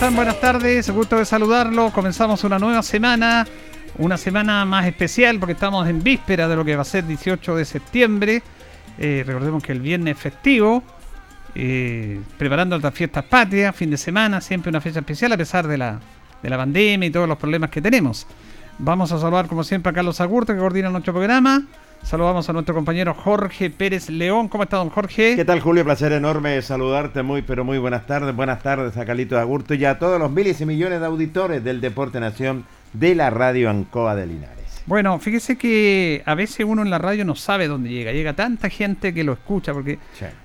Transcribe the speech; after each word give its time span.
Están? 0.00 0.16
Buenas 0.16 0.40
tardes, 0.40 0.88
gusto 0.88 1.18
de 1.18 1.26
saludarlo. 1.26 1.90
Comenzamos 1.90 2.42
una 2.44 2.58
nueva 2.58 2.82
semana, 2.82 3.46
una 3.98 4.16
semana 4.16 4.64
más 4.64 4.86
especial 4.86 5.38
porque 5.38 5.52
estamos 5.52 5.86
en 5.86 6.02
víspera 6.02 6.48
de 6.48 6.56
lo 6.56 6.64
que 6.64 6.74
va 6.74 6.80
a 6.80 6.86
ser 6.86 7.06
18 7.06 7.54
de 7.54 7.66
septiembre. 7.66 8.42
Eh, 8.96 9.22
recordemos 9.26 9.62
que 9.62 9.72
el 9.72 9.80
viernes 9.80 10.16
festivo, 10.16 10.82
eh, 11.54 12.18
preparando 12.38 12.78
las 12.78 12.94
fiestas 12.94 13.24
patrias, 13.24 13.76
fin 13.76 13.90
de 13.90 13.98
semana, 13.98 14.40
siempre 14.40 14.70
una 14.70 14.80
fecha 14.80 15.00
especial 15.00 15.32
a 15.32 15.36
pesar 15.36 15.68
de 15.68 15.76
la, 15.76 16.00
de 16.42 16.48
la 16.48 16.56
pandemia 16.56 17.06
y 17.06 17.10
todos 17.10 17.28
los 17.28 17.36
problemas 17.36 17.68
que 17.68 17.82
tenemos. 17.82 18.26
Vamos 18.78 19.12
a 19.12 19.18
saludar 19.18 19.48
como 19.48 19.64
siempre 19.64 19.90
a 19.90 19.92
Carlos 19.92 20.18
Agurto 20.22 20.54
que 20.54 20.58
coordina 20.60 20.88
nuestro 20.88 21.12
programa. 21.12 21.64
Saludamos 22.02 22.48
a 22.48 22.52
nuestro 22.52 22.74
compañero 22.74 23.14
Jorge 23.14 23.70
Pérez 23.70 24.08
León. 24.10 24.48
¿Cómo 24.48 24.64
está, 24.64 24.78
don 24.78 24.90
Jorge? 24.90 25.36
¿Qué 25.36 25.44
tal, 25.44 25.60
Julio? 25.60 25.84
Placer 25.84 26.12
enorme 26.12 26.60
saludarte. 26.60 27.22
Muy, 27.22 27.42
pero 27.42 27.64
muy 27.64 27.78
buenas 27.78 28.06
tardes. 28.06 28.34
Buenas 28.34 28.62
tardes 28.62 28.96
a 28.96 29.04
Calito 29.04 29.36
de 29.36 29.42
Agurto 29.42 29.74
y 29.74 29.84
a 29.84 29.98
todos 29.98 30.18
los 30.18 30.30
miles 30.30 30.60
y 30.60 30.66
millones 30.66 31.00
de 31.00 31.06
auditores 31.06 31.62
del 31.62 31.80
Deporte 31.80 32.18
Nación 32.18 32.64
de 32.94 33.14
la 33.14 33.30
Radio 33.30 33.70
Ancoa 33.70 34.16
de 34.16 34.26
Linares. 34.26 34.82
Bueno, 34.86 35.16
fíjese 35.20 35.56
que 35.56 36.22
a 36.26 36.34
veces 36.34 36.66
uno 36.66 36.82
en 36.82 36.90
la 36.90 36.98
radio 36.98 37.24
no 37.24 37.36
sabe 37.36 37.68
dónde 37.68 37.90
llega. 37.90 38.12
Llega 38.12 38.32
tanta 38.32 38.70
gente 38.70 39.14
que 39.14 39.22
lo 39.22 39.34
escucha. 39.34 39.72
Porque 39.72 39.98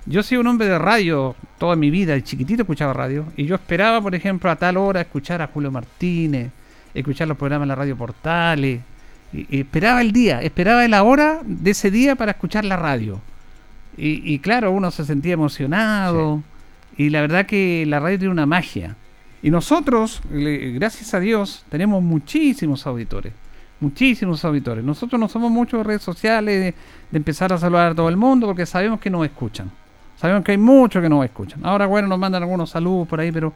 yo 0.04 0.22
soy 0.22 0.38
un 0.38 0.46
hombre 0.46 0.68
de 0.68 0.78
radio 0.78 1.34
toda 1.58 1.74
mi 1.74 1.90
vida. 1.90 2.14
El 2.14 2.22
chiquitito 2.22 2.62
escuchaba 2.62 2.92
radio. 2.92 3.26
Y 3.36 3.44
yo 3.44 3.56
esperaba, 3.56 4.00
por 4.00 4.14
ejemplo, 4.14 4.50
a 4.50 4.56
tal 4.56 4.76
hora 4.76 5.00
escuchar 5.00 5.42
a 5.42 5.48
Julio 5.48 5.72
Martínez, 5.72 6.50
escuchar 6.94 7.26
los 7.26 7.36
programas 7.36 7.64
en 7.64 7.68
la 7.70 7.74
radio 7.74 7.96
Portales 7.96 8.80
esperaba 9.50 10.00
el 10.00 10.12
día, 10.12 10.40
esperaba 10.42 10.86
la 10.88 11.02
hora 11.02 11.40
de 11.44 11.70
ese 11.70 11.90
día 11.90 12.16
para 12.16 12.32
escuchar 12.32 12.64
la 12.64 12.76
radio. 12.76 13.20
Y, 13.98 14.38
claro, 14.40 14.72
uno 14.72 14.90
se 14.90 15.04
sentía 15.04 15.34
emocionado. 15.34 16.42
Y 16.98 17.10
la 17.10 17.22
verdad 17.22 17.46
que 17.46 17.84
la 17.86 17.98
radio 17.98 18.18
tiene 18.18 18.32
una 18.32 18.46
magia. 18.46 18.96
Y 19.42 19.50
nosotros, 19.50 20.20
gracias 20.30 21.14
a 21.14 21.20
Dios, 21.20 21.64
tenemos 21.70 22.02
muchísimos 22.02 22.86
auditores. 22.86 23.32
Muchísimos 23.80 24.44
auditores. 24.44 24.84
Nosotros 24.84 25.18
no 25.18 25.28
somos 25.28 25.50
muchos 25.50 25.80
de 25.80 25.84
redes 25.84 26.02
sociales, 26.02 26.74
de, 27.10 27.16
empezar 27.16 27.52
a 27.52 27.58
saludar 27.58 27.92
a 27.92 27.94
todo 27.94 28.08
el 28.08 28.16
mundo, 28.16 28.46
porque 28.46 28.66
sabemos 28.66 29.00
que 29.00 29.08
nos 29.08 29.24
escuchan. 29.24 29.70
Sabemos 30.16 30.44
que 30.44 30.52
hay 30.52 30.58
muchos 30.58 31.02
que 31.02 31.08
nos 31.08 31.24
escuchan. 31.24 31.60
Ahora, 31.64 31.86
bueno, 31.86 32.08
nos 32.08 32.18
mandan 32.18 32.42
algunos 32.42 32.70
saludos 32.70 33.08
por 33.08 33.20
ahí, 33.20 33.32
pero 33.32 33.52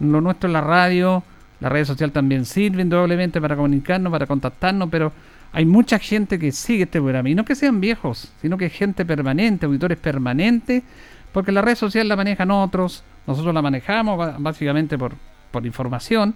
lo 0.00 0.20
nuestro 0.20 0.48
es 0.48 0.52
la 0.52 0.60
radio 0.60 1.22
las 1.62 1.70
redes 1.70 1.86
sociales 1.86 2.12
también 2.12 2.44
sirven 2.44 2.86
indudablemente 2.86 3.40
para 3.40 3.54
comunicarnos, 3.54 4.10
para 4.10 4.26
contactarnos, 4.26 4.88
pero 4.90 5.12
hay 5.52 5.64
mucha 5.64 6.00
gente 6.00 6.36
que 6.36 6.50
sigue 6.50 6.82
este 6.82 7.00
programa. 7.00 7.28
Y 7.28 7.36
no 7.36 7.44
que 7.44 7.54
sean 7.54 7.80
viejos, 7.80 8.32
sino 8.40 8.58
que 8.58 8.68
gente 8.68 9.04
permanente, 9.04 9.66
auditores 9.66 9.96
permanentes, 9.96 10.82
porque 11.30 11.52
la 11.52 11.62
red 11.62 11.76
social 11.76 12.08
la 12.08 12.16
manejan 12.16 12.50
otros, 12.50 13.04
nosotros 13.28 13.54
la 13.54 13.62
manejamos 13.62 14.42
básicamente 14.42 14.98
por, 14.98 15.12
por 15.52 15.64
información, 15.64 16.34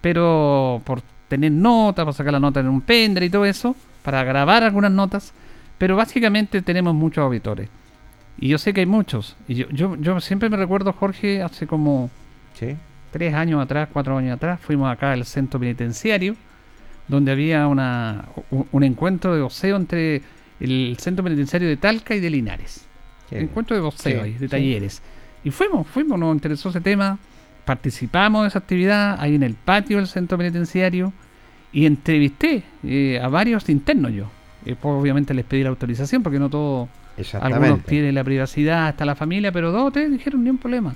pero 0.00 0.82
por 0.84 1.02
tener 1.28 1.52
notas, 1.52 2.04
para 2.04 2.12
sacar 2.12 2.32
la 2.32 2.40
nota 2.40 2.58
en 2.58 2.66
un 2.66 2.80
pendrive 2.80 3.26
y 3.26 3.30
todo 3.30 3.44
eso, 3.44 3.76
para 4.02 4.24
grabar 4.24 4.64
algunas 4.64 4.90
notas, 4.90 5.34
pero 5.78 5.94
básicamente 5.94 6.62
tenemos 6.62 6.96
muchos 6.96 7.22
auditores. 7.22 7.68
Y 8.40 8.48
yo 8.48 8.58
sé 8.58 8.74
que 8.74 8.80
hay 8.80 8.86
muchos. 8.86 9.36
Y 9.46 9.54
yo, 9.54 9.68
yo, 9.68 9.94
yo 9.94 10.20
siempre 10.20 10.50
me 10.50 10.56
recuerdo, 10.56 10.92
Jorge, 10.92 11.42
hace 11.42 11.68
como 11.68 12.10
¿Sí? 12.58 12.76
Tres 13.10 13.34
años 13.34 13.62
atrás, 13.62 13.88
cuatro 13.92 14.16
años 14.16 14.36
atrás, 14.36 14.60
fuimos 14.60 14.90
acá 14.90 15.12
al 15.12 15.24
centro 15.24 15.58
penitenciario, 15.60 16.36
donde 17.06 17.32
había 17.32 17.66
una, 17.66 18.26
un, 18.50 18.84
encuentro 18.84 19.34
de 19.34 19.42
boxeo 19.42 19.76
entre 19.76 20.22
el 20.60 20.96
centro 20.98 21.24
penitenciario 21.24 21.68
de 21.68 21.76
Talca 21.76 22.14
y 22.14 22.20
de 22.20 22.30
Linares. 22.30 22.86
encuentro 23.30 23.76
de 23.76 23.82
boxeo 23.82 24.24
de 24.24 24.48
talleres. 24.48 25.02
Y 25.44 25.50
fuimos, 25.50 25.86
fuimos, 25.86 26.18
nos 26.18 26.34
interesó 26.34 26.68
ese 26.68 26.80
tema, 26.80 27.18
participamos 27.64 28.42
de 28.42 28.48
esa 28.48 28.58
actividad 28.58 29.20
ahí 29.20 29.34
en 29.34 29.42
el 29.42 29.54
patio 29.54 29.98
del 29.98 30.06
centro 30.06 30.36
penitenciario 30.36 31.12
y 31.72 31.86
entrevisté 31.86 32.62
eh, 32.82 33.20
a 33.22 33.28
varios 33.28 33.68
internos 33.68 34.12
yo. 34.12 34.30
Eh, 34.66 34.74
pues, 34.80 34.94
obviamente 34.94 35.34
les 35.34 35.44
pedí 35.44 35.62
la 35.62 35.70
autorización 35.70 36.22
porque 36.22 36.38
no 36.38 36.50
todos, 36.50 36.88
algunos 37.40 37.84
tienen 37.84 38.14
la 38.14 38.24
privacidad, 38.24 38.88
hasta 38.88 39.04
la 39.04 39.14
familia, 39.14 39.52
pero 39.52 39.72
dos 39.72 39.88
o 39.88 39.90
tres 39.90 40.10
dijeron 40.10 40.44
ni 40.44 40.50
un 40.50 40.58
problema. 40.58 40.94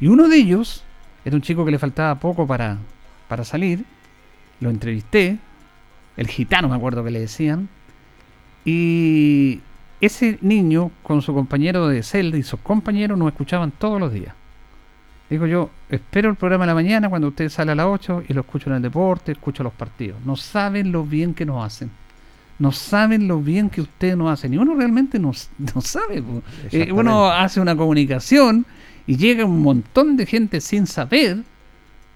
Y 0.00 0.08
uno 0.08 0.28
de 0.28 0.36
ellos 0.36 0.84
era 1.24 1.36
un 1.36 1.42
chico 1.42 1.64
que 1.64 1.70
le 1.70 1.78
faltaba 1.78 2.14
poco 2.16 2.46
para, 2.46 2.78
para 3.28 3.44
salir. 3.44 3.84
Lo 4.60 4.70
entrevisté. 4.70 5.38
El 6.16 6.26
gitano, 6.26 6.68
me 6.68 6.76
acuerdo 6.76 7.04
que 7.04 7.10
le 7.10 7.20
decían. 7.20 7.68
Y 8.64 9.60
ese 10.00 10.38
niño, 10.40 10.90
con 11.02 11.22
su 11.22 11.32
compañero 11.32 11.88
de 11.88 12.02
celda 12.02 12.36
y 12.36 12.42
sus 12.42 12.60
compañeros, 12.60 13.18
nos 13.18 13.28
escuchaban 13.28 13.70
todos 13.70 14.00
los 14.00 14.12
días. 14.12 14.34
Digo 15.30 15.46
yo, 15.46 15.70
espero 15.88 16.28
el 16.28 16.36
programa 16.36 16.64
de 16.64 16.68
la 16.68 16.74
mañana 16.74 17.08
cuando 17.08 17.28
usted 17.28 17.48
sale 17.48 17.72
a 17.72 17.74
las 17.74 17.86
8 17.86 18.24
y 18.28 18.34
lo 18.34 18.42
escucho 18.42 18.68
en 18.68 18.76
el 18.76 18.82
deporte, 18.82 19.32
escucho 19.32 19.62
los 19.62 19.72
partidos. 19.72 20.20
No 20.26 20.36
saben 20.36 20.92
lo 20.92 21.04
bien 21.04 21.32
que 21.32 21.46
nos 21.46 21.64
hacen. 21.64 21.90
No 22.58 22.70
saben 22.70 23.26
lo 23.26 23.40
bien 23.40 23.70
que 23.70 23.80
ustedes 23.80 24.16
nos 24.16 24.30
hacen. 24.30 24.52
Y 24.52 24.58
uno 24.58 24.74
realmente 24.74 25.18
no, 25.18 25.32
no 25.74 25.80
sabe. 25.80 26.22
Eh, 26.70 26.92
uno 26.92 27.30
hace 27.30 27.60
una 27.60 27.74
comunicación 27.74 28.66
y 29.06 29.16
llega 29.16 29.44
un 29.44 29.62
montón 29.62 30.16
de 30.16 30.26
gente 30.26 30.60
sin 30.60 30.86
saber, 30.86 31.38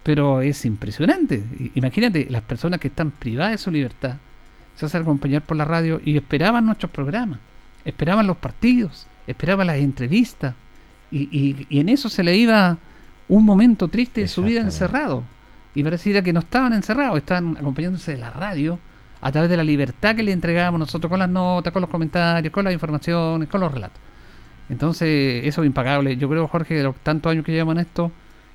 pero 0.03 0.41
es 0.41 0.65
impresionante. 0.65 1.43
Imagínate, 1.75 2.27
las 2.31 2.43
personas 2.43 2.81
que 2.81 2.89
están 2.89 3.11
privadas 3.11 3.53
de 3.53 3.59
su 3.59 3.71
libertad 3.71 4.17
se 4.77 4.87
hacen 4.87 5.03
acompañar 5.03 5.43
por 5.43 5.57
la 5.57 5.65
radio 5.65 6.01
y 6.05 6.17
esperaban 6.17 6.67
nuestros 6.67 6.91
programas, 6.91 7.39
esperaban 7.85 8.27
los 8.27 8.37
partidos, 8.37 9.07
esperaban 9.27 9.67
las 9.67 9.77
entrevistas. 9.77 10.55
Y, 11.11 11.67
y 11.69 11.81
en 11.81 11.89
eso 11.89 12.09
se 12.09 12.23
le 12.23 12.37
iba 12.37 12.79
un 13.29 13.45
momento 13.45 13.89
triste 13.89 14.21
de 14.21 14.29
su 14.29 14.43
vida 14.43 14.61
encerrado. 14.61 15.25
Y 15.75 15.83
pareciera 15.83 16.23
que 16.23 16.33
no 16.33 16.41
estaban 16.41 16.73
encerrados, 16.73 17.19
estaban 17.19 17.57
acompañándose 17.57 18.13
de 18.13 18.19
la 18.19 18.31
radio 18.31 18.79
a 19.21 19.33
través 19.33 19.51
de 19.51 19.57
la 19.57 19.65
libertad 19.65 20.15
que 20.15 20.23
le 20.23 20.33
entregábamos 20.33 20.79
nosotros 20.79 21.11
con 21.11 21.19
las 21.19 21.29
notas, 21.29 21.73
con 21.73 21.83
los 21.83 21.91
comentarios, 21.91 22.53
con 22.53 22.65
las 22.65 22.73
informaciones, 22.73 23.49
con 23.49 23.61
los 23.61 23.73
relatos. 23.73 23.99
Entonces, 24.69 25.45
eso 25.45 25.63
es 25.63 25.67
impagable. 25.67 26.17
Yo 26.17 26.29
creo, 26.29 26.47
Jorge, 26.49 26.75
de 26.75 26.83
los 26.83 26.97
tantos 26.97 27.33
años 27.33 27.45
que 27.45 27.53
llevamos 27.53 27.77
en 27.77 27.81
esto, 27.83 28.11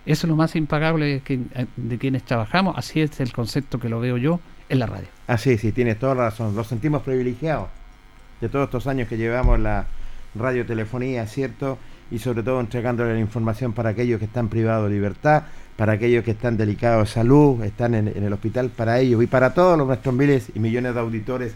eso 0.06 0.28
es 0.28 0.30
lo 0.30 0.36
más 0.36 0.56
impagable 0.56 1.22
eh, 1.28 1.66
de 1.76 1.98
quienes 1.98 2.24
trabajamos. 2.24 2.78
Así 2.78 3.02
es 3.02 3.20
el 3.20 3.32
concepto 3.32 3.80
que 3.80 3.90
lo 3.90 4.00
veo 4.00 4.18
yo 4.18 4.40
en 4.70 4.80
la 4.80 4.86
radio. 4.86 5.08
Así, 5.28 5.58
sí, 5.58 5.72
tienes 5.72 6.00
toda 6.00 6.16
la 6.16 6.24
razón. 6.26 6.56
Los 6.56 6.68
sentimos 6.68 7.04
privilegiados 7.04 7.70
de 8.40 8.50
todos 8.50 8.66
estos 8.66 8.88
años 8.88 9.08
que 9.08 9.18
llevamos 9.18 9.60
la 9.60 9.86
radiotelefonía, 10.36 11.26
¿cierto? 11.28 11.78
y 12.12 12.20
sobre 12.20 12.44
todo 12.44 12.60
entregándole 12.60 13.14
la 13.14 13.20
información 13.20 13.72
para 13.74 13.90
aquellos 13.92 14.20
que 14.20 14.26
están 14.26 14.50
privados 14.50 14.90
de 14.90 14.96
libertad, 14.96 15.44
para 15.78 15.94
aquellos 15.94 16.24
que 16.24 16.32
están 16.32 16.58
delicados 16.58 17.08
de 17.08 17.14
salud, 17.14 17.64
están 17.64 17.96
en, 17.96 18.08
el 18.10 18.34
hospital, 18.34 18.70
para 18.70 19.00
ellos 19.00 19.24
y 19.24 19.28
para 19.28 19.54
todos 19.54 19.78
los 19.78 19.88
nuestros 19.88 20.14
miles 20.14 20.52
y 20.54 20.60
millones 20.60 20.94
de 20.94 21.00
auditores 21.00 21.54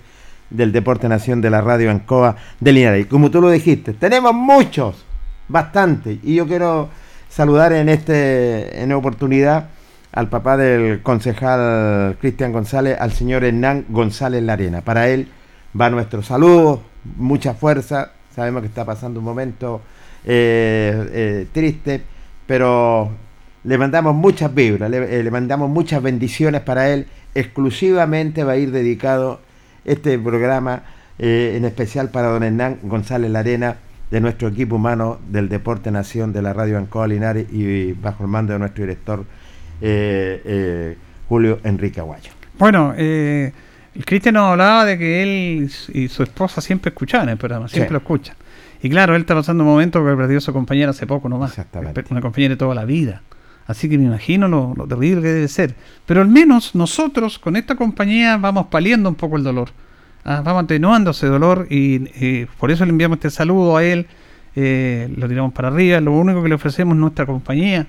del 0.50 0.72
Deporte 0.72 1.10
Nación 1.10 1.42
de 1.42 1.50
la 1.50 1.62
Radio 1.62 1.92
Ancoa 1.92 2.36
de 2.60 2.74
Linares. 2.74 3.08
Como 3.08 3.32
tú 3.32 3.42
lo 3.42 3.50
dijiste, 3.50 3.94
tenemos 3.94 4.34
muchos, 4.34 5.06
bastante, 5.48 6.20
y 6.24 6.36
yo 6.36 6.48
quiero 6.48 6.90
saludar 7.30 7.74
en 7.74 7.90
este 7.90 8.82
en 8.82 8.92
oportunidad 8.94 9.70
al 10.12 10.30
papá 10.30 10.56
del 10.56 11.02
concejal 11.02 12.18
Cristian 12.22 12.54
González, 12.54 12.98
al 13.00 13.12
señor 13.12 13.44
Hernán 13.44 13.86
González 13.90 14.42
Larena. 14.42 14.82
Para 14.82 15.10
él 15.10 15.28
va 15.80 15.90
nuestro 15.90 16.24
saludo, 16.24 16.82
mucha 17.18 17.54
fuerza, 17.54 18.12
sabemos 18.34 18.62
que 18.62 18.68
está 18.68 18.86
pasando 18.86 19.20
un 19.20 19.26
momento 19.26 19.82
eh, 20.24 21.10
eh, 21.12 21.48
triste, 21.52 22.02
pero 22.48 23.12
le 23.66 23.78
mandamos 23.78 24.16
muchas 24.16 24.54
vibras, 24.54 24.90
le, 24.90 25.20
eh, 25.20 25.32
mandamos 25.32 25.70
muchas 25.70 26.02
bendiciones 26.02 26.62
para 26.62 26.90
él. 26.90 27.08
Exclusivamente 27.34 28.44
va 28.44 28.54
a 28.54 28.58
ir 28.58 28.72
dedicado 28.72 29.42
este 29.86 30.20
programa, 30.20 30.84
en 31.18 31.64
especial 31.64 32.10
para 32.10 32.28
don 32.28 32.44
Hernán 32.44 32.80
González 32.84 33.32
Larena, 33.32 33.78
de 34.12 34.22
nuestro 34.22 34.50
equipo 34.50 34.76
humano 34.76 35.20
del 35.30 35.50
Deporte 35.50 35.90
Nación 35.90 36.32
de 36.32 36.42
la 36.42 36.54
Radio 36.54 36.78
Ancoa 36.78 37.08
Linares 37.08 37.48
y 37.52 37.94
bajo 37.94 38.24
el 38.24 38.30
mando 38.30 38.54
de 38.54 38.60
nuestro 38.60 38.86
director 38.86 39.26
Julio 41.28 41.60
Enrique 41.64 42.00
Aguayo. 42.00 42.32
Bueno, 42.58 42.94
el 42.96 43.52
Cristian 44.06 44.36
nos 44.36 44.52
hablaba 44.52 44.86
de 44.86 44.98
que 44.98 45.24
él 45.24 45.72
y 45.94 46.08
su 46.08 46.24
esposa 46.24 46.62
siempre 46.62 46.90
escuchaban 46.90 47.30
el 47.30 47.38
programa, 47.38 47.68
siempre 47.68 47.94
lo 47.94 47.98
escuchan. 47.98 48.36
Y 48.82 48.90
claro, 48.90 49.16
él 49.16 49.22
está 49.22 49.34
pasando 49.34 49.64
un 49.64 49.70
momento 49.70 50.06
que 50.06 50.16
perdió 50.16 50.38
a 50.38 50.42
su 50.42 50.54
compañera 50.54 50.92
hace 50.92 51.08
poco 51.08 51.28
nomás. 51.28 51.58
Una 52.10 52.22
compañera 52.22 52.54
de 52.54 52.58
toda 52.58 52.76
la 52.76 52.86
vida. 52.86 53.24
Así 53.68 53.90
que 53.90 53.98
me 53.98 54.06
imagino 54.06 54.48
lo, 54.48 54.76
terrible 54.88 55.22
que 55.22 55.28
debe 55.28 55.48
ser. 55.48 55.76
Pero 56.06 56.22
al 56.22 56.28
menos 56.28 56.76
nosotros 56.76 57.40
con 57.40 57.56
esta 57.56 57.76
compañía 57.76 58.38
vamos 58.38 58.68
paliando 58.68 59.10
un 59.10 59.16
poco 59.16 59.38
el 59.38 59.44
dolor. 59.44 59.70
Ah, 60.24 60.42
vamos 60.44 60.64
atenuando 60.64 61.12
ese 61.12 61.28
dolor 61.28 61.68
y 61.70 62.46
por 62.60 62.72
eso 62.72 62.86
le 62.86 62.92
enviamos 62.92 63.18
este 63.18 63.30
saludo 63.30 63.78
a 63.78 63.84
él. 63.84 64.08
Eh, 64.56 65.14
lo 65.18 65.28
tiramos 65.28 65.54
para 65.54 65.68
arriba. 65.68 66.00
Lo 66.00 66.14
único 66.14 66.42
que 66.42 66.50
le 66.50 66.56
ofrecemos 66.56 66.96
es 66.96 67.00
nuestra 67.00 67.26
compañía 67.26 67.88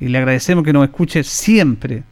y 0.00 0.08
le 0.08 0.18
agradecemos 0.18 0.64
que 0.64 0.72
nos 0.72 0.84
escuche 0.84 1.24
siempre. 1.24 2.04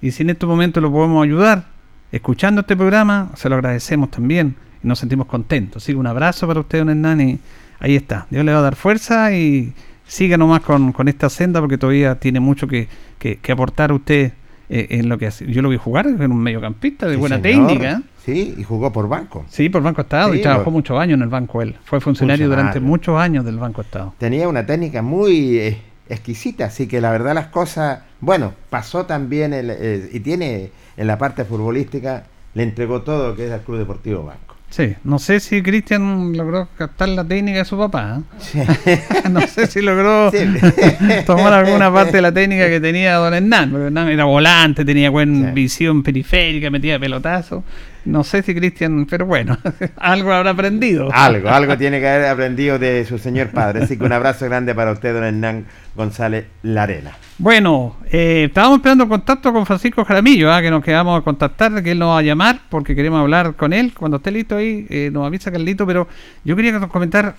Y 0.00 0.10
si 0.10 0.22
en 0.22 0.30
este 0.30 0.46
momento 0.46 0.80
lo 0.80 0.90
podemos 0.90 1.24
ayudar 1.24 1.66
escuchando 2.10 2.62
este 2.62 2.76
programa, 2.76 3.30
se 3.34 3.48
lo 3.48 3.56
agradecemos 3.56 4.10
también 4.10 4.56
y 4.82 4.86
nos 4.86 4.98
sentimos 4.98 5.26
contentos. 5.26 5.82
Así 5.82 5.92
que 5.92 5.98
un 5.98 6.06
abrazo 6.06 6.46
para 6.46 6.60
usted, 6.60 6.78
don 6.78 6.90
Hernán, 6.90 7.20
y 7.20 7.38
ahí 7.80 7.96
está. 7.96 8.26
Dios 8.30 8.44
le 8.44 8.52
va 8.52 8.58
a 8.58 8.62
dar 8.62 8.76
fuerza 8.76 9.32
y 9.32 9.72
siga 10.08 10.36
nomás 10.36 10.62
con, 10.62 10.92
con 10.92 11.06
esta 11.06 11.28
senda 11.30 11.60
porque 11.60 11.78
todavía 11.78 12.16
tiene 12.16 12.40
mucho 12.40 12.66
que, 12.66 12.88
que, 13.18 13.52
aportar 13.52 13.92
usted 13.92 14.32
eh, 14.68 14.86
en 14.90 15.08
lo 15.08 15.18
que 15.18 15.26
hace. 15.26 15.46
Yo 15.46 15.62
lo 15.62 15.68
vi 15.68 15.76
jugar 15.76 16.06
en 16.06 16.32
un 16.32 16.42
mediocampista 16.42 17.06
de 17.06 17.16
buena 17.16 17.40
técnica. 17.40 18.02
Sí, 18.24 18.54
y 18.58 18.64
jugó 18.64 18.92
por 18.92 19.08
banco. 19.08 19.46
Sí, 19.48 19.68
por 19.68 19.82
Banco 19.82 20.02
Estado 20.02 20.34
y 20.34 20.42
trabajó 20.42 20.70
muchos 20.70 20.98
años 20.98 21.16
en 21.16 21.22
el 21.22 21.28
banco 21.28 21.62
él. 21.62 21.76
Fue 21.84 22.00
funcionario, 22.00 22.48
durante 22.48 22.80
muchos 22.80 23.18
años 23.18 23.44
del 23.44 23.56
Banco 23.56 23.80
Estado. 23.80 24.12
Tenía 24.18 24.48
una 24.48 24.66
técnica 24.66 25.00
muy 25.00 25.58
eh, 25.58 25.78
exquisita, 26.10 26.66
así 26.66 26.86
que 26.86 27.00
la 27.00 27.10
verdad 27.10 27.34
las 27.34 27.46
cosas, 27.46 28.00
bueno, 28.20 28.52
pasó 28.68 29.06
también 29.06 29.54
el, 29.54 29.70
eh, 29.70 30.10
y 30.12 30.20
tiene 30.20 30.72
en 30.98 31.06
la 31.06 31.16
parte 31.16 31.44
futbolística, 31.46 32.24
le 32.52 32.64
entregó 32.64 33.00
todo 33.00 33.28
lo 33.28 33.36
que 33.36 33.46
es 33.46 33.52
el 33.52 33.60
Club 33.60 33.78
Deportivo 33.78 34.24
Banco. 34.24 34.47
Sí, 34.70 34.94
no 35.02 35.18
sé 35.18 35.40
si 35.40 35.62
Cristian 35.62 36.36
logró 36.36 36.68
captar 36.76 37.08
la 37.08 37.24
técnica 37.24 37.58
de 37.58 37.64
su 37.64 37.78
papá. 37.78 38.20
¿eh? 38.54 39.00
no 39.30 39.40
sé 39.46 39.66
si 39.66 39.80
logró 39.80 40.30
tomar 41.26 41.52
alguna 41.54 41.92
parte 41.92 42.18
de 42.18 42.22
la 42.22 42.32
técnica 42.32 42.68
que 42.68 42.80
tenía 42.80 43.14
Don 43.14 43.32
Hernán. 43.32 43.70
Porque 43.70 43.86
Hernán 43.86 44.08
era 44.08 44.24
volante, 44.24 44.84
tenía 44.84 45.10
buena 45.10 45.52
visión 45.52 46.02
periférica, 46.02 46.70
metía 46.70 46.98
pelotazo. 46.98 47.64
No 48.08 48.24
sé 48.24 48.42
si 48.42 48.54
Cristian, 48.54 49.04
pero 49.04 49.26
bueno, 49.26 49.58
algo 49.96 50.32
habrá 50.32 50.52
aprendido. 50.52 51.10
Algo, 51.12 51.50
algo 51.50 51.76
tiene 51.76 52.00
que 52.00 52.08
haber 52.08 52.28
aprendido 52.28 52.78
de 52.78 53.04
su 53.04 53.18
señor 53.18 53.48
padre. 53.50 53.82
Así 53.84 53.98
que 53.98 54.04
un 54.04 54.12
abrazo 54.12 54.46
grande 54.46 54.74
para 54.74 54.92
usted, 54.92 55.12
don 55.12 55.24
Hernán 55.24 55.66
González 55.94 56.46
Larena. 56.62 57.12
Bueno, 57.36 57.96
eh, 58.10 58.44
estábamos 58.48 58.78
esperando 58.78 59.06
contacto 59.08 59.52
con 59.52 59.66
Francisco 59.66 60.06
Jaramillo, 60.06 60.50
¿ah? 60.50 60.62
que 60.62 60.70
nos 60.70 60.82
quedamos 60.82 61.20
a 61.20 61.22
contactar, 61.22 61.82
que 61.82 61.90
él 61.90 61.98
nos 61.98 62.08
va 62.08 62.18
a 62.20 62.22
llamar 62.22 62.60
porque 62.70 62.96
queremos 62.96 63.20
hablar 63.20 63.54
con 63.56 63.74
él. 63.74 63.92
Cuando 63.92 64.16
esté 64.16 64.30
listo 64.30 64.56
ahí, 64.56 64.86
eh, 64.88 65.10
nos 65.12 65.26
avisa 65.26 65.52
Carlito, 65.52 65.86
pero 65.86 66.08
yo 66.44 66.56
quería 66.56 66.80
comentar 66.80 67.36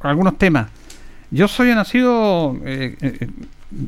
algunos 0.00 0.36
temas. 0.36 0.68
Yo 1.30 1.48
soy 1.48 1.74
nacido 1.74 2.58
eh, 2.66 2.96
eh 3.00 3.28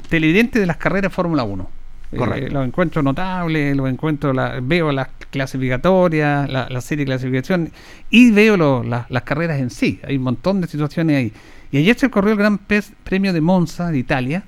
televidente 0.08 0.58
de 0.58 0.64
las 0.64 0.78
carreras 0.78 1.12
Fórmula 1.12 1.42
1. 1.42 1.83
Eh, 2.14 2.48
los 2.50 2.66
encuentros 2.66 3.04
notables, 3.04 3.76
los 3.76 3.88
encuentros, 3.88 4.34
la, 4.34 4.60
veo 4.62 4.92
las 4.92 5.08
clasificatorias, 5.30 6.48
la, 6.50 6.80
serie 6.80 7.04
de 7.04 7.10
clasificación 7.10 7.70
y 8.10 8.30
veo 8.30 8.82
las 8.82 9.22
carreras 9.22 9.60
en 9.60 9.70
sí. 9.70 10.00
Hay 10.06 10.16
un 10.16 10.22
montón 10.22 10.60
de 10.60 10.66
situaciones 10.66 11.16
ahí. 11.16 11.32
Y 11.72 11.78
ayer 11.78 11.98
se 11.98 12.08
corrió 12.08 12.32
el 12.32 12.38
Gran 12.38 12.58
Premio 13.02 13.32
de 13.32 13.40
Monza, 13.40 13.90
de 13.90 13.98
Italia, 13.98 14.44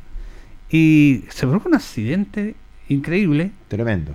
y 0.70 1.24
se 1.28 1.46
produjo 1.46 1.68
un 1.68 1.74
accidente 1.74 2.54
increíble. 2.88 3.50
Tremendo. 3.68 4.14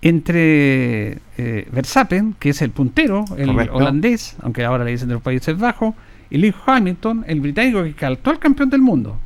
Entre 0.00 1.18
eh, 1.38 1.68
Verstappen, 1.72 2.34
que 2.38 2.50
es 2.50 2.62
el 2.62 2.70
puntero, 2.70 3.24
el 3.36 3.50
holandés, 3.50 4.36
aunque 4.42 4.64
ahora 4.64 4.84
le 4.84 4.92
dicen 4.92 5.08
de 5.08 5.14
los 5.14 5.22
Países 5.22 5.56
Bajos, 5.58 5.94
y 6.30 6.38
Lewis 6.38 6.54
Hamilton, 6.64 7.24
el 7.28 7.40
británico 7.40 7.82
que 7.82 7.94
caltó 7.94 8.30
al 8.30 8.38
campeón 8.38 8.70
del 8.70 8.80
mundo. 8.80 9.18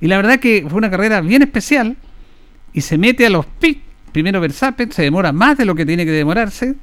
Y 0.00 0.08
la 0.08 0.16
verdad 0.16 0.40
que 0.40 0.66
fue 0.68 0.78
una 0.78 0.90
carrera 0.90 1.20
bien 1.20 1.42
especial 1.42 1.96
y 2.72 2.80
se 2.80 2.98
mete 2.98 3.26
a 3.26 3.30
los 3.30 3.46
pits. 3.46 3.80
Primero 4.12 4.40
Verstappen 4.40 4.90
se 4.92 5.02
demora 5.02 5.32
más 5.32 5.58
de 5.58 5.64
lo 5.64 5.74
que 5.74 5.84
tiene 5.84 6.04
que 6.04 6.12
demorarse. 6.12 6.74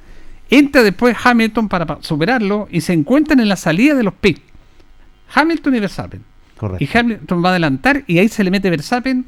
Entra 0.49 0.83
después 0.83 1.15
Hamilton 1.23 1.67
para 1.67 1.97
superarlo 2.01 2.67
y 2.71 2.81
se 2.81 2.93
encuentran 2.93 3.39
en 3.39 3.49
la 3.49 3.55
salida 3.55 3.95
de 3.95 4.03
los 4.03 4.13
pits. 4.13 4.41
Hamilton 5.33 5.75
y 5.75 5.79
Verstappen. 5.79 6.23
Y 6.79 6.97
Hamilton 6.97 7.43
va 7.43 7.49
a 7.49 7.51
adelantar 7.51 8.03
y 8.07 8.19
ahí 8.19 8.29
se 8.29 8.43
le 8.43 8.51
mete 8.51 8.69
Verstappen 8.69 9.25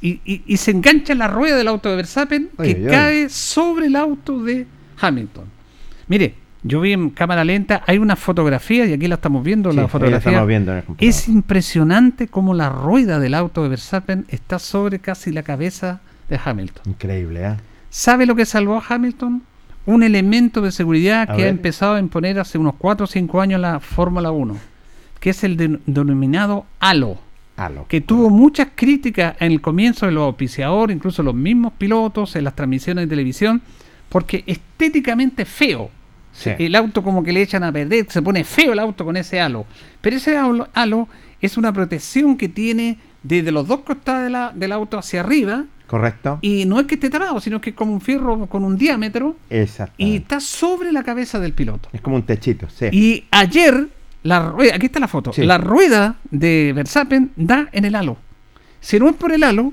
y, 0.00 0.20
y, 0.24 0.56
se 0.58 0.70
engancha 0.70 1.12
en 1.12 1.18
la 1.18 1.26
rueda 1.26 1.56
del 1.56 1.66
auto 1.66 1.90
de 1.90 1.96
Verstappen 1.96 2.50
que 2.62 2.84
cae 2.84 3.28
sobre 3.28 3.86
el 3.86 3.96
auto 3.96 4.40
de 4.44 4.64
Hamilton. 5.00 5.46
Mire, 6.06 6.34
yo 6.62 6.80
vi 6.80 6.92
en 6.92 7.10
cámara 7.10 7.44
lenta, 7.44 7.82
hay 7.86 7.98
una 7.98 8.16
fotografía, 8.16 8.84
y 8.86 8.92
aquí 8.92 9.06
la 9.06 9.16
estamos 9.16 9.44
viendo, 9.44 9.72
la 9.72 9.86
fotografía. 9.88 10.44
es 10.98 11.28
impresionante 11.28 12.28
cómo 12.28 12.54
la 12.54 12.68
rueda 12.68 13.20
del 13.20 13.34
auto 13.34 13.62
de 13.62 13.68
Verstappen 13.68 14.26
está 14.28 14.58
sobre 14.58 14.98
casi 14.98 15.30
la 15.30 15.42
cabeza 15.42 16.00
de 16.28 16.40
Hamilton. 16.42 16.82
Increíble, 16.86 17.46
¿eh? 17.46 17.56
¿Sabe 17.90 18.26
lo 18.26 18.34
que 18.34 18.44
salvó 18.44 18.76
a 18.76 18.84
Hamilton? 18.86 19.42
Un 19.86 20.02
elemento 20.02 20.60
de 20.60 20.70
seguridad 20.72 21.34
que 21.34 21.44
ha 21.44 21.48
empezado 21.48 21.94
a 21.94 21.98
imponer 21.98 22.38
hace 22.38 22.58
unos 22.58 22.74
4 22.76 23.04
o 23.04 23.06
5 23.06 23.40
años 23.40 23.60
la 23.60 23.80
Fórmula 23.80 24.30
1, 24.30 24.56
que 25.20 25.30
es 25.30 25.44
el 25.44 25.80
denominado 25.86 26.66
halo. 26.80 27.16
Halo. 27.56 27.86
Que 27.88 28.00
tuvo 28.00 28.28
muchas 28.30 28.68
críticas 28.74 29.34
en 29.40 29.52
el 29.52 29.60
comienzo 29.60 30.06
de 30.06 30.12
los 30.12 30.24
auspiciadores, 30.24 30.94
incluso 30.94 31.22
los 31.22 31.34
mismos 31.34 31.72
pilotos, 31.72 32.36
en 32.36 32.44
las 32.44 32.54
transmisiones 32.54 33.04
de 33.04 33.08
televisión, 33.08 33.62
porque 34.10 34.44
estéticamente 34.46 35.44
feo 35.44 35.90
el 36.44 36.74
auto 36.74 37.02
como 37.02 37.22
que 37.22 37.32
le 37.32 37.42
echan 37.42 37.64
a 37.64 37.72
perder, 37.72 38.06
se 38.08 38.22
pone 38.22 38.44
feo 38.44 38.72
el 38.72 38.78
auto 38.78 39.04
con 39.04 39.16
ese 39.16 39.40
halo. 39.40 39.66
Pero 40.00 40.16
ese 40.16 40.36
halo, 40.36 41.08
es 41.40 41.56
una 41.56 41.72
protección 41.72 42.36
que 42.36 42.48
tiene 42.48 42.98
desde 43.22 43.52
los 43.52 43.66
dos 43.66 43.80
costados 43.80 44.54
del 44.54 44.72
auto 44.72 44.98
hacia 44.98 45.20
arriba. 45.20 45.64
Correcto. 45.86 46.38
Y 46.42 46.66
no 46.66 46.80
es 46.80 46.86
que 46.86 46.96
esté 46.96 47.08
trabado, 47.08 47.40
sino 47.40 47.60
que 47.60 47.70
es 47.70 47.76
como 47.76 47.92
un 47.92 48.00
fierro 48.00 48.46
con 48.46 48.62
un 48.64 48.76
diámetro. 48.76 49.36
Exacto. 49.48 49.94
Y 49.96 50.16
está 50.16 50.38
sobre 50.40 50.92
la 50.92 51.02
cabeza 51.02 51.40
del 51.40 51.54
piloto. 51.54 51.88
Es 51.92 52.00
como 52.00 52.16
un 52.16 52.24
techito, 52.24 52.68
sí. 52.68 52.86
Y 52.92 53.24
ayer, 53.30 53.88
la 54.22 54.50
rueda, 54.50 54.74
aquí 54.74 54.86
está 54.86 55.00
la 55.00 55.08
foto, 55.08 55.32
la 55.38 55.58
rueda 55.58 56.16
de 56.30 56.72
Verstappen 56.74 57.30
da 57.36 57.68
en 57.72 57.84
el 57.86 57.94
halo. 57.94 58.18
Si 58.80 58.98
no 58.98 59.08
es 59.08 59.16
por 59.16 59.32
el 59.32 59.42
halo, 59.42 59.72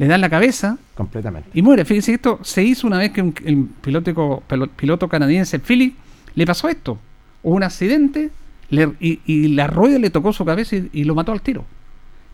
le 0.00 0.06
da 0.06 0.14
en 0.14 0.22
la 0.22 0.30
cabeza. 0.30 0.78
Completamente. 0.94 1.50
Y 1.52 1.60
muere. 1.60 1.84
Fíjense, 1.84 2.14
esto 2.14 2.40
se 2.42 2.64
hizo 2.64 2.86
una 2.86 2.96
vez 2.96 3.12
que 3.12 3.20
un, 3.20 3.34
el 3.44 3.66
piloto, 3.82 4.42
piloto 4.74 5.08
canadiense, 5.10 5.58
Philip, 5.58 5.94
le 6.34 6.46
pasó 6.46 6.70
esto. 6.70 6.98
Hubo 7.42 7.56
un 7.56 7.62
accidente 7.62 8.30
y, 8.70 9.48
la 9.48 9.66
rueda 9.66 9.98
le 9.98 10.08
tocó 10.08 10.32
su 10.32 10.46
cabeza 10.46 10.76
y, 10.90 11.04
lo 11.04 11.14
mató 11.14 11.32
al 11.32 11.42
tiro. 11.42 11.66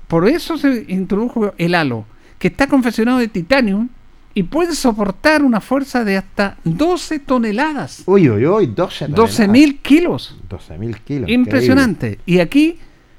Por 0.07 0.29
eso 0.29 0.57
se 0.57 0.85
introdujo 0.87 1.55
el 1.59 1.75
halo, 1.75 2.05
que 2.39 2.47
está 2.47 2.69
confeccionado 2.69 3.19
de 3.19 3.27
titanio 3.27 3.89
y 4.33 4.45
puede 4.45 4.77
soportar 4.77 5.43
una 5.43 5.61
fuerza 5.61 6.05
de 6.05 6.19
hasta 6.19 6.59
12 6.63 7.19
toneladas. 7.19 8.05
Uy, 8.07 8.31
uy, 8.31 8.47
uy, 8.47 8.67
12 8.67 9.09
12 9.09 9.49
mil 9.49 9.79
kilos. 9.79 10.39
12 10.49 10.79
mil 10.79 10.99
kilos. 11.01 11.29
Impresionante. 11.29 12.21
Y 12.27 12.39
aquí 12.39 12.79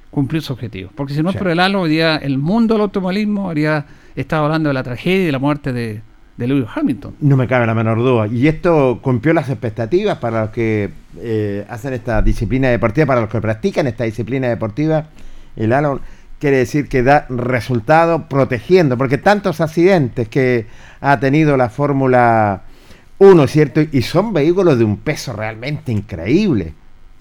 cumplió 0.10 0.39
su 0.39 0.54
objetivo. 0.54 0.89
Porque 0.96 1.13
si 1.13 1.22
no 1.22 1.32
es 1.32 1.36
por 1.36 1.50
el 1.50 1.60
halo, 1.60 1.82
hoy 1.82 1.89
día 1.89 2.16
el 2.16 2.38
mundo 2.38 2.75
del 2.75 2.84
automovilismo 2.84 3.50
habría 3.50 3.86
estado 4.22 4.46
hablando 4.46 4.70
de 4.70 4.74
la 4.74 4.84
tragedia 4.84 5.24
y 5.24 5.26
de 5.26 5.32
la 5.32 5.40
muerte 5.40 5.74
de, 5.74 6.02
de 6.38 6.48
Lewis 6.48 6.68
Hamilton. 6.74 7.16
No 7.20 7.36
me 7.36 7.48
cabe 7.48 7.66
la 7.66 7.74
menor 7.74 7.98
duda. 7.98 8.28
Y 8.28 8.48
esto 8.48 9.00
cumplió 9.02 9.34
las 9.34 9.50
expectativas 9.50 10.20
para 10.20 10.42
los 10.42 10.50
que 10.52 10.92
eh, 11.20 11.66
hacen 11.70 11.94
esta 11.94 12.22
disciplina 12.22 12.70
deportiva, 12.70 13.08
para 13.08 13.22
los 13.22 13.30
que 13.30 13.42
practican 13.42 13.88
esta 13.88 14.04
disciplina 14.04 14.48
deportiva. 14.48 15.08
El 15.56 15.74
halo 15.74 16.00
quiere 16.40 16.58
decir 16.58 16.88
que 16.88 17.02
da 17.04 17.26
resultado 17.30 18.28
protegiendo, 18.30 18.98
porque 18.98 19.18
tantos 19.18 19.60
accidentes 19.62 20.30
que 20.30 20.68
ha 21.02 21.20
tenido 21.20 21.58
la 21.58 21.70
Fórmula 21.70 22.62
1, 23.18 23.48
¿cierto? 23.48 23.82
Y 23.82 24.04
son 24.04 24.34
vehículos 24.34 24.78
de 24.78 24.86
un 24.86 24.98
peso 24.98 25.34
realmente 25.34 25.92
increíble. 25.92 26.74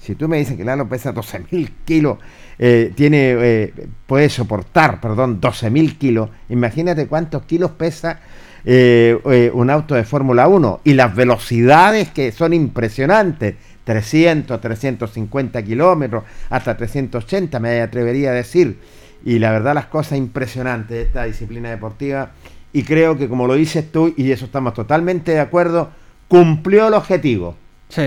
Si 0.07 0.15
tú 0.15 0.29
me 0.29 0.39
dices 0.39 0.57
que 0.57 0.63
el 0.63 0.69
halo 0.69 0.89
pesa 0.89 1.13
12.000 1.13 1.69
kilos, 1.85 2.19
eh, 2.59 2.93
tiene, 2.95 3.37
eh, 3.39 3.75
puede 4.07 4.29
soportar, 4.29 5.01
perdón, 5.01 5.41
12.000 5.41 5.99
kilos, 5.99 6.31
imagínate 6.49 7.09
cuántos 7.09 7.43
kilos 7.43 7.73
pesa 7.73 8.21
eh, 8.69 9.17
eh, 9.27 9.51
un 9.55 9.71
auto 9.71 9.95
de 9.95 10.03
Fórmula 10.03 10.49
1 10.49 10.81
y 10.83 10.95
las 10.95 11.15
velocidades 11.15 12.11
que 12.11 12.33
son 12.33 12.53
impresionantes, 12.53 13.55
300, 13.85 14.61
350 14.61 15.63
kilómetros, 15.63 16.25
hasta 16.51 16.77
380 16.77 17.61
me 17.61 17.81
atrevería 17.81 18.31
a 18.31 18.35
decir. 18.35 18.81
Y 19.25 19.39
la 19.39 19.53
verdad 19.53 19.75
las 19.75 19.87
cosas 19.87 20.19
impresionantes 20.19 20.97
de 20.97 21.03
esta 21.03 21.25
disciplina 21.25 21.71
deportiva 21.71 22.33
y 22.73 22.83
creo 22.83 23.17
que 23.17 23.29
como 23.29 23.47
lo 23.47 23.55
dices 23.55 23.91
tú, 23.93 24.13
y 24.17 24.33
eso 24.33 24.47
estamos 24.47 24.75
totalmente 24.75 25.31
de 25.31 25.41
acuerdo, 25.41 25.91
cumplió 26.27 26.89
el 26.89 26.95
objetivo. 26.95 27.57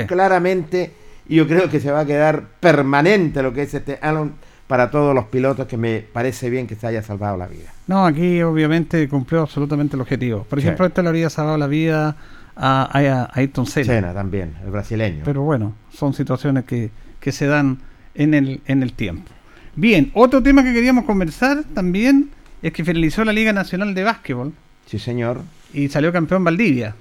Claramente, 0.07 0.91
y 1.29 1.35
yo 1.35 1.47
creo 1.47 1.69
que 1.69 1.79
se 1.79 1.91
va 1.91 2.01
a 2.01 2.05
quedar 2.05 2.43
permanente 2.59 3.43
lo 3.43 3.53
que 3.53 3.61
es 3.61 3.73
este 3.73 3.99
Alon 4.01 4.33
para 4.67 4.89
todos 4.91 5.15
los 5.15 5.25
pilotos 5.25 5.67
que 5.67 5.77
me 5.77 6.01
parece 6.01 6.49
bien 6.49 6.67
que 6.67 6.75
se 6.75 6.87
haya 6.87 7.01
salvado 7.03 7.37
la 7.37 7.47
vida. 7.47 7.71
No, 7.87 8.05
aquí 8.05 8.41
obviamente 8.41 9.07
cumplió 9.07 9.41
absolutamente 9.41 9.95
el 9.95 10.01
objetivo. 10.01 10.43
Por 10.49 10.59
ejemplo, 10.59 10.85
este 10.85 11.01
le 11.01 11.09
habría 11.09 11.29
salvado 11.29 11.57
la 11.57 11.67
vida 11.67 12.15
a, 12.55 12.89
a, 12.91 13.29
Ayrton 13.33 13.65
Senna. 13.67 14.13
también, 14.13 14.55
el 14.65 14.71
brasileño. 14.71 15.21
Pero 15.23 15.43
bueno, 15.43 15.73
son 15.91 16.13
situaciones 16.13 16.65
que, 16.65 16.89
que 17.19 17.31
se 17.31 17.45
dan 17.45 17.79
en 18.15 18.33
el, 18.33 18.61
en 18.65 18.83
el 18.83 18.93
tiempo. 18.93 19.31
Bien, 19.75 20.11
otro 20.15 20.41
tema 20.41 20.63
que 20.63 20.73
queríamos 20.73 21.05
conversar 21.05 21.63
también 21.75 22.31
es 22.61 22.73
que 22.73 22.83
finalizó 22.83 23.23
la 23.23 23.33
Liga 23.33 23.53
Nacional 23.53 23.93
de 23.93 24.03
Básquetbol. 24.03 24.53
Sí, 24.87 24.97
señor. 24.97 25.41
Y 25.73 25.89
salió 25.89 26.11
campeón 26.11 26.43
Valdivia. 26.43 26.95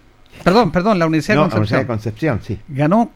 Perdón, 0.45 0.71
perdón, 0.71 0.99
la 0.99 1.07
Universidad 1.07 1.37
de 1.37 1.41
Concepción. 1.41 1.51
La 1.51 1.59
Universidad 1.59 1.81
de 1.81 1.87
Concepción, 1.87 2.41
sí. 2.43 2.59
Ganó 2.69 3.11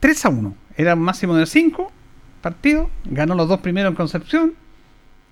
3 0.00 0.24
a 0.24 0.28
1. 0.28 0.54
Era 0.76 0.94
un 0.94 1.00
máximo 1.00 1.34
de 1.34 1.46
5 1.46 1.92
partidos. 2.40 2.88
Ganó 3.04 3.34
los 3.34 3.48
dos 3.48 3.60
primeros 3.60 3.90
en 3.90 3.96
Concepción 3.96 4.54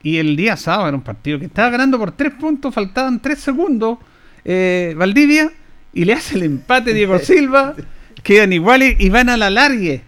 y 0.05 0.19
el 0.19 0.37
día 0.37 0.57
sábado 0.57 0.89
era 0.89 0.97
un 0.97 1.03
partido 1.03 1.39
que 1.39 1.47
estaba 1.47 1.71
ganando 1.71 1.99
por 1.99 2.13
tres 2.13 2.33
puntos, 2.35 2.75
faltaban 2.75 3.21
tres 3.21 3.41
segundos. 3.41 3.99
Eh, 4.45 4.95
Valdivia 4.97 5.51
y 5.95 6.05
le 6.05 6.13
hace 6.13 6.37
el 6.37 6.43
empate 6.43 6.93
Diego 6.93 7.19
Silva. 7.21 7.75
Quedan 8.23 8.53
iguales 8.53 8.97
y 8.99 9.09
van 9.09 9.31
a 9.31 9.37
la 9.37 9.49
largue. 9.49 10.03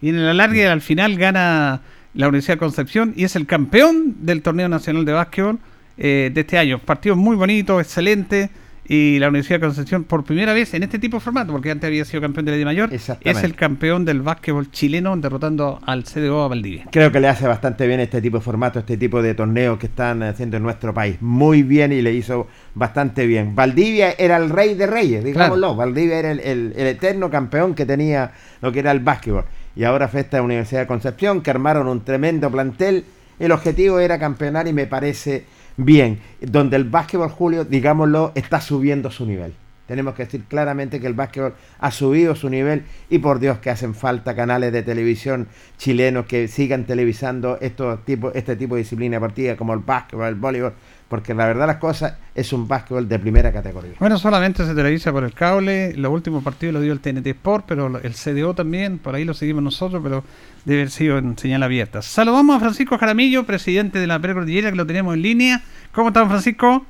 Y 0.00 0.08
en 0.08 0.24
la 0.24 0.32
largue 0.32 0.66
al 0.66 0.80
final 0.80 1.16
gana 1.16 1.82
la 2.14 2.28
Universidad 2.28 2.54
de 2.54 2.58
Concepción 2.58 3.12
y 3.16 3.24
es 3.24 3.36
el 3.36 3.46
campeón 3.46 4.16
del 4.20 4.40
torneo 4.40 4.68
nacional 4.68 5.04
de 5.04 5.12
básquetbol 5.12 5.58
eh, 5.98 6.30
de 6.32 6.40
este 6.40 6.56
año. 6.56 6.78
Partido 6.78 7.14
muy 7.14 7.36
bonito, 7.36 7.80
excelente 7.80 8.50
y 8.86 9.18
la 9.18 9.28
Universidad 9.28 9.60
de 9.60 9.66
Concepción 9.66 10.04
por 10.04 10.24
primera 10.24 10.52
vez 10.52 10.74
en 10.74 10.82
este 10.82 10.98
tipo 10.98 11.16
de 11.16 11.20
formato, 11.20 11.52
porque 11.52 11.70
antes 11.70 11.88
había 11.88 12.04
sido 12.04 12.20
campeón 12.20 12.44
de 12.44 12.52
la 12.52 12.56
Liga 12.58 12.66
Mayor, 12.66 12.92
es 12.92 13.42
el 13.42 13.54
campeón 13.54 14.04
del 14.04 14.20
básquetbol 14.20 14.70
chileno 14.70 15.16
derrotando 15.16 15.80
al 15.86 16.04
CDO 16.04 16.42
a 16.42 16.48
Valdivia. 16.48 16.86
Creo 16.90 17.10
que 17.10 17.20
le 17.20 17.28
hace 17.28 17.46
bastante 17.46 17.86
bien 17.86 18.00
este 18.00 18.20
tipo 18.20 18.38
de 18.38 18.44
formato, 18.44 18.78
este 18.78 18.96
tipo 18.96 19.22
de 19.22 19.34
torneos 19.34 19.78
que 19.78 19.86
están 19.86 20.22
haciendo 20.22 20.58
en 20.58 20.62
nuestro 20.62 20.92
país. 20.92 21.16
Muy 21.20 21.62
bien 21.62 21.92
y 21.92 22.02
le 22.02 22.12
hizo 22.12 22.46
bastante 22.74 23.26
bien. 23.26 23.54
Valdivia 23.54 24.14
era 24.18 24.36
el 24.36 24.50
rey 24.50 24.74
de 24.74 24.86
reyes, 24.86 25.24
digámoslo. 25.24 25.74
Valdivia 25.74 26.18
era 26.18 26.30
el, 26.32 26.74
eterno 26.76 27.30
campeón 27.30 27.74
que 27.74 27.86
tenía 27.86 28.32
lo 28.60 28.70
que 28.70 28.80
era 28.80 28.90
el 28.90 29.00
básquetbol. 29.00 29.44
Y 29.76 29.84
ahora 29.84 30.08
fue 30.08 30.20
esta 30.20 30.42
Universidad 30.42 30.82
de 30.82 30.86
Concepción 30.86 31.40
que 31.40 31.50
armaron 31.50 31.88
un 31.88 32.04
tremendo 32.04 32.50
plantel. 32.50 33.04
El 33.38 33.50
objetivo 33.50 33.98
era 33.98 34.18
campeonar 34.18 34.68
y 34.68 34.72
me 34.72 34.86
parece 34.86 35.44
bien, 35.76 36.20
donde 36.40 36.76
el 36.76 36.84
básquetbol, 36.84 37.30
Julio, 37.30 37.64
digámoslo, 37.64 38.32
está 38.34 38.60
subiendo 38.60 39.10
su 39.10 39.26
nivel. 39.26 39.54
Tenemos 39.86 40.14
que 40.14 40.24
decir 40.24 40.44
claramente 40.44 40.98
que 40.98 41.06
el 41.06 41.12
básquetbol 41.12 41.54
ha 41.78 41.90
subido 41.90 42.34
su 42.34 42.48
nivel 42.48 42.84
y 43.10 43.18
por 43.18 43.38
Dios 43.38 43.58
que 43.58 43.68
hacen 43.68 43.94
falta 43.94 44.34
canales 44.34 44.72
de 44.72 44.82
televisión 44.82 45.46
chilenos 45.76 46.24
que 46.24 46.48
sigan 46.48 46.84
televisando 46.86 47.58
estos 47.60 48.02
tipo, 48.06 48.32
este 48.32 48.56
tipo 48.56 48.76
de 48.76 48.82
disciplina 48.82 49.20
partida 49.20 49.56
como 49.56 49.74
el 49.74 49.80
básquetbol, 49.80 50.26
el 50.26 50.36
voleibol, 50.36 50.72
porque 51.14 51.32
la 51.32 51.46
verdad 51.46 51.68
las 51.68 51.76
cosas 51.76 52.16
es 52.34 52.52
un 52.52 52.66
básquetbol 52.66 53.08
de 53.08 53.20
primera 53.20 53.52
categoría. 53.52 53.92
Bueno, 54.00 54.18
solamente 54.18 54.66
se 54.66 54.74
televisa 54.74 55.12
por 55.12 55.22
el 55.22 55.32
cable, 55.32 55.94
los 55.96 56.10
últimos 56.10 56.42
partidos 56.42 56.74
lo 56.74 56.80
dio 56.80 56.92
el 56.92 56.98
TNT 56.98 57.28
Sport, 57.28 57.66
pero 57.68 57.86
el 57.86 58.14
CDO 58.14 58.52
también, 58.52 58.98
por 58.98 59.14
ahí 59.14 59.24
lo 59.24 59.32
seguimos 59.32 59.62
nosotros, 59.62 60.02
pero 60.02 60.24
debe 60.64 60.80
haber 60.80 60.90
sido 60.90 61.18
en 61.18 61.38
señal 61.38 61.62
abierta. 61.62 62.02
Saludamos 62.02 62.56
a 62.56 62.58
Francisco 62.58 62.98
Jaramillo, 62.98 63.44
presidente 63.44 64.00
de 64.00 64.08
la 64.08 64.18
Precordillera, 64.18 64.72
que 64.72 64.76
lo 64.76 64.86
tenemos 64.86 65.14
en 65.14 65.22
línea. 65.22 65.62
¿Cómo 65.92 66.08
están, 66.08 66.28
Francisco? 66.28 66.84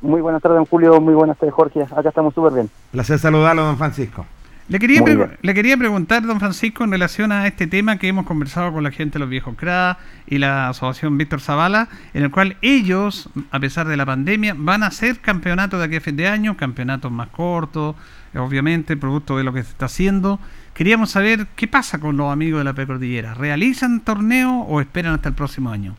Muy 0.00 0.20
buenas 0.20 0.42
tardes, 0.42 0.56
don 0.56 0.66
Julio. 0.66 1.00
Muy 1.00 1.14
buenas 1.14 1.38
tardes, 1.38 1.54
Jorge. 1.54 1.82
Acá 1.82 2.08
estamos 2.08 2.34
súper 2.34 2.54
bien. 2.54 2.70
Placer 2.90 3.20
saludarlo, 3.20 3.62
don 3.62 3.78
Francisco. 3.78 4.26
Le 4.68 4.78
quería, 4.78 5.02
le 5.42 5.54
quería 5.54 5.76
preguntar, 5.76 6.22
don 6.22 6.38
Francisco, 6.38 6.84
en 6.84 6.92
relación 6.92 7.32
a 7.32 7.46
este 7.46 7.66
tema 7.66 7.98
que 7.98 8.08
hemos 8.08 8.26
conversado 8.26 8.72
con 8.72 8.84
la 8.84 8.92
gente 8.92 9.14
de 9.14 9.18
los 9.18 9.28
viejos 9.28 9.56
CRA 9.56 9.98
y 10.26 10.38
la 10.38 10.68
asociación 10.68 11.18
Víctor 11.18 11.40
Zavala, 11.40 11.88
en 12.14 12.22
el 12.22 12.30
cual 12.30 12.56
ellos, 12.62 13.28
a 13.50 13.58
pesar 13.58 13.88
de 13.88 13.96
la 13.96 14.06
pandemia, 14.06 14.54
van 14.56 14.84
a 14.84 14.86
hacer 14.86 15.18
campeonatos 15.18 15.80
de 15.80 15.86
aquí 15.86 15.96
a 15.96 16.00
fin 16.00 16.16
de 16.16 16.28
año, 16.28 16.56
campeonatos 16.56 17.10
más 17.10 17.28
cortos, 17.28 17.96
obviamente, 18.36 18.96
producto 18.96 19.36
de 19.36 19.44
lo 19.44 19.52
que 19.52 19.64
se 19.64 19.70
está 19.70 19.86
haciendo. 19.86 20.38
Queríamos 20.74 21.10
saber 21.10 21.48
qué 21.56 21.66
pasa 21.66 21.98
con 21.98 22.16
los 22.16 22.32
amigos 22.32 22.60
de 22.60 22.64
la 22.64 22.72
Precordillera. 22.72 23.34
¿Realizan 23.34 24.00
torneo 24.00 24.60
o 24.60 24.80
esperan 24.80 25.14
hasta 25.14 25.28
el 25.28 25.34
próximo 25.34 25.70
año? 25.70 25.96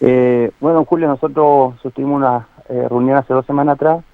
Eh, 0.00 0.52
bueno, 0.60 0.84
Julio, 0.84 1.08
nosotros 1.08 1.74
sostuvimos 1.82 2.18
una 2.18 2.46
eh, 2.68 2.86
reunión 2.88 3.16
hace 3.16 3.34
dos 3.34 3.44
semanas 3.44 3.74
atrás 3.74 4.04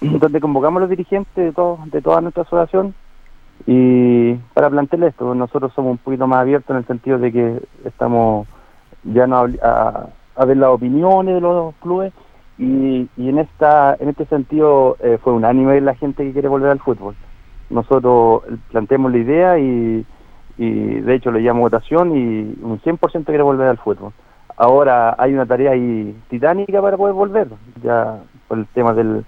donde 0.20 0.40
convocamos 0.40 0.78
a 0.78 0.80
los 0.80 0.90
dirigentes 0.90 1.34
de, 1.34 1.52
todo, 1.52 1.78
de 1.86 2.00
toda 2.00 2.20
nuestra 2.20 2.42
asociación 2.42 2.94
y 3.66 4.34
para 4.54 4.70
plantearles 4.70 5.10
esto, 5.10 5.34
nosotros 5.34 5.72
somos 5.74 5.92
un 5.92 5.98
poquito 5.98 6.26
más 6.26 6.40
abiertos 6.40 6.70
en 6.70 6.76
el 6.78 6.86
sentido 6.86 7.18
de 7.18 7.32
que 7.32 7.62
estamos 7.84 8.46
ya 9.04 9.26
no 9.26 9.46
a, 9.62 10.06
a 10.36 10.44
ver 10.44 10.56
las 10.56 10.70
opiniones 10.70 11.34
de 11.34 11.40
los 11.40 11.74
clubes 11.76 12.12
y, 12.58 13.08
y 13.16 13.28
en 13.28 13.38
esta 13.38 13.96
en 13.98 14.08
este 14.08 14.26
sentido 14.26 14.96
eh, 15.00 15.18
fue 15.22 15.32
unánime 15.32 15.80
la 15.80 15.94
gente 15.94 16.24
que 16.24 16.32
quiere 16.32 16.48
volver 16.48 16.70
al 16.70 16.80
fútbol. 16.80 17.14
Nosotros 17.70 18.42
planteamos 18.70 19.12
la 19.12 19.18
idea 19.18 19.58
y, 19.58 20.04
y 20.58 20.70
de 21.00 21.14
hecho 21.14 21.30
le 21.30 21.40
llamo 21.40 21.60
votación 21.60 22.16
y 22.16 22.58
un 22.62 22.80
100% 22.80 23.24
quiere 23.24 23.42
volver 23.42 23.68
al 23.68 23.78
fútbol. 23.78 24.12
Ahora 24.56 25.14
hay 25.18 25.32
una 25.32 25.46
tarea 25.46 25.72
ahí 25.72 26.14
titánica 26.28 26.82
para 26.82 26.96
poder 26.96 27.14
volver, 27.14 27.48
ya 27.82 28.18
por 28.46 28.58
el 28.58 28.66
tema 28.66 28.92
del 28.92 29.24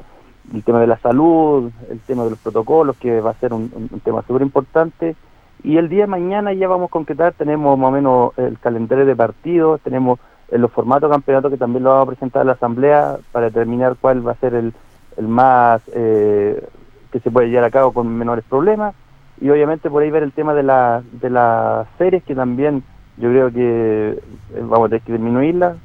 el 0.53 0.63
tema 0.63 0.81
de 0.81 0.87
la 0.87 0.99
salud, 0.99 1.71
el 1.91 2.01
tema 2.01 2.25
de 2.25 2.31
los 2.31 2.39
protocolos, 2.39 2.97
que 2.97 3.21
va 3.21 3.31
a 3.31 3.35
ser 3.35 3.53
un, 3.53 3.71
tema 4.05 4.23
súper 4.27 4.43
importante. 4.43 5.17
Y 5.63 5.77
el 5.77 5.89
día 5.89 6.03
de 6.03 6.09
mañana 6.09 6.53
ya 6.53 6.69
vamos 6.69 6.89
a 6.89 6.93
concretar, 6.93 7.35
tenemos 7.35 7.79
más 7.79 7.89
o 7.89 7.93
menos 7.93 8.39
el 8.39 8.59
calendario 8.59 9.07
de 9.07 9.15
partidos, 9.15 9.81
tenemos 9.83 10.19
en 10.51 10.61
los 10.61 10.73
formatos 10.73 11.09
de 11.09 11.15
campeonato 11.15 11.51
que 11.51 11.57
también 11.57 11.85
lo 11.85 11.91
vamos 11.91 12.05
a 12.05 12.11
presentar 12.11 12.43
a 12.43 12.45
la 12.45 12.53
Asamblea 12.53 13.19
para 13.31 13.47
determinar 13.47 13.97
cuál 14.01 14.27
va 14.27 14.33
a 14.33 14.37
ser 14.37 14.55
el, 14.55 14.75
el 15.17 15.29
más 15.29 15.81
eh, 15.95 16.63
que 17.11 17.21
se 17.21 17.31
puede 17.31 17.49
llevar 17.49 17.65
a 17.65 17.71
cabo 17.71 17.93
con 17.93 18.09
menores 18.09 18.45
problemas. 18.49 18.95
Y 19.41 19.51
obviamente 19.51 19.91
por 19.91 20.03
ahí 20.03 20.11
ver 20.11 20.23
el 20.23 20.33
tema 20.33 20.55
de, 20.55 20.63
la, 20.63 21.03
de 21.13 21.31
las 21.31 21.87
series, 21.99 22.23
que 22.25 22.35
también 22.35 22.83
yo 23.17 23.29
creo 23.31 23.53
que 23.53 24.11
eh, 24.11 24.61
vamos 24.61 24.87
a 24.87 24.89
tener 24.91 25.03
que 25.03 25.13
disminuirla 25.13 25.77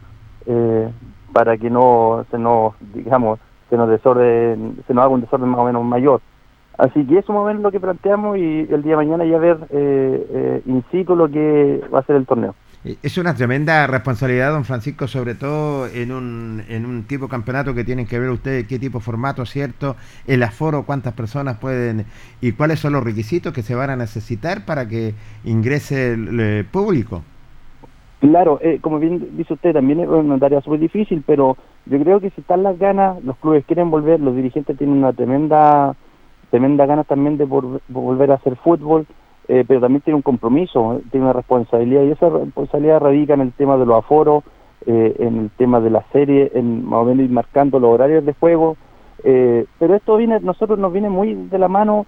eh, 0.46 0.90
para 1.34 1.58
que 1.58 1.70
no 1.70 2.26
se 2.32 2.38
nos, 2.38 2.74
digamos, 2.94 3.40
se 3.70 3.78
nos 3.78 3.90
desorden, 3.90 4.78
se 4.88 4.94
nos 4.94 5.04
haga 5.04 5.14
un 5.14 5.22
desorden 5.22 5.50
más 5.50 5.60
o 5.60 5.66
menos 5.66 5.84
mayor. 5.84 6.22
Así 6.78 7.06
que 7.06 7.18
eso 7.18 7.34
más 7.34 7.42
o 7.42 7.46
menos 7.46 7.64
lo 7.64 7.72
que 7.72 7.80
planteamos 7.80 8.38
y 8.38 8.68
el 8.70 8.84
día 8.84 8.92
de 8.92 8.98
mañana 8.98 9.26
ya 9.26 9.40
ver 9.40 9.58
eh, 9.72 10.28
eh, 10.32 10.62
in 10.68 10.84
situ 10.92 11.16
lo 11.16 11.28
que 11.30 11.82
va 11.94 12.00
a 12.00 12.04
ser 12.04 12.16
el 12.16 12.26
torneo. 12.26 12.54
Es 13.02 13.18
una 13.18 13.34
tremenda 13.34 13.86
responsabilidad, 13.88 14.52
don 14.52 14.64
Francisco, 14.64 15.08
sobre 15.08 15.34
todo 15.36 15.88
en 15.88 16.12
un, 16.12 16.64
en 16.70 16.86
un 16.86 17.04
tipo 17.04 17.26
de 17.26 17.32
campeonato 17.32 17.74
que 17.74 17.84
tienen 17.84 18.06
que 18.06 18.20
ver 18.20 18.30
ustedes 18.30 18.68
qué 18.68 18.78
tipo 18.80 19.00
de 19.00 19.04
formato, 19.04 19.46
¿cierto? 19.46 19.96
El 20.28 20.44
aforo, 20.44 20.84
cuántas 20.84 21.14
personas 21.14 21.58
pueden 21.58 22.06
y 22.40 22.52
cuáles 22.52 22.80
son 22.80 22.94
los 22.94 23.04
requisitos 23.04 23.52
que 23.52 23.64
se 23.64 23.76
van 23.76 23.90
a 23.90 23.96
necesitar 23.96 24.64
para 24.66 24.88
que 24.88 25.16
ingrese 25.44 26.14
el, 26.14 26.66
público. 26.72 27.24
Claro, 28.20 28.60
eh, 28.62 28.80
como 28.82 29.00
bien 29.00 29.38
dice 29.38 29.54
usted, 29.54 29.74
también 29.74 30.00
es 30.00 30.08
una 30.08 30.40
tarea 30.40 30.62
súper 30.62 30.80
difícil, 30.80 31.24
pero 31.26 31.56
yo 31.86 32.00
creo 32.00 32.20
que 32.20 32.32
si 32.32 32.42
están 32.42 32.64
las 32.64 32.80
ganas, 32.80 33.24
los 33.24 33.38
clubes 33.38 33.66
quieren 33.66 33.92
volver, 33.92 34.20
los 34.20 34.36
dirigentes 34.36 34.78
tienen 34.78 34.98
una 34.98 35.14
tremenda, 35.14 35.96
tremenda 36.50 36.88
ganas 36.88 37.06
también 37.06 37.38
de 37.38 37.46
volver 37.46 38.32
a 38.32 38.36
hacer 38.36 38.56
fútbol 38.56 39.06
eh, 39.50 39.64
pero 39.66 39.80
también 39.80 40.02
tiene 40.02 40.16
un 40.16 40.24
compromiso, 40.24 41.02
tiene 41.10 41.26
una 41.26 41.34
responsabilidad 41.34 42.04
y 42.04 42.12
esa 42.12 42.30
responsabilidad 42.30 43.00
radica 43.00 43.34
en 43.34 43.42
el 43.42 43.54
tema 43.54 43.78
de 43.78 43.86
los 43.86 43.98
aforos, 43.98 44.44
eh, 44.86 45.16
en 45.20 45.38
el 45.38 45.50
tema 45.52 45.80
de 45.80 45.90
la 45.90 46.04
serie, 46.12 46.52
en 46.54 46.86
más 46.86 47.02
o 47.02 47.06
menos 47.06 47.26
ir 47.26 47.32
marcando 47.32 47.80
los 47.80 47.94
horarios 47.94 48.26
de 48.26 48.34
juego, 48.34 48.76
eh, 49.24 49.66
pero 49.80 49.96
esto 49.96 50.18
viene, 50.18 50.42
nosotros 50.42 50.78
nos 50.78 50.92
viene 50.92 51.10
muy 51.10 51.34
de 51.34 51.58
la 51.58 51.70
mano 51.70 52.06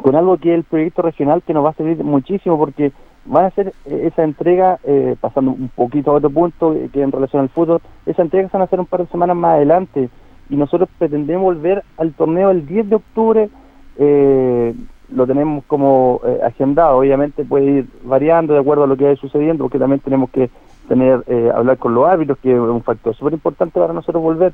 con 0.00 0.16
algo 0.16 0.36
que 0.36 0.50
es 0.50 0.56
el 0.56 0.64
proyecto 0.64 1.00
regional 1.00 1.42
que 1.42 1.54
nos 1.54 1.64
va 1.64 1.70
a 1.70 1.74
servir 1.74 2.04
muchísimo 2.04 2.58
porque 2.58 2.92
van 3.26 3.44
a 3.44 3.48
hacer 3.48 3.72
esa 3.86 4.22
entrega, 4.22 4.78
pasando 5.20 5.52
un 5.52 5.68
poquito 5.68 6.10
a 6.10 6.14
otro 6.14 6.30
punto 6.30 6.76
que 6.92 7.02
en 7.02 7.12
relación 7.12 7.42
al 7.42 7.48
fútbol, 7.48 7.80
esa 8.06 8.22
entrega 8.22 8.48
se 8.48 8.56
van 8.56 8.62
a 8.62 8.64
hacer 8.66 8.80
un 8.80 8.86
par 8.86 9.00
de 9.00 9.06
semanas 9.06 9.36
más 9.36 9.56
adelante 9.56 10.08
y 10.50 10.56
nosotros 10.56 10.88
pretendemos 10.98 11.42
volver 11.42 11.82
al 11.96 12.12
torneo 12.12 12.50
el 12.50 12.66
10 12.66 12.90
de 12.90 12.96
octubre 12.96 13.50
eh, 13.96 14.74
lo 15.10 15.26
tenemos 15.26 15.64
como 15.66 16.20
eh, 16.26 16.40
agendado. 16.44 16.98
Obviamente 16.98 17.44
puede 17.44 17.66
ir 17.66 17.86
variando 18.02 18.54
de 18.54 18.60
acuerdo 18.60 18.84
a 18.84 18.86
lo 18.86 18.96
que 18.96 19.04
vaya 19.04 19.16
sucediendo, 19.16 19.64
porque 19.64 19.78
también 19.78 20.00
tenemos 20.00 20.30
que 20.30 20.50
tener 20.88 21.22
eh, 21.26 21.50
hablar 21.54 21.78
con 21.78 21.94
los 21.94 22.06
árbitros, 22.06 22.38
que 22.38 22.52
es 22.52 22.58
un 22.58 22.82
factor 22.82 23.14
súper 23.14 23.34
importante 23.34 23.78
para 23.78 23.92
nosotros 23.92 24.22
volver. 24.22 24.52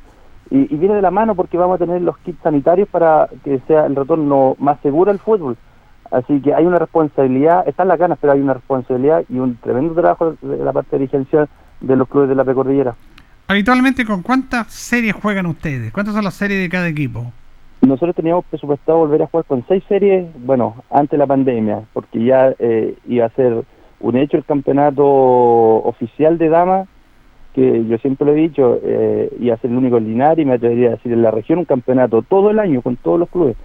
Y, 0.50 0.64
viene 0.76 0.96
de 0.96 1.02
la 1.02 1.12
mano 1.12 1.36
porque 1.36 1.56
vamos 1.56 1.76
a 1.76 1.84
tener 1.84 2.02
los 2.02 2.18
kits 2.18 2.42
sanitarios 2.42 2.88
para 2.88 3.28
que 3.44 3.60
sea 3.68 3.86
el 3.86 3.94
retorno 3.94 4.56
más 4.58 4.80
seguro 4.80 5.10
al 5.10 5.20
fútbol. 5.20 5.56
Así 6.10 6.40
que 6.40 6.54
hay 6.54 6.66
una 6.66 6.78
responsabilidad, 6.78 7.66
están 7.68 7.88
las 7.88 7.98
ganas, 7.98 8.18
pero 8.20 8.32
hay 8.32 8.40
una 8.40 8.54
responsabilidad 8.54 9.24
y 9.28 9.38
un 9.38 9.56
tremendo 9.56 9.94
trabajo 9.94 10.36
de 10.42 10.56
la 10.56 10.72
parte 10.72 10.96
de 10.96 10.98
dirigencia 11.00 11.48
de 11.80 11.96
los 11.96 12.08
clubes 12.08 12.28
de 12.28 12.34
la 12.34 12.44
precordillera. 12.44 12.94
Habitualmente, 13.46 14.04
¿con 14.04 14.22
cuántas 14.22 14.72
series 14.72 15.14
juegan 15.14 15.46
ustedes? 15.46 15.92
¿Cuántas 15.92 16.14
son 16.14 16.24
las 16.24 16.34
series 16.34 16.60
de 16.60 16.68
cada 16.68 16.88
equipo? 16.88 17.32
Nosotros 17.80 18.14
teníamos 18.14 18.44
presupuestado 18.44 18.98
volver 18.98 19.22
a 19.22 19.26
jugar 19.26 19.46
con 19.46 19.64
seis 19.66 19.82
series, 19.88 20.26
bueno, 20.44 20.76
antes 20.90 21.12
de 21.12 21.18
la 21.18 21.26
pandemia, 21.26 21.82
porque 21.92 22.22
ya 22.22 22.54
eh, 22.58 22.94
iba 23.08 23.26
a 23.26 23.30
ser 23.30 23.64
un 24.00 24.16
hecho 24.16 24.36
el 24.36 24.44
campeonato 24.44 25.04
oficial 25.04 26.38
de 26.38 26.48
damas, 26.48 26.88
que 27.54 27.84
yo 27.86 27.98
siempre 27.98 28.26
lo 28.26 28.32
he 28.32 28.36
dicho, 28.36 28.78
eh, 28.82 29.30
iba 29.40 29.54
a 29.54 29.58
ser 29.58 29.70
el 29.70 29.78
único 29.78 29.96
en 29.96 30.04
Linares 30.04 30.42
y 30.42 30.46
me 30.46 30.54
atrevería 30.54 30.88
a 30.88 30.92
decir 30.92 31.12
en 31.12 31.22
la 31.22 31.30
región 31.30 31.58
un 31.58 31.64
campeonato 31.64 32.22
todo 32.22 32.50
el 32.50 32.58
año 32.58 32.82
con 32.82 32.96
todos 32.96 33.18
los 33.18 33.28
clubes. 33.28 33.56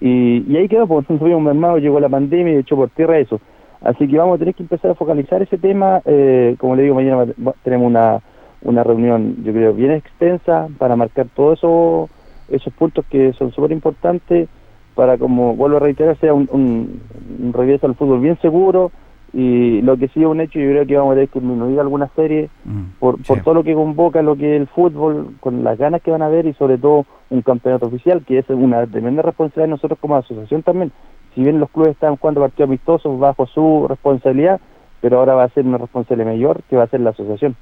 Y, 0.00 0.56
ahí 0.56 0.68
quedó, 0.68 0.86
porque 0.86 1.12
nosotros 1.12 1.20
fuimos 1.20 1.42
mermados, 1.42 1.80
llegó 1.80 2.00
la 2.00 2.08
pandemia 2.08 2.54
y 2.54 2.56
echó 2.58 2.76
por 2.76 2.90
tierra 2.90 3.18
eso. 3.18 3.40
Así 3.82 4.08
que 4.08 4.18
vamos 4.18 4.36
a 4.36 4.38
tener 4.38 4.54
que 4.54 4.62
empezar 4.62 4.90
a 4.90 4.94
focalizar 4.94 5.42
ese 5.42 5.58
tema. 5.58 6.02
Eh, 6.04 6.56
como 6.58 6.76
le 6.76 6.84
digo, 6.84 6.94
mañana 6.94 7.26
tenemos 7.62 7.86
una, 7.86 8.20
una 8.62 8.84
reunión, 8.84 9.36
yo 9.42 9.52
creo, 9.52 9.74
bien 9.74 9.92
extensa 9.92 10.68
para 10.78 10.96
marcar 10.96 11.26
todo 11.34 11.52
eso 11.52 12.08
esos 12.50 12.72
puntos 12.74 13.04
que 13.08 13.32
son 13.34 13.52
súper 13.52 13.72
importantes 13.72 14.48
para, 14.94 15.16
como 15.18 15.54
vuelvo 15.54 15.76
a 15.76 15.80
reiterar, 15.80 16.18
sea 16.18 16.34
un, 16.34 16.48
un, 16.50 17.52
regreso 17.52 17.86
al 17.86 17.94
fútbol 17.94 18.20
bien 18.20 18.38
seguro 18.40 18.90
y 19.32 19.80
lo 19.82 19.96
que 19.96 20.08
sí 20.08 20.20
es 20.20 20.26
un 20.26 20.40
hecho, 20.40 20.58
yo 20.58 20.70
creo 20.70 20.86
que 20.86 20.96
vamos 20.96 21.12
a 21.12 21.14
tener 21.14 21.28
que 21.28 21.40
disminuir 21.40 21.78
algunas 21.78 22.10
series 22.12 22.50
mm, 22.64 22.98
por, 22.98 23.22
por 23.22 23.40
todo 23.42 23.54
lo 23.54 23.64
que 23.64 23.74
convoca 23.74 24.22
lo 24.22 24.36
que 24.36 24.56
es 24.56 24.60
el 24.60 24.66
fútbol, 24.68 25.34
con 25.40 25.62
las 25.62 25.78
ganas 25.78 26.02
que 26.02 26.10
van 26.10 26.22
a 26.22 26.26
haber 26.26 26.46
y 26.46 26.54
sobre 26.54 26.78
todo 26.78 27.06
un 27.30 27.42
campeonato 27.42 27.86
oficial, 27.86 28.24
que 28.26 28.38
es 28.38 28.50
una 28.50 28.86
tremenda 28.86 29.22
responsabilidad 29.22 29.66
de 29.66 29.70
nosotros 29.70 29.98
como 30.00 30.16
asociación 30.16 30.62
también. 30.62 30.92
Si 31.34 31.42
bien 31.42 31.60
los 31.60 31.70
clubes 31.70 31.92
están 31.92 32.16
jugando 32.16 32.40
partidos 32.40 32.68
amistosos 32.68 33.18
bajo 33.18 33.46
su 33.46 33.86
responsabilidad, 33.88 34.60
pero 35.00 35.18
ahora 35.18 35.34
va 35.34 35.44
a 35.44 35.48
ser 35.50 35.64
una 35.64 35.78
responsabilidad 35.78 36.32
mayor 36.32 36.62
que 36.68 36.76
va 36.76 36.84
a 36.84 36.88
ser 36.88 37.00
la 37.00 37.10
asociación. 37.10 37.56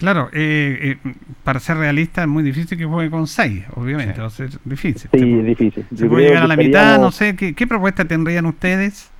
Claro, 0.00 0.30
eh, 0.32 0.96
eh, 1.04 1.12
para 1.44 1.60
ser 1.60 1.76
realista 1.76 2.22
es 2.22 2.28
muy 2.28 2.42
difícil 2.42 2.78
que 2.78 2.86
juegue 2.86 3.10
con 3.10 3.26
6, 3.26 3.64
obviamente, 3.76 4.18
va 4.18 4.28
a 4.28 4.30
ser 4.30 4.48
difícil. 4.64 5.10
Sí, 5.12 5.42
difícil. 5.42 5.84
Se 5.94 6.06
puede 6.06 6.28
llegar 6.28 6.44
a 6.44 6.46
la 6.46 6.56
mitad, 6.56 6.98
no 6.98 7.10
sé, 7.10 7.36
¿qué, 7.36 7.66
propuesta 7.66 8.06
tendrían 8.06 8.46
ustedes? 8.46 9.10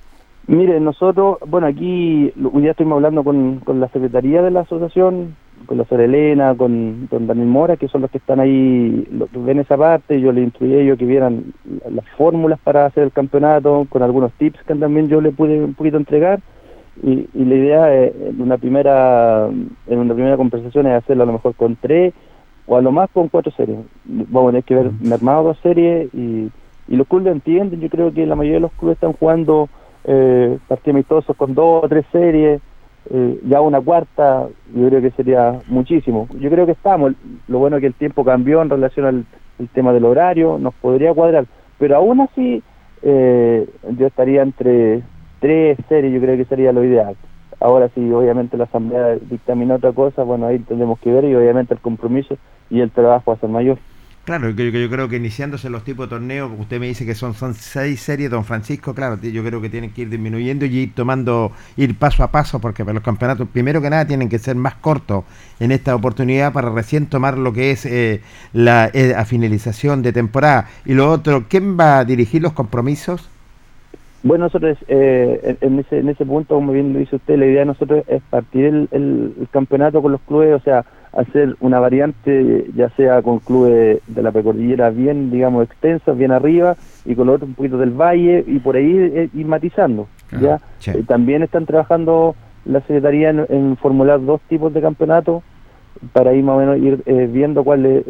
Mire, 0.51 0.81
nosotros, 0.81 1.37
bueno, 1.47 1.65
aquí 1.67 2.29
un 2.35 2.61
día 2.61 2.71
estuvimos 2.71 2.97
hablando 2.97 3.23
con, 3.23 3.59
con 3.59 3.79
la 3.79 3.87
secretaría 3.87 4.41
de 4.41 4.51
la 4.51 4.59
asociación, 4.59 5.37
con 5.65 5.77
la 5.77 5.85
señora 5.85 6.03
Elena, 6.03 6.55
con 6.57 7.07
don 7.07 7.25
Daniel 7.25 7.47
Mora, 7.47 7.77
que 7.77 7.87
son 7.87 8.01
los 8.01 8.11
que 8.11 8.17
están 8.17 8.41
ahí, 8.41 9.07
los 9.13 9.29
que 9.29 9.37
ven 9.37 9.59
esa 9.59 9.77
parte, 9.77 10.19
yo 10.19 10.33
le 10.33 10.41
instruí 10.41 10.73
a 10.73 10.81
ellos 10.81 10.97
que 10.97 11.05
vieran 11.05 11.53
las 11.89 12.05
fórmulas 12.17 12.59
para 12.59 12.85
hacer 12.85 13.03
el 13.03 13.13
campeonato, 13.13 13.87
con 13.89 14.03
algunos 14.03 14.33
tips 14.33 14.61
que 14.63 14.75
también 14.75 15.07
yo 15.07 15.21
le 15.21 15.31
pude 15.31 15.63
un 15.63 15.73
poquito 15.73 15.95
entregar 15.95 16.41
y, 17.01 17.29
la 17.33 17.55
idea 17.55 17.95
es, 18.03 18.13
en 18.21 18.41
una 18.41 18.57
primera 18.57 19.47
en 19.47 19.99
una 19.99 20.13
primera 20.13 20.35
conversación 20.35 20.85
es 20.85 21.01
hacerlo 21.01 21.23
a 21.23 21.27
lo 21.27 21.31
mejor 21.31 21.55
con 21.55 21.77
tres 21.77 22.13
o 22.67 22.75
a 22.75 22.81
lo 22.81 22.91
más 22.91 23.09
con 23.11 23.29
cuatro 23.29 23.53
series. 23.53 23.79
Vamos 24.03 24.49
a 24.49 24.51
tener 24.51 24.63
que 24.65 24.75
ver 24.75 24.91
mermado 24.99 25.43
dos 25.43 25.59
series 25.63 26.13
y, 26.13 26.51
y 26.89 26.95
los 26.97 27.07
clubes 27.07 27.31
entienden. 27.31 27.79
Yo 27.79 27.87
creo 27.87 28.11
que 28.13 28.25
la 28.25 28.35
mayoría 28.35 28.57
de 28.57 28.67
los 28.67 28.73
clubes 28.73 28.95
están 28.95 29.13
jugando 29.13 29.69
eh, 30.03 30.57
partidos 30.67 30.95
amistosos 30.95 31.35
con 31.35 31.53
dos 31.53 31.83
o 31.83 31.89
tres 31.89 32.05
series. 32.11 32.61
Eh, 33.09 33.39
ya 33.47 33.61
una 33.61 33.81
cuarta, 33.81 34.47
yo 34.75 34.87
creo 34.87 35.01
que 35.01 35.11
sería 35.11 35.59
muchísimo. 35.67 36.27
Yo 36.39 36.49
creo 36.49 36.65
que 36.65 36.73
estamos. 36.73 37.13
Lo 37.47 37.59
bueno 37.59 37.77
es 37.77 37.81
que 37.81 37.87
el 37.87 37.95
tiempo 37.95 38.23
cambió 38.23 38.61
en 38.61 38.69
relación 38.69 39.05
al 39.05 39.25
tema 39.73 39.91
del 39.93 40.05
horario, 40.05 40.57
nos 40.59 40.73
podría 40.75 41.13
cuadrar. 41.13 41.45
Pero 41.77 41.95
aún 41.97 42.21
así, 42.21 42.61
eh, 43.01 43.67
yo 43.97 44.07
estaría 44.07 44.43
entre 44.43 45.01
tres 45.39 45.77
series, 45.89 46.13
yo 46.13 46.21
creo 46.21 46.37
que 46.37 46.45
sería 46.45 46.71
lo 46.71 46.83
ideal. 46.83 47.15
Ahora 47.59 47.89
sí, 47.89 48.11
obviamente 48.11 48.57
la 48.57 48.65
Asamblea 48.65 49.17
dictamina 49.29 49.75
otra 49.75 49.91
cosa, 49.91 50.23
bueno, 50.23 50.47
ahí 50.47 50.59
tendremos 50.59 50.99
que 50.99 51.11
ver 51.11 51.25
y 51.25 51.35
obviamente 51.35 51.73
el 51.73 51.79
compromiso 51.79 52.37
y 52.69 52.81
el 52.81 52.91
trabajo 52.91 53.31
va 53.31 53.37
a 53.37 53.39
ser 53.39 53.49
mayor. 53.49 53.77
Claro, 54.23 54.51
yo, 54.51 54.63
yo 54.65 54.89
creo 54.89 55.09
que 55.09 55.15
iniciándose 55.15 55.67
los 55.71 55.83
tipos 55.83 56.05
de 56.05 56.11
torneos, 56.11 56.51
usted 56.55 56.79
me 56.79 56.85
dice 56.85 57.07
que 57.07 57.15
son, 57.15 57.33
son 57.33 57.55
seis 57.55 58.01
series, 58.01 58.29
don 58.29 58.45
Francisco, 58.45 58.93
claro, 58.93 59.19
yo 59.19 59.43
creo 59.43 59.59
que 59.61 59.69
tienen 59.69 59.93
que 59.93 60.03
ir 60.03 60.09
disminuyendo 60.09 60.63
y 60.67 60.77
ir 60.77 60.93
tomando, 60.93 61.51
ir 61.75 61.97
paso 61.97 62.23
a 62.23 62.29
paso, 62.31 62.59
porque 62.61 62.85
para 62.85 62.93
los 62.93 63.03
campeonatos, 63.03 63.49
primero 63.49 63.81
que 63.81 63.89
nada, 63.89 64.05
tienen 64.05 64.29
que 64.29 64.37
ser 64.37 64.55
más 64.55 64.75
cortos 64.75 65.25
en 65.59 65.71
esta 65.71 65.95
oportunidad 65.95 66.53
para 66.53 66.69
recién 66.69 67.07
tomar 67.07 67.35
lo 67.39 67.51
que 67.51 67.71
es 67.71 67.83
eh, 67.87 68.21
la, 68.53 68.91
eh, 68.93 69.13
la 69.15 69.25
finalización 69.25 70.03
de 70.03 70.13
temporada. 70.13 70.69
Y 70.85 70.93
lo 70.93 71.09
otro, 71.11 71.47
¿quién 71.49 71.75
va 71.79 71.97
a 71.97 72.05
dirigir 72.05 72.43
los 72.43 72.53
compromisos? 72.53 73.30
Bueno, 74.23 74.45
nosotros 74.45 74.77
eh, 74.87 75.57
en, 75.61 75.79
ese, 75.79 75.99
en 75.99 76.09
ese 76.09 76.25
punto, 76.25 76.55
como 76.55 76.73
bien 76.73 76.93
lo 76.93 76.99
dice 76.99 77.15
usted, 77.15 77.39
la 77.39 77.47
idea 77.47 77.61
de 77.61 77.65
nosotros 77.65 78.03
es 78.07 78.21
partir 78.29 78.65
el, 78.65 78.87
el, 78.91 79.47
campeonato 79.49 80.01
con 80.01 80.11
los 80.11 80.21
clubes, 80.21 80.53
o 80.53 80.59
sea, 80.59 80.85
hacer 81.11 81.55
una 81.59 81.79
variante, 81.79 82.67
ya 82.75 82.89
sea 82.91 83.23
con 83.23 83.39
clubes 83.39 83.99
de 84.05 84.21
la 84.21 84.31
precordillera 84.31 84.91
bien, 84.91 85.31
digamos, 85.31 85.65
extensos, 85.65 86.15
bien 86.15 86.31
arriba, 86.31 86.75
y 87.03 87.15
con 87.15 87.27
los 87.27 87.37
otros 87.37 87.49
un 87.49 87.55
poquito 87.55 87.79
del 87.79 87.89
valle, 87.89 88.43
y 88.45 88.59
por 88.59 88.75
ahí 88.75 88.95
eh, 88.95 89.29
ir 89.33 89.45
matizando. 89.47 90.07
¿ya? 90.39 90.61
Eh, 90.85 91.03
también 91.07 91.41
están 91.41 91.65
trabajando 91.65 92.35
la 92.63 92.79
Secretaría 92.81 93.29
en, 93.31 93.75
formular 93.77 94.23
dos 94.23 94.39
tipos 94.41 94.71
de 94.71 94.81
campeonato 94.81 95.41
para 96.13 96.33
ir 96.33 96.43
más 96.43 96.55
o 96.55 96.59
menos 96.59 96.77
ir 96.77 97.03
viendo 97.29 97.63
cuál 97.63 97.85
es 97.85 98.03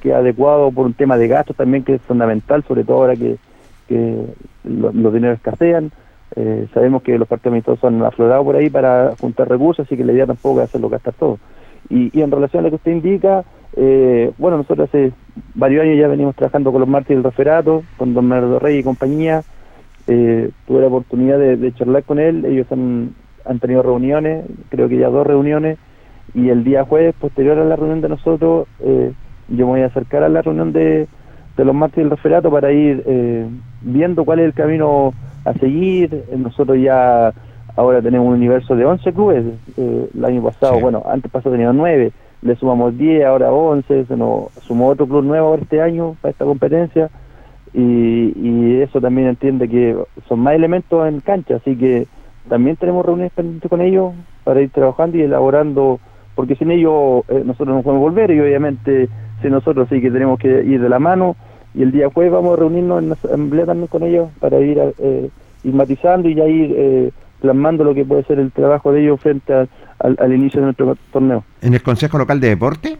que 0.00 0.14
adecuado 0.14 0.70
por 0.70 0.86
un 0.86 0.94
tema 0.94 1.18
de 1.18 1.28
gastos 1.28 1.56
también 1.56 1.82
que 1.82 1.94
es 1.94 2.02
fundamental, 2.02 2.62
sobre 2.66 2.84
todo 2.84 2.98
ahora 2.98 3.16
que 3.16 3.36
que 3.88 4.26
los 4.64 5.12
dineros 5.12 5.36
escasean. 5.36 5.90
Eh, 6.34 6.66
sabemos 6.74 7.02
que 7.02 7.18
los 7.18 7.28
partidos 7.28 7.52
amistosos 7.52 7.84
han 7.84 8.02
aflorado 8.02 8.44
por 8.44 8.56
ahí 8.56 8.68
para 8.68 9.14
juntar 9.18 9.48
recursos, 9.48 9.86
así 9.86 9.96
que 9.96 10.04
la 10.04 10.12
idea 10.12 10.26
tampoco 10.26 10.60
es 10.60 10.68
hacerlo 10.68 10.88
gastar 10.88 11.14
todo. 11.14 11.38
Y, 11.88 12.16
y 12.18 12.22
en 12.22 12.30
relación 12.30 12.60
a 12.60 12.64
lo 12.64 12.70
que 12.70 12.76
usted 12.76 12.92
indica, 12.92 13.44
eh, 13.76 14.32
bueno, 14.38 14.58
nosotros 14.58 14.88
hace 14.88 15.12
varios 15.54 15.84
años 15.84 15.98
ya 15.98 16.08
venimos 16.08 16.34
trabajando 16.34 16.72
con 16.72 16.80
los 16.80 16.88
mártires 16.88 17.22
del 17.22 17.30
referato, 17.30 17.84
con 17.96 18.12
don 18.12 18.28
Bernardo 18.28 18.58
Rey 18.58 18.78
y 18.78 18.82
compañía. 18.82 19.42
Eh, 20.08 20.50
tuve 20.66 20.80
la 20.80 20.86
oportunidad 20.88 21.38
de, 21.38 21.74
charlar 21.74 22.04
con 22.04 22.18
él, 22.18 22.44
ellos 22.44 22.66
han, 22.70 23.14
han 23.44 23.58
tenido 23.58 23.82
reuniones, 23.82 24.44
creo 24.68 24.88
que 24.88 24.98
ya 24.98 25.08
dos 25.08 25.26
reuniones, 25.26 25.78
y 26.34 26.48
el 26.48 26.64
día 26.64 26.84
jueves, 26.84 27.14
posterior 27.14 27.58
a 27.58 27.64
la 27.64 27.76
reunión 27.76 28.00
de 28.00 28.08
nosotros, 28.08 28.68
yo 28.80 29.14
me 29.48 29.64
voy 29.64 29.80
a 29.80 29.86
acercar 29.86 30.22
a 30.22 30.28
la 30.28 30.42
reunión 30.42 30.72
de, 30.72 31.08
de 31.56 31.64
los 31.64 31.74
mártires 31.74 32.04
del 32.04 32.16
referato 32.16 32.50
para 32.50 32.72
ir 32.72 33.02
eh, 33.06 33.46
viendo 33.82 34.24
cuál 34.24 34.40
es 34.40 34.46
el 34.46 34.54
camino 34.54 35.14
a 35.44 35.52
seguir. 35.54 36.24
Nosotros 36.36 36.78
ya 36.80 37.32
ahora 37.76 38.02
tenemos 38.02 38.28
un 38.28 38.34
universo 38.34 38.76
de 38.76 38.84
11 38.84 39.12
clubes. 39.12 39.44
Eh, 39.76 40.08
el 40.14 40.24
año 40.24 40.42
pasado, 40.42 40.80
bueno, 40.80 41.02
antes 41.06 41.30
pasado 41.30 41.52
teníamos 41.52 41.76
9 41.76 42.12
le 42.42 42.56
sumamos 42.56 42.96
10, 42.96 43.24
ahora 43.24 43.52
11, 43.52 44.06
se 44.06 44.16
nos 44.16 44.52
sumó 44.62 44.88
otro 44.88 45.06
club 45.06 45.24
nuevo 45.24 45.54
este 45.54 45.80
año 45.80 46.16
para 46.20 46.30
esta 46.32 46.44
competencia 46.44 47.10
y, 47.72 48.32
y 48.36 48.80
eso 48.82 49.00
también 49.00 49.28
entiende 49.28 49.68
que 49.68 49.96
son 50.28 50.40
más 50.40 50.54
elementos 50.54 51.06
en 51.08 51.20
cancha, 51.20 51.56
así 51.56 51.76
que 51.76 52.06
también 52.48 52.76
tenemos 52.76 53.04
reuniones 53.04 53.32
pendientes 53.32 53.68
con 53.68 53.80
ellos 53.80 54.12
para 54.44 54.60
ir 54.60 54.70
trabajando 54.70 55.16
y 55.16 55.22
elaborando, 55.22 55.98
porque 56.34 56.54
sin 56.54 56.70
ellos 56.70 57.24
eh, 57.28 57.42
nosotros 57.44 57.76
no 57.76 57.82
podemos 57.82 58.02
volver 58.02 58.30
y 58.30 58.40
obviamente 58.40 59.08
nosotros 59.50 59.88
sí 59.90 60.00
que 60.00 60.10
tenemos 60.10 60.38
que 60.38 60.64
ir 60.64 60.80
de 60.80 60.88
la 60.88 60.98
mano 60.98 61.36
y 61.74 61.82
el 61.82 61.92
día 61.92 62.08
jueves 62.10 62.32
vamos 62.32 62.54
a 62.54 62.60
reunirnos 62.60 63.02
en 63.02 63.08
la 63.10 63.14
asamblea 63.14 63.66
también 63.66 63.88
con 63.88 64.02
ellos 64.02 64.30
para 64.40 64.58
ir, 64.60 64.78
eh, 64.98 65.30
ir 65.62 65.74
matizando 65.74 66.28
y 66.28 66.34
ya 66.34 66.46
ir 66.46 66.74
eh, 66.74 67.10
plasmando 67.40 67.84
lo 67.84 67.94
que 67.94 68.04
puede 68.04 68.24
ser 68.24 68.38
el 68.38 68.50
trabajo 68.50 68.92
de 68.92 69.02
ellos 69.02 69.20
frente 69.20 69.52
al, 69.52 70.32
inicio 70.32 70.60
de 70.60 70.66
nuestro 70.66 70.96
torneo. 71.12 71.44
¿En 71.60 71.74
el 71.74 71.82
Consejo 71.82 72.18
Local 72.18 72.40
de 72.40 72.48
Deporte? 72.48 72.96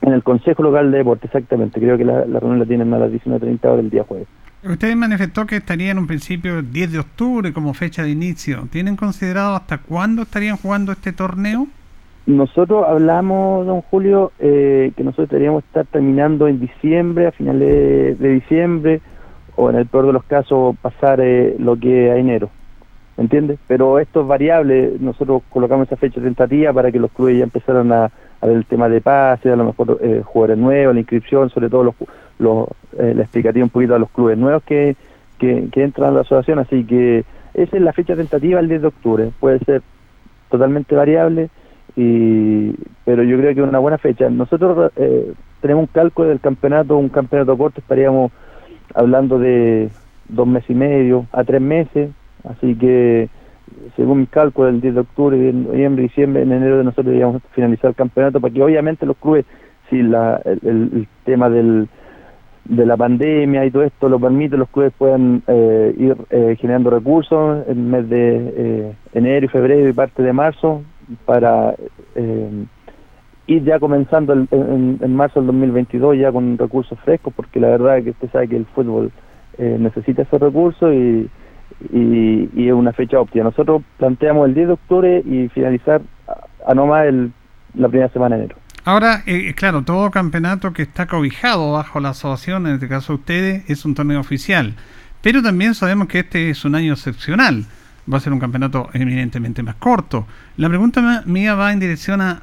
En 0.00 0.12
el 0.12 0.22
Consejo 0.22 0.62
Local 0.62 0.90
de 0.90 0.98
Deporte, 0.98 1.26
exactamente. 1.26 1.78
Creo 1.78 1.98
que 1.98 2.04
la, 2.04 2.24
reunión 2.24 2.58
la 2.58 2.66
tienen 2.66 2.92
a 2.94 2.98
las 2.98 3.10
19.30 3.10 3.64
horas 3.64 3.76
del 3.76 3.90
día 3.90 4.04
jueves. 4.04 4.28
Usted 4.62 4.94
manifestó 4.96 5.44
que 5.44 5.56
estaría 5.56 5.90
en 5.90 5.98
un 5.98 6.06
principio 6.06 6.58
el 6.58 6.72
10 6.72 6.92
de 6.92 6.98
octubre 6.98 7.52
como 7.52 7.74
fecha 7.74 8.02
de 8.02 8.10
inicio. 8.10 8.66
¿Tienen 8.70 8.96
considerado 8.96 9.56
hasta 9.56 9.78
cuándo 9.78 10.22
estarían 10.22 10.56
jugando 10.56 10.92
este 10.92 11.12
torneo? 11.12 11.66
Nosotros 12.26 12.86
hablamos, 12.88 13.66
don 13.66 13.82
Julio, 13.82 14.32
eh, 14.38 14.92
que 14.96 15.04
nosotros 15.04 15.28
deberíamos 15.28 15.62
estar 15.64 15.84
terminando 15.84 16.48
en 16.48 16.58
diciembre, 16.58 17.26
a 17.26 17.32
finales 17.32 18.18
de 18.18 18.28
diciembre, 18.30 19.02
o 19.56 19.68
en 19.68 19.76
el 19.76 19.86
peor 19.86 20.06
de 20.06 20.14
los 20.14 20.24
casos 20.24 20.74
pasar 20.80 21.20
eh, 21.20 21.54
lo 21.58 21.76
que 21.76 22.10
a 22.10 22.16
enero. 22.16 22.48
¿Me 23.18 23.24
entiendes? 23.24 23.58
Pero 23.68 23.98
esto 23.98 24.22
es 24.22 24.26
variable. 24.26 24.94
Nosotros 24.98 25.42
colocamos 25.50 25.86
esa 25.86 25.96
fecha 25.96 26.20
tentativa 26.20 26.72
para 26.72 26.90
que 26.90 26.98
los 26.98 27.12
clubes 27.12 27.36
ya 27.36 27.44
empezaran 27.44 27.92
a, 27.92 28.10
ver 28.40 28.56
el 28.56 28.66
tema 28.66 28.88
de 28.88 29.00
pase, 29.00 29.50
a 29.50 29.56
lo 29.56 29.64
mejor 29.64 29.98
eh, 30.02 30.22
jugadores 30.24 30.58
nuevos, 30.58 30.94
la 30.94 31.00
inscripción, 31.00 31.50
sobre 31.50 31.68
todo 31.68 31.84
los, 31.84 31.94
los 32.38 32.68
eh, 32.98 33.12
la 33.14 33.22
explicativa 33.22 33.64
un 33.64 33.70
poquito 33.70 33.94
a 33.94 33.98
los 33.98 34.10
clubes 34.10 34.36
nuevos 34.36 34.62
que, 34.64 34.96
que, 35.38 35.68
que 35.70 35.82
entran 35.82 36.10
a 36.10 36.12
la 36.12 36.20
asociación. 36.22 36.58
Así 36.58 36.84
que 36.84 37.24
esa 37.52 37.76
es 37.76 37.82
la 37.82 37.92
fecha 37.92 38.16
tentativa, 38.16 38.60
el 38.60 38.68
10 38.68 38.80
de 38.80 38.88
octubre. 38.88 39.30
Puede 39.38 39.58
ser 39.60 39.82
totalmente 40.48 40.94
variable 40.94 41.50
y 41.96 42.72
pero 43.04 43.22
yo 43.22 43.36
creo 43.36 43.54
que 43.54 43.60
es 43.60 43.68
una 43.68 43.78
buena 43.78 43.98
fecha. 43.98 44.28
Nosotros 44.30 44.92
eh, 44.96 45.32
tenemos 45.60 45.82
un 45.82 45.88
cálculo 45.88 46.28
del 46.28 46.40
campeonato, 46.40 46.96
un 46.96 47.08
campeonato 47.08 47.56
corto, 47.56 47.80
estaríamos 47.80 48.32
hablando 48.94 49.38
de 49.38 49.90
dos 50.28 50.46
meses 50.46 50.70
y 50.70 50.74
medio 50.74 51.26
a 51.32 51.44
tres 51.44 51.60
meses, 51.60 52.10
así 52.44 52.74
que 52.76 53.28
según 53.96 54.20
mi 54.20 54.26
cálculo, 54.26 54.68
el 54.68 54.80
10 54.80 54.94
de 54.94 55.00
octubre, 55.00 55.52
noviembre, 55.52 56.02
diciembre, 56.02 56.42
en 56.42 56.52
enero 56.52 56.78
de 56.78 56.84
nosotros 56.84 57.06
deberíamos 57.06 57.42
finalizar 57.52 57.90
el 57.90 57.96
campeonato, 57.96 58.40
para 58.40 58.52
que 58.52 58.62
obviamente 58.62 59.06
los 59.06 59.16
clubes, 59.16 59.44
si 59.90 60.02
la, 60.02 60.40
el, 60.44 61.06
tema 61.24 61.50
del, 61.50 61.88
de 62.64 62.86
la 62.86 62.96
pandemia 62.96 63.64
y 63.64 63.70
todo 63.70 63.82
esto 63.82 64.08
lo 64.08 64.18
permite, 64.18 64.56
los 64.56 64.68
clubes 64.68 64.92
puedan 64.96 65.42
eh, 65.46 65.94
ir 65.98 66.16
eh, 66.30 66.56
generando 66.58 66.90
recursos 66.90 67.66
en 67.68 67.78
el 67.78 67.84
mes 67.84 68.08
de 68.08 68.94
enero 69.12 69.46
y 69.46 69.48
febrero 69.48 69.88
y 69.88 69.92
parte 69.92 70.22
de 70.22 70.32
marzo 70.32 70.82
para 71.24 71.74
eh, 72.14 72.64
ir 73.46 73.64
ya 73.64 73.78
comenzando 73.78 74.32
en, 74.32 75.16
marzo 75.16 75.40
del 75.40 75.46
2022 75.48 76.18
ya 76.18 76.32
con 76.32 76.56
recursos 76.58 76.98
frescos, 77.00 77.32
porque 77.34 77.60
la 77.60 77.68
verdad 77.68 77.98
es 77.98 78.04
que 78.04 78.10
usted 78.10 78.30
sabe 78.30 78.48
que 78.48 78.56
el 78.56 78.66
fútbol 78.66 79.12
eh, 79.58 79.76
necesita 79.78 80.22
esos 80.22 80.40
recursos 80.40 80.92
y, 80.92 81.30
y, 81.92 82.68
es 82.68 82.72
una 82.72 82.92
fecha 82.92 83.20
óptima. 83.20 83.44
Nosotros 83.44 83.82
planteamos 83.98 84.48
el 84.48 84.54
10 84.54 84.66
de 84.66 84.72
octubre 84.72 85.22
y 85.24 85.48
finalizar 85.48 86.02
a, 86.66 86.74
no 86.74 86.86
más 86.86 87.06
el, 87.06 87.32
la 87.74 87.88
primera 87.88 88.10
semana 88.12 88.36
de 88.36 88.44
enero. 88.44 88.60
Ahora, 88.84 89.22
eh, 89.26 89.54
claro, 89.54 89.82
todo 89.82 90.10
campeonato 90.10 90.72
que 90.72 90.82
está 90.82 91.06
cobijado 91.06 91.72
bajo 91.72 92.00
la 92.00 92.10
asociación, 92.10 92.66
en 92.66 92.74
este 92.74 92.88
caso 92.88 93.14
ustedes, 93.14 93.68
es 93.68 93.84
un 93.84 93.94
torneo 93.94 94.20
oficial. 94.20 94.74
Pero 95.22 95.42
también 95.42 95.74
sabemos 95.74 96.08
que 96.08 96.20
este 96.20 96.50
es 96.50 96.64
un 96.66 96.74
año 96.74 96.92
excepcional 96.92 97.64
va 98.12 98.18
a 98.18 98.20
ser 98.20 98.32
un 98.32 98.40
campeonato 98.40 98.88
eminentemente 98.92 99.62
más 99.62 99.76
corto. 99.76 100.26
La 100.56 100.68
pregunta 100.68 101.22
mía 101.26 101.54
va 101.54 101.72
en 101.72 101.80
dirección 101.80 102.20
a 102.20 102.42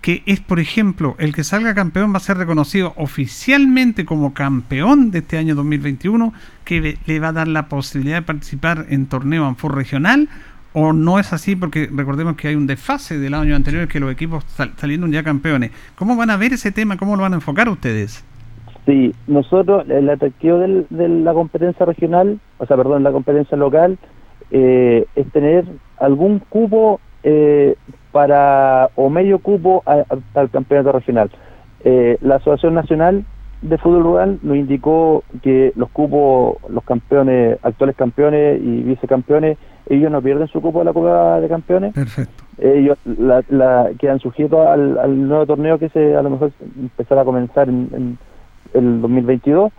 que 0.00 0.22
es, 0.26 0.40
por 0.40 0.60
ejemplo, 0.60 1.14
el 1.18 1.34
que 1.34 1.44
salga 1.44 1.74
campeón 1.74 2.12
va 2.12 2.16
a 2.16 2.20
ser 2.20 2.38
reconocido 2.38 2.94
oficialmente 2.96 4.04
como 4.04 4.32
campeón 4.32 5.10
de 5.10 5.18
este 5.18 5.36
año 5.36 5.54
2021, 5.54 6.32
que 6.64 6.96
le 7.04 7.20
va 7.20 7.28
a 7.28 7.32
dar 7.32 7.48
la 7.48 7.68
posibilidad 7.68 8.16
de 8.16 8.22
participar 8.22 8.86
en 8.88 9.06
torneo 9.06 9.44
Anfur 9.44 9.74
regional, 9.74 10.28
o 10.72 10.92
no 10.92 11.18
es 11.18 11.32
así 11.32 11.56
porque 11.56 11.90
recordemos 11.92 12.36
que 12.36 12.48
hay 12.48 12.54
un 12.54 12.66
desfase 12.66 13.18
del 13.18 13.34
año 13.34 13.56
anterior 13.56 13.88
que 13.88 14.00
los 14.00 14.10
equipos 14.10 14.44
salieron 14.76 15.10
ya 15.10 15.22
campeones. 15.22 15.72
¿Cómo 15.96 16.16
van 16.16 16.30
a 16.30 16.36
ver 16.36 16.52
ese 16.52 16.70
tema? 16.70 16.96
¿Cómo 16.96 17.16
lo 17.16 17.22
van 17.22 17.32
a 17.32 17.36
enfocar 17.36 17.68
ustedes? 17.68 18.24
Sí, 18.86 19.12
nosotros, 19.26 19.84
el 19.90 20.08
atractivo 20.08 20.58
de 20.58 21.08
la 21.08 21.34
competencia 21.34 21.84
regional, 21.84 22.40
o 22.58 22.66
sea, 22.66 22.76
perdón, 22.76 23.02
la 23.02 23.12
competencia 23.12 23.56
local, 23.56 23.98
eh, 24.50 25.06
es 25.14 25.30
tener 25.32 25.64
algún 25.98 26.40
cupo 26.40 27.00
eh, 27.22 27.76
para 28.12 28.90
o 28.96 29.08
medio 29.10 29.38
cupo 29.38 29.82
al 29.84 30.50
campeonato 30.50 30.92
regional. 30.92 31.30
Eh, 31.84 32.18
la 32.20 32.36
Asociación 32.36 32.74
Nacional 32.74 33.24
de 33.62 33.78
Fútbol 33.78 34.02
Rural 34.02 34.38
nos 34.42 34.56
indicó 34.56 35.22
que 35.42 35.72
los 35.76 35.90
cupos, 35.90 36.56
los 36.70 36.82
campeones, 36.84 37.58
actuales 37.62 37.94
campeones 37.94 38.60
y 38.60 38.82
vicecampeones, 38.82 39.58
ellos 39.88 40.10
no 40.10 40.22
pierden 40.22 40.48
su 40.48 40.60
cupo 40.60 40.80
a 40.80 40.84
la 40.84 40.92
Copa 40.92 41.40
de 41.40 41.48
Campeones. 41.48 41.94
Perfecto. 41.94 42.44
Ellos 42.58 42.98
la, 43.04 43.90
quedan 43.98 44.18
sujetos 44.18 44.66
al, 44.66 45.28
nuevo 45.28 45.46
torneo 45.46 45.78
que 45.78 45.88
se 45.90 46.16
a 46.16 46.22
lo 46.22 46.30
mejor 46.30 46.52
empezará 46.78 47.22
a 47.22 47.24
comenzar 47.24 47.68
en, 47.68 47.88
en 47.92 48.18
el 48.74 49.00
2022 49.00 49.72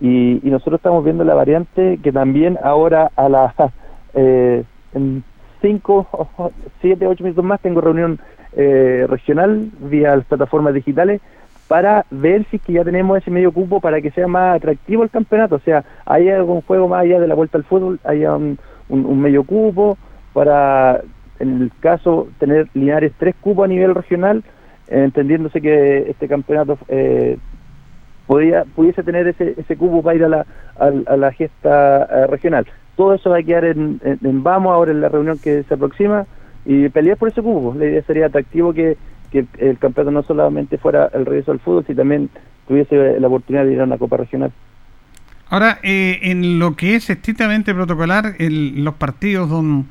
y, 0.00 0.46
y 0.46 0.50
nosotros 0.50 0.78
estamos 0.78 1.02
viendo 1.04 1.24
la 1.24 1.34
variante 1.34 1.98
que 2.02 2.12
también 2.12 2.58
ahora 2.62 3.10
a 3.16 3.28
la 3.28 3.44
eh, 4.18 4.64
en 4.94 5.22
5, 5.62 6.52
7, 6.80 7.06
8 7.06 7.24
minutos 7.24 7.44
más 7.44 7.60
tengo 7.60 7.80
reunión 7.80 8.18
eh, 8.52 9.06
regional 9.08 9.70
vía 9.80 10.16
las 10.16 10.24
plataformas 10.24 10.74
digitales 10.74 11.20
para 11.68 12.04
ver 12.10 12.46
si 12.50 12.58
que 12.58 12.72
ya 12.72 12.84
tenemos 12.84 13.18
ese 13.18 13.30
medio 13.30 13.52
cupo 13.52 13.80
para 13.80 14.00
que 14.00 14.10
sea 14.10 14.26
más 14.26 14.56
atractivo 14.56 15.02
el 15.02 15.10
campeonato. 15.10 15.56
O 15.56 15.60
sea, 15.60 15.84
hay 16.06 16.28
algún 16.30 16.62
juego 16.62 16.88
más 16.88 17.02
allá 17.02 17.20
de 17.20 17.28
la 17.28 17.34
vuelta 17.34 17.58
al 17.58 17.64
fútbol, 17.64 18.00
haya 18.04 18.34
un, 18.34 18.58
medio 18.88 19.44
cupo 19.44 19.98
para, 20.32 21.02
en 21.38 21.62
el 21.62 21.72
caso, 21.80 22.28
tener 22.38 22.68
Linares 22.72 23.12
tres 23.18 23.34
cupos 23.40 23.66
a 23.66 23.68
nivel 23.68 23.94
regional, 23.94 24.42
entendiéndose 24.88 25.60
que 25.60 26.10
este 26.10 26.26
campeonato 26.26 26.78
eh, 26.88 27.36
podía, 28.26 28.64
pudiese 28.64 29.02
tener 29.02 29.28
ese, 29.28 29.54
ese 29.58 29.76
cupo 29.76 30.02
para 30.02 30.16
ir 30.16 30.24
a 30.24 30.28
la, 30.28 30.46
a, 30.78 31.16
la 31.16 31.32
gesta 31.32 32.04
eh, 32.10 32.26
regional 32.28 32.66
todo 32.98 33.14
eso 33.14 33.30
va 33.30 33.38
a 33.38 33.42
quedar 33.44 33.64
en, 33.64 34.00
vamos 34.42 34.72
ahora 34.72 34.90
en 34.90 35.00
la 35.00 35.08
reunión 35.08 35.38
que 35.38 35.62
se 35.62 35.74
aproxima 35.74 36.26
y 36.66 36.88
pelear 36.88 37.16
por 37.16 37.28
ese 37.28 37.40
cubo. 37.40 37.72
La 37.78 37.86
idea 37.86 38.02
sería 38.02 38.26
atractivo 38.26 38.74
que, 38.74 38.96
el 39.32 39.78
campeonato 39.78 40.10
no 40.10 40.22
solamente 40.24 40.78
fuera 40.78 41.08
el 41.14 41.24
regreso 41.24 41.52
al 41.52 41.60
fútbol, 41.60 41.84
sino 41.86 41.98
también 41.98 42.28
tuviese 42.66 43.20
la 43.20 43.28
oportunidad 43.28 43.66
de 43.66 43.74
ir 43.74 43.80
a 43.80 43.84
una 43.84 43.98
Copa 43.98 44.16
Regional. 44.16 44.50
Ahora, 45.48 45.78
eh, 45.84 46.18
en 46.22 46.58
lo 46.58 46.74
que 46.74 46.96
es 46.96 47.08
estrictamente 47.08 47.72
protocolar, 47.72 48.34
los 48.40 48.94
partidos, 48.94 49.48
don 49.48 49.86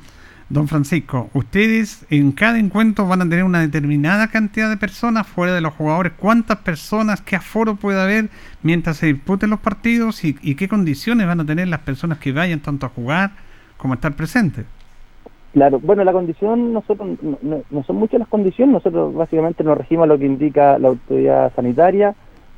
Don 0.50 0.66
Francisco, 0.66 1.28
ustedes 1.34 2.06
en 2.08 2.32
cada 2.32 2.58
encuentro 2.58 3.06
van 3.06 3.20
a 3.20 3.28
tener 3.28 3.44
una 3.44 3.60
determinada 3.60 4.28
cantidad 4.28 4.70
de 4.70 4.78
personas 4.78 5.26
fuera 5.26 5.52
de 5.52 5.60
los 5.60 5.74
jugadores. 5.74 6.14
¿Cuántas 6.18 6.56
personas, 6.58 7.20
qué 7.20 7.36
aforo 7.36 7.76
puede 7.76 8.00
haber 8.00 8.30
mientras 8.62 8.96
se 8.96 9.08
disputen 9.08 9.50
los 9.50 9.60
partidos 9.60 10.24
y, 10.24 10.32
qué 10.54 10.66
condiciones 10.66 11.26
van 11.26 11.40
a 11.40 11.44
tener 11.44 11.68
las 11.68 11.80
personas 11.80 12.16
que 12.18 12.32
vayan 12.32 12.60
tanto 12.60 12.86
a 12.86 12.88
jugar 12.88 13.32
como 13.76 13.92
a 13.92 13.96
estar 13.96 14.16
presentes? 14.16 14.64
Claro, 15.52 15.80
bueno, 15.80 16.02
la 16.02 16.12
condición, 16.12 16.72
nosotros 16.72 17.18
no, 17.20 17.82
son 17.82 17.96
muchas 17.96 18.18
las 18.18 18.28
condiciones, 18.28 18.72
nosotros 18.72 19.14
básicamente 19.14 19.62
nos 19.64 19.76
regimos 19.76 20.08
lo 20.08 20.18
que 20.18 20.24
indica 20.24 20.78
la 20.78 20.88
autoridad 20.88 21.52
sanitaria 21.56 22.14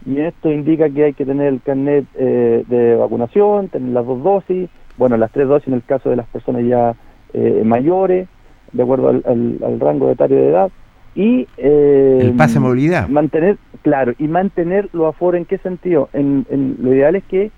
y 0.07 0.21
esto 0.21 0.49
indica 0.49 0.89
que 0.91 1.07
hay 1.07 1.13
que 1.13 1.27
tener 1.27 1.49
el 1.49 1.61
carnet 1.61 2.05
eh, 2.15 2.65
de 2.69 2.95
vacunación, 2.95 3.69
tener 3.69 3.91
las 3.91 4.07
dos 4.07 4.23
dosis, 4.23 4.71
bueno, 4.97 5.17
las 5.17 5.33
tres 5.33 5.49
dosis 5.49 5.69
en 5.69 5.75
el 5.75 5.83
caso 5.83 6.09
de 6.09 6.17
las 6.17 6.27
personas 6.29 6.65
ya 6.65 6.95
eh, 7.35 7.63
mayores, 7.65 8.29
de 8.73 8.83
acuerdo 8.83 9.09
al, 9.09 9.81
rango 9.81 10.11
etario 10.11 10.37
de 10.37 10.49
edad, 10.49 10.71
y 11.15 11.49
eh, 11.57 12.19
el 12.23 12.33
pase 12.35 12.55
de 12.55 12.61
movilidad. 12.61 13.09
Mantener, 13.09 13.59
claro, 13.83 14.13
y 14.19 14.29
mantener 14.29 14.89
los 14.93 15.09
aforos 15.09 15.39
en 15.39 15.45
qué 15.45 15.59
sentido. 15.59 16.09
En, 16.13 16.47
lo 16.81 16.95
ideal 16.95 17.17
es 17.17 17.25
que 17.25 17.51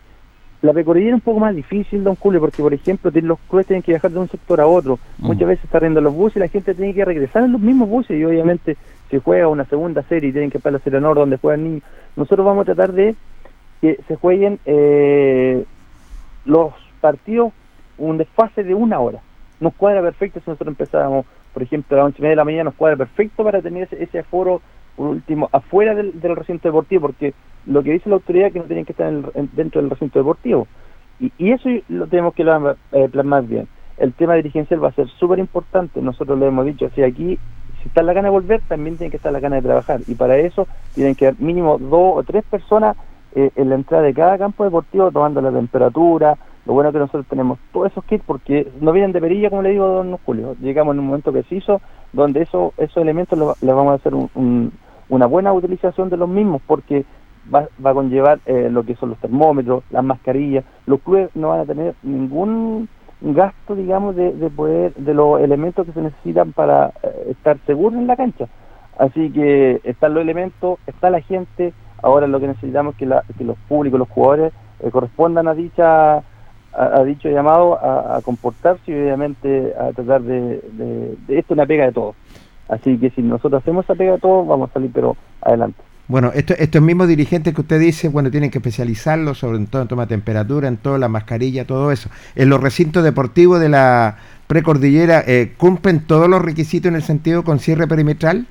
la 0.63 0.73
peculiaridad 0.73 1.17
es 1.17 1.21
un 1.21 1.21
poco 1.21 1.41
más 1.41 1.55
difícil, 1.55 2.05
don 2.05 2.15
Julio, 2.15 2.41
porque 2.41 2.63
por 2.63 2.73
ejemplo 2.73 3.11
los 3.15 3.39
clubes 3.49 3.67
tienen 3.67 3.83
que 3.83 3.93
viajar 3.93 4.11
de 4.11 4.19
un 4.19 4.29
sector 4.29 4.61
a 4.61 4.67
otro. 4.67 4.99
Mm. 5.19 5.27
Muchas 5.27 5.49
veces 5.49 5.65
está 5.65 5.81
riendo 5.81 6.01
los 6.01 6.15
buses 6.15 6.37
y 6.37 6.41
la 6.41 6.49
gente 6.49 6.75
tiene 6.75 6.95
que 6.95 7.05
regresar 7.05 7.45
en 7.45 7.53
los 7.53 7.61
mismos 7.61 7.89
buses 7.89 8.19
y 8.19 8.25
obviamente 8.25 8.77
se 9.11 9.19
juega 9.19 9.49
una 9.49 9.65
segunda 9.67 10.03
serie 10.05 10.31
y 10.31 10.33
tienen 10.33 10.51
que 10.51 10.59
para 10.59 10.75
la 10.75 10.79
Serie 10.79 11.01
Nord 11.01 11.19
donde 11.19 11.37
juegan 11.37 11.65
niños. 11.65 11.83
Nosotros 12.17 12.47
vamos 12.47 12.63
a 12.63 12.75
tratar 12.75 12.93
de 12.93 13.15
que 13.83 13.99
se 14.09 14.17
jueguen 14.17 14.59
eh, 14.65 15.65
los 16.47 16.73
partidos 17.01 17.53
un 17.99 18.17
desfase 18.17 18.65
de 18.65 18.75
una 18.75 19.01
hora 19.01 19.21
nos 19.63 19.75
cuadra 19.75 20.03
perfecto 20.03 20.41
si 20.41 20.51
nosotros 20.51 20.69
empezábamos, 20.69 21.27
por 21.53 21.63
ejemplo, 21.63 21.97
a 21.97 21.99
las 21.99 22.07
once 22.07 22.19
y 22.19 22.23
media 22.23 22.31
de 22.31 22.37
la 22.37 22.45
mañana, 22.45 22.65
nos 22.65 22.75
cuadra 22.75 22.97
perfecto 22.97 23.45
para 23.45 23.63
tener 23.63 23.89
ese, 23.91 24.19
aforo 24.19 24.61
por 24.97 25.09
último, 25.09 25.49
afuera 25.53 25.95
del, 25.95 26.13
recinto 26.21 26.69
deportivo, 26.69 27.03
porque 27.03 27.33
lo 27.67 27.83
que 27.83 27.93
dice 27.93 28.11
la 28.11 28.17
autoridad 28.17 28.49
es 28.49 28.53
que 28.53 28.59
no 28.59 28.67
tienen 28.67 28.85
que 28.85 28.93
estar 28.93 29.11
dentro 29.53 29.81
del 29.81 29.91
recinto 29.91 30.19
deportivo. 30.19 30.67
Y, 31.19 31.33
y 31.39 31.53
eso 31.53 31.69
lo 31.89 32.07
tenemos 32.09 32.35
que 32.35 32.43
eh, 32.43 33.09
plasmar 33.11 33.45
bien. 33.45 33.69
El 33.97 34.13
tema 34.13 34.35
dirigencial 34.35 34.83
va 34.83 34.89
a 34.89 34.93
ser 34.93 35.09
súper 35.09 35.39
importante, 35.39 36.03
nosotros 36.03 36.39
lo 36.39 36.47
hemos 36.47 36.67
dicho, 36.67 36.91
si 36.95 37.03
aquí 37.03 37.39
si 37.83 37.89
está 37.89 38.03
la 38.03 38.13
gana 38.13 38.29
de 38.29 38.33
volver, 38.33 38.61
también 38.69 38.97
tiene 38.97 39.11
que 39.11 39.17
estar 39.17 39.33
la 39.33 39.41
gana 39.41 39.57
de 39.57 39.63
trabajar. 39.63 40.01
Y 40.07 40.15
para 40.15 40.39
eso 40.39 40.69
tienen 40.95 41.15
que 41.15 41.27
haber 41.27 41.41
mínimo 41.41 41.79
dos 41.79 42.17
o 42.17 42.23
tres 42.23 42.45
personas 42.45 42.97
eh, 43.35 43.51
en 43.57 43.69
la 43.69 43.77
entrada 43.77 44.05
de 44.05 44.15
cada 44.15 44.39
campo 44.39 44.65
deportivo 44.65 45.11
tomando 45.11 45.41
la 45.41 45.51
temperatura. 45.51 46.37
Lo 46.65 46.75
bueno 46.75 46.91
es 46.91 46.93
que 46.93 46.99
nosotros 47.01 47.27
tenemos 47.29 47.59
todos 47.73 47.91
esos 47.91 48.05
kits 48.05 48.25
porque 48.25 48.71
no 48.81 48.93
vienen 48.93 49.13
de 49.13 49.21
perilla, 49.21 49.51
como 49.51 49.63
le 49.63 49.71
digo, 49.71 49.87
don 49.87 50.17
Julio. 50.19 50.55
Llegamos 50.61 50.95
en 50.95 51.01
un 51.01 51.07
momento 51.07 51.33
preciso 51.33 51.81
donde 52.13 52.43
eso, 52.43 52.73
esos 52.77 52.99
elementos 52.99 53.39
les 53.61 53.75
vamos 53.75 53.93
a 53.93 53.95
hacer 53.97 54.13
una 54.15 55.27
buena 55.27 55.53
utilización 55.53 56.09
de 56.09 56.17
los 56.17 56.29
mismos 56.29 56.63
porque 56.67 57.05
va, 57.53 57.67
va 57.85 57.91
a 57.91 57.95
conllevar 57.95 58.41
eh, 58.47 58.69
lo 58.71 58.85
que 58.85 58.95
son 58.97 59.11
los 59.11 59.19
termómetros, 59.19 59.83
las 59.91 60.05
mascarillas. 60.05 60.65
Los 60.87 61.01
clubes 61.01 61.31
no 61.35 61.49
van 61.49 61.61
a 61.61 61.67
tener 61.67 61.95
ningún 62.03 62.89
gasto, 63.21 63.75
digamos, 63.75 64.17
de, 64.17 64.33
de 64.33 64.51
poder, 64.51 64.95
de 64.95 65.15
los 65.15 65.41
elementos 65.41 65.87
que 65.87 65.93
se 65.93 66.03
necesitan 66.03 66.53
para 66.53 66.93
eh, 67.03 67.29
estar 67.31 67.59
seguros 67.67 67.99
en 67.99 68.07
la 68.07 68.17
cancha. 68.17 68.47
Así 68.99 69.31
que 69.31 69.81
están 69.85 70.15
los 70.15 70.23
elementos, 70.23 70.79
está 70.87 71.11
la 71.11 71.21
gente, 71.21 71.73
ahora 72.03 72.27
lo 72.27 72.41
que 72.41 72.49
necesitamos 72.49 72.95
es 72.95 72.99
que, 72.99 73.07
la, 73.07 73.25
que 73.39 73.45
los 73.45 73.57
públicos, 73.69 73.99
los 73.99 74.09
jugadores, 74.09 74.53
eh, 74.81 74.91
correspondan 74.91 75.49
a 75.49 75.55
dicha 75.55 76.23
a, 76.75 77.05
dicho 77.05 77.29
llamado 77.29 77.75
a, 77.75 78.21
comportarse 78.23 78.91
y 78.91 78.95
obviamente 78.95 79.75
a 79.79 79.93
tratar 79.93 80.23
de, 80.23 80.63
de, 80.73 81.39
esto 81.39 81.55
una 81.55 81.67
pega 81.67 81.85
de 81.85 81.93
todos. 81.93 82.17
Así 82.69 82.97
que 82.97 83.11
si 83.11 83.23
nosotros 83.23 83.63
hacemos 83.63 83.85
esa 83.85 83.95
pega 83.95 84.13
de 84.13 84.19
todos, 84.19 84.47
vamos 84.47 84.71
a 84.71 84.73
salir 84.73 84.91
pero 84.93 85.17
adelante. 85.43 85.83
Bueno, 86.09 86.31
estos 86.35 86.83
mismos 86.83 87.09
dirigentes 87.09 87.55
que 87.55 87.61
usted 87.61 87.81
dice, 87.81 88.09
bueno, 88.09 88.31
tienen 88.31 88.51
que 88.51 88.59
especializarlo 88.59 89.35
sobre 89.35 89.65
todo 89.67 89.83
en 89.83 89.89
toma 89.89 90.07
de 90.07 90.11
temperatura, 90.11 90.69
en 90.69 90.77
toda 90.77 90.99
la 90.99 91.09
mascarilla, 91.09 91.67
todo 91.67 91.93
eso. 91.93 92.11
En 92.35 92.49
los 92.49 92.61
recintos 92.61 93.05
deportivos 93.05 93.61
de 93.61 93.69
la 93.69 94.17
precordillera, 94.47 95.23
eh, 95.27 95.55
¿cumplen 95.57 96.01
todos 96.01 96.29
los 96.29 96.43
requisitos 96.43 96.89
en 96.89 96.97
el 96.97 97.03
sentido 97.03 97.45
con 97.45 97.61
cierre 97.61 97.87
perimetral? 97.87 98.47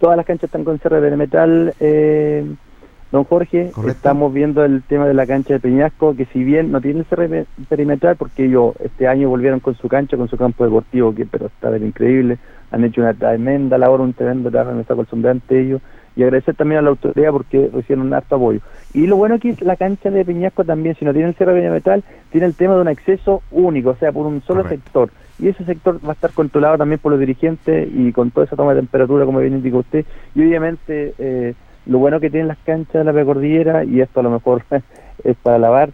Todas 0.00 0.16
las 0.16 0.24
canchas 0.24 0.44
están 0.44 0.64
con 0.64 0.78
cierre 0.78 0.98
perimetral, 0.98 1.74
eh, 1.78 2.42
don 3.12 3.24
Jorge. 3.24 3.70
Estamos 3.86 4.32
viendo 4.32 4.64
el 4.64 4.82
tema 4.82 5.06
de 5.06 5.12
la 5.12 5.26
cancha 5.26 5.52
de 5.52 5.60
Peñasco, 5.60 6.16
que 6.16 6.24
si 6.24 6.42
bien 6.42 6.72
no 6.72 6.80
tiene 6.80 7.04
cierre 7.04 7.44
perimetral, 7.68 8.16
porque 8.16 8.46
ellos 8.46 8.74
este 8.82 9.06
año 9.06 9.28
volvieron 9.28 9.60
con 9.60 9.74
su 9.74 9.88
cancha, 9.88 10.16
con 10.16 10.26
su 10.28 10.38
campo 10.38 10.64
deportivo, 10.64 11.14
que 11.14 11.26
pero 11.26 11.46
está 11.48 11.76
increíble, 11.76 12.38
han 12.70 12.82
hecho 12.82 13.02
una 13.02 13.12
tremenda 13.12 13.76
labor, 13.76 14.00
un 14.00 14.14
tremendo 14.14 14.50
trabajo, 14.50 14.74
me 14.74 14.80
está 14.80 14.94
acostumbrante 14.94 15.60
ellos 15.60 15.82
y 16.16 16.22
agradecer 16.22 16.54
también 16.54 16.78
a 16.78 16.82
la 16.82 16.90
autoridad 16.90 17.30
porque 17.30 17.70
recibieron 17.70 18.06
un 18.06 18.14
harto 18.14 18.36
apoyo. 18.36 18.60
Y 18.94 19.06
lo 19.06 19.16
bueno 19.16 19.34
es 19.34 19.60
la 19.60 19.76
cancha 19.76 20.10
de 20.10 20.24
Peñasco 20.24 20.64
también, 20.64 20.96
si 20.96 21.04
no 21.04 21.12
tiene 21.12 21.28
el 21.28 21.34
cierre 21.34 21.70
metal, 21.70 22.02
tiene 22.30 22.46
el 22.46 22.54
tema 22.54 22.74
de 22.74 22.80
un 22.80 22.88
acceso 22.88 23.42
único, 23.50 23.90
o 23.90 23.96
sea, 23.96 24.12
por 24.12 24.24
un 24.24 24.40
solo 24.40 24.66
sector. 24.66 25.10
Y 25.40 25.48
ese 25.48 25.64
sector 25.64 25.98
va 26.04 26.10
a 26.10 26.12
estar 26.12 26.32
controlado 26.32 26.78
también 26.78 26.98
por 26.98 27.12
los 27.12 27.20
dirigentes 27.20 27.88
y 27.92 28.12
con 28.12 28.30
toda 28.30 28.46
esa 28.46 28.56
toma 28.56 28.74
de 28.74 28.80
temperatura, 28.80 29.24
como 29.24 29.40
bien 29.40 29.54
indica 29.54 29.78
usted. 29.78 30.04
Y 30.34 30.42
obviamente 30.42 31.14
eh, 31.18 31.54
lo 31.86 31.98
bueno 31.98 32.20
que 32.20 32.30
tienen 32.30 32.48
las 32.48 32.58
canchas 32.58 32.94
de 32.94 33.04
la 33.04 33.12
precordillera, 33.12 33.84
y 33.84 34.00
esto 34.00 34.20
a 34.20 34.22
lo 34.22 34.30
mejor 34.30 34.62
es 35.24 35.36
para 35.42 35.58
lavar, 35.58 35.90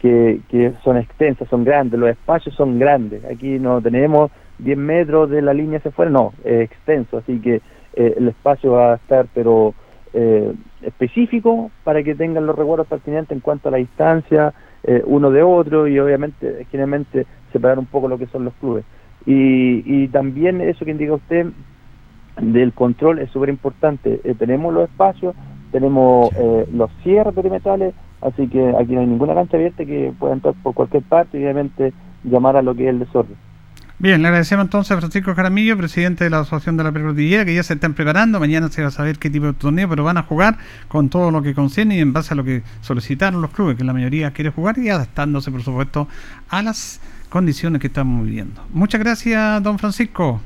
que, 0.00 0.40
que 0.48 0.72
son 0.82 0.96
extensas, 0.96 1.48
son 1.48 1.64
grandes, 1.64 1.98
los 1.98 2.10
espacios 2.10 2.54
son 2.54 2.78
grandes. 2.78 3.24
Aquí 3.24 3.58
no 3.58 3.80
tenemos 3.80 4.30
10 4.58 4.78
metros 4.78 5.30
de 5.30 5.42
la 5.42 5.54
línea 5.54 5.78
hacia 5.78 5.90
afuera, 5.90 6.10
no, 6.10 6.32
es 6.44 6.62
extenso, 6.62 7.18
así 7.18 7.38
que 7.40 7.60
eh, 7.94 8.14
el 8.16 8.28
espacio 8.28 8.72
va 8.72 8.92
a 8.92 8.96
estar, 8.96 9.26
pero 9.34 9.74
eh, 10.12 10.52
específico 10.82 11.70
para 11.84 12.02
que 12.02 12.14
tengan 12.14 12.46
los 12.46 12.56
recuerdos 12.56 12.86
pertinentes 12.86 13.30
en 13.30 13.40
cuanto 13.40 13.68
a 13.68 13.72
la 13.72 13.78
distancia 13.78 14.52
eh, 14.82 15.02
uno 15.04 15.30
de 15.30 15.42
otro 15.42 15.86
y 15.86 15.98
obviamente, 15.98 16.66
generalmente, 16.70 17.26
separar 17.52 17.78
un 17.78 17.86
poco 17.86 18.08
lo 18.08 18.18
que 18.18 18.26
son 18.26 18.44
los 18.44 18.54
clubes. 18.54 18.84
Y, 19.26 19.82
y 19.84 20.08
también 20.08 20.60
eso 20.60 20.84
que 20.84 20.90
indica 20.90 21.14
usted 21.14 21.46
del 22.40 22.72
control 22.72 23.18
es 23.18 23.30
súper 23.30 23.48
importante. 23.50 24.20
tenemos 24.38 24.72
los 24.72 24.88
espacios, 24.88 25.34
tenemos 25.72 26.30
los 26.72 26.90
cierres 27.02 27.34
perimetrales, 27.34 27.94
así 28.22 28.48
que 28.48 28.74
aquí 28.78 28.94
no 28.94 29.00
hay 29.00 29.06
ninguna 29.06 29.34
cancha 29.34 29.56
abierta 29.56 29.84
que 29.84 30.12
pueda 30.18 30.34
entrar 30.34 30.54
por 30.62 30.74
cualquier 30.74 31.02
parte 31.02 31.38
y 31.38 31.42
obviamente 31.42 31.92
llamar 32.24 32.56
a 32.56 32.62
lo 32.62 32.74
que 32.74 32.84
es 32.84 32.90
el 32.90 33.00
desorden. 33.00 33.36
Bien, 34.02 34.22
le 34.22 34.28
agradecemos 34.28 34.64
entonces 34.64 34.92
a 34.92 34.98
Francisco 34.98 35.34
Jaramillo, 35.34 35.76
presidente 35.76 36.24
de 36.24 36.30
la 36.30 36.38
Asociación 36.38 36.78
de 36.78 36.84
la 36.84 36.90
Precordillera, 36.90 37.44
que 37.44 37.54
ya 37.54 37.62
se 37.62 37.74
están 37.74 37.92
preparando. 37.92 38.40
Mañana 38.40 38.70
se 38.70 38.80
va 38.80 38.88
a 38.88 38.90
saber 38.90 39.18
qué 39.18 39.28
tipo 39.28 39.44
de 39.44 39.52
torneo, 39.52 39.90
pero 39.90 40.04
van 40.04 40.16
a 40.16 40.22
jugar 40.22 40.56
con 40.88 41.10
todo 41.10 41.30
lo 41.30 41.42
que 41.42 41.52
concierne 41.52 41.98
y 41.98 42.00
en 42.00 42.14
base 42.14 42.32
a 42.32 42.36
lo 42.38 42.42
que 42.42 42.62
solicitaron 42.80 43.42
los 43.42 43.50
clubes, 43.50 43.76
que 43.76 43.84
la 43.84 43.92
mayoría 43.92 44.30
quiere 44.30 44.52
jugar 44.52 44.78
y 44.78 44.88
adaptándose, 44.88 45.50
por 45.50 45.62
supuesto, 45.62 46.08
a 46.48 46.62
las 46.62 46.98
condiciones 47.30 47.80
que 47.80 47.86
estamos 47.86 48.26
viviendo. 48.26 48.60
Muchas 48.72 49.00
gracias, 49.00 49.62
don 49.62 49.78
Francisco. 49.78 50.40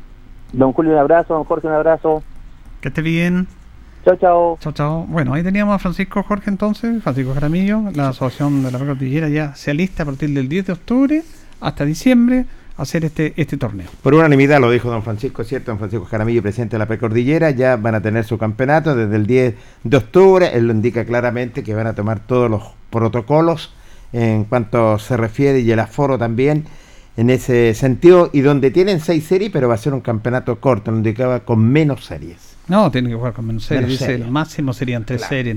Don 0.53 0.73
Julio, 0.73 0.92
un 0.92 0.99
abrazo. 0.99 1.35
Don 1.35 1.44
Jorge, 1.44 1.66
un 1.66 1.73
abrazo. 1.73 2.23
Que 2.81 2.88
esté 2.88 3.03
bien. 3.03 3.49
Chao, 4.05 4.16
chao. 4.16 4.59
Chao, 4.61 4.73
chao. 4.73 5.07
Bueno, 5.09 5.35
ahí 5.35 5.42
teníamos 5.42 5.75
a 5.75 5.79
Francisco 5.79 6.23
Jorge 6.23 6.51
entonces, 6.51 7.03
Francisco 7.03 7.35
Jaramillo. 7.35 7.85
La 7.94 8.11
Asociación 8.11 8.62
de 8.62 8.70
la 8.70 8.79
Precordillera 8.79 9.29
ya 9.29 9.55
se 9.55 9.70
alista 9.70 10.03
a 10.03 10.07
partir 10.07 10.31
del 10.31 10.49
10 10.49 10.66
de 10.66 10.73
octubre 10.75 11.23
hasta 11.61 11.85
diciembre 11.85 12.44
hacer 12.77 13.05
este, 13.05 13.33
este 13.37 13.57
torneo. 13.57 13.88
Por 14.03 14.14
unanimidad 14.14 14.61
lo 14.61 14.70
dijo 14.70 14.90
don 14.90 15.03
Francisco, 15.03 15.44
¿cierto? 15.44 15.70
Don 15.70 15.79
Francisco 15.79 16.05
Jaramillo, 16.05 16.42
presidente 16.42 16.75
de 16.75 16.81
la 16.81 16.87
Precordillera, 16.87 17.51
ya 17.51 17.77
van 17.77 17.94
a 17.94 18.03
tener 18.03 18.25
su 18.25 18.37
campeonato 18.37 18.94
desde 18.94 19.16
el 19.16 19.27
10 19.27 19.55
de 19.85 19.97
octubre. 19.97 20.51
Él 20.53 20.66
lo 20.66 20.73
indica 20.73 21.05
claramente 21.05 21.62
que 21.62 21.75
van 21.75 21.87
a 21.87 21.94
tomar 21.94 22.20
todos 22.20 22.51
los 22.51 22.62
protocolos 22.90 23.73
en 24.14 24.44
cuanto 24.44 24.98
se 24.98 25.16
refiere 25.16 25.61
y 25.61 25.70
el 25.70 25.81
aforo 25.81 26.16
también 26.16 26.64
en 27.16 27.31
ese 27.31 27.74
sentido. 27.74 28.31
Y 28.33 28.40
donde 28.40 28.70
tienen 28.70 29.00
seis 29.00 29.24
series, 29.24 29.50
pero 29.50 29.68
va 29.68 29.74
a 29.74 29.79
ser 29.79 29.92
un 29.92 30.00
campeonato 30.00 30.61
corto, 30.61 30.90
lo 30.90 30.96
indicaba 30.96 31.40
con 31.40 31.61
menos 31.61 32.05
series. 32.05 32.55
No, 32.66 32.90
tienen 32.90 33.11
que 33.11 33.16
jugar 33.16 33.35
con 33.35 33.46
menos 33.46 33.64
series. 33.64 33.88
Dice, 33.88 34.14
el 34.14 34.31
máximo 34.31 34.72
serían 34.72 35.05
tres 35.05 35.22
series, 35.22 35.57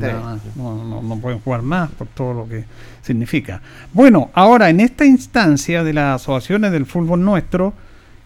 No, 0.55 1.01
no, 1.01 1.17
pueden 1.19 1.39
jugar 1.39 1.61
más 1.61 1.89
por 1.91 2.07
todo 2.07 2.33
lo 2.33 2.49
que 2.49 2.65
significa. 3.01 3.61
Bueno, 3.93 4.29
ahora 4.33 4.69
en 4.69 4.81
esta 4.81 5.05
instancia 5.05 5.83
de 5.83 5.93
las 5.93 6.21
asociaciones 6.21 6.71
del 6.71 6.85
fútbol 6.85 7.23
nuestro, 7.23 7.73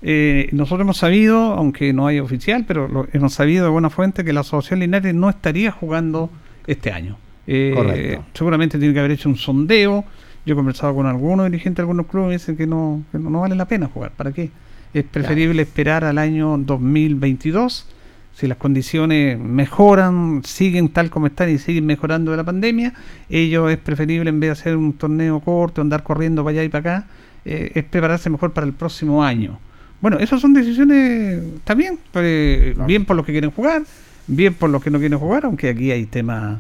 eh, 0.02 0.50
nosotros 0.54 0.82
hemos 0.82 0.98
sabido, 0.98 1.54
aunque 1.54 1.94
no 1.94 2.08
hay 2.08 2.20
oficial, 2.20 2.65
pero 2.67 3.08
hemos 3.13 3.34
sabido 3.34 3.65
de 3.65 3.70
buena 3.70 3.91
fuente 3.91 4.24
que 4.24 4.34
la 4.34 4.39
Asociación 4.39 4.80
Linares 4.80 5.13
no 5.13 5.30
estaría 5.30 5.72
jugando 5.72 6.32
este 6.65 6.91
año. 6.91 7.17
Eh, 7.47 8.19
seguramente 8.34 8.77
tiene 8.77 8.93
que 8.93 8.99
haber 8.99 9.12
hecho 9.12 9.30
un 9.30 9.38
sondeo. 9.38 10.06
Yo 10.45 10.54
he 10.54 10.56
conversado 10.56 10.95
con 10.95 11.06
algunos 11.06 11.45
dirigentes 11.45 11.77
de 11.77 11.82
algunos 11.84 12.08
clubes 12.08 12.30
y 12.30 12.38
dicen 12.38 12.58
que 12.58 12.67
no, 12.67 13.04
que 13.12 13.19
no, 13.19 13.41
vale 13.41 13.56
la 13.56 13.65
pena 13.65 13.88
jugar. 13.88 14.12
¿Para 14.12 14.32
qué? 14.32 14.49
Es 14.93 15.04
preferible 15.04 15.62
esperar 15.62 16.04
al 16.04 16.17
año 16.17 16.58
2022 16.58 17.88
si 18.34 18.47
las 18.47 18.58
condiciones 18.58 19.38
mejoran, 19.38 20.41
siguen 20.43 20.89
tal 20.89 21.10
como 21.10 21.27
están 21.27 21.49
y 21.49 21.58
siguen 21.58 21.86
mejorando 21.86 22.32
de 22.32 22.38
la 22.38 22.43
pandemia, 22.43 22.93
ello 23.30 23.69
es 23.69 23.77
preferible 23.77 24.30
en 24.30 24.39
vez 24.39 24.47
de 24.47 24.51
hacer 24.51 24.77
un 24.77 24.93
torneo 24.93 25.39
corto, 25.41 25.82
andar 25.82 26.04
corriendo 26.04 26.43
para 26.43 26.51
allá 26.54 26.63
y 26.63 26.69
para 26.69 26.80
acá, 26.80 27.08
eh, 27.45 27.71
es 27.75 27.84
prepararse 27.84 28.30
mejor 28.30 28.54
para 28.54 28.65
el 28.65 28.73
próximo 28.73 29.23
año. 29.23 29.60
Bueno, 29.99 30.17
esas 30.17 30.41
son 30.41 30.54
decisiones, 30.54 31.41
bien, 31.75 31.99
pues, 32.12 32.75
bien 32.88 33.06
por 33.06 33.15
los 33.15 33.25
que 33.25 33.32
quieren 33.32 33.51
jugar, 33.51 33.84
bien 34.27 34.54
por 34.54 34.69
los 34.69 34.82
que 34.82 34.89
no 34.89 34.99
quieren 34.99 35.19
jugar, 35.19 35.45
aunque 35.45 35.69
aquí 35.69 35.91
hay 35.91 36.06
temas 36.06 36.60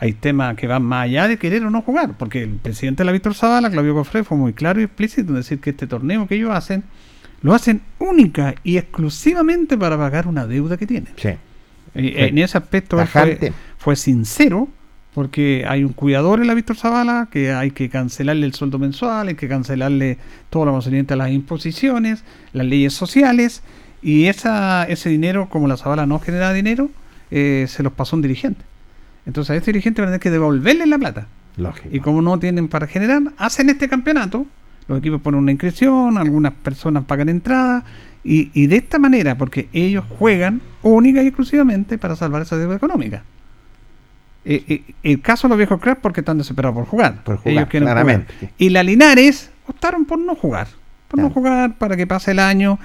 hay 0.00 0.12
temas 0.12 0.56
que 0.56 0.66
van 0.66 0.82
más 0.82 1.04
allá 1.04 1.28
de 1.28 1.38
querer 1.38 1.64
o 1.64 1.70
no 1.70 1.82
jugar, 1.82 2.16
porque 2.16 2.42
el 2.42 2.50
presidente 2.56 3.02
de 3.02 3.06
la 3.06 3.12
Víctor 3.12 3.34
Zavala, 3.34 3.70
Claudio 3.70 3.94
Cofre, 3.94 4.24
fue 4.24 4.36
muy 4.36 4.52
claro 4.52 4.80
y 4.80 4.84
explícito 4.84 5.30
en 5.30 5.36
decir 5.36 5.60
que 5.60 5.70
este 5.70 5.86
torneo 5.86 6.26
que 6.26 6.36
ellos 6.36 6.50
hacen 6.50 6.84
lo 7.42 7.54
hacen 7.54 7.82
única 7.98 8.54
y 8.64 8.78
exclusivamente 8.78 9.76
para 9.76 9.96
pagar 9.96 10.26
una 10.26 10.46
deuda 10.46 10.76
que 10.76 10.86
tienen. 10.86 11.12
Sí. 11.16 11.30
En 11.94 12.38
ese 12.38 12.58
aspecto 12.58 13.04
fue, 13.06 13.52
fue, 13.76 13.96
sincero, 13.96 14.68
porque 15.14 15.64
hay 15.66 15.82
un 15.84 15.92
cuidador 15.92 16.40
en 16.40 16.46
la 16.46 16.54
Víctor 16.54 16.76
Zavala 16.76 17.28
que 17.30 17.52
hay 17.52 17.70
que 17.70 17.88
cancelarle 17.88 18.46
el 18.46 18.54
sueldo 18.54 18.78
mensual, 18.78 19.28
hay 19.28 19.34
que 19.34 19.48
cancelarle 19.48 20.18
todo 20.50 20.66
lo 20.66 20.72
concerniente 20.72 21.14
a 21.14 21.16
las 21.16 21.30
imposiciones, 21.30 22.24
las 22.52 22.66
leyes 22.66 22.92
sociales, 22.92 23.62
y 24.00 24.26
esa, 24.26 24.84
ese 24.84 25.08
dinero, 25.08 25.48
como 25.48 25.66
la 25.66 25.76
Zavala 25.76 26.06
no 26.06 26.20
genera 26.20 26.52
dinero, 26.52 26.90
eh, 27.30 27.66
se 27.68 27.82
los 27.82 27.92
pasó 27.92 28.14
un 28.14 28.22
dirigente. 28.22 28.67
Entonces 29.28 29.50
a 29.50 29.56
este 29.56 29.70
dirigente 29.70 30.00
van 30.00 30.08
a 30.08 30.10
tener 30.12 30.20
que 30.20 30.30
devolverle 30.30 30.86
la 30.86 30.98
plata. 30.98 31.28
Y 31.92 32.00
como 32.00 32.22
no 32.22 32.38
tienen 32.38 32.66
para 32.66 32.88
generar, 32.88 33.22
hacen 33.36 33.68
este 33.68 33.88
campeonato 33.88 34.46
los 34.88 34.98
equipos 34.98 35.20
ponen 35.20 35.40
una 35.40 35.52
inscripción, 35.52 36.16
algunas 36.16 36.52
personas 36.54 37.04
pagan 37.04 37.28
entrada 37.28 37.84
y, 38.24 38.66
de 38.66 38.76
esta 38.76 38.98
manera, 38.98 39.38
porque 39.38 39.68
ellos 39.72 40.04
juegan 40.18 40.60
única 40.82 41.22
y 41.22 41.28
exclusivamente 41.28 41.96
para 41.98 42.16
salvar 42.16 42.42
esa 42.42 42.56
deuda 42.56 42.76
económica. 42.76 43.22
Eh, 44.44 44.64
eh, 44.66 44.94
el 45.02 45.20
caso 45.20 45.46
de 45.46 45.50
los 45.50 45.58
viejos 45.58 45.80
cracks 45.80 46.00
porque 46.02 46.20
están 46.20 46.38
desesperados 46.38 46.74
por 46.74 46.86
jugar. 46.86 47.22
Por 47.22 47.36
jugar, 47.36 47.68
claramente. 47.68 48.50
Y 48.58 48.70
la 48.70 48.82
Linares 48.82 49.50
optaron 49.66 50.04
por 50.04 50.18
no 50.18 50.34
jugar, 50.34 50.68
por 51.08 51.20
no 51.20 51.30
jugar 51.30 51.76
para 51.76 51.96
que 51.96 52.06
pase 52.06 52.32
el 52.32 52.38
año 52.38 52.78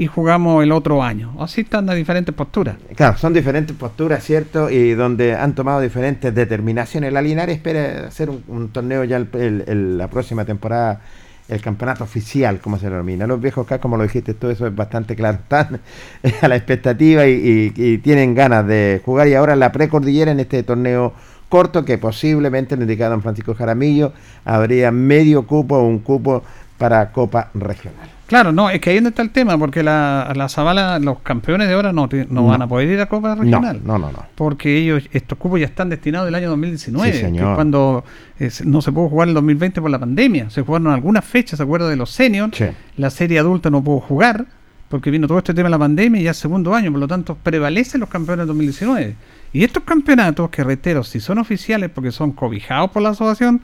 y 0.00 0.06
jugamos 0.06 0.64
el 0.64 0.72
otro 0.72 1.02
año. 1.02 1.34
Así 1.38 1.60
están 1.60 1.84
las 1.84 1.94
diferentes 1.94 2.34
posturas. 2.34 2.76
Claro, 2.96 3.18
son 3.18 3.34
diferentes 3.34 3.76
posturas, 3.76 4.24
¿cierto? 4.24 4.70
Y 4.70 4.94
donde 4.94 5.34
han 5.34 5.54
tomado 5.54 5.78
diferentes 5.78 6.34
determinaciones. 6.34 7.12
La 7.12 7.20
Linares 7.20 7.56
espera 7.56 8.06
hacer 8.06 8.30
un, 8.30 8.70
torneo 8.70 9.04
ya 9.04 9.18
la 9.18 10.08
próxima 10.08 10.46
temporada, 10.46 11.02
el 11.48 11.60
campeonato 11.60 12.04
oficial, 12.04 12.60
como 12.60 12.78
se 12.78 12.88
denomina. 12.88 13.26
Los 13.26 13.42
viejos 13.42 13.66
acá, 13.66 13.78
como 13.78 13.98
lo 13.98 14.04
dijiste 14.04 14.32
todo 14.32 14.50
eso 14.50 14.66
es 14.66 14.74
bastante 14.74 15.14
claro. 15.14 15.36
Están 15.42 15.80
a 16.40 16.48
la 16.48 16.56
expectativa 16.56 17.26
y, 17.26 18.00
tienen 18.02 18.34
ganas 18.34 18.66
de 18.66 19.02
jugar. 19.04 19.28
Y 19.28 19.34
ahora 19.34 19.54
la 19.54 19.70
precordillera 19.70 20.30
en 20.30 20.40
este 20.40 20.62
torneo 20.62 21.12
corto 21.50 21.84
que 21.84 21.98
posiblemente, 21.98 22.74
lo 22.74 22.84
indicado 22.84 23.10
don 23.10 23.20
Francisco 23.20 23.54
Jaramillo, 23.54 24.14
habría 24.46 24.92
medio 24.92 25.46
cupo 25.46 25.76
o 25.76 25.86
un 25.86 25.98
cupo 25.98 26.42
para 26.78 27.12
Copa 27.12 27.50
Regional. 27.52 28.19
Claro, 28.30 28.52
no, 28.52 28.70
es 28.70 28.80
que 28.80 28.90
ahí 28.90 28.96
donde 28.98 29.10
está 29.10 29.22
el 29.22 29.30
tema, 29.30 29.58
porque 29.58 29.82
la, 29.82 30.32
la 30.36 30.48
Zavala, 30.48 31.00
los 31.00 31.18
campeones 31.18 31.66
de 31.66 31.74
ahora 31.74 31.92
no, 31.92 32.08
no, 32.28 32.46
van 32.46 32.62
a 32.62 32.68
poder 32.68 32.88
ir 32.88 33.00
a 33.00 33.06
Copa 33.06 33.34
Regional. 33.34 33.80
No, 33.84 33.98
no, 33.98 34.12
no, 34.12 34.24
Porque 34.36 34.78
ellos, 34.78 35.02
estos 35.10 35.36
cupos 35.36 35.58
ya 35.58 35.66
están 35.66 35.88
destinados 35.88 36.26
del 36.26 36.36
año 36.36 36.48
2019, 36.50 37.12
sí, 37.12 37.32
que 37.32 37.42
cuando 37.42 38.04
no 38.66 38.82
se 38.82 38.92
pudo 38.92 39.08
jugar 39.08 39.26
en 39.26 39.30
el 39.30 39.34
2020 39.34 39.80
por 39.80 39.90
la 39.90 39.98
pandemia. 39.98 40.48
Se 40.48 40.62
jugaron 40.62 40.92
algunas 40.92 41.24
fechas, 41.24 41.56
¿se 41.56 41.64
acuerda 41.64 41.88
de 41.88 41.96
los 41.96 42.10
seniors? 42.10 42.56
La 42.96 43.10
serie 43.10 43.40
adulta 43.40 43.68
no 43.68 43.82
pudo 43.82 43.98
jugar, 43.98 44.46
porque 44.88 45.10
vino 45.10 45.26
todo 45.26 45.38
este 45.38 45.52
tema 45.52 45.66
de 45.66 45.70
la 45.70 45.80
pandemia 45.80 46.20
y 46.20 46.24
ya 46.24 46.30
es 46.30 46.36
segundo 46.36 46.72
año, 46.72 46.92
por 46.92 47.00
lo 47.00 47.08
tanto 47.08 47.34
prevalecen 47.34 47.98
los 47.98 48.10
campeones 48.10 48.42
del 48.42 48.46
2019. 48.46 49.16
Y 49.52 49.64
estos 49.64 49.82
campeonatos, 49.82 50.50
que 50.50 50.62
reitero, 50.62 51.02
si 51.02 51.18
son 51.18 51.38
oficiales 51.38 51.90
porque 51.92 52.12
son 52.12 52.30
cobijados 52.30 52.92
por 52.92 53.02
la 53.02 53.08
asociación, 53.08 53.60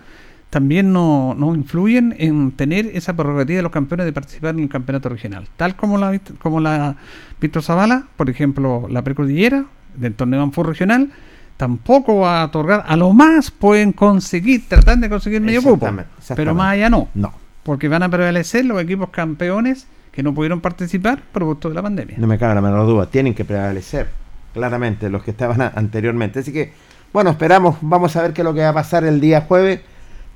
también 0.51 0.93
no, 0.93 1.35
no, 1.35 1.55
influyen 1.55 2.15
en 2.19 2.53
tener 2.53 2.87
esa 2.95 3.15
prerrogativa 3.15 3.57
de 3.57 3.63
los 3.63 3.73
campeones 3.73 4.07
de 4.07 4.13
participar 4.13 4.55
en 4.55 4.61
el 4.61 4.69
campeonato 4.69 5.09
regional. 5.09 5.49
Tal 5.57 5.77
como 5.77 5.99
la, 5.99 6.19
como 6.39 6.61
la 6.61 6.97
Víctor 7.41 7.63
Zavala, 7.63 8.07
por 8.17 8.31
ejemplo, 8.31 8.87
la 8.89 9.03
precordillera 9.03 9.67
del 9.97 10.15
torneo 10.15 10.43
Anfur 10.43 10.67
regional, 10.67 11.11
tampoco 11.57 12.21
va 12.21 12.43
a 12.43 12.45
otorgar, 12.47 12.85
a 12.87 12.97
lo 12.97 13.13
más 13.13 13.51
pueden 13.51 13.93
conseguir, 13.93 14.69
tratar 14.69 14.99
de 14.99 15.09
conseguir 15.09 15.41
medio 15.41 15.63
cupo, 15.63 15.89
pero 16.35 16.55
más 16.55 16.73
allá 16.73 16.91
no. 16.91 17.09
No. 17.15 17.33
Porque 17.63 17.89
van 17.89 18.03
a 18.03 18.09
prevalecer 18.09 18.65
los 18.65 18.81
equipos 18.81 19.11
campeones 19.11 19.87
que 20.13 20.23
no 20.23 20.33
pudieron 20.33 20.61
participar 20.61 21.23
producto 21.33 21.69
de 21.69 21.75
la 21.75 21.83
pandemia. 21.83 22.17
No 22.19 22.27
me 22.27 22.39
cabe 22.39 22.55
la 22.55 22.61
menor 22.61 22.87
duda, 22.87 23.07
tienen 23.07 23.35
que 23.35 23.45
prevalecer 23.45 24.09
claramente 24.55 25.11
los 25.11 25.23
que 25.23 25.33
estaban 25.33 25.61
anteriormente. 25.75 26.39
Así 26.39 26.53
que, 26.53 26.73
bueno, 27.13 27.31
esperamos, 27.31 27.77
vamos 27.81 28.15
a 28.17 28.23
ver 28.23 28.33
qué 28.33 28.43
es 28.43 28.45
lo 28.45 28.55
que 28.55 28.61
va 28.61 28.71
a 28.71 28.75
pasar 28.75 29.05
el 29.05 29.21
día 29.21 29.43
jueves 29.43 29.81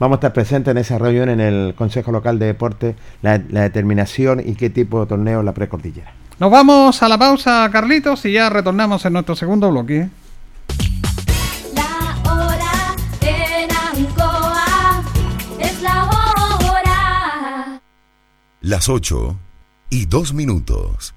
vamos 0.00 0.16
a 0.16 0.18
estar 0.18 0.32
presentes 0.32 0.72
en 0.72 0.78
esa 0.78 0.98
reunión 0.98 1.28
en 1.28 1.40
el 1.40 1.74
Consejo 1.76 2.10
Local 2.10 2.38
de 2.40 2.46
Deporte, 2.46 2.96
la, 3.22 3.38
determinación 3.38 4.42
y 4.44 4.54
qué 4.54 4.70
tipo 4.70 5.00
de 5.00 5.06
torneo 5.06 5.42
la 5.44 5.52
precordillera. 5.52 6.12
Nos 6.40 6.50
vamos 6.50 7.02
a 7.02 7.08
la 7.08 7.18
pausa, 7.18 7.68
Carlitos, 7.70 8.24
y 8.24 8.32
ya 8.32 8.48
retornamos 8.48 9.04
en 9.04 9.12
nuestro 9.12 9.36
segundo 9.36 9.70
bloque. 9.70 10.08
La 11.74 12.32
hora 12.32 12.96
en 13.20 13.70
Ancoa 13.70 15.04
es 15.58 15.82
la 15.82 16.04
hora. 16.04 17.80
Las 18.62 18.88
8 18.88 19.36
y 19.90 20.06
2 20.06 20.32
minutos. 20.32 21.14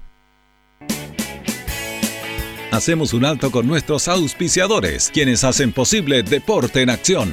Hacemos 2.70 3.14
un 3.14 3.24
alto 3.24 3.50
con 3.50 3.66
nuestros 3.66 4.08
auspiciadores, 4.08 5.10
quienes 5.14 5.42
hacen 5.44 5.72
posible 5.72 6.22
Deporte 6.22 6.82
en 6.82 6.90
Acción 6.90 7.32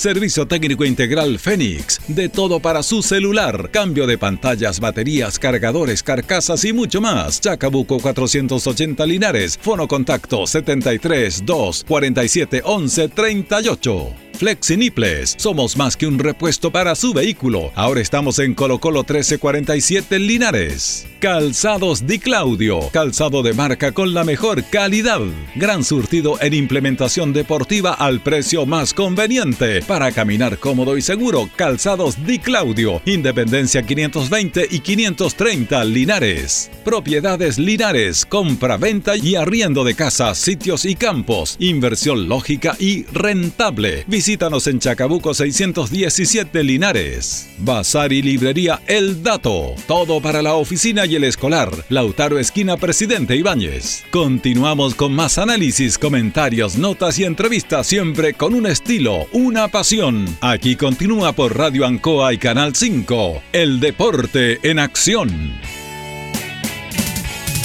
Servicio 0.00 0.46
técnico 0.46 0.86
integral 0.86 1.38
Fénix. 1.38 2.00
De 2.08 2.30
todo 2.30 2.58
para 2.58 2.82
su 2.82 3.02
celular. 3.02 3.68
Cambio 3.70 4.06
de 4.06 4.16
pantallas, 4.16 4.80
baterías, 4.80 5.38
cargadores, 5.38 6.02
carcasas 6.02 6.64
y 6.64 6.72
mucho 6.72 7.02
más. 7.02 7.38
Chacabuco 7.38 7.98
480 7.98 9.04
Linares. 9.04 9.58
Fono 9.60 9.86
contacto 9.86 10.46
73 10.46 11.44
2 11.44 11.84
47 11.86 12.62
11 12.64 13.08
38. 13.10 14.14
Flexiniples. 14.40 15.34
Somos 15.36 15.76
más 15.76 15.98
que 15.98 16.06
un 16.06 16.18
repuesto 16.18 16.72
para 16.72 16.94
su 16.94 17.12
vehículo. 17.12 17.70
Ahora 17.74 18.00
estamos 18.00 18.38
en 18.38 18.54
Colo 18.54 18.78
Colo 18.78 19.00
1347 19.00 20.18
Linares. 20.18 21.06
Calzados 21.20 22.06
Di 22.06 22.18
Claudio. 22.18 22.80
Calzado 22.90 23.42
de 23.42 23.52
marca 23.52 23.92
con 23.92 24.14
la 24.14 24.24
mejor 24.24 24.64
calidad. 24.64 25.20
Gran 25.56 25.84
surtido 25.84 26.38
en 26.40 26.54
implementación 26.54 27.34
deportiva 27.34 27.92
al 27.92 28.20
precio 28.22 28.64
más 28.64 28.94
conveniente. 28.94 29.82
Para 29.90 30.12
caminar 30.12 30.56
cómodo 30.58 30.96
y 30.96 31.02
seguro, 31.02 31.50
Calzados 31.56 32.24
Di 32.24 32.38
Claudio. 32.38 33.02
Independencia 33.06 33.82
520 33.82 34.68
y 34.70 34.78
530 34.78 35.82
Linares. 35.82 36.70
Propiedades 36.84 37.58
Linares. 37.58 38.24
Compra, 38.24 38.76
venta 38.76 39.16
y 39.16 39.34
arriendo 39.34 39.82
de 39.82 39.96
casas, 39.96 40.38
sitios 40.38 40.84
y 40.84 40.94
campos. 40.94 41.56
Inversión 41.58 42.28
lógica 42.28 42.76
y 42.78 43.02
rentable. 43.06 44.04
Visítanos 44.06 44.68
en 44.68 44.78
Chacabuco 44.78 45.34
617 45.34 46.62
Linares. 46.62 47.50
Bazar 47.58 48.12
y 48.12 48.22
librería 48.22 48.80
El 48.86 49.24
Dato. 49.24 49.74
Todo 49.88 50.20
para 50.20 50.40
la 50.40 50.54
oficina 50.54 51.04
y 51.04 51.16
el 51.16 51.24
escolar. 51.24 51.68
Lautaro 51.88 52.38
Esquina 52.38 52.76
Presidente 52.76 53.34
Ibáñez. 53.34 54.04
Continuamos 54.12 54.94
con 54.94 55.12
más 55.12 55.36
análisis, 55.36 55.98
comentarios, 55.98 56.78
notas 56.78 57.18
y 57.18 57.24
entrevistas 57.24 57.88
siempre 57.88 58.34
con 58.34 58.54
un 58.54 58.66
estilo, 58.66 59.26
una 59.32 59.66
pasión. 59.70 60.26
Aquí 60.40 60.76
continúa 60.76 61.32
por 61.32 61.56
Radio 61.56 61.86
Ancoa 61.86 62.32
y 62.32 62.38
Canal 62.38 62.74
5. 62.74 63.42
El 63.52 63.80
deporte 63.80 64.58
en 64.68 64.78
acción. 64.78 65.28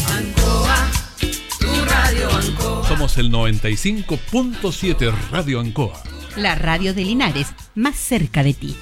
Ancoa, 0.07 0.91
tu 1.59 1.85
radio 1.85 2.31
Ancoa. 2.31 2.87
Somos 2.87 3.17
el 3.17 3.31
95.7 3.31 5.13
Radio 5.31 5.59
Ancoa. 5.59 6.01
La 6.37 6.55
radio 6.55 6.93
de 6.93 7.03
Linares, 7.03 7.47
más 7.75 7.95
cerca 7.95 8.43
de 8.43 8.53
ti. 8.53 8.75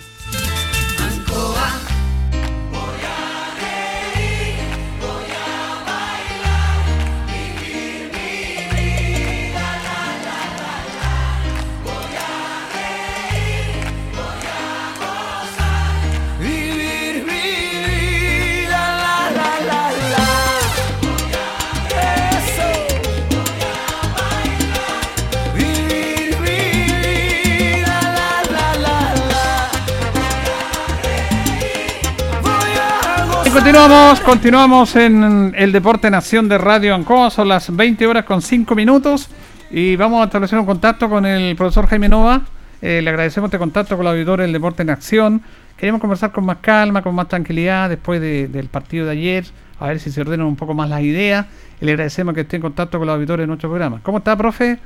Continuamos, 33.64 34.20
continuamos 34.22 34.95
en 34.97 35.53
el 35.55 35.72
Deporte 35.72 36.09
Nación 36.11 36.49
de 36.49 36.57
Radio 36.57 36.93
Ancoa, 36.95 37.30
son 37.30 37.47
las 37.47 37.74
20 37.74 38.05
horas 38.07 38.26
con 38.26 38.41
5 38.41 38.76
minutos 38.76 39.30
y 39.72 39.95
vamos 39.95 40.22
a 40.22 40.26
establecer 40.26 40.59
un 40.59 40.66
contacto 40.66 41.09
con 41.09 41.26
el 41.26 41.55
profesor 41.55 41.88
Jaime 41.88 42.09
Nova. 42.09 42.41
Eh, 42.82 43.01
le 43.01 43.09
agradecemos 43.09 43.47
este 43.47 43.57
contacto 43.57 43.95
con 43.95 44.03
la 44.05 44.11
auditoría 44.11 44.43
del 44.43 44.51
Deporte 44.53 44.82
en 44.84 44.89
Acción. 44.89 45.41
Queremos 45.78 46.01
conversar 46.01 46.32
con 46.34 46.45
más 46.45 46.57
calma, 46.57 47.01
con 47.01 47.16
más 47.16 47.30
tranquilidad 47.30 47.89
después 47.89 48.20
de- 48.20 48.47
del 48.49 48.68
partido 48.68 49.05
de 49.05 49.11
ayer, 49.14 49.45
a 49.80 49.88
ver 49.88 49.99
si 49.99 50.11
se 50.11 50.20
ordenan 50.22 50.45
un 50.47 50.57
poco 50.57 50.74
más 50.74 50.89
las 50.89 51.01
ideas. 51.01 51.45
Y 51.80 51.86
le 51.86 51.91
agradecemos 51.93 52.34
que 52.36 52.41
esté 52.41 52.57
en 52.57 52.61
contacto 52.64 52.97
con 52.97 53.07
la 53.07 53.14
auditoría 53.14 53.43
de 53.43 53.47
nuestro 53.47 53.70
programa. 53.70 53.99
¿Cómo 54.03 54.18
está, 54.18 54.36
profe? 54.36 54.78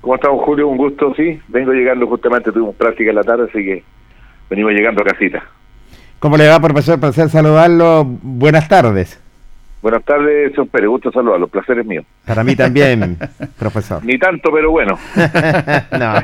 ¿Cómo 0.00 0.14
estamos, 0.14 0.42
Julio? 0.44 0.66
Un 0.66 0.78
gusto, 0.78 1.12
sí. 1.14 1.38
Vengo 1.48 1.72
llegando 1.72 2.06
justamente, 2.06 2.50
tuvimos 2.52 2.74
práctica 2.74 3.10
en 3.10 3.16
la 3.16 3.22
tarde, 3.22 3.44
así 3.50 3.62
que 3.62 3.84
venimos 4.48 4.72
llegando 4.72 5.02
a 5.02 5.04
casita. 5.04 5.44
¿Cómo 6.20 6.36
le 6.36 6.46
va, 6.48 6.60
profesor? 6.60 7.00
Placer 7.00 7.30
saludarlo. 7.30 8.04
Buenas 8.04 8.68
tardes. 8.68 9.18
Buenas 9.80 10.04
tardes, 10.04 10.52
señor 10.52 10.68
Pérez. 10.68 10.90
Gusto 10.90 11.10
saludarlo. 11.10 11.46
El 11.46 11.50
placer 11.50 11.78
es 11.78 11.86
mío. 11.86 12.02
Para 12.26 12.44
mí 12.44 12.54
también, 12.54 13.16
profesor. 13.58 14.04
Ni 14.04 14.18
tanto, 14.18 14.50
pero 14.52 14.70
bueno. 14.70 14.98
no. 15.98 16.14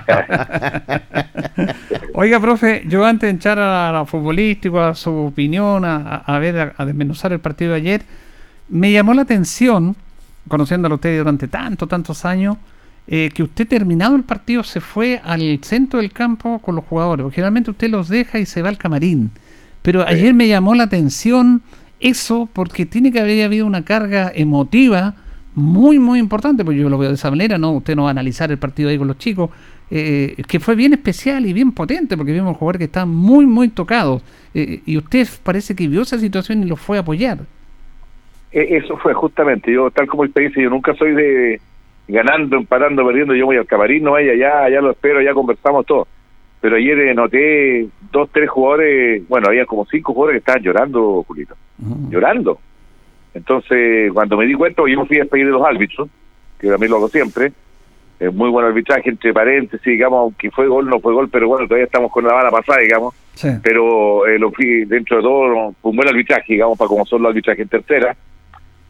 Oiga, 2.13 2.39
profe, 2.39 2.83
yo 2.87 3.07
antes 3.07 3.23
de 3.23 3.31
entrar 3.31 3.59
a 3.59 3.91
lo 3.91 4.05
futbolístico, 4.05 4.79
a 4.79 4.95
su 4.95 5.11
opinión, 5.11 5.87
a, 5.87 6.17
a 6.17 6.39
ver, 6.39 6.59
a, 6.59 6.75
a 6.77 6.85
desmenuzar 6.85 7.33
el 7.33 7.41
partido 7.41 7.71
de 7.71 7.79
ayer, 7.79 8.03
me 8.69 8.93
llamó 8.93 9.15
la 9.15 9.23
atención, 9.23 9.97
conociéndolo 10.47 10.95
a 10.95 10.97
usted 10.97 11.17
durante 11.17 11.49
tantos, 11.49 11.89
tantos 11.89 12.27
años, 12.27 12.59
eh, 13.07 13.31
que 13.33 13.43
usted 13.43 13.67
terminado 13.67 14.15
el 14.15 14.25
partido 14.25 14.63
se 14.63 14.83
fue 14.83 15.23
al 15.25 15.59
centro 15.63 16.01
del 16.01 16.13
campo 16.13 16.59
con 16.59 16.75
los 16.75 16.85
jugadores. 16.85 17.23
Porque 17.23 17.37
generalmente 17.37 17.71
usted 17.71 17.89
los 17.89 18.11
deja 18.11 18.39
y 18.39 18.45
se 18.45 18.61
va 18.61 18.69
al 18.69 18.77
camarín. 18.77 19.31
Pero 19.87 20.05
ayer 20.05 20.35
me 20.35 20.49
llamó 20.49 20.75
la 20.75 20.83
atención 20.83 21.63
eso 22.01 22.49
porque 22.53 22.87
tiene 22.87 23.13
que 23.13 23.21
haber 23.21 23.45
habido 23.45 23.65
una 23.67 23.85
carga 23.85 24.33
emotiva 24.35 25.15
muy, 25.55 26.01
muy 26.01 26.19
importante, 26.19 26.65
porque 26.65 26.81
yo 26.81 26.89
lo 26.89 26.99
veo 26.99 27.11
de 27.11 27.15
esa 27.15 27.31
manera, 27.31 27.57
¿no? 27.57 27.71
Usted 27.71 27.95
no 27.95 28.03
va 28.03 28.09
a 28.09 28.11
analizar 28.11 28.51
el 28.51 28.59
partido 28.59 28.89
ahí 28.89 28.99
con 28.99 29.07
los 29.07 29.17
chicos, 29.17 29.49
eh, 29.93 30.35
que 30.49 30.59
fue 30.59 30.75
bien 30.75 30.93
especial 30.93 31.47
y 31.47 31.53
bien 31.53 31.71
potente, 31.71 32.17
porque 32.17 32.33
vimos 32.33 32.57
jugadores 32.57 32.81
que 32.81 32.87
estaban 32.87 33.11
muy, 33.15 33.47
muy 33.47 33.69
tocados. 33.69 34.25
Eh, 34.55 34.81
y 34.87 34.97
usted 34.97 35.29
parece 35.45 35.77
que 35.77 35.87
vio 35.87 36.03
esa 36.03 36.19
situación 36.19 36.65
y 36.65 36.67
los 36.67 36.81
fue 36.81 36.97
a 36.97 37.03
apoyar. 37.03 37.39
E- 38.51 38.79
Eso 38.79 38.97
fue 38.97 39.15
justamente. 39.15 39.73
Yo, 39.73 39.93
tal 39.93 40.09
como 40.09 40.25
usted 40.25 40.49
dice, 40.49 40.63
yo 40.63 40.69
nunca 40.69 40.97
soy 40.97 41.13
de 41.15 41.61
ganando, 42.09 42.57
empatando, 42.57 43.07
perdiendo. 43.07 43.37
Yo 43.37 43.47
voy 43.47 43.57
al 43.57 43.67
camarín, 43.67 44.03
no 44.03 44.11
vaya 44.11 44.33
allá, 44.33 44.65
allá 44.65 44.81
lo 44.81 44.91
espero, 44.91 45.23
ya 45.23 45.33
conversamos 45.33 45.87
todo. 45.87 46.09
Pero 46.61 46.77
ayer 46.77 47.15
noté 47.15 47.87
dos, 48.11 48.31
tres 48.33 48.49
jugadores, 48.49 49.27
bueno, 49.29 49.49
había 49.49 49.67
como 49.67 49.87
cinco 49.87 50.15
jugadores 50.15 50.37
que 50.37 50.51
estaban 50.51 50.63
llorando, 50.63 51.25
Julito. 51.27 51.55
Llorando. 52.11 52.59
Entonces, 53.35 54.11
cuando 54.13 54.37
me 54.37 54.47
di 54.47 54.55
cuenta, 54.55 54.83
yo 54.89 55.01
me 55.01 55.07
fui 55.07 55.19
a 55.19 55.21
despedir 55.21 55.47
de 55.47 55.53
los 55.53 55.65
árbitros, 55.65 56.09
que 56.59 56.69
también 56.69 56.91
lo 56.91 56.97
hago 56.97 57.09
siempre. 57.09 57.53
Eh, 58.19 58.31
muy 58.31 58.49
buen 58.49 58.65
arbitraje, 58.65 59.11
entre 59.11 59.35
paréntesis, 59.35 59.85
digamos, 59.85 60.21
aunque 60.21 60.51
fue 60.51 60.67
gol, 60.67 60.89
no 60.89 60.99
fue 61.01 61.13
gol, 61.13 61.29
pero 61.29 61.49
bueno, 61.49 61.67
todavía 61.67 61.85
estamos 61.85 62.11
con 62.11 62.25
la 62.25 62.33
bala 62.33 62.51
pasada, 62.51 62.81
digamos. 62.81 63.15
Sí. 63.35 63.49
Pero 63.63 64.27
eh, 64.27 64.39
lo 64.39 64.51
fui 64.53 64.87
dentro 64.87 65.19
de 65.19 65.23
todo, 65.23 65.75
un 65.83 65.97
buen 65.97 66.09
arbitraje, 66.09 66.55
digamos, 66.55 66.79
para 66.79 66.89
como 66.89 67.05
son 67.05 67.23
los 67.23 67.31
arbitrajes 67.31 67.61
en 67.61 67.69
tercera. 67.69 68.17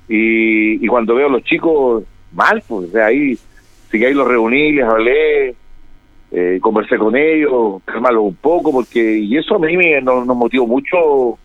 Y, 0.09 0.85
y 0.85 0.87
cuando 0.87 1.17
veo 1.17 1.27
a 1.27 1.31
los 1.31 1.43
chicos 1.43 2.05
mal, 2.33 2.63
pues, 2.69 2.89
o 2.89 2.93
sea, 2.93 3.07
ahí, 3.07 3.35
sí 3.91 3.99
que 3.99 4.07
ahí 4.07 4.15
los 4.15 4.29
reuní, 4.29 4.71
les 4.71 4.85
hablé, 4.85 5.57
eh, 6.39 6.59
conversé 6.61 6.99
con 6.99 7.17
ellos, 7.17 7.83
calmarlos 7.87 8.25
un 8.25 8.35
poco, 8.35 8.71
porque, 8.71 9.17
y 9.21 9.39
eso 9.39 9.55
a 9.55 9.59
mí 9.59 9.75
me, 9.75 10.03
nos, 10.03 10.27
nos 10.27 10.37
motivó 10.37 10.67
mucho 10.67 11.39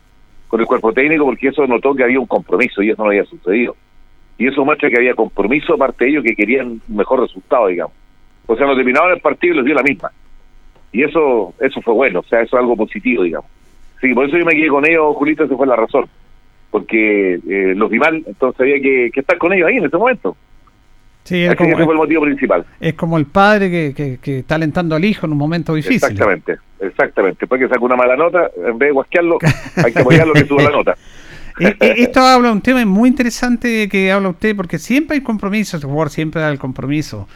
con 0.49 0.59
el 0.59 0.65
cuerpo 0.65 0.91
técnico, 0.91 1.23
porque 1.23 1.47
eso 1.47 1.65
notó 1.65 1.95
que 1.95 2.03
había 2.03 2.19
un 2.19 2.25
compromiso 2.25 2.83
y 2.83 2.89
eso 2.89 3.01
no 3.01 3.07
había 3.07 3.23
sucedido. 3.23 3.73
Y 4.37 4.47
eso 4.47 4.65
muestra 4.65 4.89
que 4.89 4.97
había 4.97 5.13
compromiso 5.13 5.75
aparte 5.75 6.03
de 6.03 6.11
ellos 6.11 6.25
que 6.25 6.35
querían 6.35 6.81
un 6.89 6.95
mejor 6.97 7.21
resultado, 7.21 7.67
digamos. 7.67 7.93
O 8.47 8.57
sea, 8.57 8.67
nos 8.67 8.75
terminaron 8.75 9.13
el 9.13 9.21
partido 9.21 9.53
y 9.53 9.57
les 9.57 9.65
dio 9.65 9.75
la 9.75 9.83
misma. 9.83 10.11
Y 10.91 11.03
eso 11.03 11.53
eso 11.61 11.81
fue 11.81 11.93
bueno, 11.93 12.19
o 12.19 12.23
sea, 12.23 12.41
eso 12.41 12.57
es 12.57 12.61
algo 12.61 12.75
positivo, 12.75 13.23
digamos. 13.23 13.49
Sí, 14.01 14.13
por 14.13 14.25
eso 14.25 14.37
yo 14.37 14.45
me 14.45 14.55
quedé 14.55 14.67
con 14.67 14.85
ellos, 14.85 15.15
Julito, 15.15 15.45
esa 15.45 15.55
fue 15.55 15.67
la 15.67 15.77
razón. 15.77 16.05
Porque 16.69 17.35
eh, 17.35 17.73
los 17.77 17.89
vi 17.89 17.97
mal, 17.97 18.21
entonces 18.27 18.59
había 18.59 18.81
que, 18.81 19.09
que 19.13 19.21
estar 19.21 19.37
con 19.37 19.53
ellos 19.53 19.69
ahí 19.69 19.77
en 19.77 19.85
ese 19.85 19.97
momento. 19.97 20.35
Sí, 21.23 21.45
Así 21.45 21.55
que 21.55 21.71
ese 21.71 21.83
fue 21.85 21.93
el 21.93 21.99
motivo 21.99 22.23
principal. 22.23 22.65
es 22.79 22.93
como 22.95 23.17
el 23.17 23.25
padre 23.25 23.69
que, 23.69 23.93
que, 23.93 24.17
que 24.17 24.39
está 24.39 24.55
alentando 24.55 24.95
al 24.95 25.05
hijo 25.05 25.25
en 25.27 25.33
un 25.33 25.37
momento 25.37 25.75
difícil. 25.75 25.97
Exactamente, 25.97 26.57
exactamente. 26.79 27.37
Después 27.41 27.61
que 27.61 27.67
saca 27.67 27.79
una 27.79 27.95
mala 27.95 28.15
nota, 28.15 28.49
en 28.57 28.77
vez 28.77 28.89
de 28.89 28.91
guasquearlo, 28.91 29.37
hay 29.75 29.93
que 29.93 29.99
apoyarlo 29.99 30.33
que 30.33 30.45
suba 30.45 30.63
la 30.63 30.71
nota. 30.71 30.95
Esto 31.79 32.21
habla 32.21 32.47
de 32.47 32.53
un 32.53 32.61
tema 32.61 32.83
muy 32.85 33.09
interesante 33.09 33.87
que 33.87 34.11
habla 34.11 34.29
usted, 34.29 34.55
porque 34.55 34.79
siempre 34.79 35.17
hay 35.17 35.21
compromisos, 35.21 35.83
el 35.83 35.89
jugador 35.89 36.09
siempre 36.09 36.41
da 36.41 36.49
el 36.49 36.57
compromiso, 36.57 37.27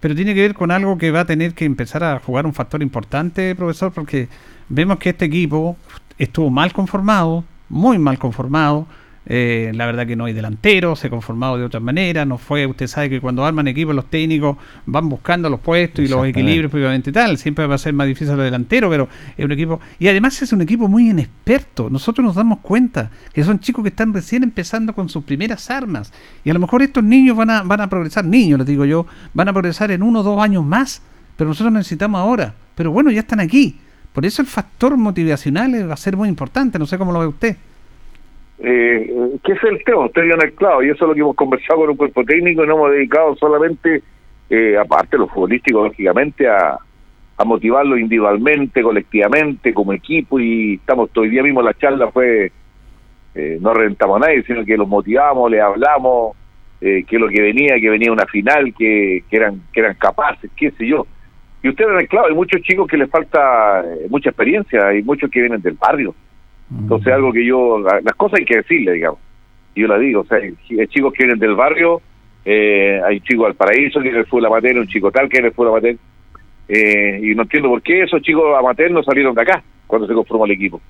pero 0.00 0.14
tiene 0.14 0.34
que 0.34 0.40
ver 0.40 0.54
con 0.54 0.70
algo 0.70 0.96
que 0.96 1.10
va 1.10 1.20
a 1.20 1.24
tener 1.26 1.54
que 1.54 1.64
empezar 1.64 2.02
a 2.02 2.18
jugar 2.20 2.46
un 2.46 2.54
factor 2.54 2.82
importante, 2.82 3.54
profesor, 3.54 3.92
porque 3.92 4.28
vemos 4.68 4.98
que 4.98 5.10
este 5.10 5.26
equipo 5.26 5.76
estuvo 6.18 6.50
mal 6.50 6.72
conformado, 6.72 7.44
muy 7.68 7.98
mal 7.98 8.18
conformado. 8.18 8.86
Eh, 9.26 9.72
la 9.74 9.86
verdad 9.86 10.06
que 10.06 10.16
no 10.16 10.26
hay 10.26 10.34
delantero, 10.34 10.96
se 10.96 11.06
ha 11.06 11.10
conformado 11.10 11.56
de 11.56 11.64
otra 11.64 11.80
manera, 11.80 12.26
no 12.26 12.36
fue, 12.36 12.66
usted 12.66 12.86
sabe 12.86 13.08
que 13.08 13.20
cuando 13.20 13.44
arman 13.44 13.66
equipos 13.68 13.94
los 13.94 14.10
técnicos 14.10 14.58
van 14.84 15.08
buscando 15.08 15.48
los 15.48 15.60
puestos 15.60 16.04
y 16.04 16.08
los 16.08 16.26
equilibrios 16.26 16.72
obviamente 16.74 17.10
tal, 17.10 17.38
siempre 17.38 17.66
va 17.66 17.76
a 17.76 17.78
ser 17.78 17.94
más 17.94 18.06
difícil 18.06 18.36
los 18.36 18.44
delanteros, 18.44 18.90
pero 18.90 19.08
es 19.36 19.44
un 19.44 19.52
equipo, 19.52 19.80
y 19.98 20.08
además 20.08 20.40
es 20.42 20.52
un 20.52 20.60
equipo 20.60 20.88
muy 20.88 21.08
inexperto, 21.08 21.88
nosotros 21.88 22.24
nos 22.24 22.34
damos 22.34 22.58
cuenta 22.58 23.10
que 23.32 23.42
son 23.44 23.60
chicos 23.60 23.82
que 23.82 23.88
están 23.88 24.12
recién 24.12 24.42
empezando 24.42 24.94
con 24.94 25.08
sus 25.08 25.24
primeras 25.24 25.70
armas, 25.70 26.12
y 26.44 26.50
a 26.50 26.54
lo 26.54 26.60
mejor 26.60 26.82
estos 26.82 27.02
niños 27.02 27.36
van 27.36 27.50
a, 27.50 27.62
van 27.62 27.80
a 27.80 27.88
progresar, 27.88 28.26
niños 28.26 28.58
les 28.58 28.68
digo 28.68 28.84
yo, 28.84 29.06
van 29.32 29.48
a 29.48 29.52
progresar 29.52 29.90
en 29.90 30.02
uno 30.02 30.20
o 30.20 30.22
dos 30.22 30.42
años 30.42 30.64
más, 30.64 31.00
pero 31.36 31.48
nosotros 31.48 31.72
necesitamos 31.72 32.20
ahora, 32.20 32.54
pero 32.74 32.90
bueno, 32.90 33.10
ya 33.10 33.20
están 33.20 33.40
aquí, 33.40 33.78
por 34.12 34.26
eso 34.26 34.42
el 34.42 34.48
factor 34.48 34.98
motivacional 34.98 35.88
va 35.88 35.94
a 35.94 35.96
ser 35.96 36.14
muy 36.14 36.28
importante, 36.28 36.78
no 36.78 36.86
sé 36.86 36.98
cómo 36.98 37.10
lo 37.10 37.20
ve 37.20 37.26
usted. 37.26 37.56
Eh, 38.58 39.38
¿Qué 39.42 39.52
es 39.52 39.64
el 39.64 39.82
tema? 39.84 40.06
Usted 40.06 40.22
dio 40.22 40.34
en 40.34 40.50
clavo 40.52 40.82
y 40.82 40.90
eso 40.90 41.04
es 41.04 41.08
lo 41.08 41.14
que 41.14 41.20
hemos 41.20 41.36
conversado 41.36 41.80
con 41.80 41.90
un 41.90 41.96
cuerpo 41.96 42.24
técnico 42.24 42.64
y 42.64 42.66
no 42.66 42.74
hemos 42.74 42.90
dedicado 42.92 43.34
solamente, 43.36 44.02
eh, 44.50 44.76
aparte 44.78 45.16
de 45.16 45.18
lo 45.18 45.28
futbolístico, 45.28 45.84
lógicamente, 45.84 46.48
a, 46.48 46.78
a 47.36 47.44
motivarlos 47.44 47.98
individualmente, 47.98 48.82
colectivamente, 48.82 49.74
como 49.74 49.92
equipo 49.92 50.38
y 50.38 50.74
estamos 50.74 51.10
hoy 51.16 51.30
día 51.30 51.42
mismo 51.42 51.62
la 51.62 51.74
charla 51.74 52.10
fue 52.10 52.52
eh, 53.34 53.58
no 53.60 53.74
reventamos 53.74 54.16
a 54.16 54.26
nadie, 54.26 54.44
sino 54.44 54.64
que 54.64 54.76
los 54.76 54.86
motivamos, 54.86 55.50
les 55.50 55.60
hablamos, 55.60 56.36
eh, 56.80 57.04
que 57.04 57.18
lo 57.18 57.28
que 57.28 57.42
venía, 57.42 57.80
que 57.80 57.90
venía 57.90 58.12
una 58.12 58.26
final, 58.26 58.72
que, 58.78 59.24
que 59.28 59.36
eran 59.36 59.62
que 59.72 59.80
eran 59.80 59.94
capaces, 59.94 60.50
qué 60.56 60.70
sé 60.72 60.86
yo. 60.86 61.06
Y 61.62 61.70
ustedes, 61.70 62.08
claro, 62.08 62.28
hay 62.28 62.34
muchos 62.34 62.60
chicos 62.62 62.86
que 62.86 62.96
les 62.96 63.10
falta 63.10 63.80
eh, 63.80 64.06
mucha 64.08 64.30
experiencia, 64.30 64.86
hay 64.86 65.02
muchos 65.02 65.30
que 65.30 65.40
vienen 65.40 65.62
del 65.62 65.74
barrio. 65.74 66.14
Entonces, 66.80 67.12
algo 67.12 67.32
que 67.32 67.44
yo, 67.44 67.78
las 67.78 68.14
cosas 68.16 68.40
hay 68.40 68.44
que 68.44 68.56
decirle, 68.56 68.92
digamos. 68.92 69.20
Yo 69.74 69.88
la 69.88 69.98
digo, 69.98 70.20
o 70.20 70.24
sea, 70.24 70.38
hay 70.38 70.86
chicos 70.88 71.12
que 71.12 71.24
vienen 71.24 71.38
del 71.38 71.54
barrio, 71.54 72.00
eh, 72.44 73.00
hay 73.04 73.20
chicos 73.20 73.46
al 73.46 73.54
paraíso 73.54 74.00
que 74.00 74.10
en 74.10 74.16
el 74.16 74.26
fútbol 74.26 74.46
amateur, 74.46 74.78
un 74.78 74.86
chico 74.86 75.10
tal 75.10 75.28
que 75.28 75.38
en 75.38 75.46
el 75.46 75.52
fútbol 75.52 75.70
amateur, 75.70 75.96
eh, 76.68 77.20
y 77.22 77.34
no 77.34 77.42
entiendo 77.42 77.68
por 77.68 77.82
qué 77.82 78.02
esos 78.02 78.22
chicos 78.22 78.44
amateur 78.58 78.90
no 78.90 79.02
salieron 79.02 79.34
de 79.34 79.42
acá 79.42 79.62
cuando 79.86 80.06
se 80.06 80.14
conformó 80.14 80.46
el 80.46 80.52
equipo. 80.52 80.80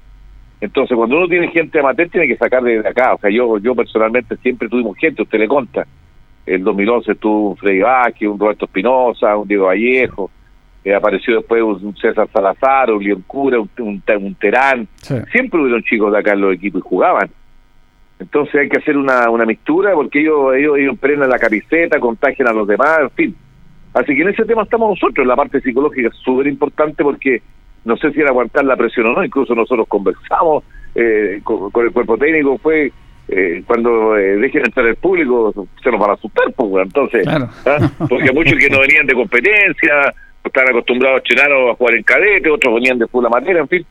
Entonces, 0.61 0.97
cuando 0.97 1.17
uno 1.17 1.29
tiene 1.29 1.49
gente 1.49 1.79
amateur, 1.79 2.09
tiene 2.09 2.29
que 2.29 2.37
sacar 2.37 2.63
de 2.63 2.79
acá. 2.79 3.15
O 3.15 3.19
sea, 3.19 3.31
yo 3.31 3.59
yo 3.59 3.75
personalmente 3.75 4.37
siempre 4.39 4.69
tuvimos 4.69 4.97
gente, 4.97 5.23
usted 5.23 5.39
le 5.39 5.49
conta. 5.49 5.87
El 6.47 6.63
2011 6.63 7.15
tuvo 7.17 7.51
un 7.51 7.57
Freddy 7.57 7.81
Vázquez, 7.81 8.29
un 8.29 8.39
Roberto 8.39 8.67
Espinosa, 8.67 9.37
un 9.37 9.49
Diego 9.49 9.67
Vallejo. 9.67 10.31
Eh, 10.85 10.95
apareció 10.95 11.37
después 11.37 11.63
un 11.63 11.97
César 11.97 12.29
Salazar, 12.33 12.93
un 12.93 13.03
León 13.03 13.25
Cura, 13.27 13.59
un, 13.59 13.71
un, 13.79 14.03
un 14.21 14.35
Terán. 14.35 14.87
Sí. 14.97 15.15
Siempre 15.33 15.61
hubieron 15.61 15.83
chicos 15.83 16.13
de 16.13 16.19
acá 16.19 16.33
en 16.33 16.41
los 16.43 16.55
equipos 16.55 16.83
y 16.85 16.89
jugaban. 16.89 17.31
Entonces 18.19 18.55
hay 18.55 18.69
que 18.69 18.79
hacer 18.79 18.97
una, 18.97 19.29
una 19.31 19.45
mixtura 19.45 19.93
porque 19.95 20.21
ellos, 20.21 20.55
ellos, 20.55 20.79
ellos 20.79 20.99
prenden 20.99 21.29
la 21.29 21.39
camiseta, 21.39 21.99
contagian 21.99 22.49
a 22.49 22.53
los 22.53 22.67
demás, 22.69 23.01
en 23.01 23.11
fin. 23.11 23.37
Así 23.93 24.15
que 24.15 24.23
en 24.23 24.29
ese 24.29 24.45
tema 24.45 24.63
estamos 24.63 24.91
nosotros, 24.91 25.27
la 25.27 25.37
parte 25.37 25.61
psicológica 25.61 26.09
es 26.09 26.17
súper 26.17 26.47
importante 26.47 27.03
porque 27.03 27.43
no 27.85 27.97
sé 27.97 28.13
si 28.13 28.21
era 28.21 28.31
aguantar 28.31 28.65
la 28.65 28.77
presión 28.77 29.07
o 29.07 29.13
no, 29.13 29.25
incluso 29.25 29.55
nosotros 29.55 29.87
conversamos 29.89 30.65
eh, 30.95 31.41
con, 31.45 31.71
con 31.71 31.87
el 31.87 31.93
cuerpo 31.93 32.17
técnico, 32.17 32.59
fue 32.59 32.93
eh, 33.29 33.63
cuando 33.67 34.17
eh, 34.17 34.37
dejen 34.37 34.65
entrar 34.65 34.87
el 34.87 34.97
público, 34.97 35.53
se 35.83 35.91
nos 35.91 36.01
van 36.01 36.11
a 36.11 36.15
asustar, 36.15 36.53
pues, 36.55 36.85
entonces, 36.87 37.23
Claro. 37.23 37.49
¿ah? 37.67 37.91
porque 38.09 38.33
muchos 38.33 38.59
que 38.59 38.69
no 38.69 38.81
venían 38.81 39.07
de 39.07 39.15
competencia, 39.15 40.15
están 40.45 40.69
acostumbrados 40.69 41.23
o 41.23 41.71
a 41.71 41.75
jugar 41.75 41.95
en 41.95 42.03
cadete, 42.03 42.51
otros 42.51 42.75
venían 42.75 42.99
de 42.99 43.07
full 43.07 43.25
materia, 43.29 43.61
en 43.61 43.69
fin. 43.69 43.87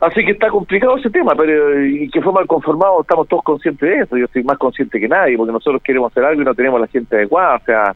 Así 0.00 0.24
que 0.24 0.32
está 0.32 0.48
complicado 0.48 0.96
ese 0.96 1.10
tema, 1.10 1.34
pero 1.34 1.84
y 1.84 2.08
que 2.08 2.22
fue 2.22 2.32
mal 2.32 2.46
conformado, 2.46 3.02
estamos 3.02 3.28
todos 3.28 3.42
conscientes 3.42 3.86
de 3.86 3.98
eso. 4.02 4.16
Yo 4.16 4.24
estoy 4.24 4.42
más 4.44 4.56
consciente 4.56 4.98
que 4.98 5.08
nadie, 5.08 5.36
porque 5.36 5.52
nosotros 5.52 5.82
queremos 5.82 6.10
hacer 6.10 6.24
algo 6.24 6.40
y 6.40 6.44
no 6.44 6.54
tenemos 6.54 6.80
la 6.80 6.86
gente 6.86 7.16
adecuada. 7.16 7.56
O 7.56 7.64
sea, 7.64 7.94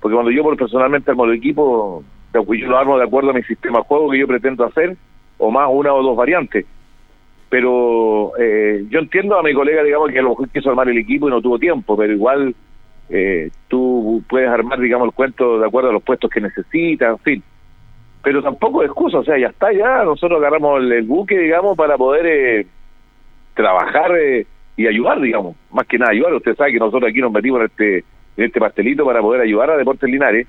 porque 0.00 0.14
cuando 0.14 0.30
yo 0.30 0.42
personalmente 0.56 1.10
armo 1.10 1.26
el 1.26 1.34
equipo, 1.34 2.02
yo 2.32 2.66
lo 2.68 2.78
armo 2.78 2.96
de 2.96 3.04
acuerdo 3.04 3.30
a 3.30 3.34
mi 3.34 3.42
sistema 3.42 3.80
de 3.80 3.84
juego 3.84 4.10
que 4.10 4.18
yo 4.18 4.26
pretendo 4.26 4.64
hacer, 4.64 4.96
o 5.36 5.50
más 5.50 5.68
una 5.70 5.92
o 5.92 6.02
dos 6.02 6.16
variantes. 6.16 6.64
Pero 7.50 8.32
eh, 8.38 8.86
yo 8.88 9.00
entiendo 9.00 9.38
a 9.38 9.42
mi 9.42 9.52
colega, 9.52 9.82
digamos, 9.82 10.10
que 10.10 10.20
a 10.20 10.22
lo 10.22 10.30
mejor 10.30 10.48
quiso 10.48 10.70
armar 10.70 10.88
el 10.88 10.96
equipo 10.96 11.28
y 11.28 11.30
no 11.30 11.42
tuvo 11.42 11.58
tiempo, 11.58 11.98
pero 11.98 12.14
igual 12.14 12.54
eh, 13.08 13.50
tú 13.68 14.22
puedes 14.28 14.48
armar, 14.48 14.80
digamos, 14.80 15.06
el 15.06 15.14
cuento 15.14 15.58
de 15.58 15.66
acuerdo 15.66 15.90
a 15.90 15.92
los 15.92 16.02
puestos 16.02 16.30
que 16.30 16.40
necesitas, 16.40 17.10
en 17.10 17.18
fin 17.18 17.42
pero 18.22 18.42
tampoco 18.42 18.82
es 18.82 18.86
excusa, 18.86 19.18
o 19.18 19.24
sea, 19.24 19.36
ya 19.36 19.48
está, 19.48 19.72
ya 19.72 20.04
nosotros 20.04 20.38
agarramos 20.38 20.80
el, 20.80 21.02
buque, 21.02 21.36
digamos, 21.36 21.76
para 21.76 21.98
poder 21.98 22.26
eh, 22.26 22.66
trabajar 23.54 24.16
eh, 24.16 24.46
y 24.76 24.86
ayudar, 24.86 25.20
digamos, 25.20 25.56
más 25.72 25.86
que 25.86 25.98
nada 25.98 26.12
ayudar. 26.12 26.34
Usted 26.34 26.54
sabe 26.54 26.72
que 26.72 26.78
nosotros 26.78 27.10
aquí 27.10 27.20
nos 27.20 27.32
metimos 27.32 27.60
en 27.60 27.66
este, 27.66 27.96
en 28.36 28.44
este 28.44 28.60
pastelito 28.60 29.04
para 29.04 29.20
poder 29.20 29.40
ayudar 29.40 29.70
a 29.70 29.76
Deportes 29.76 30.08
Linares 30.08 30.46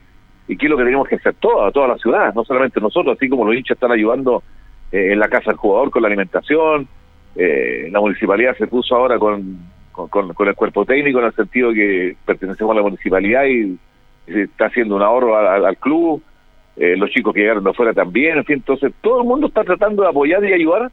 y 0.48 0.56
que 0.56 0.68
es 0.68 0.70
lo 0.70 0.78
que 0.78 0.84
tenemos 0.84 1.08
que 1.08 1.16
hacer 1.16 1.34
toda, 1.36 1.72
toda 1.72 1.88
la 1.88 1.98
ciudad, 1.98 2.34
no 2.36 2.44
solamente 2.44 2.80
nosotros, 2.80 3.18
así 3.18 3.28
como 3.28 3.46
los 3.46 3.56
hinchas 3.56 3.76
están 3.76 3.92
ayudando 3.92 4.44
eh, 4.92 5.12
en 5.12 5.20
la 5.20 5.28
casa 5.28 5.50
del 5.50 5.58
jugador 5.58 5.90
con 5.90 6.04
la 6.04 6.10
alimentación, 6.10 6.88
eh, 7.36 7.90
la 7.92 8.00
municipalidad 8.00 8.56
se 8.56 8.68
puso 8.68 8.96
ahora 8.96 9.18
con, 9.18 9.58
con, 9.94 10.10
con- 10.10 10.34
con 10.34 10.48
el 10.50 10.56
cuerpo 10.56 10.84
técnico 10.86 11.20
en 11.20 11.26
el 11.26 11.34
sentido 11.34 11.72
que 11.72 12.18
pertenecemos 12.26 12.74
a 12.74 12.76
la 12.76 12.82
municipalidad 12.84 13.46
y, 13.46 13.78
se 14.26 14.44
está 14.44 14.66
haciendo 14.68 14.96
un 14.96 15.02
ahorro 15.02 15.38
al- 15.38 15.78
club 15.78 16.22
eh, 16.78 16.96
los 16.98 17.10
chicos 17.12 17.34
que 17.34 17.42
llegaron 17.42 17.64
de 17.64 17.70
afuera 17.70 17.94
también, 17.94 18.38
en 18.38 18.46
fin, 18.46 18.56
entonces 18.56 18.92
todo 19.02 19.22
el 19.22 19.28
mundo 19.28 19.48
está 19.48 19.64
tratando 19.64 20.02
de 20.04 20.10
apoyar 20.10 20.44
y 20.44 20.52
ayudar 20.54 20.90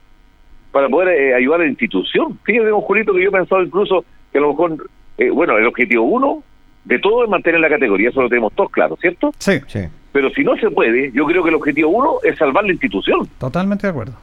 para 0.72 0.88
poder 0.88 1.08
eh, 1.18 1.34
ayudar 1.34 1.60
a 1.60 1.64
la 1.64 1.70
institución. 1.70 2.38
Fíjate, 2.44 2.68
don 2.68 2.80
Julito, 2.82 3.12
que 3.14 3.22
yo 3.22 3.28
he 3.28 3.32
pensado 3.32 3.62
incluso 3.62 4.04
que 4.30 4.38
a 4.38 4.40
lo 4.42 4.48
mejor, 4.50 4.88
eh, 5.18 5.30
bueno, 5.30 5.56
el 5.58 5.66
objetivo 5.66 6.04
uno 6.04 6.42
de 6.84 6.98
todo 6.98 7.24
es 7.24 7.30
mantener 7.30 7.60
la 7.60 7.68
categoría, 7.68 8.10
eso 8.10 8.20
lo 8.20 8.28
tenemos 8.28 8.52
todos 8.54 8.70
claro, 8.70 8.96
¿cierto? 9.00 9.32
Sí, 9.38 9.52
Sí. 9.68 9.80
Pero 10.12 10.28
si 10.30 10.42
no 10.42 10.56
se 10.56 10.68
puede, 10.70 11.12
yo 11.12 11.24
creo 11.24 11.42
que 11.44 11.50
el 11.50 11.54
objetivo 11.54 11.88
uno 11.90 12.16
es 12.24 12.36
salvar 12.36 12.64
la 12.64 12.72
institución, 12.72 13.28
totalmente 13.38 13.86
de 13.86 13.90
acuerdo. 13.92 14.14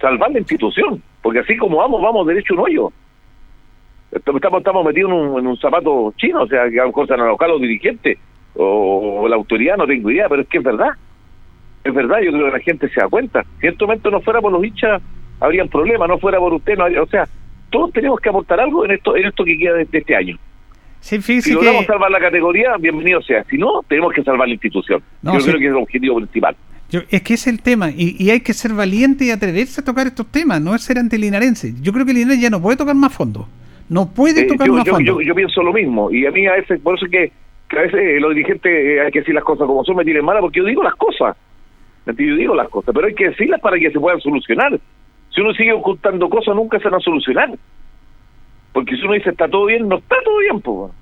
salvar 0.00 0.30
la 0.32 0.40
institución, 0.40 1.00
porque 1.22 1.38
así 1.40 1.56
como 1.56 1.76
vamos, 1.78 2.02
vamos 2.02 2.26
derecho 2.26 2.54
a 2.54 2.56
un 2.56 2.62
hoyo. 2.64 2.92
Estamos, 4.12 4.40
estamos, 4.58 4.84
metidos 4.84 5.10
en 5.10 5.16
un, 5.18 5.38
en 5.40 5.46
un 5.46 5.56
zapato 5.58 6.14
chino, 6.16 6.42
o 6.42 6.46
sea, 6.46 6.70
que 6.70 6.78
a 6.78 6.82
lo 6.82 6.88
mejor 6.88 7.06
se 7.06 7.14
han 7.14 7.20
alocado 7.20 7.52
los 7.52 7.60
dirigentes 7.62 8.18
o, 8.54 9.20
o 9.22 9.28
la 9.28 9.36
autoridad, 9.36 9.76
no 9.76 9.86
tengo 9.86 10.10
idea, 10.10 10.28
pero 10.28 10.42
es 10.42 10.48
que 10.48 10.58
es 10.58 10.64
verdad. 10.64 10.90
Es 11.84 11.92
verdad, 11.94 12.18
yo 12.24 12.32
creo 12.32 12.46
que 12.46 12.52
la 12.52 12.60
gente 12.60 12.88
se 12.88 13.00
da 13.00 13.08
cuenta. 13.08 13.44
Si 13.60 13.66
en 13.66 13.72
este 13.74 13.84
momento 13.84 14.10
no 14.10 14.20
fuera 14.20 14.40
por 14.40 14.52
los 14.52 14.64
hinchas, 14.64 15.02
habrían 15.40 15.68
problemas, 15.68 16.08
no 16.08 16.18
fuera 16.18 16.38
por 16.38 16.52
usted, 16.54 16.76
no 16.76 16.84
habría- 16.84 17.02
o 17.02 17.06
sea, 17.06 17.28
todos 17.70 17.92
tenemos 17.92 18.18
que 18.20 18.28
aportar 18.28 18.58
algo 18.60 18.84
en 18.84 18.92
esto 18.92 19.16
en 19.16 19.26
esto 19.26 19.44
que 19.44 19.58
queda 19.58 19.74
de, 19.74 19.84
de 19.84 19.98
este 19.98 20.16
año. 20.16 20.38
Sí, 21.00 21.20
Si 21.40 21.52
logramos 21.52 21.82
que 21.82 21.86
salvar 21.88 22.10
la 22.10 22.18
categoría, 22.18 22.76
bienvenido 22.80 23.20
sea. 23.22 23.44
Si 23.44 23.56
no, 23.58 23.82
tenemos 23.86 24.12
que 24.12 24.22
salvar 24.24 24.48
la 24.48 24.54
institución. 24.54 25.02
No, 25.22 25.34
yo 25.34 25.40
sí. 25.40 25.46
creo 25.48 25.58
que 25.60 25.66
es 25.66 25.70
el 25.72 25.76
objetivo 25.76 26.16
principal. 26.16 26.56
yo- 26.90 27.02
es 27.10 27.22
que 27.22 27.34
es 27.34 27.46
el 27.46 27.60
tema 27.62 27.90
y, 27.90 28.16
y 28.18 28.30
hay 28.30 28.40
que 28.40 28.52
ser 28.54 28.72
valiente 28.72 29.24
y 29.24 29.30
atreverse 29.30 29.80
a 29.80 29.84
tocar 29.84 30.06
estos 30.06 30.26
temas, 30.32 30.60
no 30.60 30.74
es 30.74 30.82
ser 30.82 30.98
antilinarense. 30.98 31.74
Yo 31.80 31.92
creo 31.92 32.06
que 32.06 32.14
Linares 32.14 32.40
ya 32.40 32.50
no 32.50 32.60
puede 32.62 32.76
tocar 32.76 32.94
más 32.96 33.12
fondo. 33.12 33.46
No 33.88 34.06
puede 34.12 34.42
Eh, 34.42 34.46
tocar 34.46 34.66
yo, 34.66 34.74
más 34.74 34.84
yo, 34.84 35.00
yo, 35.00 35.20
yo 35.20 35.34
pienso 35.34 35.62
lo 35.62 35.72
mismo 35.72 36.10
y 36.10 36.26
a 36.26 36.30
mí 36.30 36.46
a 36.46 36.52
veces, 36.52 36.80
por 36.80 36.96
eso 36.96 37.06
es 37.06 37.10
que, 37.12 37.32
que 37.68 37.78
a 37.78 37.82
veces 37.82 38.00
eh, 38.00 38.20
los 38.20 38.30
dirigentes 38.34 38.72
eh, 38.72 39.00
hay 39.00 39.10
que 39.12 39.20
decir 39.20 39.34
las 39.34 39.44
cosas 39.44 39.66
como 39.66 39.84
son, 39.84 39.96
me 39.96 40.04
tienen 40.04 40.24
mala 40.24 40.40
porque 40.40 40.58
yo 40.60 40.64
digo 40.64 40.82
las 40.82 40.94
cosas. 40.96 41.36
Yo 42.06 42.12
digo 42.14 42.54
las 42.54 42.68
cosas, 42.68 42.94
pero 42.94 43.06
hay 43.08 43.14
que 43.14 43.30
decirlas 43.30 43.60
para 43.60 43.78
que 43.78 43.90
se 43.90 43.98
puedan 43.98 44.20
solucionar. 44.20 44.78
Si 45.30 45.40
uno 45.40 45.52
sigue 45.54 45.72
ocultando 45.72 46.28
cosas, 46.28 46.54
nunca 46.54 46.78
se 46.78 46.84
van 46.88 46.94
a 46.94 47.00
solucionar. 47.00 47.50
Porque 48.72 48.94
si 48.96 49.02
uno 49.02 49.14
dice 49.14 49.30
está 49.30 49.48
todo 49.48 49.66
bien, 49.66 49.88
no 49.88 49.96
está 49.98 50.16
todo 50.24 50.38
bien. 50.38 50.56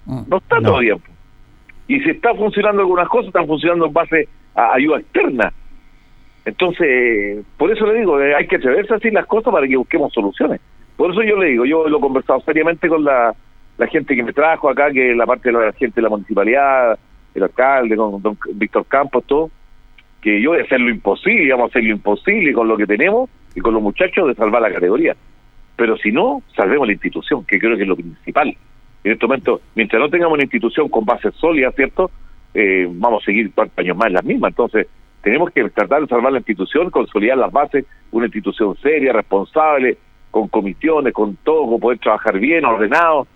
Mm, 0.06 0.22
No 0.30 0.36
está 0.38 0.60
no. 0.60 0.68
todo 0.70 0.78
bien. 0.78 0.98
po. 0.98 1.12
Y 1.88 2.00
si 2.00 2.10
está 2.10 2.34
funcionando 2.34 2.80
algunas 2.82 3.08
cosas, 3.08 3.26
están 3.28 3.46
funcionando 3.46 3.86
en 3.86 3.92
base 3.92 4.28
a 4.54 4.72
ayuda 4.74 5.00
externa. 5.00 5.52
Entonces, 6.46 7.44
por 7.56 7.70
eso 7.70 7.86
le 7.86 8.00
digo, 8.00 8.16
hay 8.16 8.46
que 8.46 8.56
atreverse 8.56 8.92
a 8.92 8.96
decir 8.96 9.12
las 9.12 9.26
cosas 9.26 9.52
para 9.52 9.66
que 9.66 9.76
busquemos 9.76 10.12
soluciones. 10.12 10.60
Por 10.96 11.10
eso 11.10 11.22
yo 11.22 11.36
le 11.36 11.50
digo, 11.50 11.64
yo 11.64 11.88
lo 11.88 11.98
he 11.98 12.00
conversado 12.00 12.40
seriamente 12.40 12.88
con 12.88 13.04
la, 13.04 13.34
gente 13.90 14.14
que 14.14 14.22
me 14.22 14.32
trajo 14.32 14.68
acá, 14.68 14.90
que 14.92 15.14
la 15.14 15.26
parte 15.26 15.50
de 15.50 15.58
la 15.58 15.72
gente 15.72 15.96
de 15.96 16.02
la 16.02 16.08
municipalidad, 16.08 16.98
el 17.34 17.42
alcalde, 17.42 17.96
con 17.96 18.22
don 18.22 18.38
Víctor 18.54 18.86
Campos, 18.86 19.24
todo, 19.26 19.50
que 20.20 20.40
yo 20.40 20.50
voy 20.50 20.60
a 20.60 20.62
hacer 20.62 20.80
lo 20.80 20.90
imposible, 20.90 21.50
vamos 21.50 21.66
a 21.66 21.70
hacer 21.70 21.84
lo 21.84 21.90
imposible 21.90 22.52
con 22.52 22.68
lo 22.68 22.76
que 22.76 22.86
tenemos 22.86 23.28
y 23.54 23.60
con 23.60 23.74
los 23.74 23.82
muchachos 23.82 24.28
de 24.28 24.34
salvar 24.34 24.62
la 24.62 24.72
categoría. 24.72 25.16
Pero 25.76 25.96
si 25.96 26.12
no, 26.12 26.42
salvemos 26.54 26.86
la 26.86 26.92
institución, 26.92 27.44
que 27.44 27.58
creo 27.58 27.76
que 27.76 27.82
es 27.82 27.88
lo 27.88 27.96
principal. 27.96 28.56
En 29.02 29.12
este 29.12 29.26
momento, 29.26 29.60
mientras 29.74 30.00
no 30.00 30.08
tengamos 30.08 30.34
una 30.34 30.44
institución 30.44 30.88
con 30.88 31.04
bases 31.04 31.34
sólidas, 31.34 31.74
¿cierto? 31.74 32.10
Eh, 32.54 32.86
vamos 32.88 33.22
a 33.22 33.26
seguir 33.26 33.50
cuatro 33.52 33.74
años 33.76 33.96
más 33.96 34.06
en 34.06 34.12
las 34.14 34.24
mismas. 34.24 34.52
Entonces, 34.52 34.86
tenemos 35.22 35.50
que 35.50 35.68
tratar 35.70 36.02
de 36.02 36.06
salvar 36.06 36.32
la 36.32 36.38
institución, 36.38 36.90
consolidar 36.90 37.36
las 37.36 37.50
bases, 37.50 37.84
una 38.12 38.26
institución 38.26 38.76
seria, 38.76 39.12
responsable, 39.12 39.98
con 40.34 40.48
comisiones, 40.48 41.12
con 41.14 41.36
todo, 41.36 41.64
con 41.68 41.78
poder 41.78 42.00
trabajar 42.00 42.40
bien, 42.40 42.64
ordenado. 42.64 43.28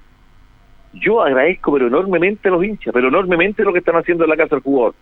Yo 0.95 1.23
agradezco 1.23 1.73
pero 1.73 1.87
enormemente 1.87 2.49
a 2.49 2.51
los 2.51 2.65
hinchas, 2.65 2.93
pero 2.93 3.07
enormemente 3.07 3.63
lo 3.63 3.73
que 3.73 3.79
están 3.79 3.95
haciendo 3.95 4.25
en 4.25 4.31
la 4.31 4.37
casa 4.37 4.57
del 4.57 4.65
jugador. 4.65 4.95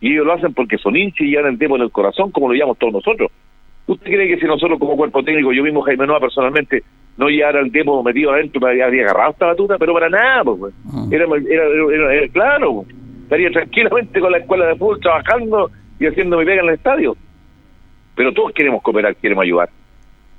Y 0.00 0.12
ellos 0.14 0.24
lo 0.24 0.32
hacen 0.32 0.54
porque 0.54 0.78
son 0.78 0.96
hinchas 0.96 1.20
y 1.20 1.30
llevan 1.30 1.52
el 1.52 1.58
tema 1.58 1.76
en 1.76 1.82
el 1.82 1.90
corazón, 1.90 2.30
como 2.30 2.48
lo 2.48 2.54
llamamos 2.54 2.78
todos 2.78 2.94
nosotros. 2.94 3.30
¿Usted 3.86 4.06
cree 4.06 4.26
que 4.28 4.40
si 4.40 4.46
nosotros 4.46 4.78
como 4.78 4.96
cuerpo 4.96 5.22
técnico, 5.22 5.52
yo 5.52 5.62
mismo 5.62 5.82
Jaime 5.82 6.06
Noa 6.06 6.18
personalmente, 6.18 6.82
no 7.18 7.28
llevara 7.28 7.60
el 7.60 7.70
demo 7.70 8.02
metido 8.02 8.32
adentro, 8.32 8.58
me 8.62 8.82
habría 8.82 9.02
agarrado 9.04 9.32
esta 9.32 9.46
batuta? 9.48 9.76
Pero 9.76 9.92
para 9.92 10.08
nada, 10.08 10.44
pues. 10.44 10.72
Era, 11.12 11.26
era, 11.26 11.64
era- 11.66 12.14
era- 12.14 12.28
claro, 12.28 12.74
pues. 12.76 12.88
estaría 13.24 13.50
tranquilamente 13.50 14.18
con 14.18 14.32
la 14.32 14.38
escuela 14.38 14.66
de 14.68 14.76
fútbol 14.76 14.98
trabajando 15.00 15.70
y 16.00 16.06
haciendo 16.06 16.38
mi 16.38 16.46
pega 16.46 16.62
en 16.62 16.68
el 16.68 16.74
estadio. 16.76 17.14
Pero 18.14 18.32
todos 18.32 18.52
queremos 18.52 18.80
cooperar, 18.82 19.14
queremos 19.16 19.42
ayudar. 19.42 19.68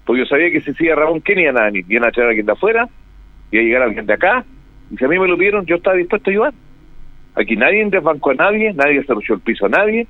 Porque 0.06 0.22
yo 0.22 0.26
sabía 0.26 0.52
que 0.52 0.62
si 0.62 0.74
sigue 0.74 0.96
Ramón, 0.96 1.20
¿quién 1.20 1.40
iba 1.40 1.52
a 1.52 1.72
iban 1.72 2.06
a 2.06 2.12
traer 2.12 2.28
a 2.28 2.30
alguien 2.30 2.46
de 2.46 2.52
afuera, 2.52 2.88
iba 3.52 3.62
a 3.62 3.66
llegar 3.66 3.82
alguien 3.82 4.06
de 4.06 4.14
acá, 4.14 4.46
y 4.92 4.98
si 4.98 5.06
a 5.06 5.08
mí 5.08 5.18
me 5.18 5.28
lo 5.28 5.38
pidieron, 5.38 5.66
yo 5.66 5.76
estaba 5.76 5.96
dispuesto 5.96 6.30
a 6.30 6.32
ayudar. 6.32 6.54
Aquí 7.36 7.56
nadie 7.56 7.86
desbancó 7.90 8.32
a 8.32 8.36
nadie, 8.36 8.74
nadie 8.74 9.04
se 9.04 9.14
el 9.14 9.40
piso 9.40 9.66
a 9.66 9.70
nadie, 9.70 10.08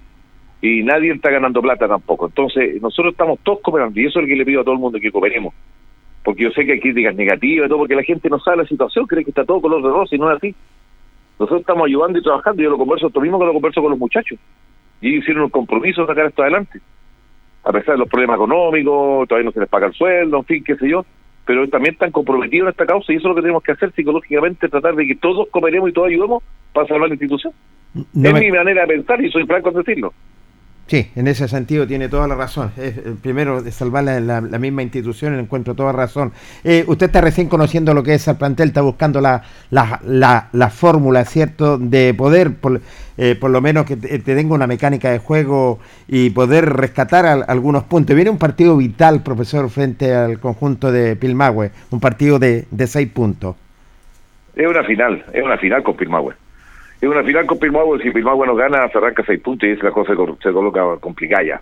y 0.62 0.84
nadie 0.84 1.14
está 1.14 1.32
ganando 1.32 1.62
plata 1.62 1.88
tampoco. 1.88 2.28
Entonces, 2.28 2.82
nosotros 2.82 3.14
estamos 3.14 3.40
todos 3.44 3.62
cooperando, 3.62 4.00
y 4.00 4.06
eso 4.06 4.20
es 4.20 4.24
lo 4.24 4.28
que 4.28 4.36
le 4.36 4.46
pido 4.46 4.62
a 4.62 4.64
todo 4.64 4.74
el 4.74 4.82
mundo 4.82 5.00
que 5.00 5.12
cooperemos. 5.12 5.54
Porque 6.24 6.44
yo 6.44 6.50
sé 6.52 6.66
que 6.66 6.74
hay 6.74 6.80
críticas 6.80 7.16
negativas 7.16 7.68
y 7.68 7.70
todo, 7.70 7.80
porque 7.80 7.96
la 7.96 8.04
gente 8.04 8.30
no 8.30 8.40
sabe 8.40 8.58
la 8.58 8.66
situación, 8.66 9.06
cree 9.06 9.24
que 9.24 9.30
está 9.30 9.46
todo 9.46 9.62
color 9.62 9.82
de 9.82 9.90
rosa 9.90 10.16
y 10.16 10.20
no 10.20 10.30
es 10.32 10.38
así. 10.38 10.56
Nosotros 11.40 11.62
estamos 11.62 11.86
ayudando 11.86 12.18
y 12.18 12.24
trabajando, 12.24 12.64
yo 12.64 12.70
lo 12.70 12.78
converso 12.78 13.08
esto 13.08 13.22
mismo 13.22 13.40
que 13.40 13.46
lo 13.46 13.54
converso 13.54 13.82
con 13.82 13.92
los 13.92 14.00
muchachos. 14.00 14.40
y 15.02 15.10
ellos 15.10 15.24
hicieron 15.24 15.44
un 15.44 15.50
compromiso 15.50 16.02
de 16.02 16.08
sacar 16.08 16.26
esto 16.28 16.42
adelante. 16.42 16.80
A 17.66 17.72
pesar 17.72 17.96
de 17.96 17.98
los 18.00 18.08
problemas 18.10 18.36
económicos, 18.36 19.28
todavía 19.28 19.46
no 19.48 19.52
se 19.52 19.60
les 19.60 19.70
paga 19.70 19.88
el 19.88 19.94
sueldo, 19.94 20.38
en 20.38 20.46
fin, 20.46 20.64
qué 20.64 20.76
sé 20.76 20.88
yo, 20.88 21.06
pero 21.46 21.68
también 21.68 21.94
están 21.96 22.12
comprometidos 22.12 22.68
en 22.68 22.72
esta 22.72 22.86
causa 22.86 23.12
y 23.12 23.16
eso 23.18 23.28
es 23.28 23.30
lo 23.30 23.36
que 23.36 23.42
tenemos 23.42 23.64
que 23.64 23.72
hacer 23.72 23.92
psicológicamente, 23.94 24.70
tratar 24.70 24.96
de 24.96 25.06
que 25.08 25.16
todos 25.16 25.48
cooperemos 25.52 25.90
y 25.90 25.94
todos 25.94 26.08
ayudemos 26.10 26.44
para 26.74 26.88
salvar 26.88 27.10
la 27.10 27.16
institución. 27.16 27.54
No 28.14 28.28
es 28.30 28.34
me- 28.34 28.40
mi 28.42 28.52
manera 28.52 28.82
de 28.82 28.88
pensar 28.88 29.20
y 29.24 29.32
soy 29.32 29.46
franco 29.46 29.70
en 29.70 29.76
decirlo. 29.78 30.14
Sí, 30.88 31.08
en 31.16 31.28
ese 31.28 31.48
sentido 31.48 31.88
tiene 31.88 32.10
toda 32.10 32.28
la 32.28 32.36
razón. 32.36 32.70
Es, 32.78 32.96
eh, 32.98 33.16
primero, 33.20 33.64
de 33.64 33.72
salvar 33.72 34.04
la, 34.04 34.20
la- 34.20 34.42
la 34.42 34.60
misma 34.60 34.84
institución, 34.84 35.34
le 35.36 35.42
encuentro 35.42 35.74
toda 35.74 35.92
razón. 35.92 36.32
Eh, 36.64 36.84
usted 36.86 37.08
está 37.08 37.22
recién 37.22 37.48
conociendo 37.50 37.96
lo 37.96 38.04
que 38.04 38.14
es 38.14 38.28
el 38.28 38.36
plantel, 38.38 38.68
está 38.68 38.82
buscando 38.82 39.20
la, 39.20 39.42
la, 39.72 40.00
la, 40.06 40.50
la 40.52 40.70
fórmula, 40.70 41.26
¿cierto?, 41.26 41.80
de 41.80 42.14
poder, 42.14 42.54
por, 42.58 42.82
eh, 43.18 43.36
por 43.40 43.50
lo 43.52 43.62
menos 43.62 43.86
que 43.86 43.96
te, 43.98 44.20
te 44.20 44.36
tenga 44.36 44.54
una 44.54 44.68
mecánica 44.68 45.12
de 45.12 45.20
juego 45.20 45.80
y 46.08 46.30
poder 46.32 46.66
rescatar 46.66 47.26
al- 47.26 47.46
algunos 47.48 47.84
puntos. 47.84 48.16
Viene 48.16 48.30
un 48.32 48.38
partido 48.38 48.76
vital, 48.78 49.24
profesor, 49.24 49.70
frente 49.70 50.14
al 50.14 50.40
conjunto 50.40 50.92
de 50.92 51.16
Pilmahue, 51.16 51.72
un 51.92 52.00
partido 52.00 52.40
de, 52.40 52.66
de 52.72 52.88
seis 52.88 53.10
puntos. 53.10 53.56
Es 54.56 54.68
una 54.68 54.84
final, 54.84 55.24
es 55.34 55.44
una 55.44 55.58
final 55.58 55.84
con 55.84 55.96
Pilmahue. 55.96 56.34
Es 57.02 57.10
una 57.10 57.24
final 57.24 57.46
con 57.46 57.60
Pilmahue, 57.60 58.02
si 58.02 58.10
Pilmahue 58.12 58.48
no 58.48 58.56
gana, 58.56 58.88
se 58.90 58.98
arranca 58.98 59.24
seis 59.26 59.42
puntos 59.42 59.68
y 59.68 59.74
esa 59.74 59.92
cosa 59.92 60.12
se, 60.12 60.16
cor- 60.16 60.38
se 60.42 60.52
coloca 60.52 60.82
complicada 61.02 61.44
ya. 61.44 61.62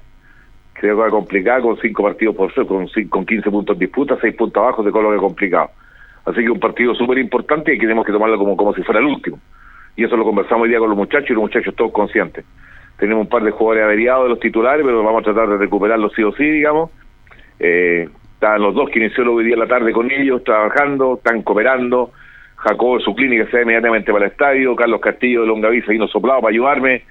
Se 0.79 0.89
coloca 0.89 1.09
complicada 1.09 1.61
con 1.61 1.77
cinco 1.77 2.03
partidos 2.03 2.35
por 2.35 2.53
ser, 2.53 2.65
con, 2.65 2.87
con 3.09 3.25
15 3.25 3.49
puntos 3.49 3.75
en 3.75 3.79
disputa, 3.79 4.17
seis 4.21 4.35
puntos 4.35 4.61
abajo 4.61 4.83
se 4.83 4.91
coloca 4.91 5.17
complicado. 5.17 5.69
Así 6.25 6.41
que 6.41 6.49
un 6.49 6.59
partido 6.59 6.93
súper 6.95 7.17
importante 7.17 7.73
y 7.73 7.77
que 7.77 7.83
tenemos 7.85 8.05
que 8.05 8.11
tomarlo 8.11 8.37
como, 8.37 8.55
como 8.55 8.73
si 8.73 8.83
fuera 8.83 8.99
el 8.99 9.07
último. 9.07 9.39
Y 9.95 10.03
eso 10.03 10.17
lo 10.17 10.23
conversamos 10.23 10.63
hoy 10.63 10.69
día 10.69 10.79
con 10.79 10.89
los 10.89 10.97
muchachos 10.97 11.29
y 11.29 11.33
los 11.33 11.43
muchachos 11.43 11.75
todos 11.75 11.91
conscientes. 11.91 12.45
Tenemos 12.97 13.23
un 13.23 13.29
par 13.29 13.43
de 13.43 13.51
jugadores 13.51 13.83
averiados 13.83 14.25
de 14.25 14.29
los 14.29 14.39
titulares, 14.39 14.85
pero 14.85 15.03
vamos 15.03 15.21
a 15.21 15.25
tratar 15.25 15.49
de 15.49 15.57
recuperarlos 15.57 16.13
sí 16.15 16.23
o 16.23 16.31
sí, 16.33 16.43
digamos. 16.43 16.91
Eh, 17.59 18.07
están 18.33 18.61
los 18.61 18.73
dos 18.73 18.89
que 18.89 18.99
inició 18.99 19.31
hoy 19.31 19.45
día 19.45 19.53
en 19.53 19.59
la 19.59 19.67
tarde 19.67 19.91
con 19.91 20.11
ellos, 20.11 20.43
trabajando, 20.43 21.15
están 21.15 21.41
cooperando. 21.43 22.11
Jacobo 22.55 22.97
de 22.97 23.03
su 23.03 23.13
clínica 23.13 23.45
se 23.47 23.57
va 23.57 23.63
inmediatamente 23.63 24.11
para 24.11 24.25
el 24.25 24.31
estadio, 24.31 24.75
Carlos 24.75 25.01
Castillo 25.01 25.41
de 25.41 25.47
Longaví 25.47 25.81
vino 25.87 26.07
soplado 26.07 26.41
para 26.41 26.51
ayudarme. 26.51 27.03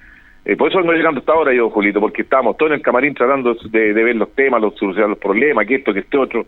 Eh, 0.45 0.57
por 0.57 0.69
eso 0.69 0.79
vengo 0.79 0.93
llegando 0.93 1.21
hasta 1.21 1.33
ahora 1.33 1.53
yo, 1.53 1.71
Julito, 1.71 2.01
porque 2.01 2.23
estábamos 2.23 2.57
todos 2.57 2.73
en 2.73 2.77
el 2.77 2.83
camarín 2.83 3.15
tratando 3.15 3.55
de, 3.55 3.93
de 3.93 4.03
ver 4.03 4.17
los 4.17 4.35
temas, 4.35 4.61
los, 4.61 4.75
solucionar 4.77 5.11
los 5.11 5.19
problemas, 5.19 5.67
que 5.67 5.77
esto, 5.77 5.93
que 5.93 6.01
este 6.01 6.19
otro. 6.19 6.47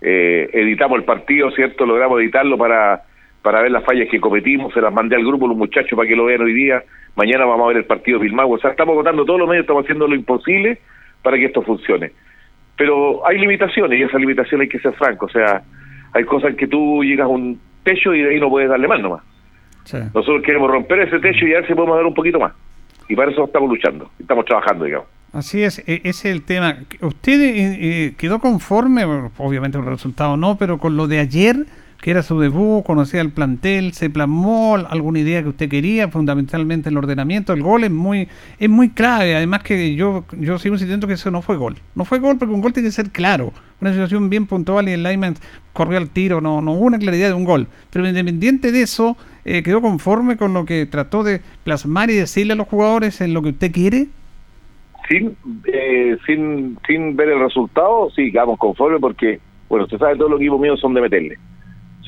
Eh, 0.00 0.48
editamos 0.52 0.98
el 0.98 1.04
partido, 1.04 1.50
¿cierto? 1.50 1.84
Logramos 1.84 2.20
editarlo 2.20 2.56
para, 2.56 3.02
para 3.42 3.62
ver 3.62 3.70
las 3.70 3.84
fallas 3.84 4.08
que 4.10 4.20
cometimos, 4.20 4.72
se 4.74 4.80
las 4.80 4.92
mandé 4.92 5.16
al 5.16 5.24
grupo 5.24 5.46
los 5.46 5.56
muchachos 5.56 5.96
para 5.96 6.08
que 6.08 6.16
lo 6.16 6.24
vean 6.24 6.42
hoy 6.42 6.52
día. 6.52 6.82
Mañana 7.16 7.44
vamos 7.44 7.64
a 7.64 7.68
ver 7.68 7.76
el 7.78 7.84
partido 7.84 8.18
Bilmagua. 8.18 8.56
O 8.56 8.60
sea, 8.60 8.70
estamos 8.70 8.94
votando 8.94 9.24
todos 9.24 9.38
los 9.40 9.48
medios, 9.48 9.62
estamos 9.62 9.84
haciendo 9.84 10.06
lo 10.06 10.14
imposible 10.14 10.78
para 11.22 11.36
que 11.36 11.46
esto 11.46 11.62
funcione. 11.62 12.12
Pero 12.76 13.26
hay 13.26 13.38
limitaciones 13.38 13.98
y 13.98 14.02
esas 14.02 14.20
limitaciones 14.20 14.66
hay 14.66 14.68
que 14.68 14.78
ser 14.80 14.92
franco. 14.94 15.26
O 15.26 15.28
sea, 15.28 15.62
hay 16.12 16.24
cosas 16.24 16.50
en 16.50 16.56
que 16.56 16.66
tú 16.68 17.02
llegas 17.02 17.24
a 17.26 17.28
un 17.28 17.60
techo 17.82 18.14
y 18.14 18.22
de 18.22 18.30
ahí 18.30 18.40
no 18.40 18.48
puedes 18.50 18.68
darle 18.68 18.86
más 18.88 19.00
nomás. 19.00 19.22
Nosotros 20.14 20.42
queremos 20.42 20.70
romper 20.70 21.00
ese 21.00 21.18
techo 21.18 21.46
y 21.46 21.52
a 21.54 21.60
ver 21.60 21.66
si 21.66 21.74
podemos 21.74 21.96
dar 21.96 22.06
un 22.06 22.14
poquito 22.14 22.38
más. 22.38 22.52
Y 23.08 23.16
para 23.16 23.30
eso 23.30 23.44
estamos 23.44 23.70
luchando, 23.70 24.10
estamos 24.18 24.44
trabajando, 24.44 24.84
digamos. 24.84 25.08
Así 25.32 25.62
es, 25.62 25.78
e- 25.80 26.02
ese 26.04 26.08
es 26.08 26.24
el 26.26 26.42
tema. 26.42 26.76
¿Usted 27.00 27.40
eh, 27.40 27.78
eh, 27.80 28.14
quedó 28.18 28.38
conforme, 28.38 29.04
obviamente 29.38 29.78
con 29.78 29.86
el 29.86 29.92
resultado 29.94 30.36
no, 30.36 30.56
pero 30.58 30.78
con 30.78 30.96
lo 30.96 31.06
de 31.06 31.18
ayer, 31.20 31.56
que 32.00 32.12
era 32.12 32.22
su 32.22 32.38
debut, 32.38 32.84
conocía 32.84 33.20
el 33.20 33.32
plantel, 33.32 33.92
se 33.92 34.08
plasmó 34.08 34.76
alguna 34.76 35.18
idea 35.18 35.42
que 35.42 35.48
usted 35.48 35.68
quería, 35.68 36.08
fundamentalmente 36.08 36.90
el 36.90 36.96
ordenamiento, 36.96 37.52
el 37.52 37.62
gol 37.62 37.82
es 37.84 37.90
muy 37.90 38.28
es 38.60 38.68
muy 38.68 38.90
clave, 38.90 39.34
además 39.34 39.64
que 39.64 39.96
yo 39.96 40.24
yo 40.38 40.58
sigo 40.58 40.76
insistiendo 40.76 41.08
que 41.08 41.14
eso 41.14 41.30
no 41.30 41.42
fue 41.42 41.56
gol. 41.56 41.76
No 41.96 42.04
fue 42.04 42.20
gol 42.20 42.38
porque 42.38 42.54
un 42.54 42.60
gol 42.60 42.72
tiene 42.72 42.88
que 42.88 42.92
ser 42.92 43.10
claro, 43.10 43.52
una 43.80 43.90
situación 43.90 44.30
bien 44.30 44.46
puntual 44.46 44.88
y 44.88 44.92
el 44.92 45.02
lineman 45.02 45.34
corrió 45.72 45.98
al 45.98 46.08
tiro, 46.08 46.40
no, 46.40 46.62
no 46.62 46.72
hubo 46.72 46.86
una 46.86 46.98
claridad 46.98 47.28
de 47.28 47.34
un 47.34 47.44
gol. 47.44 47.66
Pero 47.90 48.06
independiente 48.06 48.70
de 48.70 48.82
eso, 48.82 49.16
eh, 49.44 49.64
quedó 49.64 49.80
conforme 49.80 50.36
con 50.36 50.54
lo 50.54 50.64
que 50.64 50.86
trató 50.86 51.24
de 51.24 51.40
plasmar 51.64 52.10
y 52.10 52.14
decirle 52.14 52.52
a 52.52 52.56
los 52.56 52.68
jugadores 52.68 53.20
en 53.20 53.34
lo 53.34 53.42
que 53.42 53.50
usted 53.50 53.72
quiere. 53.72 54.06
sin 55.08 55.36
eh, 55.64 56.16
sin 56.26 56.78
sin 56.86 57.16
ver 57.16 57.30
el 57.30 57.40
resultado, 57.40 58.08
sí, 58.14 58.30
quedamos 58.30 58.56
conformes 58.56 59.00
porque, 59.00 59.40
bueno, 59.68 59.86
usted 59.86 59.98
sabe, 59.98 60.16
todos 60.16 60.30
los 60.30 60.40
equipos 60.40 60.60
míos 60.60 60.78
son 60.78 60.94
de 60.94 61.00
meterle. 61.00 61.38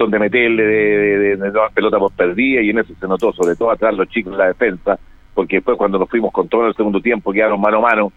Son 0.01 0.11
de 0.11 0.19
meterle, 0.19 0.65
de, 0.65 0.97
de, 0.97 1.19
de, 1.19 1.37
de 1.37 1.51
dar 1.51 1.71
pelota 1.75 1.99
por 1.99 2.11
perdida 2.13 2.63
y 2.63 2.71
en 2.71 2.79
eso 2.79 2.95
se 2.99 3.07
notó, 3.07 3.35
sobre 3.35 3.55
todo 3.55 3.71
atrás 3.71 3.95
los 3.95 4.09
chicos 4.09 4.33
de 4.33 4.39
la 4.39 4.47
defensa, 4.47 4.99
porque 5.35 5.57
después 5.57 5.77
cuando 5.77 5.99
nos 5.99 6.09
fuimos 6.09 6.33
con 6.33 6.49
todo 6.49 6.63
en 6.63 6.69
el 6.69 6.75
segundo 6.75 7.03
tiempo 7.03 7.35
quedaron 7.35 7.61
mano 7.61 7.77
a 7.79 7.81
mano 7.83 8.13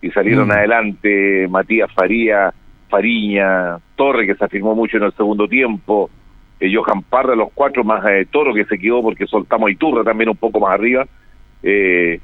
y 0.00 0.08
salieron 0.12 0.46
Mm. 0.46 0.52
adelante 0.52 1.48
Matías 1.50 1.92
Faría, 1.92 2.54
Fariña, 2.88 3.78
Torre 3.96 4.24
que 4.24 4.36
se 4.36 4.44
afirmó 4.44 4.76
mucho 4.76 4.98
en 4.98 5.02
el 5.02 5.12
segundo 5.14 5.48
tiempo, 5.48 6.08
eh, 6.60 6.72
Johan 6.72 7.02
Parra, 7.02 7.34
los 7.34 7.48
cuatro 7.52 7.82
más 7.82 8.04
eh, 8.06 8.26
Toro 8.30 8.54
que 8.54 8.64
se 8.64 8.78
quedó 8.78 9.02
porque 9.02 9.26
soltamos 9.26 9.66
a 9.68 9.72
Iturra 9.72 10.04
también 10.04 10.30
un 10.30 10.36
poco 10.36 10.60
más 10.60 10.74
arriba. 10.74 11.06
Eh, 11.60 12.20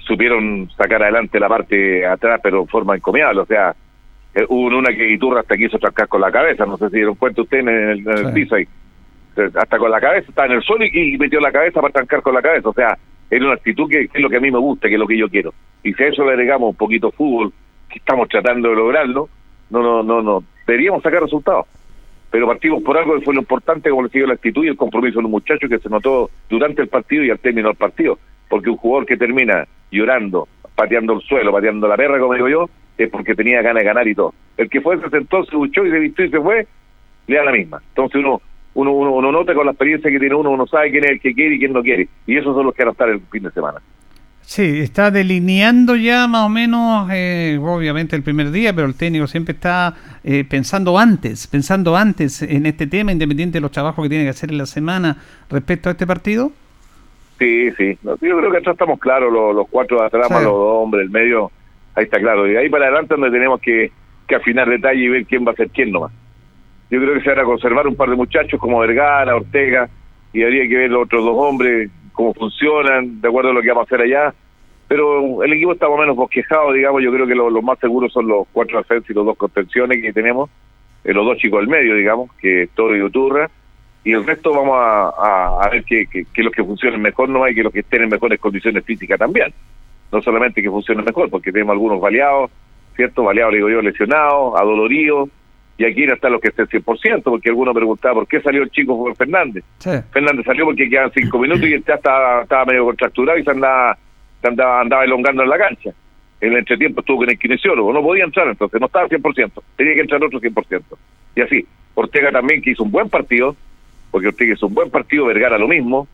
supieron 0.00 0.68
sacar 0.76 1.02
adelante 1.02 1.40
la 1.40 1.48
parte 1.48 2.04
atrás, 2.06 2.40
pero 2.42 2.60
en 2.60 2.68
forma 2.68 2.94
encomiable. 2.94 3.40
O 3.40 3.46
sea, 3.46 3.74
eh, 4.34 4.44
hubo 4.48 4.66
una 4.76 4.92
que 4.94 5.12
Iturra 5.12 5.40
hasta 5.40 5.56
quiso 5.56 5.78
trancar 5.78 6.08
con 6.08 6.20
la 6.20 6.30
cabeza, 6.32 6.66
no 6.66 6.76
sé 6.76 6.88
si 6.90 6.96
dieron 6.96 7.14
cuenta 7.14 7.42
ustedes 7.42 7.66
en 7.66 7.68
el, 7.68 7.98
en 8.00 8.08
el 8.08 8.26
Sí. 8.26 8.32
piso 8.34 8.54
ahí. 8.56 8.66
Hasta 9.54 9.78
con 9.78 9.90
la 9.90 10.00
cabeza, 10.00 10.28
estaba 10.28 10.46
en 10.46 10.52
el 10.54 10.62
suelo 10.62 10.84
y, 10.84 11.14
y 11.14 11.18
metió 11.18 11.40
la 11.40 11.50
cabeza 11.50 11.80
para 11.80 11.92
trancar 11.92 12.22
con 12.22 12.34
la 12.34 12.42
cabeza. 12.42 12.68
O 12.68 12.72
sea, 12.72 12.96
era 13.30 13.44
una 13.44 13.54
actitud 13.54 13.88
que, 13.90 14.06
que 14.08 14.18
es 14.18 14.22
lo 14.22 14.28
que 14.30 14.36
a 14.36 14.40
mí 14.40 14.50
me 14.50 14.58
gusta, 14.58 14.88
que 14.88 14.94
es 14.94 15.00
lo 15.00 15.06
que 15.08 15.18
yo 15.18 15.28
quiero. 15.28 15.52
Y 15.82 15.92
si 15.92 16.02
a 16.04 16.06
eso 16.08 16.24
le 16.24 16.32
agregamos 16.32 16.70
un 16.70 16.76
poquito 16.76 17.10
fútbol, 17.10 17.52
que 17.88 17.98
estamos 17.98 18.28
tratando 18.28 18.68
de 18.70 18.76
lograrlo, 18.76 19.28
no, 19.70 19.82
no, 19.82 20.02
no, 20.04 20.22
no, 20.22 20.44
deberíamos 20.66 21.02
sacar 21.02 21.22
resultados. 21.22 21.66
Pero 22.30 22.46
partimos 22.46 22.82
por 22.82 22.96
algo 22.98 23.14
que 23.16 23.24
fue 23.24 23.34
lo 23.34 23.40
importante, 23.40 23.90
como 23.90 24.02
les 24.04 24.12
digo, 24.12 24.26
la 24.26 24.34
actitud 24.34 24.64
y 24.64 24.68
el 24.68 24.76
compromiso 24.76 25.18
de 25.18 25.22
los 25.22 25.30
muchachos 25.30 25.68
que 25.70 25.78
se 25.78 25.88
notó 25.88 26.30
durante 26.48 26.82
el 26.82 26.88
partido 26.88 27.24
y 27.24 27.30
al 27.30 27.38
término 27.38 27.68
del 27.68 27.76
partido. 27.76 28.18
Porque 28.48 28.70
un 28.70 28.76
jugador 28.76 29.06
que 29.06 29.16
termina 29.16 29.66
llorando, 29.90 30.46
pateando 30.76 31.12
el 31.14 31.20
suelo, 31.22 31.52
pateando 31.52 31.86
la 31.88 31.96
perra, 31.96 32.18
como 32.18 32.34
digo 32.34 32.48
yo, 32.48 32.70
es 32.98 33.10
porque 33.10 33.34
tenía 33.34 33.62
ganas 33.62 33.82
de 33.82 33.86
ganar 33.88 34.06
y 34.08 34.14
todo. 34.14 34.34
El 34.56 34.68
que 34.70 34.80
fue, 34.80 35.00
se 35.00 35.08
sentó, 35.10 35.44
se 35.44 35.56
duchó 35.56 35.84
y 35.84 35.90
se 35.90 35.98
vistió 35.98 36.24
y 36.24 36.30
se 36.30 36.40
fue, 36.40 36.66
le 37.26 37.36
da 37.36 37.44
la 37.44 37.52
misma. 37.52 37.82
Entonces 37.88 38.20
uno, 38.20 38.40
uno, 38.74 38.92
uno, 38.92 39.12
uno 39.12 39.32
nota 39.32 39.54
con 39.54 39.66
la 39.66 39.72
experiencia 39.72 40.10
que 40.10 40.18
tiene 40.18 40.34
uno, 40.34 40.50
uno 40.50 40.66
sabe 40.66 40.90
quién 40.90 41.04
es 41.04 41.10
el 41.12 41.20
que 41.20 41.34
quiere 41.34 41.56
y 41.56 41.58
quién 41.58 41.72
no 41.72 41.82
quiere. 41.82 42.08
Y 42.26 42.36
esos 42.36 42.54
son 42.54 42.66
los 42.66 42.74
que 42.74 42.82
van 42.82 42.88
a 42.88 42.92
estar 42.92 43.08
el 43.08 43.20
fin 43.30 43.42
de 43.42 43.50
semana. 43.50 43.78
Sí, 44.46 44.80
está 44.80 45.10
delineando 45.10 45.96
ya 45.96 46.28
más 46.28 46.44
o 46.44 46.48
menos, 46.50 47.08
eh, 47.10 47.58
obviamente 47.62 48.14
el 48.14 48.22
primer 48.22 48.50
día, 48.50 48.74
pero 48.74 48.86
el 48.86 48.94
técnico 48.94 49.26
siempre 49.26 49.54
está 49.54 49.94
eh, 50.22 50.44
pensando 50.44 50.98
antes, 50.98 51.46
pensando 51.46 51.96
antes 51.96 52.42
en 52.42 52.66
este 52.66 52.86
tema, 52.86 53.10
independiente 53.10 53.56
de 53.56 53.62
los 53.62 53.70
trabajos 53.70 54.04
que 54.04 54.08
tiene 54.10 54.24
que 54.24 54.30
hacer 54.30 54.50
en 54.50 54.58
la 54.58 54.66
semana 54.66 55.16
respecto 55.48 55.88
a 55.88 55.92
este 55.92 56.06
partido. 56.06 56.52
Sí, 57.38 57.70
sí. 57.78 57.98
Yo 58.04 58.16
creo 58.18 58.50
que 58.50 58.58
atrás 58.58 58.74
estamos 58.74 59.00
claros, 59.00 59.32
los, 59.32 59.54
los 59.54 59.66
cuatro 59.68 59.98
de 60.00 60.06
atrás, 60.06 60.26
Sí. 60.28 60.34
los 60.34 60.44
dos 60.44 60.82
hombres, 60.82 61.04
el 61.04 61.10
medio, 61.10 61.50
ahí 61.94 62.04
está 62.04 62.18
claro. 62.18 62.46
Y 62.46 62.52
de 62.52 62.58
ahí 62.58 62.68
para 62.68 62.86
adelante 62.86 63.14
donde 63.14 63.30
tenemos 63.30 63.60
que, 63.60 63.90
que 64.26 64.34
afinar 64.34 64.68
detalle 64.68 65.00
y 65.04 65.08
ver 65.08 65.26
quién 65.26 65.46
va 65.46 65.52
a 65.52 65.56
ser 65.56 65.70
quién 65.70 65.90
nomás. 65.92 66.12
Yo 66.90 67.00
creo 67.00 67.14
que 67.14 67.20
se 67.22 67.30
van 67.30 67.40
a 67.40 67.44
conservar 67.44 67.86
un 67.86 67.96
par 67.96 68.10
de 68.10 68.16
muchachos 68.16 68.60
como 68.60 68.78
Vergara, 68.80 69.34
Ortega, 69.36 69.88
y 70.32 70.42
habría 70.42 70.68
que 70.68 70.76
ver 70.76 70.90
los 70.90 71.04
otros 71.04 71.24
dos 71.24 71.36
hombres, 71.36 71.90
cómo 72.12 72.34
funcionan, 72.34 73.20
de 73.20 73.28
acuerdo 73.28 73.50
a 73.50 73.54
lo 73.54 73.62
que 73.62 73.68
vamos 73.68 73.82
a 73.82 73.94
hacer 73.94 74.00
allá. 74.02 74.34
Pero 74.86 75.42
el 75.42 75.52
equipo 75.52 75.72
está 75.72 75.88
más 75.88 75.96
o 75.96 76.00
menos 76.02 76.16
bosquejado, 76.16 76.72
digamos, 76.72 77.02
yo 77.02 77.10
creo 77.12 77.26
que 77.26 77.34
lo- 77.34 77.48
los 77.50 77.62
más 77.64 77.78
seguros 77.78 78.12
son 78.12 78.28
los 78.28 78.46
cuatro 78.52 78.78
defensas 78.78 79.08
y 79.10 79.14
los 79.14 79.24
dos 79.24 79.36
contenciones 79.36 80.00
que 80.02 80.12
tenemos, 80.12 80.50
eh, 81.04 81.12
los 81.14 81.24
dos 81.24 81.38
chicos 81.38 81.60
del 81.60 81.68
medio, 81.68 81.94
digamos, 81.94 82.30
que 82.34 82.64
es 82.64 82.70
Toro 82.70 82.94
y 82.96 83.02
Uturra, 83.02 83.50
y 84.04 84.12
el 84.12 84.26
resto 84.26 84.52
vamos 84.52 84.76
a, 84.78 85.08
a- 85.62 85.68
ver 85.70 85.84
que, 85.84 86.06
que, 86.06 86.24
que 86.32 86.42
los 86.42 86.52
que 86.52 86.62
funcionen 86.62 87.00
mejor 87.00 87.30
no 87.30 87.42
hay 87.42 87.54
que 87.54 87.62
los 87.62 87.72
que 87.72 87.80
estén 87.80 88.02
en 88.02 88.10
mejores 88.10 88.38
condiciones 88.38 88.84
físicas 88.84 89.18
también. 89.18 89.52
No 90.12 90.22
solamente 90.22 90.62
que 90.62 90.70
funcionen 90.70 91.04
mejor, 91.04 91.30
porque 91.30 91.52
tenemos 91.52 91.72
algunos 91.72 92.00
baleados, 92.00 92.50
¿cierto? 92.96 93.24
Baleados, 93.24 93.52
le 93.52 93.58
digo 93.58 93.70
yo, 93.70 93.82
lesionados, 93.82 94.54
adoloridos, 94.58 95.28
y 95.76 95.84
aquí 95.84 96.06
no 96.06 96.14
están 96.14 96.32
los 96.32 96.40
que 96.40 96.48
estén 96.48 96.66
100%, 96.66 97.22
porque 97.24 97.48
alguno 97.48 97.74
preguntaba 97.74 98.14
por 98.14 98.28
qué 98.28 98.40
salió 98.40 98.62
el 98.62 98.70
chico 98.70 98.96
Juan 98.96 99.16
Fernández. 99.16 99.64
Fernández 100.12 100.44
salió 100.44 100.66
porque 100.66 100.88
quedaban 100.88 101.10
cinco 101.12 101.38
minutos 101.38 101.66
y 101.66 101.82
ya 101.82 101.94
estaba, 101.94 102.42
estaba 102.42 102.64
medio 102.64 102.84
contracturado 102.84 103.38
y 103.38 103.42
se 103.42 103.50
andaba, 103.50 103.98
se 104.40 104.48
andaba, 104.48 104.80
andaba 104.80 105.04
elongando 105.04 105.42
en 105.42 105.48
la 105.48 105.58
cancha. 105.58 105.90
En 106.40 106.52
el 106.52 106.58
entretiempo 106.58 107.00
estuvo 107.00 107.18
con 107.18 107.30
el 107.30 107.38
kinesiólogo, 107.38 107.92
no 107.92 108.02
podía 108.02 108.24
entrar 108.24 108.46
entonces, 108.46 108.80
no 108.80 108.86
estaba 108.86 109.08
100%, 109.08 109.50
tenía 109.76 109.94
que 109.94 110.00
entrar 110.00 110.22
otro 110.22 110.40
100%. 110.40 110.82
Y 111.36 111.40
así, 111.40 111.66
Ortega 111.94 112.30
también 112.30 112.62
que 112.62 112.70
hizo 112.70 112.84
un 112.84 112.90
buen 112.90 113.08
partido, 113.08 113.56
porque 114.10 114.28
Ortega 114.28 114.54
hizo 114.54 114.66
un 114.66 114.74
buen 114.74 114.90
partido, 114.90 115.26
Vergara 115.26 115.58
lo 115.58 115.66
mismo, 115.66 116.06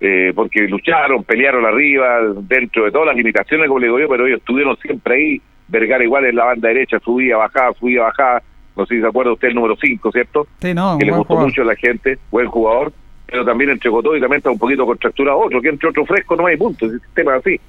eh, 0.00 0.32
porque 0.34 0.62
lucharon, 0.62 1.24
pelearon 1.24 1.66
arriba, 1.66 2.20
dentro 2.42 2.84
de 2.84 2.90
todas 2.90 3.08
las 3.08 3.16
limitaciones, 3.16 3.68
como 3.68 3.80
le 3.80 3.86
digo 3.86 4.00
yo, 4.00 4.08
pero 4.08 4.26
ellos 4.26 4.40
estuvieron 4.40 4.76
siempre 4.78 5.14
ahí, 5.14 5.42
Vergara 5.68 6.02
igual 6.02 6.24
en 6.24 6.36
la 6.36 6.46
banda 6.46 6.68
derecha, 6.68 6.98
subía, 7.00 7.36
bajaba, 7.36 7.72
subía, 7.74 8.02
bajaba, 8.02 8.42
no 8.76 8.86
sé 8.86 8.94
si 8.96 9.00
se 9.00 9.06
acuerda 9.06 9.32
usted 9.32 9.48
el 9.48 9.54
número 9.54 9.76
5, 9.80 10.10
¿cierto? 10.10 10.46
Sí, 10.60 10.74
no, 10.74 10.96
que 10.98 11.04
le 11.04 11.12
gustó 11.12 11.34
jugador. 11.34 11.48
mucho 11.48 11.62
a 11.62 11.66
la 11.66 11.76
gente, 11.76 12.18
buen 12.30 12.46
jugador, 12.46 12.92
pero 13.26 13.44
también 13.44 13.70
entregó 13.70 14.02
todo 14.02 14.16
y 14.16 14.20
también 14.20 14.38
está 14.38 14.50
un 14.50 14.58
poquito 14.58 14.86
contracturado 14.86 15.38
otro, 15.38 15.60
que 15.60 15.68
entre 15.68 15.90
otro 15.90 16.06
fresco 16.06 16.34
no 16.34 16.46
hay 16.46 16.56
punto, 16.56 16.86
ese 16.86 16.98
sistema 16.98 17.36
es 17.36 17.46
así. 17.46 17.60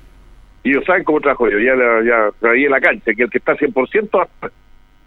Y 0.63 0.69
ellos 0.69 0.85
saben 0.85 1.03
cómo 1.03 1.19
trabajo 1.19 1.49
yo, 1.49 1.59
ya, 1.59 1.75
ya 2.05 2.29
traí 2.39 2.65
en 2.65 2.71
la 2.71 2.79
cancha, 2.79 3.13
que 3.13 3.23
el 3.23 3.29
que 3.29 3.39
está 3.39 3.55
100%, 3.55 4.27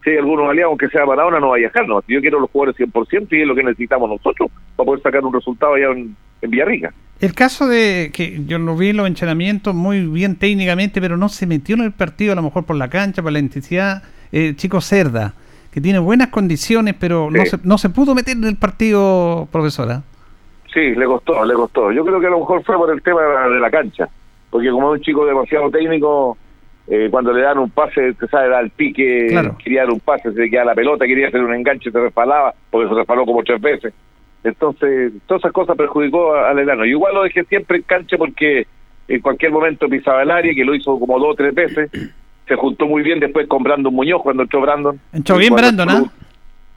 si 0.05 0.11
hay 0.11 0.19
algunos 0.19 0.49
aliados, 0.49 0.71
aunque 0.71 0.89
sea 0.89 1.07
Maradona, 1.07 1.41
no 1.41 1.49
va 1.49 1.57
a 1.57 1.59
viajar, 1.59 1.89
no. 1.89 2.03
Yo 2.07 2.21
quiero 2.21 2.39
los 2.39 2.51
jugadores 2.51 2.79
100% 2.79 3.29
y 3.31 3.41
es 3.41 3.47
lo 3.47 3.55
que 3.55 3.65
necesitamos 3.65 4.11
nosotros 4.11 4.51
para 4.77 4.87
poder 4.87 5.03
sacar 5.03 5.25
un 5.25 5.33
resultado 5.33 5.75
allá 5.75 5.93
en, 5.93 6.15
en 6.43 6.51
Villarrica. 6.51 6.93
El 7.21 7.33
caso 7.33 7.67
de 7.67 8.11
que 8.13 8.45
yo 8.47 8.59
lo 8.59 8.77
vi 8.77 8.91
en 8.91 8.99
los 8.99 9.07
entrenamientos 9.07 9.75
muy 9.75 10.07
bien 10.07 10.37
técnicamente, 10.37 11.01
pero 11.01 11.17
no 11.17 11.29
se 11.29 11.47
metió 11.47 11.75
en 11.75 11.83
el 11.83 11.93
partido, 11.93 12.33
a 12.33 12.37
lo 12.37 12.43
mejor 12.43 12.65
por 12.65 12.77
la 12.77 12.89
cancha, 12.89 13.23
por 13.23 13.33
la 13.33 13.39
intensidad. 13.39 14.03
Eh, 14.31 14.55
Chico 14.57 14.81
Cerda, 14.81 15.33
que 15.73 15.81
tiene 15.81 16.01
buenas 16.01 16.29
condiciones, 16.29 16.95
pero 16.99 17.31
no, 17.31 17.45
se, 17.47 17.59
no 17.63 17.79
se 17.79 17.89
pudo 17.89 18.15
meter 18.15 18.37
en 18.37 18.45
el 18.45 18.57
partido, 18.57 19.49
profesora. 19.51 20.03
Sí, 20.73 20.95
le 20.95 21.07
costó, 21.07 21.45
le 21.45 21.55
costó. 21.55 21.93
Yo 21.93 22.05
creo 22.05 22.21
que 22.21 22.27
a 22.27 22.31
lo 22.31 22.41
mejor 22.41 22.63
fue 22.65 22.77
por 22.77 22.91
el 22.91 23.01
tema 23.01 23.23
de 23.49 23.61
la 23.61 23.71
cancha, 23.71 24.09
porque 24.51 24.71
como 24.71 24.93
es 24.93 24.99
un 24.99 25.05
chico 25.05 25.25
demasiado 25.25 25.71
técnico, 25.71 26.37
eh, 26.87 27.09
cuando 27.11 27.33
le 27.33 27.43
dan 27.43 27.59
un 27.59 27.71
pase, 27.71 28.13
te 28.15 28.27
sabe 28.29 28.49
dar 28.51 28.65
el 28.65 28.71
pique, 28.71 29.29
Claro. 29.31 29.57
quería 29.63 29.83
dar 29.83 29.91
un 29.93 30.01
pase, 30.01 30.33
se 30.33 30.39
le 30.41 30.51
queda 30.51 30.65
la 30.65 30.75
pelota, 30.75 31.07
quería 31.07 31.29
hacer 31.29 31.43
un 31.43 31.55
enganche, 31.55 31.91
se 31.91 31.99
resbalaba, 32.01 32.53
porque 32.71 32.89
se 32.89 32.95
resbaló 32.95 33.25
como 33.25 33.43
tres 33.43 33.61
veces. 33.61 33.95
Entonces, 34.43 35.13
todas 35.27 35.41
esas 35.43 35.53
cosas 35.53 35.77
perjudicó 35.77 36.35
a- 36.35 36.51
al 36.51 36.59
enano. 36.59 36.85
Y 36.85 36.91
igual 36.91 37.15
lo 37.15 37.23
dejé 37.23 37.45
siempre 37.45 37.79
en 37.79 37.83
cancha 37.85 38.17
porque 38.19 38.67
en 39.09 39.21
cualquier 39.21 39.53
momento 39.53 39.89
pisaba 39.89 40.23
el 40.23 40.31
área, 40.31 40.55
que 40.55 40.65
lo 40.65 40.75
hizo 40.75 40.99
como 40.99 41.19
dos 41.19 41.31
o 41.31 41.35
tres 41.35 41.55
veces. 41.55 41.91
Se 42.47 42.57
juntó 42.57 42.85
muy 42.87 43.03
bien 43.03 43.21
después 43.21 43.47
con 43.49 43.63
Brandon 43.63 43.95
Muñoz 43.95 44.21
cuando 44.23 44.43
entró 44.43 44.61
Brandon. 44.61 45.01
Entró 45.15 45.39
bien 45.39 45.55
Brandon, 45.55 45.89
entró- 45.89 46.11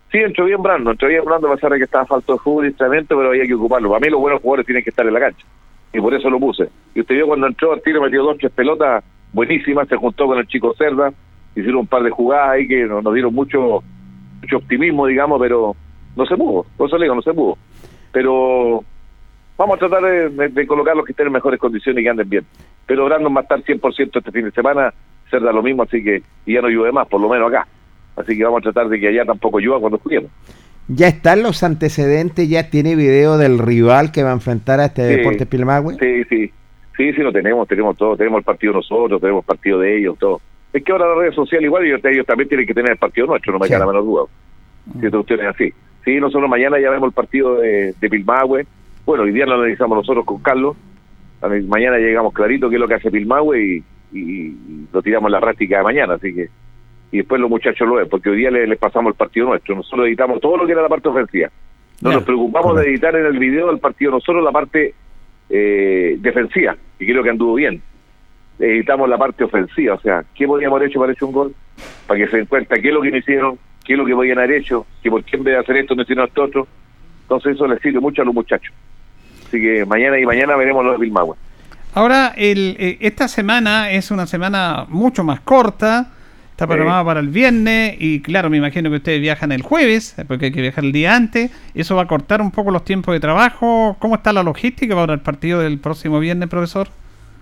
Sí, 0.10 0.20
entró 0.20 0.46
bien 0.46 0.62
Brandon, 0.64 0.92
entró 0.94 1.10
bien 1.10 1.26
Brandon, 1.26 1.52
a 1.52 1.56
pesar 1.56 1.72
de 1.74 1.78
que 1.80 1.84
estaba 1.84 2.06
falto 2.06 2.32
de 2.32 2.40
fútbol 2.40 2.64
y 2.64 2.68
entrenamiento, 2.70 3.18
pero 3.18 3.28
había 3.30 3.44
que 3.46 3.54
ocuparlo. 3.54 3.90
Para 3.90 4.00
mí 4.00 4.10
los 4.10 4.22
buenos 4.22 4.42
jugadores 4.42 4.66
tienen 4.66 4.82
que 4.82 4.90
estar 4.92 5.06
en 5.06 5.14
la 5.14 5.20
cancha. 5.20 5.46
Y 5.94 6.00
por 6.00 6.14
eso 6.14 6.30
lo 6.30 6.40
puse. 6.40 6.70
Y 6.94 7.02
usted 7.02 7.16
vio 7.16 7.28
cuando 7.28 7.48
entró, 7.48 7.74
el 7.74 7.82
tiro 7.82 8.02
metió 8.02 8.24
dos, 8.24 8.38
tres 8.38 8.52
pelotas 8.52 9.04
buenísimas, 9.34 9.88
se 9.88 9.96
juntó 9.96 10.28
con 10.28 10.38
el 10.38 10.48
chico 10.48 10.74
Cerda, 10.78 11.12
hicieron 11.56 11.82
un 11.82 11.88
par 11.88 12.04
de 12.04 12.10
jugadas 12.10 12.50
ahí 12.52 12.68
que 12.68 12.86
nos, 12.86 13.14
dieron 13.14 13.34
mucho 13.34 13.84
mucho 14.42 14.58
optimismo, 14.58 15.08
digamos, 15.08 15.40
pero 15.40 15.76
no 16.16 16.26
se 16.26 16.36
pudo. 16.36 16.66
Por 16.78 16.88
eso 16.88 16.98
le 16.98 17.06
digo, 17.06 17.16
no 17.16 17.22
se 17.22 17.34
pudo. 17.34 17.58
Pero 18.12 18.84
vamos 19.58 19.76
a 19.76 19.88
tratar 19.88 20.32
de 20.32 20.68
colocar 20.68 20.96
los 20.96 21.06
que 21.06 21.12
estén 21.12 21.28
en 21.28 21.34
mejores 21.34 21.60
condiciones 21.60 22.02
y 22.02 22.04
que 22.04 22.10
anden 22.10 22.30
bien. 22.30 22.46
Pero 22.88 23.06
Brandon 23.06 23.36
va 23.36 23.42
a 23.42 23.44
estar 23.44 23.62
100% 23.62 24.18
este 24.18 24.32
fin 24.32 24.46
de 24.46 24.52
semana, 24.52 24.94
Cerda 25.30 25.52
lo 25.52 25.62
mismo, 25.62 25.84
así 25.84 26.02
que 26.02 26.24
y 26.46 26.54
ya 26.54 26.62
no 26.62 26.70
llueve 26.70 26.94
más, 26.94 27.08
por 27.08 27.20
lo 27.20 27.28
menos 27.28 27.50
acá. 27.50 27.68
Así 28.16 28.36
que 28.36 28.44
vamos 28.46 28.60
a 28.60 28.72
tratar 28.72 28.88
de 28.88 29.00
que 29.00 29.10
allá 29.10 29.26
tampoco 29.26 29.60
llueva 29.60 29.82
cuando 29.82 30.00
juguemos. 30.00 30.32
Ya 30.88 31.08
están 31.08 31.44
los 31.44 31.64
antecedentes, 31.64 32.48
ya 32.50 32.70
tiene 32.70 32.96
video 32.96 33.38
del 33.38 33.60
rival 33.60 34.12
que 34.12 34.24
va 34.24 34.30
a 34.30 34.34
enfrentar 34.34 34.80
a 34.80 34.86
este 34.86 35.08
Sí. 35.10 35.16
Deportes 35.18 35.48
Pilmahue. 35.48 35.96
Sí, 36.00 36.24
sí, 36.30 36.52
sí, 36.96 37.14
sí, 37.14 37.22
lo 37.22 37.32
tenemos, 37.34 37.68
tenemos 37.68 37.98
todo, 37.98 38.16
tenemos 38.16 38.40
el 38.40 38.46
partido 38.46 38.74
nosotros, 38.74 39.20
tenemos 39.20 39.44
el 39.44 39.48
partido 39.48 39.80
de 39.80 39.98
ellos, 40.00 40.18
todo. 40.18 40.40
Es 40.72 40.84
que 40.84 40.92
ahora 40.92 41.08
las 41.10 41.18
redes 41.18 41.36
sociales 41.36 41.66
igual 41.66 41.86
ellos, 41.86 42.00
ellos 42.06 42.26
también 42.26 42.48
tienen 42.48 42.66
que 42.66 42.74
tener 42.74 42.92
el 42.92 42.98
partido 42.98 43.28
nuestro, 43.28 43.52
no 43.54 43.60
me 43.60 43.66
Sí. 43.66 43.70
queda 43.72 43.80
la 43.80 43.88
menor 43.88 44.04
duda. 44.04 44.24
Si 45.00 45.06
esta 45.06 45.18
cuestión 45.18 45.40
es 45.42 45.48
así. 45.48 45.74
Sí, 46.06 46.20
nosotros 46.22 46.50
mañana 46.50 46.80
ya 46.80 46.90
vemos 46.90 47.08
el 47.10 47.14
partido 47.14 47.56
de, 47.60 47.94
de 48.00 48.10
Pilmahue. 48.10 48.66
Bueno, 49.06 49.24
hoy 49.24 49.32
día 49.34 49.46
lo 49.46 49.56
analizamos 49.56 49.98
nosotros 49.98 50.24
con 50.26 50.40
Carlos. 50.42 50.78
Mañana 51.68 51.98
llegamos 51.98 52.34
clarito 52.34 52.70
qué 52.70 52.76
es 52.76 52.80
lo 52.82 52.88
que 52.88 52.94
hace 52.96 53.12
Pilmahue 53.12 53.60
y, 53.62 53.84
y- 54.14 54.20
y 54.48 54.88
lo 54.92 55.02
tiramos 55.02 55.28
en 55.28 55.34
la 55.34 55.42
práctica 55.42 55.78
de 55.80 55.84
mañana, 55.84 56.14
así 56.14 56.34
que 56.34 56.48
y 57.12 57.18
después 57.18 57.40
los 57.40 57.50
muchachos 57.50 57.88
lo 57.88 57.96
ven, 57.96 58.10
porque 58.10 58.30
hoy 58.30 58.38
día 58.38 58.52
le- 58.52 58.68
les, 58.68 58.78
pasamos 58.78 59.12
el 59.12 59.18
partido 59.18 59.48
nuestro. 59.48 59.76
Nosotros 59.76 60.08
editamos 60.08 60.40
todo 60.42 60.58
lo 60.58 60.66
que 60.66 60.74
era 60.74 60.82
la 60.82 60.90
parte 60.90 61.08
ofensiva. 61.10 61.50
No 62.02 62.12
nos 62.12 62.24
preocupamos 62.24 62.76
de 62.78 62.90
editar 62.90 63.16
en 63.16 63.26
el 63.26 63.40
video 63.40 63.68
del 63.68 63.80
partido 63.80 64.12
nosotros 64.12 64.44
la 64.44 64.52
parte 64.52 64.94
eh, 65.50 66.16
defensiva, 66.20 66.76
y 67.00 67.06
creo 67.06 67.24
que 67.24 67.30
anduvo 67.30 67.56
bien. 67.56 67.82
Editamos 68.60 69.08
la 69.08 69.18
parte 69.18 69.44
ofensiva, 69.44 69.96
o 69.96 70.00
sea, 70.02 70.24
¿qué 70.36 70.46
podíamos 70.48 70.78
haber 70.78 70.90
hecho 70.90 71.00
para 71.00 71.12
hecho 71.14 71.28
un 71.28 71.32
gol? 71.34 71.56
Para 72.08 72.20
que 72.20 72.28
se 72.28 72.38
den 72.38 72.46
cuenta 72.48 72.76
qué 72.76 72.88
es 72.90 72.94
lo 72.94 73.02
que 73.02 73.12
no 73.12 73.18
hicieron, 73.18 73.60
qué 73.86 73.94
es 73.94 74.00
lo 74.00 74.06
que 74.06 74.14
podían 74.14 74.40
haber 74.40 74.52
hecho, 74.54 74.86
que 75.02 75.10
por 75.10 75.24
qué 75.24 75.38
en 75.38 75.44
vez 75.44 75.54
de 75.56 75.60
hacer 75.60 75.78
esto 75.78 75.96
no 75.96 76.02
hicieron 76.02 76.28
esto 76.28 76.44
otro. 76.44 76.68
Entonces 77.24 77.56
eso 77.56 77.68
les 77.68 77.80
sirve 77.82 78.00
mucho 78.00 78.22
a 78.22 78.26
los 78.26 78.34
muchachos. 78.34 78.74
Así 79.48 79.62
que 79.62 79.86
mañana 79.86 80.20
y 80.20 80.26
mañana 80.26 80.56
veremos 80.56 80.84
los 80.84 80.94
de 80.96 81.00
Bilmagua. 81.00 81.36
Ahora, 81.94 82.34
el, 82.36 82.76
eh, 82.80 82.98
esta 83.02 83.28
semana 83.28 83.92
es 83.92 84.12
una 84.12 84.26
semana 84.28 84.86
mucho 84.90 85.24
más 85.24 85.40
corta. 85.42 86.14
Está 86.58 86.66
Sí. 86.66 86.70
programada 86.74 87.06
para 87.06 87.20
el 87.20 87.28
viernes 87.28 87.98
y 88.00 88.20
claro, 88.20 88.50
me 88.50 88.58
imagino 88.58 88.90
que 88.90 88.96
ustedes 88.96 89.22
viajan 89.22 89.52
el 89.52 89.62
jueves, 89.62 90.16
porque 90.28 90.46
hay 90.46 90.52
que 90.52 90.62
viajar 90.62 90.84
el 90.86 90.92
día 90.92 91.16
antes. 91.16 91.52
Eso 91.76 91.96
va 91.96 92.02
a 92.02 92.08
cortar 92.08 92.42
un 92.42 92.50
poco 92.50 92.72
los 92.72 92.84
tiempos 92.84 93.14
de 93.14 93.20
trabajo. 93.20 93.96
¿Cómo 94.00 94.16
está 94.16 94.34
la 94.34 94.42
logística 94.42 94.96
para 94.96 95.14
el 95.14 95.20
partido 95.20 95.60
del 95.60 95.78
próximo 95.78 96.20
viernes, 96.20 96.50
profesor? 96.50 96.88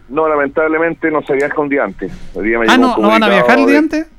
No, 0.10 0.28
lamentablemente 0.28 1.10
no 1.12 1.22
se 1.22 1.34
viaja 1.34 1.62
un 1.62 1.70
día 1.70 1.86
antes. 1.86 2.12
Hoy 2.34 2.50
día 2.50 2.60
me 2.60 2.66
Ah, 2.68 2.78
¿no, 2.78 2.98
¿no 2.98 3.08
van 3.08 3.24
a 3.24 3.30
viajar 3.30 3.58
el 3.58 3.66
día 3.68 3.72
de- 3.76 3.78
antes? 3.78 4.12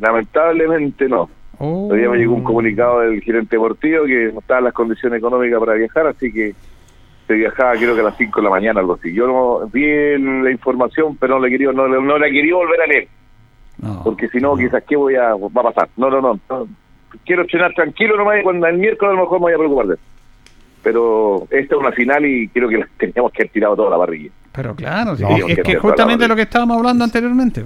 Lamentablemente 0.00 1.08
no. 1.10 1.28
Oh. 1.58 1.88
Hoy 1.92 1.98
día 1.98 2.08
me 2.08 2.16
llegó 2.16 2.34
un 2.34 2.42
comunicado 2.42 3.00
del 3.00 3.20
gerente 3.20 3.56
deportivo 3.56 4.06
que 4.06 4.30
no 4.32 4.40
estaban 4.40 4.64
las 4.64 4.72
condiciones 4.72 5.18
económicas 5.18 5.60
para 5.60 5.74
viajar, 5.74 6.06
así 6.06 6.32
que 6.32 6.54
se 7.26 7.34
viajaba 7.34 7.74
creo 7.74 7.94
que 7.94 8.00
a 8.00 8.04
las 8.04 8.16
5 8.16 8.40
de 8.40 8.44
la 8.44 8.50
mañana, 8.50 8.80
algo 8.80 8.94
así. 8.94 9.12
Yo 9.12 9.26
no 9.26 9.68
vi 9.70 9.84
la 10.42 10.50
información, 10.50 11.16
pero 11.20 11.34
no 11.38 11.44
le 11.44 11.50
quería, 11.50 11.70
no, 11.72 11.86
le- 11.86 12.00
no 12.02 12.18
la 12.18 12.30
quería 12.30 12.54
volver 12.54 12.80
a 12.80 12.86
leer, 12.86 13.08
No. 13.82 14.02
porque 14.04 14.28
si 14.28 14.38
no, 14.38 14.56
quizás 14.56 14.82
qué 14.88 14.96
voy 14.96 15.16
a, 15.16 15.34
va 15.34 15.60
a 15.60 15.72
pasar. 15.72 15.88
No, 15.96 16.08
no, 16.08 16.20
no. 16.20 16.40
no. 16.48 16.68
Quiero 17.26 17.42
entrenar 17.42 17.74
tranquilo 17.74 18.16
nomás 18.16 18.40
y 18.40 18.42
cuando 18.42 18.66
el 18.66 18.78
miércoles 18.78 19.12
a 19.12 19.16
lo 19.16 19.22
mejor 19.22 19.38
me 19.40 19.44
voy 19.44 19.52
a 19.52 19.58
preocupar 19.58 19.86
de 19.88 19.94
eso. 19.94 20.02
Pero 20.82 21.46
esta 21.50 21.74
es 21.74 21.80
una 21.80 21.92
final 21.92 22.24
y 22.24 22.48
creo 22.48 22.68
que 22.68 22.78
la 22.78 22.88
teníamos 22.98 23.32
que 23.32 23.42
haber 23.42 23.52
tirado 23.52 23.76
toda 23.76 23.90
la 23.90 23.96
barrilla. 23.96 24.30
Pero 24.52 24.74
claro, 24.74 25.16
sí, 25.16 25.22
No, 25.22 25.36
es, 25.36 25.44
que 25.44 25.52
es 25.52 25.56
que 25.56 25.62
hacer 25.62 25.78
justamente 25.80 26.28
lo 26.28 26.36
que 26.36 26.42
estábamos 26.42 26.78
hablando 26.78 27.04
anteriormente. 27.04 27.64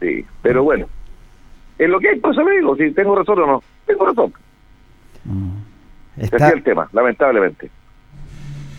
Sí, 0.00 0.24
pero 0.42 0.62
bueno. 0.62 0.86
Es 1.78 1.88
lo 1.88 2.00
que 2.00 2.08
hay, 2.08 2.20
por 2.20 2.32
eso 2.32 2.42
le 2.42 2.56
digo, 2.56 2.74
si 2.76 2.90
tengo 2.92 3.14
razón 3.14 3.38
o 3.40 3.46
no. 3.46 3.62
Tengo 3.86 4.06
razón. 4.06 4.32
Ese 6.16 6.36
Está, 6.36 6.48
es 6.48 6.54
el 6.54 6.62
tema, 6.62 6.88
lamentablemente. 6.92 7.70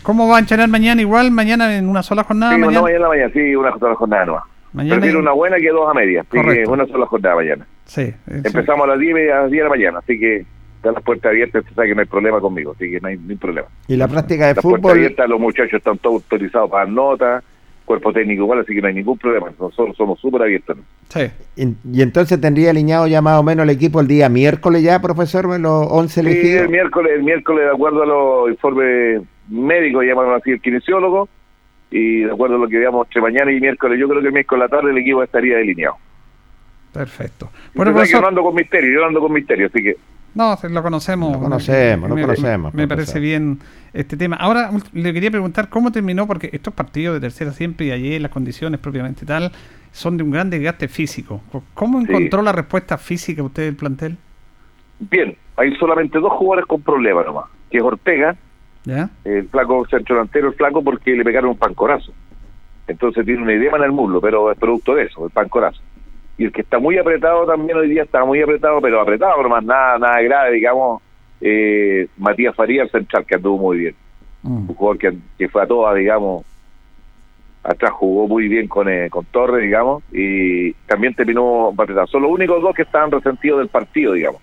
¿Cómo 0.02 0.28
va 0.28 0.36
a 0.36 0.40
entrenar 0.40 0.68
mañana? 0.68 1.00
Igual, 1.00 1.30
mañana 1.30 1.76
en 1.76 1.88
una 1.88 2.02
sola 2.02 2.24
jornada. 2.24 2.54
sí, 2.54 2.58
mañana. 2.60 2.78
no, 2.78 2.82
mañana, 2.82 3.08
mañana, 3.08 3.30
sí, 3.32 3.54
una 3.54 3.78
sola 3.78 3.94
jornada 3.94 4.24
nueva. 4.24 4.46
Mañana 4.72 4.96
Prefiero 4.96 5.20
una 5.20 5.32
buena 5.32 5.56
que 5.58 5.68
dos 5.70 5.88
a 5.90 5.94
medias. 5.94 6.26
Así 6.28 6.36
que 6.36 6.42
Correcto. 6.44 6.72
una 6.72 6.86
sola 6.86 7.06
jornada 7.06 7.36
mañana. 7.36 7.66
Sí, 7.86 8.06
sí. 8.06 8.14
Empezamos 8.44 8.84
a 8.84 8.90
las 8.90 8.98
10, 8.98 9.16
y 9.16 9.30
a 9.30 9.40
las 9.42 9.50
10 9.50 9.60
de 9.60 9.64
la 9.64 9.70
mañana, 9.70 9.98
así 10.00 10.18
que 10.18 10.44
están 10.76 10.94
las 10.94 11.02
puertas 11.02 11.30
abiertas, 11.30 11.62
usted 11.62 11.74
sabe 11.74 11.88
que 11.88 11.94
no 11.94 12.00
hay 12.02 12.06
problema 12.06 12.40
conmigo, 12.40 12.72
así 12.76 12.90
que 12.90 13.00
no 13.00 13.08
hay, 13.08 13.16
no 13.16 13.30
hay 13.30 13.36
problema. 13.36 13.66
y 13.88 13.96
la 13.96 14.06
práctica 14.06 14.46
de 14.48 14.54
Las 14.54 14.62
puertas 14.62 14.80
fútbol, 14.82 14.96
abiertas, 14.98 15.28
los 15.28 15.40
muchachos 15.40 15.74
están 15.74 15.98
todos 15.98 16.22
autorizados 16.22 16.70
para 16.70 16.84
dar 16.84 16.92
nota, 16.92 17.42
cuerpo 17.84 18.12
técnico 18.12 18.42
igual, 18.42 18.60
así 18.60 18.74
que 18.74 18.82
no 18.82 18.88
hay 18.88 18.94
ningún 18.94 19.16
problema. 19.18 19.48
Nosotros 19.58 19.96
somos 19.96 20.20
súper 20.20 20.42
abiertos. 20.42 20.76
¿no? 20.76 20.82
Sí. 21.08 21.22
y, 21.56 21.98
y 21.98 22.02
entonces 22.02 22.38
tendría 22.40 22.70
alineado 22.70 23.06
ya 23.06 23.22
más 23.22 23.40
o 23.40 23.42
menos 23.42 23.64
el 23.64 23.70
equipo 23.70 24.00
el 24.00 24.06
día 24.06 24.28
miércoles 24.28 24.82
ya, 24.82 25.00
profesor, 25.00 25.46
los 25.58 25.86
11 25.90 26.12
Sí, 26.14 26.20
elegidos. 26.20 26.62
el 26.64 26.68
miércoles, 26.68 27.12
el 27.16 27.22
miércoles, 27.24 27.64
de 27.64 27.70
acuerdo 27.72 28.02
a 28.02 28.06
los 28.06 28.50
informes 28.50 29.22
médicos, 29.48 30.04
llamaron 30.04 30.34
así 30.34 30.50
el 30.50 30.60
kinesiólogo, 30.60 31.28
y 31.90 32.20
de 32.24 32.30
acuerdo 32.32 32.56
a 32.56 32.58
lo 32.58 32.68
que 32.68 32.78
veamos 32.78 33.06
entre 33.06 33.22
mañana 33.22 33.52
y 33.52 33.60
miércoles, 33.60 33.98
yo 33.98 34.08
creo 34.08 34.20
que 34.20 34.26
el 34.28 34.32
miércoles 34.32 34.62
a 34.62 34.64
la 34.66 34.68
tarde 34.68 34.90
el 34.92 34.98
equipo 34.98 35.22
estaría 35.22 35.56
delineado. 35.56 35.96
Perfecto. 36.92 37.46
Bueno, 37.46 37.70
Bueno, 37.74 37.90
yo 37.90 37.94
profesor, 37.96 38.22
no 38.22 38.28
ando 38.28 38.42
con 38.42 38.54
misterio, 38.54 38.92
yo 38.94 39.00
no 39.00 39.06
ando 39.06 39.20
con 39.20 39.32
misterio, 39.32 39.66
así 39.66 39.82
que 39.82 39.96
no, 40.34 40.56
lo 40.68 40.82
conocemos. 40.82 41.32
Lo 41.32 41.38
conocemos, 41.40 42.08
lo 42.08 42.14
Me- 42.14 42.22
conocemos, 42.22 42.74
Me, 42.74 42.86
profesor. 42.86 42.88
parece 43.14 43.20
bien 43.20 43.58
este 43.92 44.16
tema. 44.16 44.36
Ahora 44.36 44.70
le 44.92 45.12
quería 45.12 45.30
preguntar 45.30 45.68
cómo 45.68 45.90
terminó, 45.90 46.26
porque 46.26 46.50
estos 46.52 46.72
partidos 46.74 47.14
de 47.14 47.20
tercera 47.20 47.52
siempre 47.52 47.86
y 47.86 47.90
ayer 47.90 48.20
las 48.20 48.30
condiciones 48.30 48.78
propiamente 48.80 49.26
tal 49.26 49.50
son 49.90 50.16
de 50.16 50.22
un 50.22 50.30
gran 50.30 50.48
desgaste 50.50 50.86
físico. 50.88 51.42
¿Cómo 51.74 52.00
Sí. 52.00 52.06
encontró 52.08 52.42
la 52.42 52.52
respuesta 52.52 52.98
física 52.98 53.42
usted 53.42 53.64
del 53.64 53.76
plantel? 53.76 54.16
bien, 55.00 55.36
hay 55.56 55.74
solamente 55.76 56.18
dos 56.18 56.32
jugadores 56.32 56.66
con 56.66 56.82
problemas 56.82 57.24
nomás, 57.24 57.44
que 57.70 57.78
es 57.78 57.82
Ortega, 57.84 58.34
¿Ya? 58.88 59.10
el 59.24 59.46
flaco 59.48 59.86
centro 59.86 60.16
delantero, 60.16 60.48
el 60.48 60.54
flaco 60.54 60.82
porque 60.82 61.14
le 61.14 61.24
pegaron 61.24 61.50
un 61.50 61.58
pancorazo. 61.58 62.12
Entonces 62.86 63.24
tiene 63.26 63.42
un 63.42 63.50
edema 63.50 63.76
en 63.76 63.84
el 63.84 63.92
muslo, 63.92 64.20
pero 64.20 64.50
es 64.50 64.58
producto 64.58 64.94
de 64.94 65.04
eso, 65.04 65.26
el 65.26 65.30
pancorazo. 65.30 65.82
Y 66.38 66.44
el 66.44 66.52
que 66.52 66.62
está 66.62 66.78
muy 66.78 66.96
apretado 66.96 67.44
también 67.44 67.76
hoy 67.76 67.88
día 67.88 68.04
está 68.04 68.24
muy 68.24 68.40
apretado, 68.40 68.80
pero 68.80 69.00
apretado 69.00 69.42
nomás, 69.42 69.62
nada, 69.62 69.98
nada 69.98 70.22
grave, 70.22 70.52
digamos, 70.52 71.02
eh, 71.40 72.08
Matías 72.16 72.54
Faría, 72.54 72.82
el 72.84 72.90
central, 72.90 73.26
que 73.26 73.34
anduvo 73.34 73.58
muy 73.58 73.78
bien. 73.78 73.94
Mm. 74.42 74.70
un 74.70 74.74
jugador 74.74 74.98
que, 74.98 75.18
que 75.36 75.48
fue 75.48 75.62
a 75.62 75.66
todas, 75.66 75.94
digamos, 75.96 76.46
atrás 77.62 77.92
jugó 77.92 78.26
muy 78.26 78.48
bien 78.48 78.68
con, 78.68 78.88
eh, 78.88 79.10
con 79.10 79.24
Torres, 79.26 79.62
digamos, 79.62 80.02
y 80.12 80.72
también 80.86 81.14
terminó 81.14 81.68
apretado. 81.68 82.06
Son 82.06 82.22
los 82.22 82.30
únicos 82.30 82.62
dos 82.62 82.74
que 82.74 82.82
estaban 82.82 83.10
resentidos 83.10 83.58
del 83.58 83.68
partido, 83.68 84.14
digamos, 84.14 84.40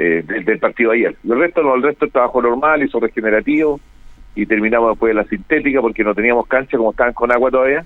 eh, 0.00 0.22
del, 0.24 0.58
partido 0.58 0.92
ayer. 0.92 1.16
El 1.24 1.38
resto 1.38 1.62
no, 1.62 1.74
el 1.74 1.82
resto 1.82 2.06
es 2.06 2.12
trabajo 2.12 2.40
normal, 2.40 2.82
hizo 2.82 3.00
regenerativo, 3.00 3.80
y 4.34 4.46
terminamos 4.46 4.90
después 4.90 5.10
de 5.10 5.22
la 5.22 5.28
sintética 5.28 5.80
porque 5.80 6.04
no 6.04 6.14
teníamos 6.14 6.46
cancha 6.46 6.76
como 6.76 6.92
estaban 6.92 7.14
con 7.14 7.32
agua 7.32 7.50
todavía. 7.50 7.84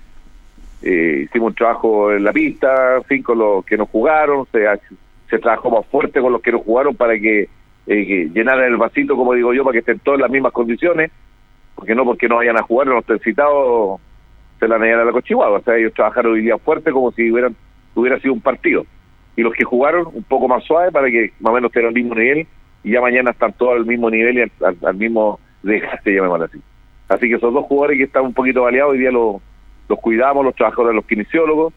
Eh, 0.82 1.22
hicimos 1.24 1.48
un 1.48 1.54
trabajo 1.54 2.12
en 2.12 2.24
la 2.24 2.32
pista, 2.32 3.00
en 3.08 3.22
con 3.22 3.38
los 3.38 3.64
que 3.64 3.78
no 3.78 3.86
jugaron, 3.86 4.46
se, 4.52 5.38
trabajó 5.38 5.70
más 5.70 5.86
fuerte 5.86 6.20
con 6.20 6.32
los 6.32 6.42
que 6.42 6.52
no 6.52 6.58
jugaron 6.58 6.94
para 6.94 7.18
que, 7.18 7.48
eh, 7.86 8.30
llenaran 8.34 8.66
el 8.66 8.76
vasito, 8.76 9.16
como 9.16 9.32
digo 9.32 9.54
yo, 9.54 9.64
para 9.64 9.72
que 9.72 9.78
estén 9.78 9.98
todos 10.00 10.16
en 10.16 10.22
las 10.22 10.30
mismas 10.30 10.52
condiciones 10.52 11.10
porque 11.74 11.94
no 11.94 12.04
porque 12.04 12.28
no 12.28 12.36
vayan 12.36 12.58
a 12.58 12.62
jugar, 12.62 12.86
no 12.86 12.98
estén 12.98 13.18
citados, 13.20 14.00
se 14.60 14.68
la 14.68 14.78
negra 14.78 15.02
a 15.02 15.04
la 15.04 15.12
Cochihuahua. 15.12 15.58
O 15.58 15.62
sea, 15.62 15.76
ellos 15.76 15.92
trabajaron 15.94 16.34
hoy 16.34 16.42
día 16.42 16.58
fuerte 16.58 16.92
como 16.92 17.10
si 17.12 17.30
hubieran, 17.30 17.56
hubiera 17.94 18.20
sido 18.20 18.34
un 18.34 18.40
partido. 18.40 18.84
Y 19.36 19.42
los 19.42 19.52
que 19.54 19.64
jugaron 19.64 20.06
un 20.12 20.22
poco 20.24 20.46
más 20.48 20.62
suave 20.64 20.92
para 20.92 21.08
que 21.10 21.32
más 21.40 21.50
o 21.52 21.54
menos 21.54 21.70
estén 21.70 21.86
al 21.86 21.94
mismo 21.94 22.14
nivel 22.14 22.46
y 22.84 22.90
ya 22.92 23.00
mañana 23.00 23.30
están 23.30 23.52
todos 23.54 23.76
al 23.76 23.86
mismo 23.86 24.10
nivel 24.10 24.36
y 24.38 24.42
al, 24.42 24.52
al- 24.64 24.78
al 24.86 24.94
mismo 24.96 25.40
desgaste, 25.62 26.14
llamémoslo 26.14 26.44
así. 26.46 26.58
Así 27.08 27.28
que 27.28 27.34
esos 27.36 27.52
dos 27.52 27.64
jugadores 27.66 27.98
que 27.98 28.04
están 28.04 28.24
un 28.24 28.34
poquito 28.34 28.62
baleados 28.62 28.92
hoy 28.92 28.98
día 28.98 29.10
los, 29.10 29.36
los 29.88 29.98
cuidamos, 30.00 30.44
los 30.44 30.54
trabajadores, 30.54 30.94
los 30.96 31.06
kinesiólogos 31.06 31.72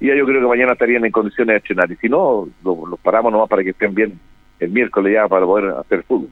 y 0.00 0.08
ya 0.08 0.14
yo 0.16 0.24
creo 0.26 0.40
que 0.40 0.46
mañana 0.46 0.72
estarían 0.72 1.04
en 1.04 1.12
condiciones 1.12 1.52
de 1.54 1.56
entrenar. 1.56 1.90
Y 1.90 1.96
si 1.96 2.08
no, 2.08 2.48
lo- 2.64 2.86
los 2.86 3.00
paramos 3.00 3.32
nomás 3.32 3.48
para 3.48 3.62
que 3.64 3.70
estén 3.70 3.94
bien 3.94 4.18
el 4.60 4.70
miércoles 4.70 5.12
ya 5.14 5.26
para 5.28 5.44
poder 5.46 5.70
hacer 5.78 6.02
fútbol. 6.04 6.28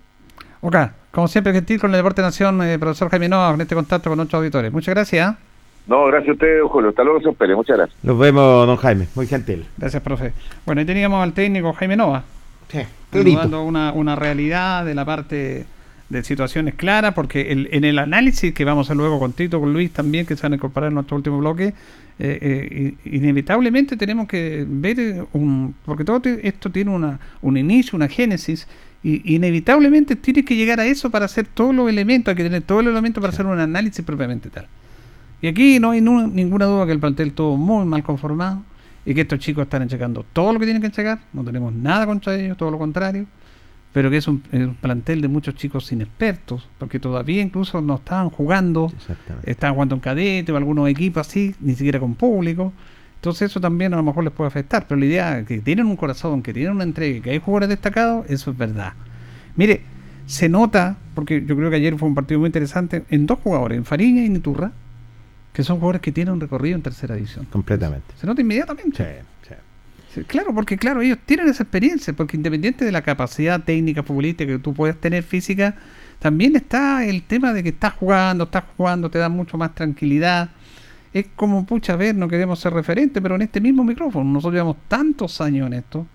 Ok, 0.60 0.76
como 1.10 1.26
siempre, 1.26 1.52
gentil 1.52 1.80
con 1.80 1.90
el 1.90 1.96
Deporte 1.96 2.22
Nación, 2.22 2.62
eh, 2.62 2.78
profesor 2.78 3.08
Jaime 3.10 3.28
Nova, 3.28 3.50
con 3.50 3.60
este 3.60 3.74
contacto 3.74 4.10
con 4.10 4.16
nuestros 4.16 4.38
auditores. 4.40 4.72
Muchas 4.72 4.94
gracias. 4.94 5.34
No, 5.86 6.04
gracias 6.06 6.30
a 6.30 6.32
ustedes, 6.34 6.62
Julio. 6.68 6.90
Hasta 6.90 7.02
luego, 7.04 7.18
señor 7.18 7.34
Pérez. 7.34 7.56
Muchas 7.56 7.76
gracias. 7.76 7.98
Nos 8.04 8.18
vemos, 8.18 8.66
don 8.66 8.76
Jaime. 8.76 9.08
Muy 9.14 9.26
gentil. 9.26 9.66
Gracias, 9.76 10.02
profe. 10.02 10.32
Bueno, 10.64 10.80
ahí 10.80 10.86
teníamos 10.86 11.22
al 11.22 11.32
técnico 11.32 11.72
Jaime 11.72 11.96
Nova. 11.96 12.24
Sí, 12.70 12.78
dando 13.12 13.62
una, 13.64 13.92
una 13.92 14.16
realidad 14.16 14.84
de 14.84 14.94
la 14.94 15.04
parte 15.04 15.66
de 16.08 16.24
situaciones 16.24 16.74
claras, 16.74 17.14
porque 17.14 17.52
el- 17.52 17.68
en 17.72 17.84
el 17.84 17.98
análisis 17.98 18.54
que 18.54 18.64
vamos 18.64 18.86
a 18.86 18.88
hacer 18.88 18.96
luego 18.96 19.18
con 19.18 19.32
Tito, 19.32 19.60
con 19.60 19.72
Luis 19.72 19.92
también, 19.92 20.24
que 20.24 20.36
se 20.36 20.42
van 20.42 20.52
a 20.52 20.56
incorporar 20.56 20.88
en 20.88 20.94
nuestro 20.94 21.16
último 21.16 21.38
bloque, 21.38 21.68
eh, 21.68 21.74
eh, 22.18 22.94
inevitablemente 23.06 23.96
tenemos 23.96 24.28
que 24.28 24.64
ver 24.68 25.24
un... 25.32 25.74
porque 25.84 26.04
todo 26.04 26.20
esto 26.42 26.70
tiene 26.70 26.90
una, 26.90 27.18
un 27.40 27.56
inicio, 27.56 27.96
una 27.96 28.08
génesis, 28.08 28.68
y 29.02 29.34
inevitablemente 29.34 30.14
tienes 30.16 30.44
que 30.44 30.54
llegar 30.54 30.80
a 30.80 30.86
eso 30.86 31.10
para 31.10 31.24
hacer 31.24 31.46
todos 31.46 31.74
los 31.74 31.88
elementos, 31.88 32.30
hay 32.32 32.36
que 32.36 32.44
tener 32.44 32.62
todos 32.62 32.84
los 32.84 32.92
elementos 32.92 33.20
para 33.20 33.32
hacer 33.32 33.46
un 33.46 33.58
análisis 33.58 34.04
propiamente 34.04 34.48
tal. 34.50 34.66
Y 35.42 35.48
aquí 35.48 35.80
no 35.80 35.90
hay 35.90 36.00
ninguna 36.00 36.66
duda 36.66 36.86
que 36.86 36.92
el 36.92 37.00
plantel 37.00 37.28
estuvo 37.28 37.56
muy 37.56 37.84
mal 37.84 38.04
conformado 38.04 38.62
y 39.04 39.12
que 39.12 39.22
estos 39.22 39.40
chicos 39.40 39.64
están 39.64 39.88
checando 39.88 40.24
todo 40.32 40.52
lo 40.52 40.60
que 40.60 40.66
tienen 40.66 40.80
que 40.80 40.90
checar. 40.90 41.18
No 41.32 41.42
tenemos 41.42 41.72
nada 41.72 42.06
contra 42.06 42.36
ellos, 42.36 42.56
todo 42.56 42.70
lo 42.70 42.78
contrario. 42.78 43.26
Pero 43.92 44.08
que 44.08 44.18
es 44.18 44.28
un, 44.28 44.42
es 44.52 44.60
un 44.60 44.76
plantel 44.76 45.20
de 45.20 45.28
muchos 45.28 45.54
chicos 45.54 45.90
inexpertos, 45.92 46.66
porque 46.78 46.98
todavía 46.98 47.42
incluso 47.42 47.82
no 47.82 47.96
estaban 47.96 48.30
jugando, 48.30 48.90
estaban 49.42 49.74
jugando 49.74 49.96
en 49.96 50.00
cadete 50.00 50.50
o 50.50 50.56
algunos 50.56 50.88
equipos 50.88 51.26
así, 51.26 51.54
ni 51.60 51.74
siquiera 51.74 52.00
con 52.00 52.14
público. 52.14 52.72
Entonces 53.16 53.50
eso 53.50 53.60
también 53.60 53.92
a 53.92 53.96
lo 53.96 54.02
mejor 54.02 54.24
les 54.24 54.32
puede 54.32 54.48
afectar. 54.48 54.86
Pero 54.88 54.98
la 55.00 55.06
idea 55.06 55.38
es 55.40 55.46
que 55.46 55.58
tienen 55.58 55.86
un 55.86 55.96
corazón, 55.96 56.40
que 56.40 56.54
tienen 56.54 56.72
una 56.72 56.84
entrega, 56.84 57.18
y 57.18 57.20
que 57.20 57.30
hay 57.30 57.38
jugadores 57.40 57.68
destacados, 57.68 58.24
eso 58.30 58.52
es 58.52 58.56
verdad. 58.56 58.92
Mire, 59.56 59.82
se 60.24 60.48
nota, 60.48 60.96
porque 61.14 61.44
yo 61.44 61.56
creo 61.56 61.68
que 61.68 61.76
ayer 61.76 61.98
fue 61.98 62.08
un 62.08 62.14
partido 62.14 62.40
muy 62.40 62.46
interesante, 62.46 63.02
en 63.10 63.26
dos 63.26 63.40
jugadores, 63.40 63.76
en 63.76 63.84
Fariña 63.84 64.22
y 64.22 64.26
en 64.26 64.36
Iturra, 64.36 64.72
que 65.52 65.62
son 65.62 65.76
jugadores 65.76 66.02
que 66.02 66.12
tienen 66.12 66.34
un 66.34 66.40
recorrido 66.40 66.76
en 66.76 66.82
tercera 66.82 67.14
división. 67.14 67.46
Completamente. 67.46 68.14
Se 68.18 68.26
nota 68.26 68.40
inmediatamente. 68.40 69.22
Sí, 69.44 69.48
sí. 69.48 69.54
Sí, 70.14 70.24
Claro, 70.24 70.54
porque 70.54 70.76
claro, 70.76 71.02
ellos 71.02 71.18
tienen 71.24 71.48
esa 71.48 71.62
experiencia, 71.62 72.12
porque 72.12 72.36
independiente 72.36 72.84
de 72.84 72.92
la 72.92 73.02
capacidad 73.02 73.62
técnica 73.62 74.02
futbolística 74.02 74.52
que 74.52 74.58
tú 74.58 74.74
puedes 74.74 75.00
tener 75.00 75.22
física, 75.22 75.74
también 76.18 76.54
está 76.56 77.04
el 77.04 77.22
tema 77.24 77.52
de 77.52 77.62
que 77.62 77.70
estás 77.70 77.94
jugando, 77.94 78.44
estás 78.44 78.64
jugando, 78.76 79.10
te 79.10 79.18
da 79.18 79.28
mucho 79.28 79.58
más 79.58 79.74
tranquilidad. 79.74 80.50
Es 81.12 81.26
como, 81.34 81.66
pucha, 81.66 81.94
a 81.94 81.96
ver, 81.96 82.14
no 82.14 82.28
queremos 82.28 82.60
ser 82.60 82.72
referente, 82.72 83.20
pero 83.20 83.34
en 83.34 83.42
este 83.42 83.60
mismo 83.60 83.84
micrófono, 83.84 84.24
nosotros 84.30 84.54
llevamos 84.54 84.76
tantos 84.88 85.40
años 85.40 85.66
en 85.66 85.74
esto, 85.74 86.06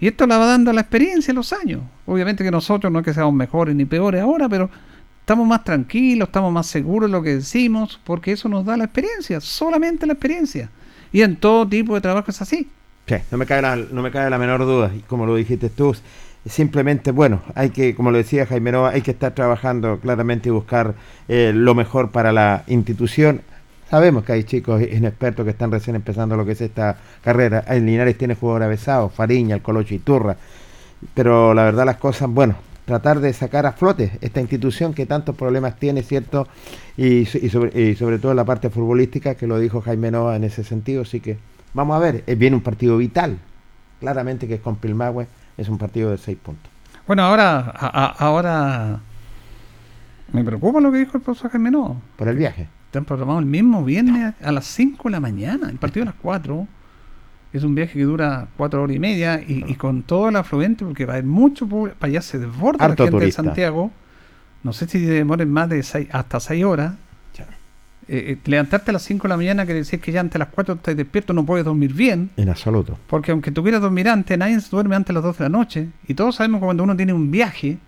y 0.00 0.06
esto 0.06 0.26
la 0.26 0.38
va 0.38 0.46
dando 0.46 0.72
la 0.72 0.80
experiencia 0.80 1.34
los 1.34 1.52
años. 1.52 1.82
Obviamente 2.06 2.42
que 2.42 2.50
nosotros 2.50 2.90
no 2.90 3.00
es 3.00 3.04
que 3.04 3.12
seamos 3.12 3.34
mejores 3.34 3.76
ni 3.76 3.84
peores 3.84 4.22
ahora, 4.22 4.48
pero 4.48 4.70
estamos 5.30 5.46
más 5.46 5.62
tranquilos, 5.62 6.28
estamos 6.28 6.52
más 6.52 6.66
seguros 6.66 7.08
de 7.08 7.12
lo 7.16 7.22
que 7.22 7.36
decimos, 7.36 8.00
porque 8.02 8.32
eso 8.32 8.48
nos 8.48 8.64
da 8.64 8.76
la 8.76 8.86
experiencia, 8.86 9.40
solamente 9.40 10.04
la 10.04 10.14
experiencia. 10.14 10.68
Y 11.12 11.22
en 11.22 11.36
todo 11.36 11.68
tipo 11.68 11.94
de 11.94 12.00
trabajo 12.00 12.32
es 12.32 12.42
así. 12.42 12.68
Sí, 13.06 13.14
no 13.30 13.38
me 13.38 13.46
cabe 13.46 13.62
la, 13.62 13.76
no 13.76 14.02
me 14.02 14.10
cabe 14.10 14.28
la 14.28 14.38
menor 14.38 14.62
duda, 14.62 14.90
y 14.92 15.02
como 15.02 15.26
lo 15.26 15.36
dijiste 15.36 15.70
tú, 15.70 15.94
simplemente, 16.44 17.12
bueno, 17.12 17.42
hay 17.54 17.70
que, 17.70 17.94
como 17.94 18.10
lo 18.10 18.18
decía 18.18 18.44
Jaime 18.44 18.72
Nova, 18.72 18.90
hay 18.90 19.02
que 19.02 19.12
estar 19.12 19.32
trabajando 19.32 20.00
claramente 20.00 20.48
y 20.48 20.52
buscar 20.52 20.96
eh, 21.28 21.52
lo 21.54 21.76
mejor 21.76 22.10
para 22.10 22.32
la 22.32 22.64
institución. 22.66 23.42
Sabemos 23.88 24.24
que 24.24 24.32
hay 24.32 24.42
chicos 24.42 24.82
inexpertos 24.82 25.44
que 25.44 25.52
están 25.52 25.70
recién 25.70 25.94
empezando 25.94 26.36
lo 26.36 26.44
que 26.44 26.52
es 26.52 26.60
esta 26.60 26.96
carrera. 27.22 27.62
El 27.68 27.86
Linares 27.86 28.18
tiene 28.18 28.34
jugadores 28.34 28.66
avesados, 28.66 29.12
Fariña, 29.12 29.54
el 29.54 29.62
Colocho 29.62 29.94
y 29.94 30.00
Turra. 30.00 30.36
Pero 31.14 31.54
la 31.54 31.62
verdad 31.62 31.86
las 31.86 31.98
cosas, 31.98 32.28
bueno, 32.28 32.56
tratar 32.90 33.20
de 33.20 33.32
sacar 33.32 33.66
a 33.66 33.72
flote 33.72 34.18
esta 34.20 34.40
institución 34.40 34.94
que 34.94 35.06
tantos 35.06 35.36
problemas 35.36 35.76
tiene, 35.78 36.02
¿cierto? 36.02 36.48
Y, 36.96 37.18
y 37.20 37.48
sobre, 37.50 37.80
y 37.80 37.94
sobre 37.94 38.18
todo 38.18 38.32
en 38.32 38.36
la 38.36 38.44
parte 38.44 38.68
futbolística, 38.68 39.36
que 39.36 39.46
lo 39.46 39.60
dijo 39.60 39.80
Jaime 39.80 40.10
Nova 40.10 40.34
en 40.34 40.42
ese 40.42 40.64
sentido. 40.64 41.02
Así 41.02 41.20
que 41.20 41.38
vamos 41.72 41.94
a 41.96 42.00
ver, 42.00 42.24
eh, 42.26 42.34
viene 42.34 42.56
un 42.56 42.62
partido 42.62 42.96
vital. 42.96 43.38
Claramente 44.00 44.48
que 44.48 44.54
es 44.54 44.60
con 44.60 44.74
Pilmahue, 44.74 45.28
es 45.56 45.68
un 45.68 45.78
partido 45.78 46.10
de 46.10 46.18
seis 46.18 46.36
puntos. 46.42 46.68
Bueno, 47.06 47.22
ahora, 47.22 47.72
a- 47.76 48.14
ahora 48.18 48.98
me 50.32 50.42
preocupa 50.42 50.80
lo 50.80 50.90
que 50.90 50.98
dijo 50.98 51.16
el 51.16 51.22
profesor 51.22 51.52
Jaime 51.52 51.70
Nova. 51.70 51.94
Por 52.16 52.26
el 52.26 52.36
viaje. 52.36 52.66
Están 52.86 53.04
programados 53.04 53.40
el 53.42 53.46
mismo 53.48 53.84
viernes 53.84 54.34
a, 54.42 54.48
a 54.48 54.50
las 54.50 54.64
5 54.66 55.04
de 55.04 55.10
la 55.12 55.20
mañana. 55.20 55.70
El 55.70 55.76
partido 55.78 56.02
a 56.02 56.06
las 56.06 56.16
4. 56.20 56.66
Es 57.52 57.64
un 57.64 57.74
viaje 57.74 57.94
que 57.98 58.04
dura 58.04 58.48
4 58.56 58.82
horas 58.82 58.96
y 58.96 58.98
media 59.00 59.40
y, 59.46 59.64
y 59.66 59.74
con 59.74 60.02
todo 60.02 60.28
el 60.28 60.36
afluente, 60.36 60.84
porque 60.84 61.04
va 61.04 61.14
a 61.14 61.16
haber 61.16 61.26
mucho 61.26 61.66
público. 61.66 61.96
Para 61.98 62.10
allá 62.10 62.22
se 62.22 62.38
desborda 62.38 62.84
Harto 62.84 63.04
la 63.04 63.08
gente 63.08 63.18
turista. 63.20 63.42
de 63.42 63.48
Santiago. 63.48 63.90
No 64.62 64.72
sé 64.72 64.86
si 64.86 65.00
demoren 65.00 65.50
más 65.50 65.68
de 65.68 65.82
seis, 65.82 66.08
hasta 66.12 66.38
6 66.38 66.64
horas. 66.64 66.94
Eh, 68.12 68.32
eh, 68.32 68.38
levantarte 68.44 68.90
a 68.90 68.94
las 68.94 69.02
5 69.02 69.22
de 69.22 69.28
la 69.28 69.36
mañana 69.36 69.64
quiere 69.64 69.78
decir 69.80 70.00
que 70.00 70.10
ya 70.10 70.18
antes 70.18 70.32
de 70.32 70.40
las 70.40 70.48
4 70.48 70.74
estás 70.74 70.96
despierto, 70.96 71.32
no 71.32 71.46
puedes 71.46 71.64
dormir 71.64 71.94
bien. 71.94 72.30
En 72.36 72.48
absoluto. 72.48 72.98
Porque 73.06 73.30
aunque 73.30 73.52
tú 73.52 73.62
quieras 73.62 73.80
dormir 73.80 74.08
antes, 74.08 74.36
nadie 74.36 74.60
se 74.60 74.68
duerme 74.68 74.96
antes 74.96 75.08
de 75.08 75.14
las 75.14 75.22
12 75.22 75.44
de 75.44 75.48
la 75.48 75.56
noche. 75.56 75.88
Y 76.08 76.14
todos 76.14 76.34
sabemos 76.34 76.60
que 76.60 76.64
cuando 76.64 76.82
uno 76.82 76.96
tiene 76.96 77.12
un 77.12 77.30
viaje, 77.30 77.78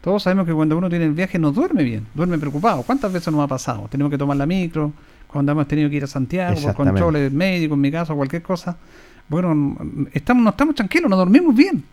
todos 0.00 0.24
sabemos 0.24 0.46
que 0.46 0.52
cuando 0.52 0.76
uno 0.76 0.88
tiene 0.88 1.04
el 1.04 1.12
viaje 1.12 1.38
no 1.38 1.52
duerme 1.52 1.84
bien, 1.84 2.04
duerme 2.14 2.36
preocupado. 2.38 2.82
¿Cuántas 2.82 3.12
veces 3.12 3.32
nos 3.32 3.42
ha 3.44 3.46
pasado? 3.46 3.86
Tenemos 3.88 4.10
que 4.10 4.18
tomar 4.18 4.36
la 4.36 4.46
micro, 4.46 4.92
cuando 5.30 5.52
hemos 5.52 5.68
tenido 5.68 5.88
que 5.88 5.96
ir 5.96 6.04
a 6.04 6.06
Santiago, 6.06 6.54
por 6.54 6.74
controles 6.74 7.32
médicos, 7.32 7.76
en 7.76 7.80
mi 7.80 7.90
caso, 7.90 8.14
cualquier 8.16 8.42
cosa. 8.42 8.76
Bueno, 9.28 9.76
estamos, 10.12 10.42
no 10.42 10.50
estamos 10.50 10.74
tranquilos, 10.74 11.08
no 11.08 11.16
dormimos 11.16 11.54
bien. 11.54 11.84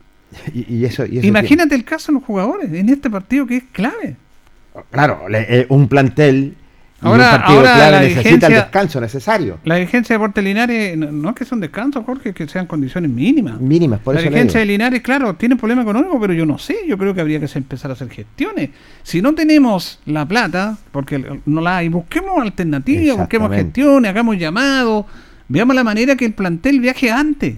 Y, 0.53 0.75
y 0.75 0.85
eso, 0.85 1.05
y 1.05 1.19
eso 1.19 1.27
Imagínate 1.27 1.75
el 1.75 1.83
caso 1.85 2.11
de 2.11 2.17
los 2.17 2.23
jugadores 2.23 2.71
en 2.73 2.89
este 2.89 3.09
partido 3.09 3.45
que 3.45 3.57
es 3.57 3.63
clave. 3.71 4.15
Claro, 4.91 5.29
le- 5.29 5.45
eh, 5.61 5.65
un 5.69 5.88
plantel 5.88 6.55
Ahora- 7.01 7.25
un 7.25 7.31
partido 7.37 7.59
ahora 7.59 7.73
clave 7.75 7.91
la 7.91 8.01
necesita 8.01 8.47
el 8.47 8.53
descanso 8.53 8.99
necesario. 8.99 9.59
La 9.63 9.75
dirigencia 9.75 10.13
de 10.13 10.17
Deportes 10.19 10.43
Linares, 10.43 10.97
no, 10.97 11.11
no 11.11 11.29
es 11.29 11.35
que 11.35 11.45
sea 11.45 11.55
un 11.55 11.61
descanso, 11.61 12.03
Jorge, 12.03 12.29
es 12.29 12.35
que 12.35 12.47
sean 12.47 12.65
condiciones 12.65 13.11
mínimas. 13.11 13.59
Mínimas, 13.61 13.99
por 13.99 14.15
la 14.15 14.21
eso 14.21 14.29
dirigencia 14.29 14.59
de. 14.61 14.65
Linares, 14.65 15.01
claro, 15.01 15.35
tiene 15.35 15.55
problema 15.55 15.83
económico, 15.83 16.19
pero 16.19 16.33
yo 16.33 16.45
no 16.45 16.57
sé, 16.57 16.75
yo 16.87 16.97
creo 16.97 17.13
que 17.13 17.21
habría 17.21 17.39
que 17.39 17.47
empezar 17.53 17.91
a 17.91 17.93
hacer 17.93 18.09
gestiones. 18.09 18.71
Si 19.03 19.21
no 19.21 19.35
tenemos 19.35 19.99
la 20.05 20.25
plata, 20.25 20.77
porque 20.91 21.23
no 21.45 21.61
la 21.61 21.77
hay, 21.77 21.89
busquemos 21.89 22.41
alternativas, 22.41 23.17
busquemos 23.17 23.51
gestiones, 23.51 24.09
hagamos 24.09 24.37
llamados, 24.37 25.05
veamos 25.47 25.75
la 25.75 25.83
manera 25.83 26.15
que 26.15 26.25
el 26.25 26.33
plantel 26.33 26.79
viaje 26.79 27.11
antes. 27.11 27.55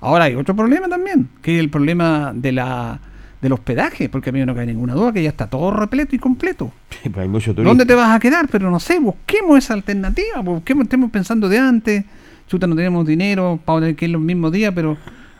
Ahora 0.00 0.24
hay 0.24 0.34
otro 0.34 0.54
problema 0.54 0.88
también, 0.88 1.28
que 1.40 1.54
es 1.54 1.60
el 1.60 1.70
problema 1.70 2.32
de 2.34 2.52
la 2.52 3.00
del 3.44 3.52
hospedaje, 3.52 4.08
porque 4.08 4.30
a 4.30 4.32
mí 4.32 4.42
no 4.46 4.54
cae 4.54 4.64
ninguna 4.64 4.94
duda 4.94 5.12
que 5.12 5.22
ya 5.22 5.28
está 5.28 5.46
todo 5.46 5.70
repleto 5.70 6.16
y 6.16 6.18
completo. 6.18 6.72
Sí, 6.88 7.10
pues 7.10 7.24
hay 7.24 7.28
mucho 7.28 7.52
turismo. 7.52 7.68
¿Dónde 7.68 7.84
te 7.84 7.94
vas 7.94 8.16
a 8.16 8.18
quedar? 8.18 8.48
Pero 8.48 8.70
no 8.70 8.80
sé, 8.80 8.98
busquemos 8.98 9.58
esa 9.58 9.74
alternativa, 9.74 10.40
busquemos, 10.40 10.84
estemos 10.84 11.10
pensando 11.10 11.46
de 11.50 11.58
antes. 11.58 12.04
Chuta, 12.48 12.66
no 12.66 12.74
tenemos 12.74 13.06
dinero 13.06 13.60
para 13.62 13.80
tener 13.80 13.96
que 13.96 14.06
ir 14.06 14.12
los 14.12 14.22
mismos 14.22 14.50
días, 14.50 14.72
pero 14.74 14.96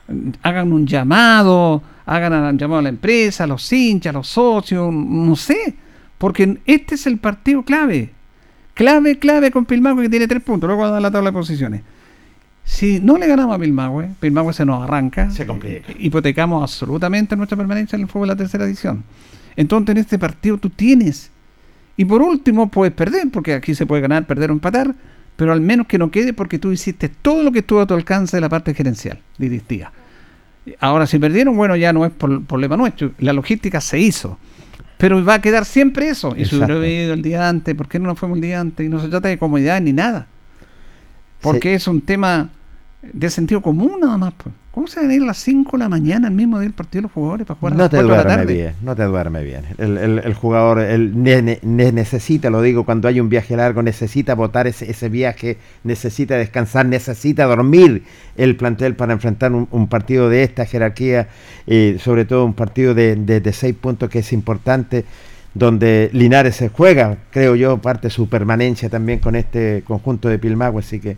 mm, 0.08 0.32
hagan 0.42 0.70
un 0.74 0.86
llamado, 0.86 1.82
hagan 2.04 2.34
un 2.34 2.58
llamado 2.58 2.80
a 2.80 2.82
la 2.82 2.88
empresa, 2.90 3.44
a 3.44 3.46
los 3.46 3.72
hinchas, 3.72 4.10
a 4.10 4.18
los 4.18 4.28
socios, 4.28 4.92
no 4.92 5.34
sé, 5.34 5.74
porque 6.18 6.58
este 6.66 6.96
es 6.96 7.06
el 7.06 7.16
partido 7.16 7.62
clave. 7.62 8.10
Clave, 8.74 9.18
clave 9.18 9.50
con 9.50 9.64
Pilmahue 9.64 10.02
que 10.02 10.10
tiene 10.10 10.28
tres 10.28 10.42
puntos, 10.42 10.68
luego 10.68 10.86
da 10.90 11.00
la 11.00 11.10
tabla 11.10 11.30
de 11.30 11.38
posiciones. 11.38 11.80
Si 12.64 12.98
no 13.00 13.18
le 13.18 13.26
ganamos 13.26 13.54
a 13.54 13.58
Pilmahue, 13.58 14.08
Pilmahue 14.20 14.52
se 14.52 14.64
nos 14.64 14.82
arranca. 14.82 15.30
Se 15.30 15.46
complica. 15.46 15.92
eh, 15.92 15.96
Hipotecamos 15.98 16.62
absolutamente 16.62 17.36
nuestra 17.36 17.56
permanencia 17.56 17.96
en 17.96 18.02
el 18.02 18.08
fútbol 18.08 18.28
de 18.28 18.34
la 18.34 18.38
tercera 18.38 18.64
edición. 18.64 19.04
Entonces 19.56 19.94
en 19.94 19.98
este 19.98 20.18
partido 20.18 20.58
tú 20.58 20.70
tienes. 20.70 21.30
Y 21.96 22.04
por 22.06 22.22
último 22.22 22.68
puedes 22.68 22.92
perder, 22.92 23.28
porque 23.30 23.54
aquí 23.54 23.74
se 23.74 23.86
puede 23.86 24.02
ganar, 24.02 24.26
perder 24.26 24.50
o 24.50 24.54
empatar, 24.54 24.94
pero 25.36 25.52
al 25.52 25.60
menos 25.60 25.86
que 25.86 25.98
no 25.98 26.10
quede 26.10 26.32
porque 26.32 26.58
tú 26.58 26.72
hiciste 26.72 27.08
todo 27.08 27.42
lo 27.42 27.52
que 27.52 27.60
estuvo 27.60 27.80
a 27.80 27.86
tu 27.86 27.94
alcance 27.94 28.36
de 28.36 28.40
la 28.40 28.48
parte 28.48 28.74
gerencial, 28.74 29.20
directiva. 29.38 29.92
Ahora, 30.80 31.06
si 31.06 31.18
perdieron, 31.18 31.56
bueno, 31.56 31.76
ya 31.76 31.92
no 31.92 32.06
es 32.06 32.12
por 32.12 32.42
problema 32.44 32.76
nuestro. 32.76 33.12
La 33.18 33.32
logística 33.32 33.80
se 33.80 33.98
hizo. 34.00 34.38
Pero 34.96 35.22
va 35.24 35.34
a 35.34 35.40
quedar 35.40 35.64
siempre 35.66 36.08
eso. 36.08 36.34
Y 36.36 36.46
si 36.46 36.56
hubiera 36.56 36.74
ido 36.86 37.14
el 37.14 37.20
día 37.20 37.48
antes, 37.48 37.74
¿por 37.74 37.88
qué 37.88 37.98
no 37.98 38.06
nos 38.06 38.18
fuimos 38.18 38.36
el 38.38 38.42
día 38.42 38.60
antes? 38.60 38.86
Y 38.86 38.88
no 38.88 39.00
se 39.00 39.08
trata 39.08 39.28
de 39.28 39.38
comodidad 39.38 39.80
ni 39.80 39.92
nada. 39.92 40.26
Porque 41.44 41.74
es 41.74 41.86
un 41.88 42.00
tema 42.00 42.48
de 43.02 43.30
sentido 43.30 43.60
común 43.62 44.00
nada 44.00 44.16
más. 44.18 44.32
Pues. 44.34 44.54
¿Cómo 44.70 44.88
se 44.88 44.98
van 44.98 45.10
a 45.10 45.14
ir 45.14 45.22
a 45.22 45.26
las 45.26 45.38
5 45.38 45.76
de 45.76 45.84
la 45.84 45.88
mañana 45.88 46.26
el 46.26 46.34
mismo 46.34 46.58
día 46.58 46.64
del 46.64 46.72
partido 46.72 46.98
de 46.98 47.02
los 47.02 47.12
jugadores 47.12 47.46
para 47.46 47.60
jugar 47.60 47.74
a 47.74 47.76
No 47.76 47.82
las 47.84 47.90
te 47.90 47.96
4 47.98 48.08
de 48.10 48.16
la 48.16 48.22
duerme 48.24 48.42
tarde? 48.42 48.54
bien, 48.54 48.74
no 48.82 48.96
te 48.96 49.02
duerme 49.04 49.44
bien. 49.44 49.62
El, 49.78 49.98
el- 49.98 50.18
el 50.18 50.34
jugador 50.34 50.80
el, 50.80 51.22
ne- 51.22 51.42
ne- 51.42 51.58
ne- 51.62 51.92
necesita, 51.92 52.50
lo 52.50 52.60
digo, 52.60 52.84
cuando 52.84 53.06
hay 53.06 53.20
un 53.20 53.28
viaje 53.28 53.56
largo, 53.56 53.84
necesita 53.84 54.34
votar 54.34 54.66
ese, 54.66 54.90
ese 54.90 55.08
viaje, 55.08 55.58
necesita 55.84 56.34
descansar, 56.36 56.86
necesita 56.86 57.44
dormir 57.44 58.02
el 58.36 58.56
plantel 58.56 58.96
para 58.96 59.12
enfrentar 59.12 59.52
un, 59.52 59.68
un 59.70 59.86
partido 59.86 60.28
de 60.28 60.42
esta 60.42 60.66
jerarquía, 60.66 61.28
eh, 61.68 61.98
sobre 62.00 62.24
todo 62.24 62.44
un 62.44 62.54
partido 62.54 62.94
de, 62.94 63.14
de, 63.14 63.40
de 63.40 63.52
seis 63.52 63.76
puntos 63.80 64.10
que 64.10 64.20
es 64.20 64.32
importante, 64.32 65.04
donde 65.54 66.10
Linares 66.12 66.56
se 66.56 66.68
juega, 66.68 67.18
creo 67.30 67.54
yo, 67.54 67.78
parte 67.78 68.08
de 68.08 68.10
su 68.10 68.28
permanencia 68.28 68.88
también 68.88 69.20
con 69.20 69.36
este 69.36 69.84
conjunto 69.86 70.28
de 70.28 70.40
Pilmagua, 70.40 70.80
así 70.80 70.98
que 70.98 71.16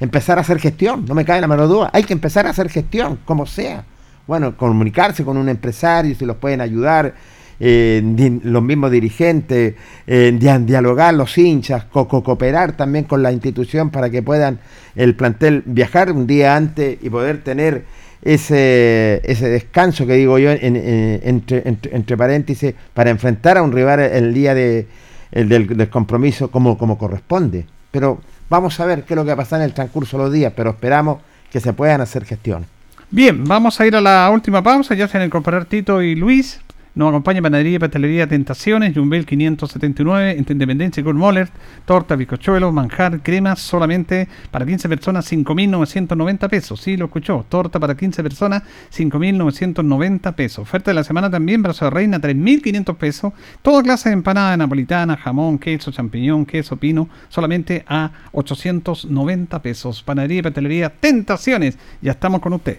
empezar 0.00 0.38
a 0.38 0.42
hacer 0.42 0.58
gestión, 0.60 1.04
no 1.06 1.14
me 1.14 1.24
cae 1.24 1.40
la 1.40 1.48
menor 1.48 1.68
duda, 1.68 1.90
hay 1.92 2.04
que 2.04 2.12
empezar 2.12 2.46
a 2.46 2.50
hacer 2.50 2.68
gestión, 2.68 3.18
como 3.24 3.46
sea. 3.46 3.84
Bueno, 4.26 4.56
comunicarse 4.56 5.24
con 5.24 5.36
un 5.36 5.48
empresario, 5.48 6.14
si 6.14 6.24
los 6.26 6.36
pueden 6.36 6.60
ayudar, 6.60 7.14
eh, 7.60 8.00
los 8.44 8.62
mismos 8.62 8.90
dirigentes, 8.92 9.74
eh, 10.06 10.36
dia- 10.38 10.58
dialogar 10.60 11.14
los 11.14 11.36
hinchas, 11.38 11.84
co- 11.84 12.06
co- 12.06 12.22
cooperar 12.22 12.76
también 12.76 13.04
con 13.04 13.22
la 13.22 13.32
institución 13.32 13.90
para 13.90 14.10
que 14.10 14.22
puedan 14.22 14.60
el 14.94 15.14
plantel 15.16 15.62
viajar 15.66 16.12
un 16.12 16.26
día 16.26 16.54
antes 16.54 16.98
y 17.02 17.10
poder 17.10 17.42
tener 17.42 17.84
ese, 18.22 19.20
ese 19.24 19.48
descanso 19.48 20.06
que 20.06 20.12
digo 20.14 20.38
yo 20.38 20.50
en- 20.52 20.76
en- 20.76 21.20
entre, 21.24 21.62
entre, 21.68 21.96
entre 21.96 22.16
paréntesis 22.16 22.74
para 22.94 23.10
enfrentar 23.10 23.58
a 23.58 23.62
un 23.62 23.72
rival 23.72 24.00
el 24.00 24.32
día 24.34 24.54
de, 24.54 24.86
el 25.32 25.48
del, 25.48 25.66
del 25.76 25.88
compromiso 25.88 26.50
como, 26.50 26.76
como 26.78 26.98
corresponde. 26.98 27.66
Pero 27.90 28.20
vamos 28.48 28.78
a 28.80 28.86
ver 28.86 29.04
qué 29.04 29.14
es 29.14 29.16
lo 29.16 29.24
que 29.24 29.28
va 29.28 29.34
a 29.34 29.44
pasar 29.44 29.60
en 29.60 29.66
el 29.66 29.74
transcurso 29.74 30.16
de 30.16 30.24
los 30.24 30.32
días, 30.32 30.52
pero 30.56 30.70
esperamos 30.70 31.18
que 31.50 31.60
se 31.60 31.72
puedan 31.72 32.00
hacer 32.00 32.24
gestiones. 32.24 32.68
Bien, 33.10 33.44
vamos 33.44 33.80
a 33.80 33.86
ir 33.86 33.96
a 33.96 34.00
la 34.00 34.28
última 34.30 34.62
pausa. 34.62 34.94
Ya 34.94 35.08
se 35.08 35.14
van 35.14 35.22
a 35.22 35.26
incorporar 35.26 35.64
Tito 35.64 36.02
y 36.02 36.14
Luis. 36.14 36.60
Nos 36.98 37.10
acompaña 37.10 37.40
Panadería 37.40 37.76
y 37.76 37.78
Pastelería 37.78 38.26
Tentaciones, 38.26 38.92
Jumbel 38.92 39.24
579, 39.24 40.32
entre 40.36 40.54
Independencia 40.54 41.00
y 41.00 41.04
Kurt 41.04 41.16
Moller, 41.16 41.48
torta, 41.84 42.16
bizcochuelo, 42.16 42.72
manjar, 42.72 43.22
cremas, 43.22 43.60
solamente 43.60 44.26
para 44.50 44.66
15 44.66 44.88
personas, 44.88 45.30
5.990 45.30 46.48
pesos. 46.48 46.80
Sí, 46.80 46.96
lo 46.96 47.04
escuchó. 47.04 47.46
Torta 47.48 47.78
para 47.78 47.96
15 47.96 48.20
personas, 48.24 48.64
5.990 48.92 50.34
pesos. 50.34 50.58
Oferta 50.58 50.90
de 50.90 50.96
la 50.96 51.04
semana 51.04 51.30
también, 51.30 51.62
brazo 51.62 51.84
de 51.84 51.92
reina, 51.92 52.20
3.500 52.20 52.96
pesos. 52.96 53.32
Toda 53.62 53.84
clase 53.84 54.08
de 54.08 54.14
empanada 54.14 54.56
napolitana, 54.56 55.16
jamón, 55.16 55.60
queso, 55.60 55.92
champiñón, 55.92 56.44
queso, 56.46 56.78
pino, 56.78 57.08
solamente 57.28 57.84
a 57.86 58.10
890 58.32 59.62
pesos. 59.62 60.02
Panadería 60.02 60.40
y 60.40 60.42
Pastelería 60.42 60.90
Tentaciones. 60.90 61.78
Ya 62.02 62.10
estamos 62.10 62.40
con 62.40 62.54
usted. 62.54 62.78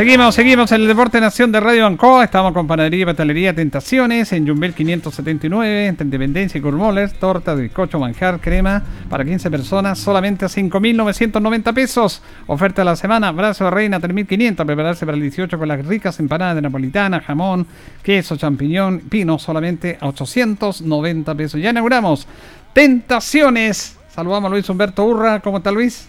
Seguimos, 0.00 0.34
seguimos 0.34 0.72
en 0.72 0.80
el 0.80 0.88
Deporte 0.88 1.20
Nación 1.20 1.52
de 1.52 1.60
Radio 1.60 1.86
Ancoa. 1.86 2.24
Estamos 2.24 2.54
con 2.54 2.66
Panadería 2.66 3.02
y 3.02 3.04
Pastelería 3.04 3.54
Tentaciones 3.54 4.32
en 4.32 4.48
Jumbel 4.48 4.72
579, 4.72 5.88
entre 5.88 6.06
Independencia 6.06 6.56
y 6.56 6.62
Curmoles. 6.62 7.12
Torta 7.18 7.52
bizcocho, 7.52 7.98
manjar, 7.98 8.40
crema 8.40 8.82
para 9.10 9.26
15 9.26 9.50
personas, 9.50 9.98
solamente 9.98 10.46
a 10.46 10.48
5.990 10.48 11.74
pesos. 11.74 12.22
Oferta 12.46 12.80
de 12.80 12.86
la 12.86 12.96
semana, 12.96 13.30
brazo 13.30 13.64
de 13.64 13.72
reina 13.72 14.00
3.500. 14.00 14.64
Prepararse 14.64 15.04
para 15.04 15.16
el 15.16 15.22
18 15.22 15.58
con 15.58 15.68
las 15.68 15.84
ricas 15.84 16.18
empanadas 16.18 16.54
de 16.54 16.62
napolitana, 16.62 17.20
jamón, 17.20 17.66
queso, 18.02 18.38
champiñón, 18.38 19.00
pino, 19.00 19.38
solamente 19.38 19.98
a 20.00 20.08
890 20.08 21.34
pesos. 21.34 21.60
Ya 21.60 21.68
inauguramos 21.68 22.26
Tentaciones. 22.72 23.98
Saludamos 24.08 24.48
a 24.48 24.54
Luis 24.54 24.66
Humberto 24.66 25.04
Urra. 25.04 25.40
¿Cómo 25.40 25.58
está 25.58 25.70
Luis? 25.70 26.08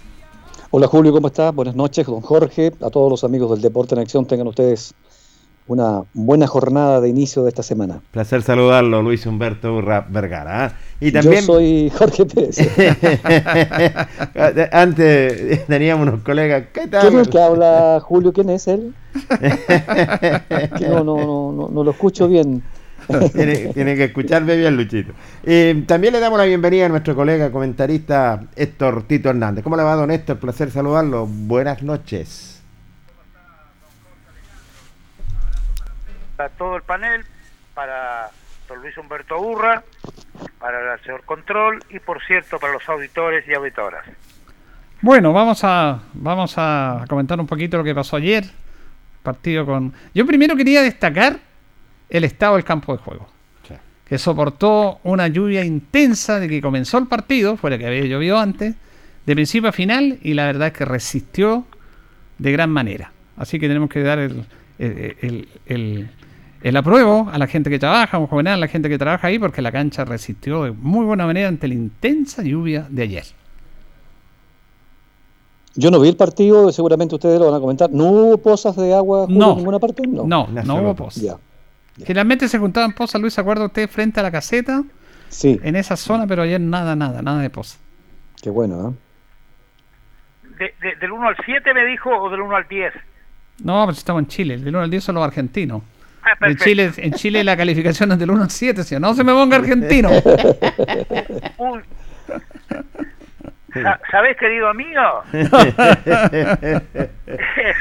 Hola 0.73 0.87
Julio, 0.87 1.11
¿cómo 1.11 1.27
estás? 1.27 1.53
Buenas 1.53 1.75
noches, 1.75 2.07
don 2.07 2.21
Jorge. 2.21 2.71
A 2.79 2.89
todos 2.89 3.11
los 3.11 3.25
amigos 3.25 3.51
del 3.51 3.61
Deporte 3.61 3.93
en 3.93 3.99
Acción, 3.99 4.25
tengan 4.25 4.47
ustedes 4.47 4.93
una 5.67 6.03
buena 6.13 6.47
jornada 6.47 7.01
de 7.01 7.09
inicio 7.09 7.43
de 7.43 7.49
esta 7.49 7.61
semana. 7.61 7.99
Placer 8.11 8.41
saludarlo, 8.41 9.01
Luis 9.01 9.25
Humberto 9.25 9.75
Urra 9.75 10.07
Vergara. 10.09 10.65
¿ah? 10.67 10.73
Y 11.01 11.11
también. 11.11 11.41
Yo 11.41 11.53
soy 11.53 11.89
Jorge 11.89 12.25
Pérez. 12.25 12.57
Antes 14.71 15.67
teníamos 15.67 16.07
unos 16.07 16.21
colegas. 16.21 16.67
¿Qué 16.71 16.87
tal? 16.87 17.01
¿Quién 17.01 17.19
es 17.19 17.27
el 17.27 17.33
que 17.33 17.41
habla, 17.41 17.99
Julio? 18.01 18.31
¿Quién 18.31 18.49
es 18.49 18.65
él? 18.69 18.93
No, 20.79 21.03
no, 21.03 21.17
no, 21.17 21.51
no, 21.51 21.69
no 21.69 21.83
lo 21.83 21.91
escucho 21.91 22.29
bien. 22.29 22.63
tiene, 23.33 23.73
tiene 23.73 23.95
que 23.95 24.05
escucharme 24.05 24.55
bien, 24.55 24.75
Luchito. 24.77 25.13
Eh, 25.43 25.83
también 25.87 26.13
le 26.13 26.19
damos 26.19 26.37
la 26.37 26.45
bienvenida 26.45 26.85
a 26.85 26.89
nuestro 26.89 27.15
colega 27.15 27.51
comentarista 27.51 28.43
Héctor 28.55 29.03
Tito 29.03 29.29
Hernández. 29.29 29.63
¿Cómo 29.63 29.77
le 29.77 29.83
va, 29.83 29.95
don 29.95 30.11
Héctor? 30.11 30.39
Placer 30.39 30.71
saludarlo. 30.71 31.25
Buenas 31.25 31.83
noches. 31.83 32.51
para 36.41 36.49
todo 36.49 36.75
el 36.75 36.81
panel, 36.81 37.23
para 37.75 38.31
don 38.67 38.81
Luis 38.81 38.97
Humberto 38.97 39.39
Urra, 39.39 39.83
para 40.59 40.95
el 40.95 40.99
señor 41.01 41.23
Control 41.23 41.83
y 41.91 41.99
por 41.99 42.19
cierto 42.25 42.57
para 42.57 42.73
los 42.73 42.89
auditores 42.89 43.47
y 43.47 43.53
auditoras. 43.53 44.03
Bueno, 45.01 45.33
vamos 45.33 45.63
a 45.63 45.99
vamos 46.13 46.55
a 46.57 47.05
comentar 47.07 47.39
un 47.39 47.45
poquito 47.45 47.77
lo 47.77 47.83
que 47.83 47.93
pasó 47.93 48.15
ayer. 48.15 48.45
Partido 49.21 49.67
con. 49.67 49.93
Yo 50.15 50.25
primero 50.25 50.55
quería 50.55 50.81
destacar 50.81 51.37
el 52.11 52.23
estado 52.25 52.55
del 52.55 52.63
campo 52.63 52.91
de 52.93 52.99
juego. 52.99 53.27
Que 54.05 54.17
soportó 54.17 54.99
una 55.03 55.29
lluvia 55.29 55.63
intensa 55.63 56.37
de 56.39 56.49
que 56.49 56.61
comenzó 56.61 56.97
el 56.97 57.07
partido, 57.07 57.55
fuera 57.55 57.77
que 57.77 57.87
había 57.87 58.03
llovido 58.03 58.37
antes, 58.37 58.75
de 59.25 59.33
principio 59.35 59.69
a 59.69 59.71
final, 59.71 60.19
y 60.21 60.33
la 60.33 60.45
verdad 60.47 60.67
es 60.67 60.73
que 60.73 60.83
resistió 60.83 61.63
de 62.37 62.51
gran 62.51 62.69
manera. 62.71 63.13
Así 63.37 63.57
que 63.57 63.69
tenemos 63.69 63.89
que 63.89 64.03
dar 64.03 64.19
el, 64.19 64.43
el, 64.79 65.15
el- 65.21 65.47
el- 65.65 66.09
el 66.61 66.77
apruebo 66.77 67.29
a 67.31 67.37
la 67.39 67.47
gente 67.47 67.69
que 67.71 67.79
trabaja, 67.79 68.17
un 68.19 68.27
joven, 68.27 68.47
a 68.49 68.57
la 68.57 68.67
gente 68.67 68.87
que 68.89 68.97
trabaja 68.99 69.27
ahí, 69.27 69.39
porque 69.39 69.61
la 69.63 69.71
cancha 69.71 70.03
resistió 70.05 70.65
de 70.65 70.71
muy 70.71 71.05
buena 71.05 71.25
manera 71.25 71.47
ante 71.47 71.67
la 71.67 71.73
intensa 71.73 72.43
lluvia 72.43 72.85
de 72.89 73.01
ayer. 73.03 73.23
Yo 75.75 75.89
no 75.89 75.99
vi 76.01 76.09
el 76.09 76.17
partido, 76.17 76.71
seguramente 76.71 77.15
ustedes 77.15 77.39
lo 77.39 77.45
van 77.45 77.55
a 77.55 77.59
comentar. 77.59 77.89
¿No 77.91 78.05
hubo 78.11 78.37
pozas 78.37 78.75
de 78.75 78.93
agua 78.93 79.25
No. 79.29 79.51
en 79.51 79.57
ninguna 79.57 79.79
parte? 79.79 80.03
No, 80.05 80.25
No, 80.25 80.47
no 80.65 80.75
hubo 80.81 80.95
pos. 80.95 81.15
Generalmente 82.05 82.47
se 82.47 82.57
juntaban 82.59 82.93
posa, 82.93 83.17
Luis, 83.19 83.33
¿se 83.33 83.41
acuerda 83.41 83.65
usted 83.65 83.89
frente 83.89 84.19
a 84.19 84.23
la 84.23 84.31
caseta? 84.31 84.83
Sí. 85.29 85.59
En 85.63 85.75
esa 85.75 85.95
zona, 85.95 86.27
pero 86.27 86.41
ayer 86.43 86.59
nada, 86.59 86.95
nada, 86.95 87.21
nada 87.21 87.41
de 87.41 87.49
posa. 87.49 87.77
Qué 88.41 88.49
bueno, 88.49 88.89
¿eh? 88.89 88.93
De- 90.59 90.73
de- 90.89 90.95
¿Del 90.97 91.11
1 91.11 91.27
al 91.27 91.35
7 91.45 91.73
me 91.73 91.85
dijo 91.85 92.09
o 92.09 92.29
del 92.29 92.41
1 92.41 92.55
al 92.55 92.67
10? 92.67 92.93
No, 93.63 93.85
pues 93.85 93.97
estamos 93.99 94.21
en 94.23 94.27
Chile, 94.27 94.57
del 94.57 94.75
1 94.75 94.83
al 94.83 94.89
10 94.91 95.03
son 95.03 95.15
los 95.15 95.23
argentinos. 95.23 95.81
Ah, 96.23 96.37
En. 96.47 96.55
Chile, 96.57 96.91
en 96.97 97.13
Chile 97.13 97.43
la 97.43 97.55
calificación 97.57 98.11
es 98.11 98.19
del 98.19 98.29
1 98.31 98.43
al 98.43 98.49
7, 98.51 98.83
¿sí? 98.83 98.95
no 98.99 99.13
se 99.13 99.23
me 99.23 99.31
ponga 99.33 99.57
argentino. 99.57 100.09
Uy. 101.57 101.79
Sa- 103.73 103.99
¿Sabés, 104.11 104.35
querido 104.37 104.67
amigo? 104.67 105.01
es 105.33 105.51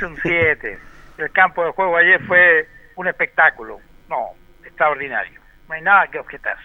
un 0.02 0.16
7. 0.22 0.78
El 1.18 1.30
campo 1.32 1.64
de 1.64 1.72
juego 1.72 1.96
ayer 1.96 2.20
fue 2.26 2.68
un 2.96 3.08
espectáculo. 3.08 3.80
No, 4.10 4.30
extraordinario. 4.66 5.40
No 5.68 5.74
hay 5.74 5.82
nada 5.82 6.08
que 6.10 6.18
objetar. 6.18 6.56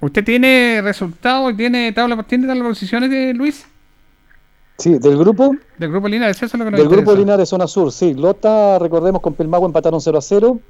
¿Usted 0.00 0.22
tiene 0.22 0.80
resultados 0.82 1.52
y 1.52 1.56
tiene 1.56 1.92
tabla, 1.92 2.22
tiene 2.22 2.46
tabla 2.46 2.62
de 2.62 2.68
posiciones 2.68 3.10
de 3.10 3.34
Luis? 3.34 3.66
Sí, 4.78 4.98
del 4.98 5.18
grupo. 5.18 5.54
Del 5.76 5.90
grupo 5.90 6.08
Linares, 6.08 6.36
eso 6.36 6.46
es 6.46 6.54
lo 6.54 6.64
que 6.64 6.70
nos 6.70 6.80
Del 6.80 6.88
grupo 6.88 7.12
interesa. 7.12 7.20
Linares, 7.20 7.48
zona 7.48 7.66
sur, 7.66 7.92
sí. 7.92 8.14
Lota, 8.14 8.78
recordemos, 8.78 9.20
con 9.20 9.34
Pelmago 9.34 9.66
empataron 9.66 10.00
0 10.00 10.16
a 10.16 10.22
0. 10.22 10.60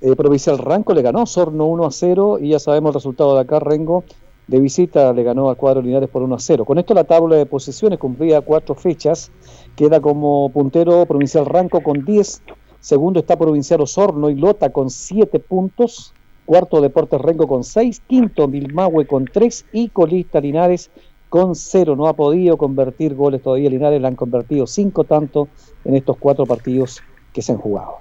Eh, 0.00 0.16
Provincial 0.16 0.58
Ranco 0.58 0.94
le 0.94 1.02
ganó 1.02 1.26
Sorno 1.26 1.66
1 1.66 1.86
a 1.86 1.90
0. 1.90 2.38
Y 2.40 2.50
ya 2.50 2.58
sabemos 2.58 2.90
el 2.90 2.94
resultado 2.94 3.34
de 3.34 3.42
acá. 3.42 3.60
Rengo 3.60 4.04
de 4.46 4.58
visita 4.58 5.12
le 5.12 5.22
ganó 5.22 5.50
a 5.50 5.54
Cuadro 5.54 5.82
Linares 5.82 6.08
por 6.08 6.22
1 6.22 6.34
a 6.34 6.38
0. 6.38 6.64
Con 6.64 6.78
esto 6.78 6.94
la 6.94 7.04
tabla 7.04 7.36
de 7.36 7.44
posiciones 7.46 7.98
cumplía 7.98 8.40
cuatro 8.40 8.74
fechas. 8.74 9.30
Queda 9.76 10.00
como 10.00 10.50
puntero 10.50 11.04
Provincial 11.04 11.44
Ranco 11.44 11.82
con 11.82 12.06
10. 12.06 12.42
Segundo 12.82 13.20
está 13.20 13.38
Provincial 13.38 13.80
Osorno 13.80 14.28
y 14.28 14.34
Lota 14.34 14.72
con 14.72 14.90
7 14.90 15.38
puntos. 15.38 16.12
Cuarto 16.44 16.80
Deportes 16.80 17.20
Rengo 17.20 17.46
con 17.46 17.62
6. 17.62 18.02
Quinto 18.08 18.48
Milmahue 18.48 19.06
con 19.06 19.24
3. 19.24 19.66
Y 19.72 19.88
colista 19.90 20.40
Linares 20.40 20.90
con 21.28 21.54
0. 21.54 21.94
No 21.94 22.08
ha 22.08 22.14
podido 22.14 22.56
convertir 22.56 23.14
goles 23.14 23.40
todavía. 23.40 23.70
Linares 23.70 24.00
le 24.00 24.08
han 24.08 24.16
convertido 24.16 24.66
5 24.66 25.04
tanto 25.04 25.48
en 25.84 25.94
estos 25.94 26.18
cuatro 26.18 26.44
partidos 26.44 27.00
que 27.32 27.40
se 27.40 27.52
han 27.52 27.58
jugado. 27.58 27.98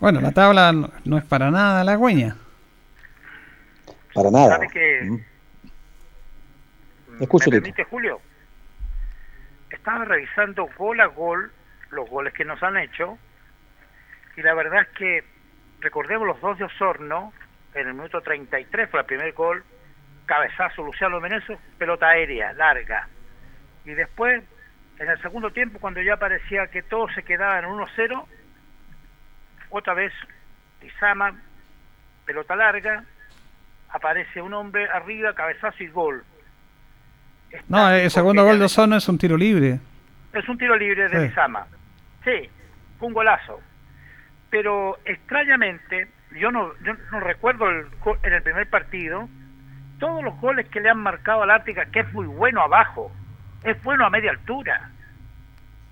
Bueno, 0.00 0.20
la 0.20 0.32
tabla 0.32 0.70
no, 0.72 0.90
no 1.06 1.16
es 1.16 1.24
para 1.24 1.50
nada 1.50 1.80
halagüeña. 1.80 2.36
Para 4.12 4.30
nada. 4.30 4.56
¿Sabe 4.56 4.68
que 4.68 5.22
Escucho, 7.20 7.50
¿Me 7.50 7.58
permite, 7.58 7.84
Julio? 7.84 8.20
Estaba 9.70 10.04
revisando 10.04 10.68
gol 10.76 11.00
a 11.00 11.06
gol 11.06 11.50
los 11.90 12.10
goles 12.10 12.34
que 12.34 12.44
nos 12.44 12.62
han 12.62 12.76
hecho 12.76 13.16
y 14.36 14.42
la 14.42 14.54
verdad 14.54 14.82
es 14.82 14.88
que 14.96 15.24
recordemos 15.80 16.26
los 16.26 16.40
dos 16.40 16.58
de 16.58 16.64
Osorno 16.64 17.32
en 17.74 17.88
el 17.88 17.94
minuto 17.94 18.20
33 18.20 18.90
fue 18.90 19.00
el 19.00 19.06
primer 19.06 19.32
gol 19.32 19.64
cabezazo 20.26 20.82
Luciano 20.82 21.20
Meneso 21.20 21.58
pelota 21.78 22.08
aérea 22.08 22.52
larga 22.52 23.08
y 23.84 23.90
después 23.92 24.42
en 24.98 25.08
el 25.10 25.20
segundo 25.20 25.50
tiempo 25.50 25.78
cuando 25.80 26.00
ya 26.00 26.16
parecía 26.16 26.66
que 26.68 26.82
todo 26.82 27.08
se 27.14 27.22
quedaba 27.22 27.58
en 27.58 27.64
1-0 27.66 28.24
otra 29.70 29.94
vez 29.94 30.12
Izama 30.82 31.34
pelota 32.24 32.54
larga 32.56 33.04
aparece 33.90 34.40
un 34.40 34.54
hombre 34.54 34.88
arriba, 34.88 35.34
cabezazo 35.34 35.82
y 35.82 35.88
gol. 35.88 36.24
No, 37.68 37.90
el 37.90 38.10
segundo 38.10 38.42
gol 38.44 38.58
de 38.58 38.64
Osorno 38.64 38.96
es 38.96 39.06
un 39.06 39.18
tiro 39.18 39.36
libre. 39.36 39.78
Es 40.32 40.48
un 40.48 40.56
tiro 40.56 40.74
libre 40.76 41.08
de 41.10 41.20
Sí. 41.20 41.28
Lizama. 41.28 41.66
Sí, 42.24 42.48
fue 42.98 43.08
un 43.08 43.14
golazo. 43.14 43.60
Pero 44.52 44.98
extrañamente, 45.06 46.08
yo 46.32 46.50
no, 46.52 46.74
yo 46.82 46.92
no 47.10 47.20
recuerdo 47.20 47.70
el 47.70 47.86
en 48.22 48.32
el 48.34 48.42
primer 48.42 48.68
partido, 48.68 49.26
todos 49.98 50.22
los 50.22 50.38
goles 50.42 50.68
que 50.68 50.78
le 50.80 50.90
han 50.90 50.98
marcado 50.98 51.42
al 51.42 51.50
Ártica, 51.50 51.86
que 51.86 52.00
es 52.00 52.12
muy 52.12 52.26
bueno 52.26 52.60
abajo, 52.60 53.10
es 53.64 53.82
bueno 53.82 54.04
a 54.04 54.10
media 54.10 54.30
altura, 54.30 54.90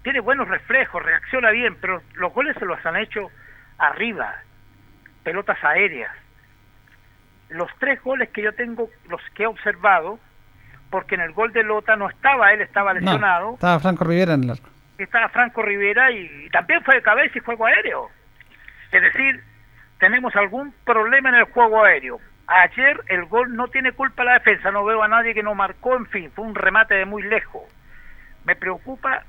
tiene 0.02 0.20
buenos 0.20 0.46
reflejos, 0.46 1.02
reacciona 1.02 1.50
bien, 1.52 1.74
pero 1.80 2.02
los 2.16 2.34
goles 2.34 2.54
se 2.58 2.66
los 2.66 2.84
han 2.84 2.96
hecho 2.96 3.30
arriba, 3.78 4.34
pelotas 5.24 5.56
aéreas. 5.64 6.12
Los 7.48 7.70
tres 7.78 8.02
goles 8.02 8.28
que 8.28 8.42
yo 8.42 8.52
tengo, 8.52 8.90
los 9.08 9.22
que 9.34 9.44
he 9.44 9.46
observado, 9.46 10.18
porque 10.90 11.14
en 11.14 11.22
el 11.22 11.32
gol 11.32 11.50
de 11.54 11.62
Lota 11.62 11.96
no 11.96 12.10
estaba 12.10 12.52
él, 12.52 12.60
estaba 12.60 12.92
No, 12.92 13.00
lesionado, 13.00 13.54
estaba 13.54 13.80
Franco 13.80 14.04
Rivera 14.04 14.34
en 14.34 14.44
el 14.44 14.50
arco. 14.50 14.68
estaba 14.98 15.30
Franco 15.30 15.62
Rivera 15.62 16.10
y, 16.10 16.50
también 16.50 16.82
fue 16.84 16.96
de 16.96 17.02
cabeza 17.02 17.38
y 17.38 17.40
juego 17.40 17.64
aéreo. 17.64 18.10
Es 18.92 19.02
decir, 19.02 19.42
tenemos 19.98 20.34
algún 20.36 20.72
problema 20.84 21.28
en 21.28 21.36
el 21.36 21.44
juego 21.44 21.84
aéreo. 21.84 22.18
Ayer 22.46 23.00
el 23.06 23.24
gol 23.26 23.54
no 23.54 23.68
tiene 23.68 23.92
culpa 23.92 24.24
la 24.24 24.34
defensa, 24.34 24.70
no 24.72 24.84
veo 24.84 25.02
a 25.02 25.08
nadie 25.08 25.34
que 25.34 25.42
no 25.42 25.54
marcó, 25.54 25.96
en 25.96 26.06
fin, 26.06 26.30
fue 26.34 26.44
un 26.44 26.54
remate 26.54 26.94
de 26.94 27.04
muy 27.04 27.22
lejos. 27.22 27.62
Me 28.44 28.56
preocupa 28.56 29.22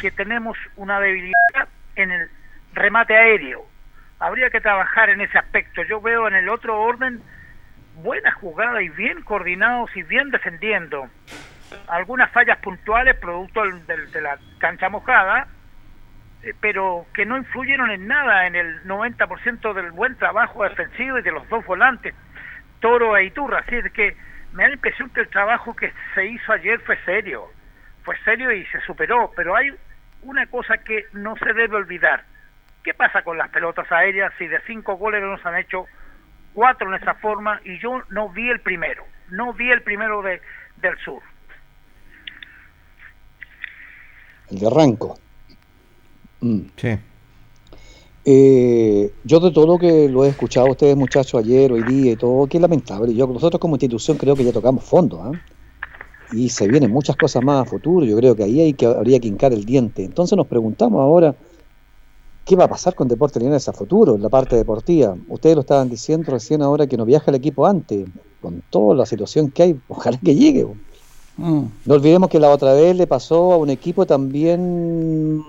que 0.00 0.10
tenemos 0.10 0.56
una 0.76 0.98
debilidad 0.98 1.68
en 1.94 2.10
el 2.10 2.28
remate 2.72 3.16
aéreo. 3.16 3.64
Habría 4.18 4.50
que 4.50 4.60
trabajar 4.60 5.10
en 5.10 5.20
ese 5.20 5.38
aspecto. 5.38 5.82
Yo 5.84 6.00
veo 6.00 6.26
en 6.26 6.34
el 6.34 6.48
otro 6.48 6.80
orden 6.80 7.22
buena 7.96 8.32
jugada 8.32 8.82
y 8.82 8.88
bien 8.88 9.22
coordinados 9.22 9.94
y 9.96 10.02
bien 10.02 10.30
defendiendo. 10.30 11.08
Algunas 11.88 12.30
fallas 12.32 12.58
puntuales 12.58 13.16
producto 13.16 13.62
del- 13.62 13.86
del- 13.86 14.10
de 14.10 14.20
la 14.22 14.38
cancha 14.58 14.88
mojada, 14.88 15.46
pero 16.54 17.06
que 17.14 17.26
no 17.26 17.36
influyeron 17.36 17.90
en 17.90 18.06
nada 18.06 18.46
en 18.46 18.54
el 18.54 18.82
90% 18.84 19.72
del 19.72 19.90
buen 19.92 20.16
trabajo 20.16 20.64
defensivo 20.64 21.18
y 21.18 21.22
de 21.22 21.32
los 21.32 21.48
dos 21.48 21.64
volantes, 21.64 22.14
Toro 22.80 23.16
e 23.16 23.24
Iturra. 23.24 23.60
Así 23.60 23.76
es 23.76 23.92
que 23.92 24.16
me 24.52 24.62
da 24.62 24.68
la 24.68 24.74
impresión 24.74 25.10
que 25.10 25.20
el 25.20 25.28
trabajo 25.28 25.74
que 25.74 25.92
se 26.14 26.26
hizo 26.26 26.52
ayer 26.52 26.80
fue 26.80 26.96
serio, 27.04 27.46
fue 28.04 28.16
serio 28.24 28.52
y 28.52 28.64
se 28.66 28.80
superó, 28.82 29.32
pero 29.34 29.56
hay 29.56 29.70
una 30.22 30.46
cosa 30.46 30.78
que 30.78 31.04
no 31.12 31.36
se 31.36 31.52
debe 31.52 31.76
olvidar. 31.76 32.24
¿Qué 32.82 32.94
pasa 32.94 33.22
con 33.22 33.36
las 33.36 33.50
pelotas 33.50 33.90
aéreas 33.90 34.32
si 34.38 34.46
de 34.46 34.60
cinco 34.66 34.96
goles 34.96 35.22
nos 35.22 35.44
han 35.44 35.56
hecho 35.56 35.86
cuatro 36.54 36.88
en 36.88 37.02
esa 37.02 37.14
forma 37.14 37.60
y 37.64 37.78
yo 37.78 38.02
no 38.10 38.28
vi 38.28 38.48
el 38.48 38.60
primero, 38.60 39.04
no 39.28 39.52
vi 39.52 39.70
el 39.70 39.82
primero 39.82 40.22
de, 40.22 40.40
del 40.76 40.96
sur? 40.98 41.22
El 44.50 44.60
de 44.60 44.70
Ranco. 44.70 45.25
Mm. 46.46 46.60
Sí. 46.76 46.88
Eh, 48.28 49.12
yo 49.22 49.38
de 49.38 49.52
todo 49.52 49.66
lo 49.66 49.78
que 49.78 50.08
lo 50.08 50.24
he 50.24 50.28
escuchado 50.28 50.66
a 50.66 50.70
ustedes 50.72 50.96
muchachos 50.96 51.40
ayer, 51.40 51.72
hoy 51.72 51.82
día 51.84 52.12
y 52.12 52.16
todo, 52.16 52.46
que 52.46 52.56
es 52.56 52.60
lamentable. 52.60 53.14
Yo, 53.14 53.26
nosotros 53.26 53.60
como 53.60 53.76
institución 53.76 54.16
creo 54.16 54.34
que 54.34 54.44
ya 54.44 54.52
tocamos 54.52 54.82
fondo, 54.82 55.22
¿ah? 55.22 55.32
y 56.32 56.48
se 56.48 56.66
vienen 56.66 56.90
muchas 56.90 57.16
cosas 57.16 57.44
más 57.44 57.62
a 57.62 57.70
futuro. 57.70 58.04
Yo 58.04 58.16
creo 58.16 58.34
que 58.34 58.42
ahí 58.42 58.60
hay 58.60 58.74
que, 58.74 58.86
habría 58.86 59.20
que 59.20 59.28
hincar 59.28 59.52
el 59.52 59.64
diente. 59.64 60.04
Entonces 60.04 60.36
nos 60.36 60.48
preguntamos 60.48 61.00
ahora, 61.00 61.36
¿qué 62.44 62.56
va 62.56 62.64
a 62.64 62.68
pasar 62.68 62.96
con 62.96 63.06
Deportes 63.06 63.40
Linares 63.40 63.68
a 63.68 63.72
futuro 63.72 64.16
en 64.16 64.22
la 64.22 64.28
parte 64.28 64.56
deportiva? 64.56 65.16
Ustedes 65.28 65.54
lo 65.54 65.60
estaban 65.60 65.88
diciendo 65.88 66.32
recién 66.32 66.62
ahora 66.62 66.88
que 66.88 66.96
no 66.96 67.04
viaja 67.04 67.30
el 67.30 67.36
equipo 67.36 67.64
antes, 67.64 68.08
con 68.40 68.60
toda 68.70 68.96
la 68.96 69.06
situación 69.06 69.52
que 69.52 69.62
hay, 69.62 69.80
ojalá 69.88 70.18
que 70.18 70.34
llegue. 70.34 70.66
Mm. 71.36 71.64
No 71.84 71.94
olvidemos 71.94 72.28
que 72.28 72.40
la 72.40 72.50
otra 72.50 72.72
vez 72.72 72.96
le 72.96 73.06
pasó 73.06 73.52
a 73.52 73.56
un 73.56 73.70
equipo 73.70 74.04
también 74.04 75.44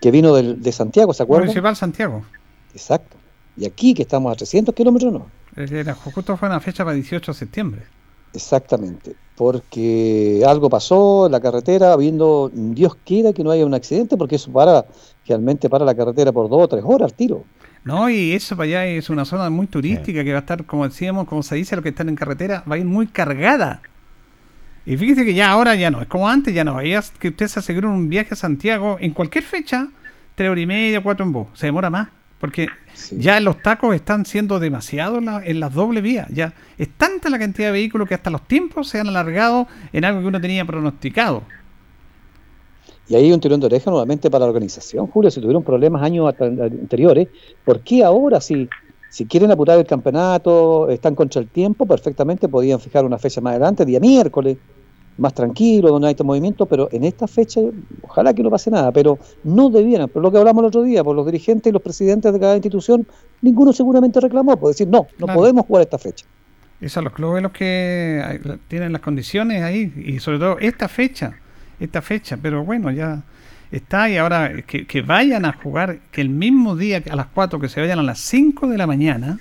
que 0.00 0.10
vino 0.10 0.34
del- 0.34 0.60
de 0.62 0.72
Santiago, 0.72 1.12
¿se 1.14 1.22
acuerdan? 1.22 1.46
Municipal 1.46 1.76
Santiago. 1.76 2.22
Exacto. 2.74 3.16
Y 3.56 3.64
aquí, 3.66 3.94
que 3.94 4.02
estamos 4.02 4.32
a 4.32 4.36
300 4.36 4.74
kilómetros, 4.74 5.12
no. 5.12 5.26
Era- 5.56 5.94
justo 5.94 6.36
fue 6.36 6.48
una 6.48 6.60
fecha 6.60 6.84
para 6.84 6.94
18 6.94 7.32
de 7.32 7.38
septiembre. 7.38 7.82
Exactamente. 8.34 9.14
Porque 9.36 10.42
algo 10.46 10.68
pasó 10.68 11.26
en 11.26 11.32
la 11.32 11.40
carretera, 11.40 11.92
habiendo 11.92 12.50
Dios 12.52 12.96
quiera 13.04 13.32
que 13.32 13.42
no 13.42 13.50
haya 13.50 13.64
un 13.64 13.74
accidente, 13.74 14.16
porque 14.16 14.36
eso 14.36 14.52
para, 14.52 14.84
realmente 15.26 15.70
para 15.70 15.84
la 15.84 15.94
carretera 15.94 16.32
por 16.32 16.48
dos 16.50 16.62
o 16.64 16.68
tres 16.68 16.82
horas 16.84 17.10
al 17.12 17.14
tiro. 17.16 17.44
No, 17.84 18.10
y 18.10 18.32
eso 18.32 18.56
para 18.56 18.66
allá 18.66 18.86
es 18.86 19.08
una 19.10 19.24
zona 19.24 19.48
muy 19.48 19.66
turística 19.68 20.24
que 20.24 20.32
va 20.32 20.38
a 20.38 20.40
estar, 20.40 20.64
como 20.66 20.86
decíamos, 20.88 21.26
como 21.28 21.42
se 21.42 21.54
dice, 21.54 21.76
lo 21.76 21.82
que 21.82 21.90
están 21.90 22.08
en 22.08 22.16
carretera, 22.16 22.64
va 22.70 22.74
a 22.74 22.78
ir 22.78 22.84
muy 22.84 23.06
cargada. 23.06 23.80
Y 24.86 24.96
fíjese 24.96 25.24
que 25.24 25.34
ya 25.34 25.50
ahora 25.50 25.74
ya 25.74 25.90
no, 25.90 26.00
es 26.00 26.06
como 26.06 26.28
antes, 26.28 26.54
ya 26.54 26.62
no. 26.64 26.80
Es 26.80 27.10
que 27.18 27.28
usted 27.28 27.48
se 27.48 27.58
asegura 27.58 27.88
un 27.88 28.08
viaje 28.08 28.34
a 28.34 28.36
Santiago 28.36 28.96
en 29.00 29.10
cualquier 29.12 29.42
fecha, 29.44 29.88
tres 30.36 30.48
horas 30.48 30.62
y 30.62 30.66
media, 30.66 31.02
cuatro 31.02 31.26
en 31.26 31.32
bus. 31.32 31.48
Se 31.54 31.66
demora 31.66 31.90
más. 31.90 32.08
Porque 32.38 32.68
ya 33.12 33.40
los 33.40 33.62
tacos 33.62 33.94
están 33.94 34.26
siendo 34.26 34.60
demasiado 34.60 35.18
en, 35.18 35.24
la- 35.24 35.42
en 35.44 35.58
las 35.58 35.72
doble 35.72 36.02
vías. 36.02 36.28
Ya 36.30 36.52
es 36.78 36.88
tanta 36.96 37.30
la 37.30 37.38
cantidad 37.38 37.68
de 37.68 37.72
vehículos 37.72 38.06
que 38.06 38.14
hasta 38.14 38.30
los 38.30 38.46
tiempos 38.46 38.88
se 38.88 39.00
han 39.00 39.08
alargado 39.08 39.66
en 39.92 40.04
algo 40.04 40.20
que 40.20 40.26
uno 40.26 40.40
tenía 40.40 40.64
pronosticado. 40.64 41.42
Y 43.08 43.14
ahí 43.14 43.24
hay 43.24 43.32
un 43.32 43.40
tirón 43.40 43.60
de 43.60 43.66
oreja 43.66 43.90
nuevamente 43.90 44.30
para 44.30 44.44
la 44.44 44.48
organización, 44.50 45.06
Julio, 45.06 45.30
si 45.30 45.40
tuvieron 45.40 45.62
problemas 45.62 46.02
años 46.02 46.32
anteriores, 46.40 47.28
¿por 47.64 47.80
qué 47.80 48.02
ahora 48.04 48.40
si, 48.40 48.68
si 49.16 49.24
quieren 49.24 49.50
apurar 49.50 49.78
el 49.78 49.86
campeonato, 49.86 50.90
están 50.90 51.14
contra 51.14 51.40
el 51.40 51.48
tiempo, 51.48 51.86
perfectamente 51.86 52.48
podían 52.50 52.78
fijar 52.78 53.02
una 53.06 53.16
fecha 53.16 53.40
más 53.40 53.52
adelante, 53.52 53.86
día 53.86 53.98
miércoles, 53.98 54.58
más 55.16 55.32
tranquilo, 55.32 55.88
donde 55.88 56.08
hay 56.08 56.10
este 56.10 56.22
movimiento, 56.22 56.66
pero 56.66 56.90
en 56.92 57.02
esta 57.02 57.26
fecha, 57.26 57.62
ojalá 58.02 58.34
que 58.34 58.42
no 58.42 58.50
pase 58.50 58.70
nada, 58.70 58.92
pero 58.92 59.18
no 59.42 59.70
debieran, 59.70 60.10
por 60.10 60.20
lo 60.22 60.30
que 60.30 60.36
hablamos 60.36 60.60
el 60.64 60.66
otro 60.66 60.82
día, 60.82 61.02
por 61.02 61.16
los 61.16 61.24
dirigentes 61.24 61.70
y 61.70 61.72
los 61.72 61.80
presidentes 61.80 62.30
de 62.30 62.38
cada 62.38 62.56
institución, 62.56 63.06
ninguno 63.40 63.72
seguramente 63.72 64.20
reclamó, 64.20 64.54
por 64.58 64.68
decir, 64.68 64.86
no, 64.86 65.06
no 65.18 65.24
Claro. 65.24 65.40
podemos 65.40 65.64
jugar 65.64 65.84
esta 65.84 65.96
fecha. 65.96 66.26
Esos 66.78 66.92
son 66.92 67.04
los 67.04 67.14
clubes 67.14 67.42
los 67.42 67.52
que 67.52 68.38
tienen 68.68 68.92
las 68.92 69.00
condiciones 69.00 69.62
ahí 69.62 69.94
y 69.96 70.18
sobre 70.18 70.38
todo 70.40 70.58
esta 70.58 70.88
fecha, 70.88 71.38
esta 71.80 72.02
fecha, 72.02 72.36
pero 72.36 72.62
bueno, 72.66 72.90
ya 72.90 73.22
está 73.70 74.08
y 74.08 74.16
ahora 74.16 74.62
que, 74.62 75.02
vayan 75.02 75.44
a 75.44 75.52
jugar, 75.52 76.00
que 76.10 76.20
el 76.20 76.28
mismo 76.28 76.76
día 76.76 77.02
a 77.10 77.16
las 77.16 77.26
4 77.26 77.60
que 77.60 77.68
se 77.68 77.80
vayan 77.80 77.98
a 77.98 78.02
las 78.02 78.18
5 78.20 78.68
de 78.68 78.78
la 78.78 78.86
mañana, 78.86 79.38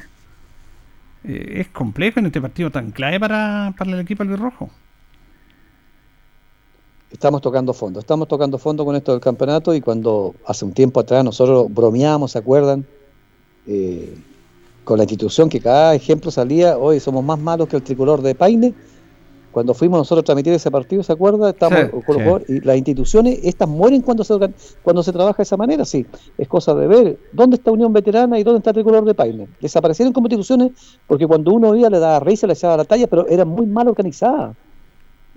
eh, 1.23 1.61
es 1.61 1.67
complejo 1.69 2.19
en 2.19 2.27
este 2.27 2.41
partido 2.41 2.71
tan 2.71 2.91
clave 2.91 3.19
para, 3.19 3.73
para 3.77 3.91
el 3.91 3.99
equipo 3.99 4.23
albirrojo. 4.23 4.69
Estamos 7.11 7.41
tocando 7.41 7.73
fondo, 7.73 7.99
estamos 7.99 8.27
tocando 8.27 8.57
fondo 8.57 8.83
con 8.83 8.95
esto 8.95 9.13
del 9.13 9.21
campeonato 9.21 9.73
y 9.73 9.79
cuando 9.79 10.35
hace 10.45 10.65
un 10.65 10.73
tiempo 10.73 10.99
atrás 10.99 11.23
nosotros 11.23 11.73
bromeábamos, 11.73 12.31
¿se 12.31 12.39
acuerdan? 12.39 12.85
Eh, 13.67 14.17
con 14.83 14.97
la 14.97 15.03
institución 15.03 15.49
que 15.49 15.59
cada 15.59 15.95
ejemplo 15.95 16.29
salía, 16.29 16.77
hoy 16.77 16.99
somos 16.99 17.23
más 17.23 17.39
malos 17.39 17.67
que 17.67 17.75
el 17.77 17.83
tricolor 17.83 18.21
de 18.21 18.35
Paine. 18.35 18.73
Cuando 19.55 19.73
fuimos 19.73 19.97
nosotros 19.99 20.23
a 20.23 20.25
transmitir 20.25 20.51
ese 20.51 20.69
partido, 20.69 21.01
¿se 21.01 21.13
acuerda? 21.13 21.51
Estamos 21.51 21.79
Sí, 21.79 21.87
con 21.89 21.99
los 22.07 22.15
sí. 22.17 22.23
jugadores- 22.23 22.49
y 22.49 22.59
las 22.59 22.75
instituciones, 22.75 23.39
estas 23.41 23.69
mueren 23.69 24.01
cuando 24.01 24.25
se 24.25 24.33
cuando 24.83 25.01
se 25.01 25.13
trabaja 25.13 25.37
de 25.37 25.43
esa 25.43 25.55
manera, 25.55 25.85
sí. 25.85 26.05
Es 26.37 26.49
cosa 26.49 26.75
de 26.75 26.85
ver 26.87 27.17
dónde 27.31 27.55
está 27.55 27.71
Unión 27.71 27.93
Veterana 27.93 28.37
y 28.37 28.43
dónde 28.43 28.57
está 28.57 28.71
el 28.71 28.73
tricolor 28.73 29.05
de 29.05 29.15
Paine. 29.15 29.47
Desaparecieron 29.61 30.11
como 30.11 30.25
instituciones 30.27 30.71
porque 31.07 31.25
cuando 31.25 31.53
uno 31.53 31.73
iba 31.73 31.89
le 31.89 31.99
daba 31.99 32.19
risa, 32.19 32.47
le 32.47 32.51
echaba 32.51 32.75
la 32.75 32.83
talla, 32.83 33.07
pero 33.07 33.29
eran 33.29 33.47
muy 33.47 33.65
mal 33.65 33.87
organizadas. 33.87 34.57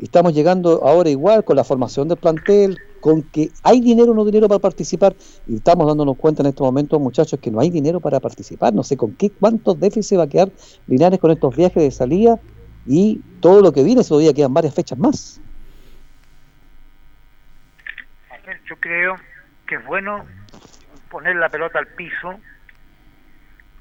Y 0.00 0.04
Estamos 0.06 0.34
llegando 0.34 0.84
ahora 0.84 1.08
igual 1.10 1.44
con 1.44 1.54
la 1.54 1.62
formación 1.62 2.08
del 2.08 2.18
plantel, 2.18 2.76
con 3.00 3.22
que 3.22 3.52
hay 3.62 3.80
dinero 3.80 4.10
o 4.10 4.14
no 4.16 4.24
dinero 4.24 4.48
para 4.48 4.58
participar, 4.58 5.14
y 5.46 5.54
estamos 5.54 5.86
dándonos 5.86 6.16
cuenta 6.16 6.42
en 6.42 6.48
estos 6.48 6.64
momentos, 6.64 7.00
muchachos, 7.00 7.38
que 7.40 7.52
no 7.52 7.60
hay 7.60 7.70
dinero 7.70 8.00
para 8.00 8.18
participar. 8.18 8.74
No 8.74 8.82
sé 8.82 8.96
con 8.96 9.14
qué, 9.14 9.30
cuántos 9.30 9.78
déficits 9.78 10.18
va 10.18 10.24
a 10.24 10.28
quedar 10.28 10.50
Linares 10.88 11.20
con 11.20 11.30
estos 11.30 11.54
viajes 11.54 11.80
de 11.80 11.92
salida 11.92 12.40
y 12.86 13.20
todo 13.40 13.62
lo 13.62 13.72
que 13.72 13.82
viene, 13.82 14.02
todavía 14.02 14.34
quedan 14.34 14.54
varias 14.54 14.74
fechas 14.74 14.98
más. 14.98 15.40
Yo 18.64 18.76
creo 18.76 19.16
que 19.66 19.76
es 19.76 19.84
bueno 19.84 20.24
poner 21.10 21.36
la 21.36 21.48
pelota 21.48 21.78
al 21.78 21.86
piso 21.88 22.38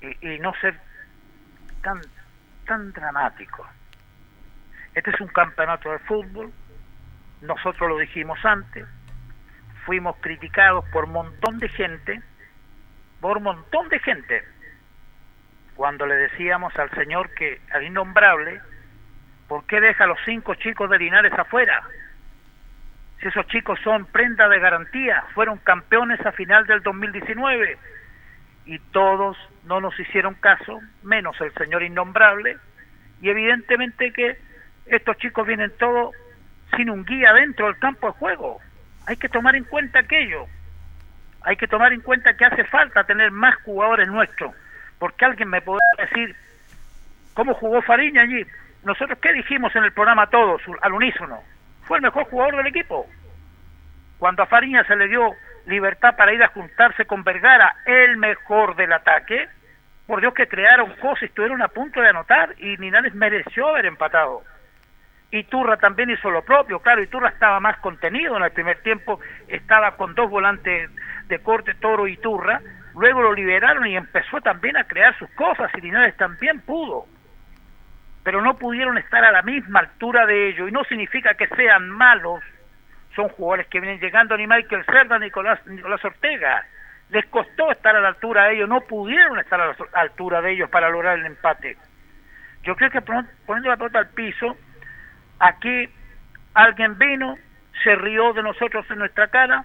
y, 0.02 0.36
y 0.36 0.40
no 0.40 0.53
ser 0.61 0.80
tan 1.82 2.02
tan 2.68 2.91
dramático. 2.91 3.65
Este 4.94 5.10
es 5.10 5.22
un 5.22 5.28
campeonato 5.30 5.91
de 5.91 5.99
fútbol, 5.99 6.52
nosotros 7.41 7.90
lo 7.90 7.98
dijimos 7.98 8.38
antes, 8.44 8.86
fuimos 9.86 10.15
criticados 10.19 10.86
por 10.90 11.06
un 11.06 11.14
montón 11.14 11.60
de 11.60 11.69
gente, 11.69 12.22
por 13.22 13.38
un 13.38 13.44
montón 13.44 13.90
de 13.90 13.99
gente, 13.99 14.44
cuando 15.76 16.06
le 16.06 16.15
decíamos 16.15 16.76
al 16.78 16.90
señor 16.91 17.30
que, 17.36 17.61
al 17.72 17.84
innombrable, 17.84 18.60
¿por 19.48 19.65
qué 19.65 19.80
deja 19.82 20.03
a 20.03 20.07
los 20.07 20.19
cinco 20.26 20.56
chicos 20.56 20.90
de 20.90 20.99
Linares 20.99 21.34
afuera? 21.34 21.84
si 23.19 23.28
esos 23.28 23.48
chicos 23.48 23.80
son 23.84 24.06
prenda 24.06 24.48
de 24.48 24.60
garantía, 24.60 25.24
fueron 25.34 25.57
campeones 25.57 26.24
a 26.26 26.32
final 26.32 26.68
del 26.68 26.82
2019 26.84 27.78
y 28.65 28.80
todos 28.91 29.38
no 29.64 29.82
nos 29.82 29.99
hicieron 29.99 30.36
caso, 30.36 30.80
menos 31.03 31.40
el 31.41 31.53
señor 31.53 31.84
innombrable, 31.84 32.57
Y 33.19 33.30
evidentemente 33.30 34.14
que 34.14 34.38
estos 34.86 35.18
chicos 35.18 35.48
vienen 35.48 35.72
todos 35.80 36.14
sin 36.76 36.91
un 36.91 37.03
guía 37.03 37.34
dentro 37.34 37.65
del 37.65 37.80
campo 37.80 38.07
de 38.07 38.14
juego. 38.14 38.60
Hay 39.07 39.18
que 39.18 39.28
tomar 39.28 39.56
en 39.56 39.64
cuenta 39.64 39.99
aquello. 39.99 40.45
Hay 41.41 41.56
que 41.56 41.68
tomar 41.68 41.94
en 41.94 42.02
cuenta 42.02 42.36
que 42.36 42.45
hace 42.45 42.64
falta 42.65 43.06
tener 43.06 43.32
más 43.32 43.56
jugadores 43.64 44.07
nuestros. 44.07 44.53
Porque 44.99 45.26
alguien 45.26 45.49
me 45.49 45.61
podrá 45.61 45.82
decir, 45.98 46.36
¿cómo 47.34 47.56
jugó 47.56 47.82
Fariña 47.82 48.22
allí? 48.22 48.45
Nosotros, 48.88 49.19
¿qué 49.22 49.34
dijimos 49.34 49.76
en 49.76 49.84
el 49.84 49.91
programa 49.91 50.27
todos, 50.27 50.61
al 50.81 50.93
unísono? 50.93 51.43
Fue 51.84 51.97
el 51.97 52.03
mejor 52.03 52.23
jugador 52.30 52.55
del 52.55 52.68
equipo. 52.68 53.05
Cuando 54.18 54.43
a 54.43 54.45
Fariña 54.45 54.85
se 54.85 54.95
le 54.95 55.09
dio 55.09 55.34
libertad 55.65 56.15
para 56.15 56.31
ir 56.31 56.41
a 56.41 56.47
juntarse 56.47 57.03
con 57.03 57.22
Vergara, 57.26 57.76
el 57.85 58.15
mejor 58.15 58.77
del 58.77 58.93
ataque, 58.93 59.49
por 60.05 60.22
Dios 60.22 60.34
que 60.34 60.47
crearon 60.47 60.95
cosas 61.01 61.23
estuvieron 61.23 61.61
a 61.61 61.68
punto 61.68 61.99
de 61.99 62.07
anotar 62.07 62.55
y 62.59 62.77
Linares 62.77 63.14
mereció 63.14 63.68
haber 63.68 63.88
empatado. 63.88 64.43
Y 65.31 65.43
Turra 65.43 65.76
también 65.76 66.09
hizo 66.09 66.31
lo 66.31 66.43
propio, 66.43 66.80
claro, 66.80 67.03
y 67.03 67.07
Turra 67.07 67.27
estaba 67.27 67.59
más 67.59 67.77
contenido 67.80 68.38
en 68.38 68.43
el 68.43 68.51
primer 68.51 68.81
tiempo, 68.84 69.19
estaba 69.49 69.97
con 69.97 70.15
dos 70.15 70.30
volantes 70.30 70.89
de 71.27 71.39
corte, 71.39 71.73
Toro 71.73 72.07
y 72.07 72.15
Turra, 72.15 72.61
luego 72.95 73.22
lo 73.22 73.34
liberaron 73.34 73.85
y 73.85 73.97
empezó 73.97 74.39
también 74.39 74.77
a 74.77 74.85
crear 74.85 75.14
sus 75.19 75.30
cosas 75.31 75.69
y 75.76 75.81
Linares 75.81 76.15
también 76.15 76.61
pudo. 76.61 77.05
Pero 78.27 78.41
no 78.41 78.57
pudieron 78.57 78.97
estar 78.97 79.23
a 79.23 79.31
la 79.31 79.41
misma 79.41 79.79
altura 79.79 80.25
de 80.25 80.49
ellos 80.49 80.67
y 80.67 80.71
no 80.73 80.83
significa 80.83 81.35
que 81.35 81.47
sean 81.47 81.89
malos, 81.89 82.43
son 83.15 83.29
jugadores 83.29 83.67
que 83.67 83.79
vienen 83.79 84.01
llegando 84.01 84.35
ni 84.35 84.45
Michael 84.45 84.83
Cerda 84.83 85.17
ni 85.17 85.27
Nicolás, 85.27 85.65
Nicolás 85.65 86.03
Ortega. 86.03 86.65
Les 87.09 87.25
costó 87.27 87.71
estar 87.71 87.95
a 87.95 88.01
la 88.01 88.09
altura 88.09 88.43
de 88.43 88.55
ellos, 88.55 88.67
no 88.67 88.81
pudieron 88.81 89.39
estar 89.39 89.61
a 89.61 89.67
la 89.67 89.75
altura 89.93 90.41
de 90.41 90.51
ellos 90.51 90.69
para 90.69 90.89
lograr 90.89 91.17
el 91.17 91.25
empate. 91.25 91.77
Yo 92.63 92.75
creo 92.75 92.89
que 92.89 92.99
poniendo 92.99 93.69
la 93.69 93.77
pelota 93.77 93.99
al 93.99 94.09
piso, 94.09 94.57
aquí 95.39 95.89
alguien 96.53 96.97
vino, 96.97 97.37
se 97.81 97.95
rió 97.95 98.33
de 98.33 98.43
nosotros 98.43 98.85
en 98.91 98.97
nuestra 98.99 99.29
cara, 99.29 99.63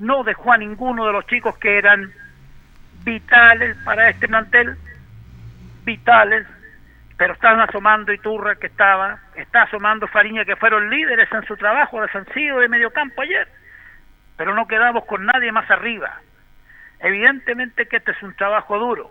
no 0.00 0.24
dejó 0.24 0.52
a 0.52 0.58
ninguno 0.58 1.06
de 1.06 1.12
los 1.12 1.28
chicos 1.28 1.56
que 1.58 1.78
eran 1.78 2.12
vitales 3.04 3.76
para 3.84 4.10
este 4.10 4.26
plantel, 4.26 4.76
vitales, 5.84 6.44
pero 7.20 7.34
estaban 7.34 7.60
asomando 7.60 8.14
Iturra 8.14 8.56
que 8.56 8.68
estaba, 8.68 9.18
está 9.34 9.64
asomando 9.64 10.08
Fariña 10.08 10.46
que 10.46 10.56
fueron 10.56 10.88
líderes 10.88 11.30
en 11.30 11.44
su 11.44 11.54
trabajo 11.54 12.00
de 12.00 12.68
medio 12.70 12.90
campo 12.94 13.20
ayer, 13.20 13.46
pero 14.38 14.54
no 14.54 14.66
quedamos 14.66 15.04
con 15.04 15.26
nadie 15.26 15.52
más 15.52 15.70
arriba. 15.70 16.18
Evidentemente 16.98 17.84
que 17.88 17.98
este 17.98 18.12
es 18.12 18.22
un 18.22 18.34
trabajo 18.36 18.78
duro, 18.78 19.10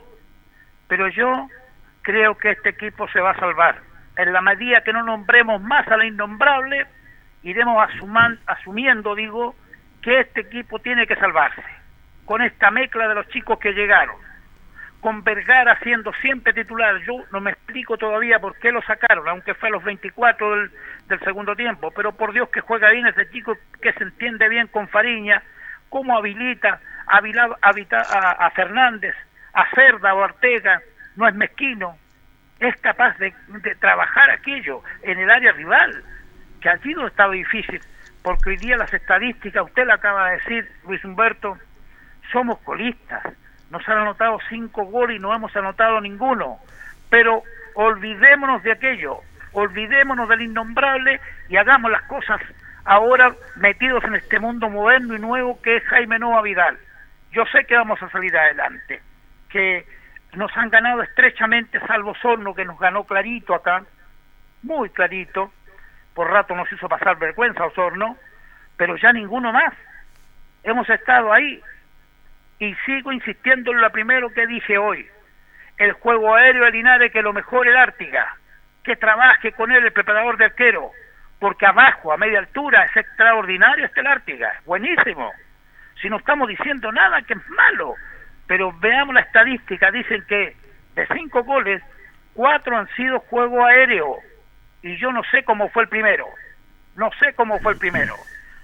pero 0.87 1.07
yo 1.09 1.49
creo 2.01 2.35
que 2.35 2.49
este 2.49 2.69
equipo 2.69 3.07
se 3.09 3.21
va 3.21 3.29
a 3.29 3.39
salvar. 3.39 3.77
En 4.17 4.33
la 4.33 4.41
medida 4.41 4.81
que 4.81 4.91
no 4.91 5.03
nombremos 5.03 5.61
más 5.61 5.87
a 5.87 5.95
la 5.95 6.05
innombrable, 6.07 6.87
iremos 7.43 7.77
asumiendo, 8.47 9.13
digo, 9.13 9.53
que 10.01 10.21
este 10.21 10.41
equipo 10.41 10.79
tiene 10.79 11.05
que 11.05 11.15
salvarse, 11.15 11.63
con 12.25 12.41
esta 12.41 12.71
mezcla 12.71 13.07
de 13.07 13.13
los 13.13 13.27
chicos 13.27 13.59
que 13.59 13.73
llegaron 13.73 14.28
con 15.01 15.23
Vergara 15.23 15.77
siendo 15.79 16.11
siempre 16.13 16.53
titular. 16.53 16.97
Yo 17.01 17.23
no 17.31 17.39
me 17.39 17.51
explico 17.51 17.97
todavía 17.97 18.39
por 18.39 18.57
qué 18.59 18.71
lo 18.71 18.81
sacaron, 18.81 19.27
aunque 19.27 19.53
fue 19.53 19.69
a 19.69 19.71
los 19.71 19.83
24 19.83 20.67
del, 21.07 21.19
segundo 21.23 21.55
tiempo. 21.55 21.91
Pero 21.91 22.11
por 22.13 22.33
Dios 22.33 22.49
que 22.49 22.61
juega 22.61 22.89
bien 22.89 23.07
ese 23.07 23.29
chico 23.29 23.57
que 23.81 23.93
se 23.93 24.03
entiende 24.03 24.49
bien 24.49 24.67
con 24.67 24.87
Fariña, 24.89 25.41
cómo 25.89 26.17
habilita 26.17 26.79
a, 27.07 27.17
a, 27.17 28.45
a 28.45 28.51
Fernández, 28.51 29.15
a 29.53 29.69
Cerda 29.73 30.13
o 30.13 30.19
Ortega, 30.19 30.81
no 31.15 31.27
es 31.27 31.35
mezquino, 31.35 31.97
es 32.59 32.75
capaz 32.81 33.17
de, 33.17 33.33
de, 33.47 33.75
trabajar 33.75 34.29
aquello 34.29 34.83
en 35.01 35.17
el 35.17 35.29
área 35.29 35.53
rival, 35.53 36.03
que 36.61 36.69
allí 36.69 36.93
no 36.93 37.07
estaba 37.07 37.33
difícil, 37.33 37.79
porque 38.21 38.51
hoy 38.51 38.57
día 38.57 38.77
las 38.77 38.93
estadísticas, 38.93 39.63
usted 39.63 39.85
lo 39.85 39.93
acaba 39.93 40.29
de 40.29 40.37
decir, 40.37 40.71
Luis 40.85 41.03
Humberto, 41.05 41.57
somos 42.31 42.59
colistas 42.59 43.23
nos 43.69 43.87
han 43.87 43.99
anotado 43.99 44.39
cinco 44.49 44.85
goles 44.85 45.17
y 45.17 45.19
no 45.19 45.33
hemos 45.33 45.55
anotado 45.55 46.01
ninguno. 46.01 46.59
Pero 47.09 47.43
olvidémonos 47.75 48.63
de 48.63 48.71
aquello, 48.71 49.19
olvidémonos 49.53 50.29
del 50.29 50.41
innombrable 50.41 51.19
y 51.49 51.57
hagamos 51.57 51.91
las 51.91 52.03
cosas 52.03 52.41
ahora 52.85 53.33
metidos 53.55 54.03
en 54.03 54.15
este 54.15 54.39
mundo 54.39 54.69
moderno 54.69 55.15
y 55.15 55.19
nuevo 55.19 55.61
que 55.61 55.77
es 55.77 55.83
Jaime 55.85 56.19
Nova 56.19 56.41
Vidal. 56.41 56.77
Yo 57.31 57.45
sé 57.45 57.65
que 57.65 57.75
vamos 57.75 58.01
a 58.01 58.09
salir 58.09 58.35
adelante, 58.35 59.01
que 59.49 59.85
nos 60.33 60.55
han 60.57 60.69
ganado 60.69 61.03
estrechamente, 61.03 61.79
salvo 61.85 62.15
Sorno, 62.15 62.55
que 62.55 62.65
nos 62.65 62.79
ganó 62.79 63.03
clarito 63.03 63.53
acá, 63.53 63.83
muy 64.63 64.89
clarito, 64.89 65.51
por 66.13 66.29
rato 66.31 66.55
nos 66.55 66.71
hizo 66.71 66.89
pasar 66.89 67.17
vergüenza 67.17 67.65
Osorno, 67.65 68.17
pero 68.77 68.97
ya 68.97 69.13
ninguno 69.13 69.53
más. 69.53 69.73
Hemos 70.63 70.89
estado 70.89 71.31
ahí, 71.31 71.61
y 72.59 72.75
sigo 72.85 73.11
insistiendo 73.11 73.71
en 73.71 73.81
lo 73.81 73.89
primero 73.91 74.29
que 74.29 74.45
dije 74.45 74.77
hoy. 74.77 75.07
El 75.77 75.93
juego 75.93 76.35
aéreo 76.35 76.65
de 76.65 76.71
Linares 76.71 77.11
que 77.11 77.21
lo 77.21 77.31
mejore 77.31 77.71
el 77.71 77.77
Ártiga, 77.77 78.35
que 78.83 78.97
trabaje 78.97 79.53
con 79.53 79.71
él 79.71 79.85
el 79.85 79.93
preparador 79.93 80.37
de 80.37 80.45
arquero, 80.45 80.91
porque 81.39 81.65
abajo, 81.65 82.11
a 82.11 82.17
media 82.17 82.39
altura, 82.39 82.83
es 82.83 82.97
extraordinario 82.97 83.85
este 83.85 84.01
el 84.01 84.07
Ártiga, 84.07 84.53
buenísimo. 84.65 85.31
Si 86.01 86.09
no 86.09 86.17
estamos 86.17 86.49
diciendo 86.49 86.91
nada 86.91 87.21
que 87.21 87.33
es 87.33 87.49
malo, 87.49 87.95
pero 88.45 88.73
veamos 88.79 89.15
la 89.15 89.21
estadística, 89.21 89.89
dicen 89.91 90.23
que 90.27 90.55
de 90.95 91.07
cinco 91.13 91.43
goles, 91.43 91.81
cuatro 92.33 92.77
han 92.77 92.87
sido 92.95 93.19
juego 93.21 93.65
aéreo, 93.65 94.17
y 94.81 94.97
yo 94.97 95.11
no 95.13 95.23
sé 95.31 95.43
cómo 95.43 95.69
fue 95.69 95.83
el 95.83 95.89
primero, 95.89 96.25
no 96.95 97.09
sé 97.19 97.33
cómo 97.35 97.59
fue 97.59 97.73
el 97.73 97.79
primero. 97.79 98.15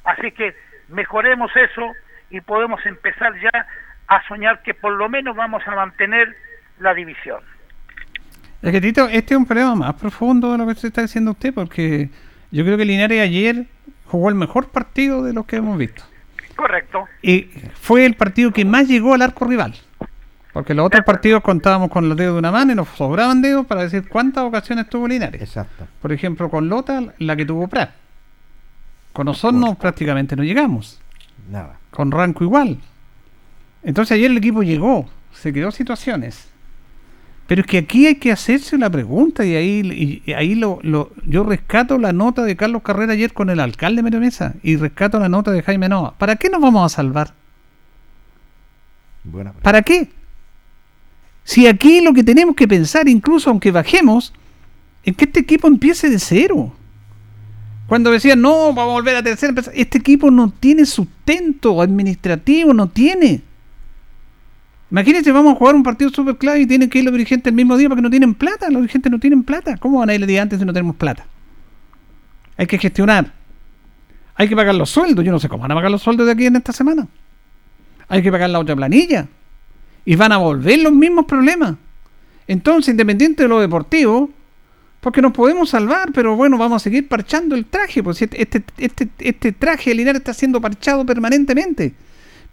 Así 0.03 0.31
que 0.31 0.53
mejoremos 0.89 1.55
eso 1.55 1.93
y 2.30 2.41
podemos 2.41 2.85
empezar 2.85 3.34
ya 3.39 3.67
a 4.07 4.27
soñar 4.27 4.61
que 4.64 4.73
por 4.73 4.94
lo 4.94 5.10
menos 5.10 5.36
vamos 5.36 5.64
a 5.65 5.76
mantener 5.76 6.36
la 6.80 6.94
división. 6.94 7.40
Es 8.61 8.72
que 8.72 8.82
Tito, 8.82 9.07
este 9.07 9.34
es 9.34 9.38
un 9.38 9.45
problema 9.45 9.76
más 9.76 9.94
profundo 9.95 10.52
de 10.52 10.57
lo 10.57 10.68
que 10.68 10.76
se 10.76 10.88
está 10.88 11.02
diciendo 11.02 11.32
usted, 11.32 11.53
porque 11.53 12.10
yo 12.52 12.64
creo 12.64 12.77
que 12.77 12.86
Linares 12.86 13.22
ayer 13.22 13.65
jugó 14.06 14.30
el 14.30 14.36
mejor 14.36 14.69
partido 14.69 15.23
de 15.23 15.34
los 15.34 15.45
que 15.45 15.57
hemos 15.57 15.77
visto. 15.77 16.03
Correcto. 16.56 17.06
Y 17.22 17.49
fue 17.73 18.06
el 18.06 18.15
partido 18.15 18.52
que 18.52 18.65
más 18.65 18.88
llegó 18.88 19.14
al 19.14 19.22
arco 19.22 19.45
rival. 19.45 19.76
Porque 20.53 20.73
los 20.73 20.86
otros 20.86 21.03
partidos 21.03 21.44
contábamos 21.44 21.90
con 21.90 22.07
los 22.07 22.18
dedos 22.18 22.36
de 22.36 22.40
una 22.40 22.52
mano 22.52 22.72
y 22.72 22.76
nos 22.76 22.88
sobraban 22.90 23.41
dedos 23.41 23.65
para 23.65 23.84
decir 23.84 24.07
cuántas 24.07 24.45
ocasiones 24.45 24.88
tuvo 24.88 25.06
Linares. 25.06 25.41
Exacto. 25.41 25.86
Por 26.02 26.14
ejemplo, 26.14 26.49
con 26.49 26.69
Lota, 26.69 27.02
la 27.19 27.36
que 27.36 27.45
tuvo 27.45 27.68
Prat. 27.68 27.91
Con 29.11 29.27
Osorno 29.27 29.76
prácticamente 29.76 30.36
no 30.36 30.44
llegamos. 30.44 31.02
Nada. 31.49 31.77
Con 31.91 32.10
Ranco 32.10 32.44
igual. 32.44 32.80
Entonces 33.85 34.15
ayer 34.15 34.31
el 34.31 34.37
equipo 34.37 34.63
llegó, 34.63 35.07
se 35.31 35.53
quedó 35.53 35.71
situaciones. 35.71 36.49
Pero 37.47 37.61
es 37.61 37.67
que 37.67 37.77
aquí 37.77 38.07
hay 38.07 38.15
que 38.15 38.31
hacerse 38.31 38.75
una 38.75 38.89
pregunta 38.89 39.45
y 39.45 39.55
ahí, 39.55 40.21
y 40.25 40.33
ahí 40.33 40.55
lo, 40.55 40.79
lo, 40.81 41.11
yo 41.27 41.43
rescato 41.43 41.99
la 41.99 42.11
nota 42.11 42.43
de 42.43 42.55
Carlos 42.55 42.81
Carrera 42.81 43.13
ayer 43.13 43.31
con 43.31 43.51
el 43.51 43.59
alcalde 43.59 44.01
de 44.01 44.19
Mesa 44.19 44.55
y 44.63 44.77
rescato 44.77 45.19
la 45.19 45.29
nota 45.29 45.51
de 45.51 45.61
Jaime 45.61 45.87
Nova. 45.87 46.15
¿Para 46.17 46.35
qué 46.35 46.49
nos 46.49 46.59
vamos 46.59 46.83
a 46.91 46.95
salvar? 46.95 47.33
¿Para 49.61 49.83
qué? 49.83 50.09
Si 51.43 51.67
aquí 51.67 52.01
lo 52.01 52.13
que 52.13 52.23
tenemos 52.23 52.55
que 52.55 52.67
pensar, 52.67 53.07
incluso 53.07 53.51
aunque 53.51 53.69
bajemos, 53.69 54.33
es 55.03 55.15
que 55.15 55.25
este 55.25 55.41
equipo 55.41 55.67
empiece 55.67 56.09
de 56.09 56.17
cero. 56.17 56.73
Cuando 57.87 58.09
decían, 58.09 58.41
no, 58.41 58.73
vamos 58.73 58.89
a 58.89 58.93
volver 58.93 59.15
a 59.15 59.21
tercera, 59.21 59.53
este 59.75 59.99
equipo 59.99 60.31
no 60.31 60.49
tiene 60.49 60.87
sustento 60.87 61.79
administrativo, 61.79 62.73
no 62.73 62.89
tiene. 62.89 63.43
Imagínense, 64.91 65.31
vamos 65.31 65.55
a 65.55 65.57
jugar 65.57 65.75
un 65.75 65.83
partido 65.83 66.09
super 66.11 66.37
clave 66.37 66.61
y 66.61 66.67
tienen 66.67 66.89
que 66.89 66.99
ir 66.99 67.05
los 67.05 67.13
dirigentes 67.13 67.49
el 67.49 67.55
mismo 67.55 67.75
día 67.75 67.89
porque 67.89 68.01
no 68.01 68.09
tienen 68.09 68.35
plata. 68.35 68.69
Los 68.69 68.81
dirigentes 68.81 69.11
no 69.11 69.19
tienen 69.19 69.43
plata. 69.43 69.77
¿Cómo 69.77 69.99
van 69.99 70.09
a 70.09 70.15
ir 70.15 70.21
el 70.21 70.27
día 70.27 70.41
antes 70.41 70.59
si 70.59 70.65
no 70.65 70.73
tenemos 70.73 70.95
plata? 70.95 71.25
Hay 72.57 72.67
que 72.67 72.77
gestionar. 72.77 73.33
Hay 74.35 74.47
que 74.47 74.55
pagar 74.55 74.75
los 74.75 74.89
sueldos. 74.89 75.25
Yo 75.25 75.31
no 75.31 75.39
sé 75.39 75.49
cómo 75.49 75.63
van 75.63 75.71
a 75.71 75.75
pagar 75.75 75.91
los 75.91 76.01
sueldos 76.01 76.25
de 76.27 76.33
aquí 76.33 76.45
en 76.45 76.55
esta 76.55 76.71
semana. 76.71 77.07
Hay 78.07 78.21
que 78.21 78.31
pagar 78.31 78.49
la 78.49 78.59
otra 78.59 78.75
planilla. 78.75 79.27
Y 80.05 80.15
van 80.15 80.31
a 80.31 80.37
volver 80.37 80.79
los 80.79 80.93
mismos 80.93 81.25
problemas. 81.25 81.75
Entonces, 82.47 82.89
independiente 82.89 83.43
de 83.43 83.49
lo 83.49 83.59
deportivo, 83.59 84.29
porque 85.01 85.19
nos 85.19 85.33
podemos 85.33 85.69
salvar, 85.71 86.11
pero 86.13 86.35
bueno, 86.35 86.59
vamos 86.59 86.81
a 86.81 86.83
seguir 86.83 87.07
parchando 87.07 87.55
el 87.55 87.65
traje. 87.65 88.03
Pues 88.03 88.21
este, 88.21 88.39
este, 88.39 88.63
este, 88.77 89.09
este 89.17 89.51
traje 89.51 89.89
de 89.89 89.95
Linares 89.95 90.19
está 90.19 90.33
siendo 90.33 90.61
parchado 90.61 91.03
permanentemente 91.07 91.95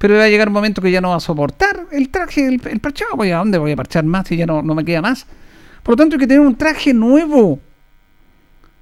pero 0.02 0.16
va 0.16 0.24
a 0.24 0.28
llegar 0.28 0.48
un 0.48 0.54
momento 0.54 0.82
que 0.82 0.90
ya 0.90 1.00
no 1.00 1.10
va 1.10 1.16
a 1.18 1.20
soportar 1.20 1.86
el 1.92 2.08
traje, 2.08 2.44
el, 2.48 2.80
parchado. 2.80 3.14
Voy 3.14 3.30
a 3.30 3.36
dónde 3.36 3.56
voy 3.56 3.70
a 3.70 3.76
parchar 3.76 4.02
más 4.02 4.26
si 4.26 4.36
ya 4.36 4.46
no, 4.46 4.60
no 4.60 4.74
me 4.74 4.84
queda 4.84 5.00
más. 5.00 5.26
Por 5.84 5.92
lo 5.92 5.96
tanto, 5.96 6.16
hay 6.16 6.18
que 6.18 6.26
tener 6.26 6.44
un 6.44 6.56
traje 6.56 6.92
nuevo. 6.92 7.60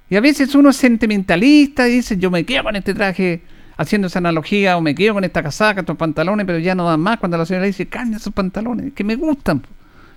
Y 0.09 0.15
a 0.15 0.19
veces 0.19 0.55
uno 0.55 0.71
es 0.71 0.77
sentimentalista 0.77 1.87
y 1.87 1.91
dice, 1.97 2.17
yo 2.17 2.31
me 2.31 2.43
quedo 2.43 2.63
con 2.63 2.75
este 2.75 2.95
traje 2.95 3.43
haciendo 3.77 4.07
esa 4.07 4.17
analogía, 4.17 4.75
o 4.77 4.81
me 4.81 4.95
quedo 4.95 5.13
con 5.13 5.23
esta 5.23 5.43
casaca, 5.43 5.81
estos 5.81 5.95
pantalones, 5.95 6.47
pero 6.47 6.57
ya 6.57 6.73
no 6.73 6.85
dan 6.85 6.99
más. 6.99 7.19
Cuando 7.19 7.37
la 7.37 7.45
señora 7.45 7.67
dice, 7.67 7.87
cambia 7.87 8.17
esos 8.17 8.33
pantalones, 8.33 8.91
que 8.93 9.03
me 9.03 9.15
gustan, 9.15 9.61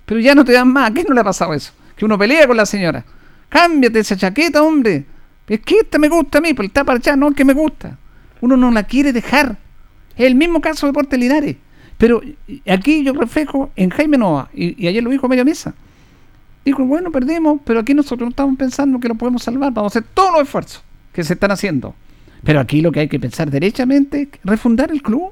pero 0.07 0.19
ya 0.19 0.33
no 0.33 0.43
te 0.43 0.53
dan 0.53 0.69
más. 0.69 0.89
¿A 0.89 0.93
qué 0.95 1.03
no 1.03 1.13
le 1.13 1.21
ha 1.21 1.23
pasado 1.23 1.53
eso? 1.53 1.71
Que 1.95 2.05
uno 2.05 2.17
pelea 2.17 2.47
con 2.47 2.57
la 2.57 2.65
señora. 2.65 3.05
cámbiate 3.47 3.99
esa 3.99 4.17
chaqueta, 4.17 4.63
hombre. 4.63 5.05
Es 5.47 5.59
que 5.59 5.81
esta 5.81 5.99
me 5.99 6.09
gusta 6.09 6.39
a 6.39 6.41
mí, 6.41 6.55
pero 6.55 6.65
está 6.65 6.83
parchada, 6.83 7.15
no 7.15 7.29
es 7.29 7.35
que 7.35 7.45
me 7.45 7.53
gusta. 7.53 7.95
Uno 8.41 8.57
no 8.57 8.71
la 8.71 8.81
quiere 8.85 9.13
dejar. 9.13 9.63
Es 10.15 10.25
el 10.25 10.35
mismo 10.35 10.61
caso 10.61 10.85
de 10.85 10.91
Deportes. 10.91 11.55
Pero 11.97 12.21
aquí 12.67 13.03
yo 13.03 13.13
reflejo 13.13 13.71
en 13.75 13.89
Jaime 13.89 14.17
Nova, 14.17 14.49
y, 14.53 14.87
ayer 14.87 15.03
lo 15.03 15.09
dijo 15.09 15.25
a 15.25 15.29
media 15.29 15.45
mesa. 15.45 15.73
Dijo, 16.63 16.83
bueno, 16.83 17.11
perdimos, 17.11 17.59
pero 17.63 17.79
aquí 17.79 17.93
nosotros 17.93 18.21
no 18.21 18.29
estamos 18.29 18.57
pensando 18.57 18.99
que 18.99 19.07
lo 19.07 19.15
podemos 19.15 19.43
salvar. 19.43 19.71
Vamos 19.71 19.95
a 19.95 19.99
hacer 19.99 20.09
todos 20.13 20.31
los 20.33 20.41
esfuerzos 20.43 20.83
que 21.13 21.23
se 21.23 21.33
están 21.33 21.51
haciendo. 21.51 21.93
Pero 22.43 22.59
aquí 22.59 22.81
lo 22.81 22.91
que 22.91 23.01
hay 23.01 23.07
que 23.07 23.19
pensar 23.19 23.49
derechamente 23.49 24.21
es 24.21 24.27
refundar 24.43 24.91
el 24.91 25.01
club. 25.01 25.31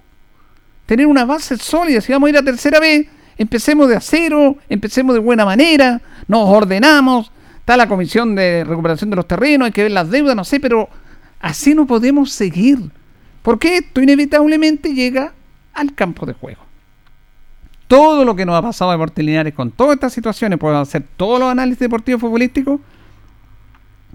Tener 0.86 1.08
una 1.08 1.26
base 1.26 1.58
sólida. 1.58 2.02
Si 2.02 2.12
vamos 2.12 2.28
a 2.28 2.30
ir 2.32 2.38
a 2.38 2.44
tercera 2.44 2.80
vez, 2.80 3.08
empecemos 3.38 3.90
de 3.90 3.96
acero, 3.96 4.58
empecemos 4.70 5.16
de 5.16 5.20
buena 5.20 5.46
manera, 5.46 6.02
nos 6.28 6.48
ordenamos. 6.48 7.32
Está 7.60 7.78
la 7.78 7.88
comisión 7.88 8.36
de 8.36 8.64
recuperación 8.64 9.10
de 9.10 9.16
los 9.16 9.28
terrenos, 9.28 9.68
hay 9.68 9.72
que 9.72 9.84
ver 9.84 9.92
las 9.92 10.10
deudas, 10.10 10.36
no 10.36 10.44
sé, 10.44 10.60
pero 10.60 10.90
así 11.40 11.74
no 11.74 11.88
podemos 11.88 12.32
seguir. 12.32 12.92
Porque 13.44 13.78
esto 13.78 14.02
inevitablemente 14.02 14.94
llega 14.94 15.34
al 15.74 15.94
campo 15.94 16.26
de 16.26 16.34
juego. 16.34 16.62
Todo 17.88 18.26
lo 18.26 18.36
que 18.36 18.46
nos 18.46 18.56
ha 18.56 18.62
pasado 18.62 18.90
a 18.90 18.94
Deportes 18.96 19.24
Linares 19.24 19.54
con 19.54 19.70
todas 19.70 19.94
estas 19.96 20.14
situaciones, 20.14 20.58
podemos 20.58 20.88
hacer 20.88 21.04
todos 21.18 21.40
los 21.40 21.50
análisis 21.52 21.80
deportivos 21.80 22.22
futbolísticos, 22.22 22.80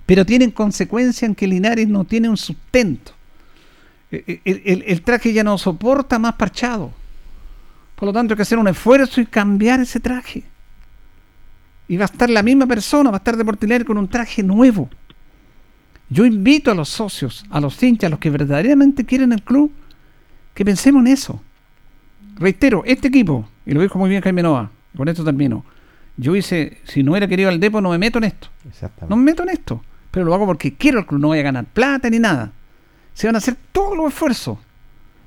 pero 0.06 0.24
tienen 0.26 0.50
consecuencia 0.50 1.26
en 1.26 1.34
que 1.34 1.46
Linares 1.46 1.86
no 1.86 2.04
tiene 2.04 2.28
un 2.28 2.36
sustento. 2.36 3.12
El, 4.10 4.40
el- 4.44 4.84
el 4.86 5.02
traje 5.02 5.32
ya 5.34 5.44
no 5.44 5.58
soporta 5.58 6.18
más 6.18 6.34
parchado. 6.34 6.90
Por 7.94 8.06
lo 8.06 8.12
tanto, 8.12 8.32
hay 8.32 8.36
que 8.36 8.42
hacer 8.42 8.58
un 8.58 8.68
esfuerzo 8.68 9.20
y 9.20 9.26
cambiar 9.26 9.80
ese 9.80 10.00
traje. 10.00 10.44
Y 11.88 11.96
va 11.98 12.04
a 12.04 12.06
estar 12.06 12.30
la 12.30 12.42
misma 12.42 12.66
persona, 12.66 13.10
va 13.10 13.16
a 13.16 13.18
estar 13.18 13.36
Deportes 13.36 13.68
Linares 13.68 13.86
con 13.86 13.98
un 13.98 14.08
traje 14.08 14.42
nuevo. 14.42 14.88
Yo 16.10 16.24
invito 16.24 16.70
a 16.70 16.74
los 16.74 16.88
socios, 16.88 17.44
a 17.50 17.60
los 17.60 17.82
hinchas, 17.82 18.08
a 18.08 18.10
los 18.10 18.18
que 18.18 18.30
verdaderamente 18.30 19.04
quieren 19.04 19.32
el 19.32 19.42
club, 19.42 19.70
que 20.54 20.64
pensemos 20.64 21.00
en 21.00 21.08
eso. 21.08 21.42
Reitero, 22.36 22.82
este 22.86 23.08
equipo, 23.08 23.48
y 23.66 23.72
lo 23.72 23.82
dijo 23.82 23.98
muy 23.98 24.08
bien 24.08 24.22
Jaime 24.22 24.42
Nova, 24.42 24.70
y 24.94 24.96
con 24.96 25.08
esto 25.08 25.24
termino. 25.24 25.64
Yo 26.16 26.34
hice, 26.34 26.78
si 26.84 27.02
no 27.02 27.12
hubiera 27.12 27.28
querido 27.28 27.48
al 27.48 27.60
Depo, 27.60 27.80
no 27.80 27.90
me 27.90 27.98
meto 27.98 28.18
en 28.18 28.24
esto. 28.24 28.48
No 29.08 29.16
me 29.16 29.22
meto 29.22 29.42
en 29.42 29.50
esto. 29.50 29.82
Pero 30.10 30.24
lo 30.24 30.34
hago 30.34 30.46
porque 30.46 30.74
quiero 30.74 30.98
el 30.98 31.06
club, 31.06 31.20
no 31.20 31.28
voy 31.28 31.38
a 31.38 31.42
ganar 31.42 31.64
plata 31.66 32.10
ni 32.10 32.18
nada. 32.18 32.52
Se 33.14 33.26
van 33.28 33.36
a 33.36 33.38
hacer 33.38 33.56
todos 33.72 33.96
los 33.96 34.08
esfuerzos. 34.08 34.58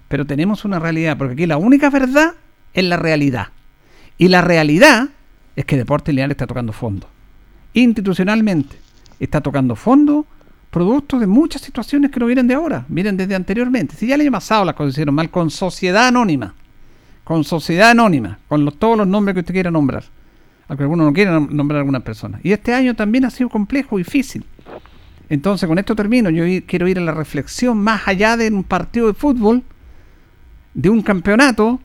Pero 0.07 0.25
tenemos 0.25 0.65
una 0.65 0.79
realidad, 0.79 1.17
porque 1.17 1.33
aquí 1.33 1.45
la 1.45 1.57
única 1.57 1.89
verdad 1.89 2.33
es 2.73 2.83
la 2.83 2.97
realidad. 2.97 3.49
Y 4.17 4.27
la 4.27 4.41
realidad 4.41 5.09
es 5.55 5.65
que 5.65 5.77
Deportes 5.77 6.13
Linares 6.13 6.35
está 6.35 6.47
tocando 6.47 6.73
fondo. 6.73 7.07
Institucionalmente 7.73 8.75
está 9.19 9.39
tocando 9.39 9.75
fondo 9.75 10.25
producto 10.71 11.19
de 11.19 11.27
muchas 11.27 11.61
situaciones 11.61 12.09
que 12.09 12.19
no 12.19 12.25
vienen 12.25 12.47
de 12.47 12.55
ahora, 12.55 12.85
vienen 12.87 13.17
desde 13.17 13.35
anteriormente. 13.35 13.95
Si 13.95 14.07
ya 14.07 14.15
el 14.15 14.21
año 14.21 14.31
pasado 14.31 14.65
las 14.65 14.73
cosas 14.73 14.93
hicieron 14.93 15.13
mal 15.13 15.29
con 15.29 15.51
sociedad 15.51 16.07
anónima, 16.07 16.55
con 17.25 17.43
sociedad 17.43 17.91
anónima, 17.91 18.39
con 18.47 18.65
todos 18.71 18.97
los 18.97 19.07
nombres 19.07 19.35
que 19.35 19.41
usted 19.41 19.53
quiera 19.53 19.69
nombrar, 19.69 20.05
aunque 20.69 20.83
algunos 20.83 21.05
no 21.05 21.13
quieran 21.13 21.49
nombrar 21.51 21.77
a 21.77 21.81
algunas 21.81 22.01
personas. 22.01 22.39
Y 22.43 22.53
este 22.53 22.73
año 22.73 22.95
también 22.95 23.25
ha 23.25 23.29
sido 23.29 23.49
complejo, 23.49 23.97
difícil. 23.97 24.45
Entonces, 25.29 25.67
con 25.67 25.77
esto 25.77 25.95
termino. 25.95 26.29
Yo 26.29 26.45
quiero 26.65 26.87
ir 26.87 26.97
a 26.97 27.01
la 27.01 27.13
reflexión 27.13 27.77
más 27.77 28.07
allá 28.07 28.37
de 28.37 28.49
un 28.49 28.63
partido 28.63 29.07
de 29.07 29.13
fútbol, 29.13 29.63
de 30.73 30.89
un 30.89 31.01
campeonato, 31.01 31.81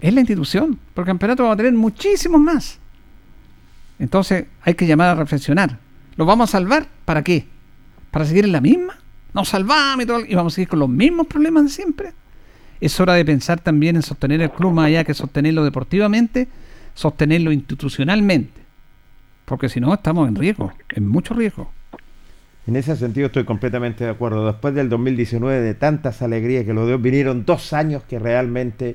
es 0.00 0.14
la 0.14 0.20
institución. 0.20 0.78
Porque 0.94 1.08
campeonato 1.08 1.42
vamos 1.42 1.54
a 1.54 1.56
tener 1.56 1.72
muchísimos 1.72 2.40
más. 2.40 2.78
Entonces, 3.98 4.46
hay 4.62 4.74
que 4.74 4.86
llamar 4.86 5.08
a 5.10 5.14
reflexionar. 5.16 5.78
¿Lo 6.16 6.24
vamos 6.24 6.50
a 6.50 6.52
salvar? 6.52 6.86
¿Para 7.04 7.22
qué? 7.22 7.46
¿Para 8.14 8.26
seguir 8.26 8.44
en 8.44 8.52
la 8.52 8.60
misma? 8.60 8.96
Nos 9.32 9.48
salvamos 9.48 10.04
y, 10.04 10.06
todo, 10.06 10.24
y 10.24 10.36
vamos 10.36 10.52
a 10.52 10.54
seguir 10.54 10.68
con 10.68 10.78
los 10.78 10.88
mismos 10.88 11.26
problemas 11.26 11.64
de 11.64 11.70
siempre. 11.70 12.12
Es 12.80 13.00
hora 13.00 13.14
de 13.14 13.24
pensar 13.24 13.58
también 13.58 13.96
en 13.96 14.02
sostener 14.02 14.40
el 14.40 14.52
club 14.52 14.72
más 14.72 14.86
allá 14.86 15.02
que 15.02 15.12
sostenerlo 15.14 15.64
deportivamente, 15.64 16.46
sostenerlo 16.94 17.50
institucionalmente. 17.50 18.60
Porque 19.44 19.68
si 19.68 19.80
no, 19.80 19.92
estamos 19.92 20.28
en 20.28 20.36
riesgo, 20.36 20.72
en 20.90 21.08
mucho 21.08 21.34
riesgo. 21.34 21.72
En 22.68 22.76
ese 22.76 22.94
sentido 22.94 23.26
estoy 23.26 23.42
completamente 23.42 24.04
de 24.04 24.10
acuerdo. 24.10 24.46
Después 24.46 24.76
del 24.76 24.88
2019 24.88 25.60
de 25.60 25.74
tantas 25.74 26.22
alegrías 26.22 26.64
que 26.64 26.72
lo 26.72 26.86
dio, 26.86 27.00
vinieron 27.00 27.44
dos 27.44 27.72
años 27.72 28.04
que 28.04 28.20
realmente 28.20 28.94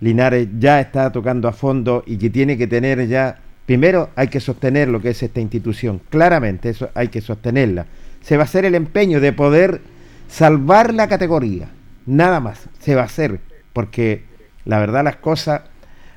Linares 0.00 0.48
ya 0.58 0.80
está 0.80 1.12
tocando 1.12 1.46
a 1.46 1.52
fondo 1.52 2.02
y 2.04 2.16
que 2.16 2.30
tiene 2.30 2.58
que 2.58 2.66
tener 2.66 3.06
ya, 3.06 3.38
primero 3.64 4.10
hay 4.16 4.26
que 4.26 4.40
sostener 4.40 4.88
lo 4.88 5.00
que 5.00 5.10
es 5.10 5.22
esta 5.22 5.40
institución, 5.40 6.00
claramente 6.10 6.70
eso 6.70 6.90
hay 6.94 7.06
que 7.06 7.20
sostenerla. 7.20 7.86
Se 8.20 8.36
va 8.36 8.42
a 8.42 8.44
hacer 8.44 8.64
el 8.64 8.74
empeño 8.74 9.20
de 9.20 9.32
poder 9.32 9.80
salvar 10.28 10.94
la 10.94 11.08
categoría, 11.08 11.68
nada 12.06 12.40
más, 12.40 12.68
se 12.78 12.94
va 12.94 13.02
a 13.02 13.06
hacer, 13.06 13.40
porque 13.72 14.24
la 14.64 14.78
verdad 14.78 15.04
las 15.04 15.16
cosas 15.16 15.62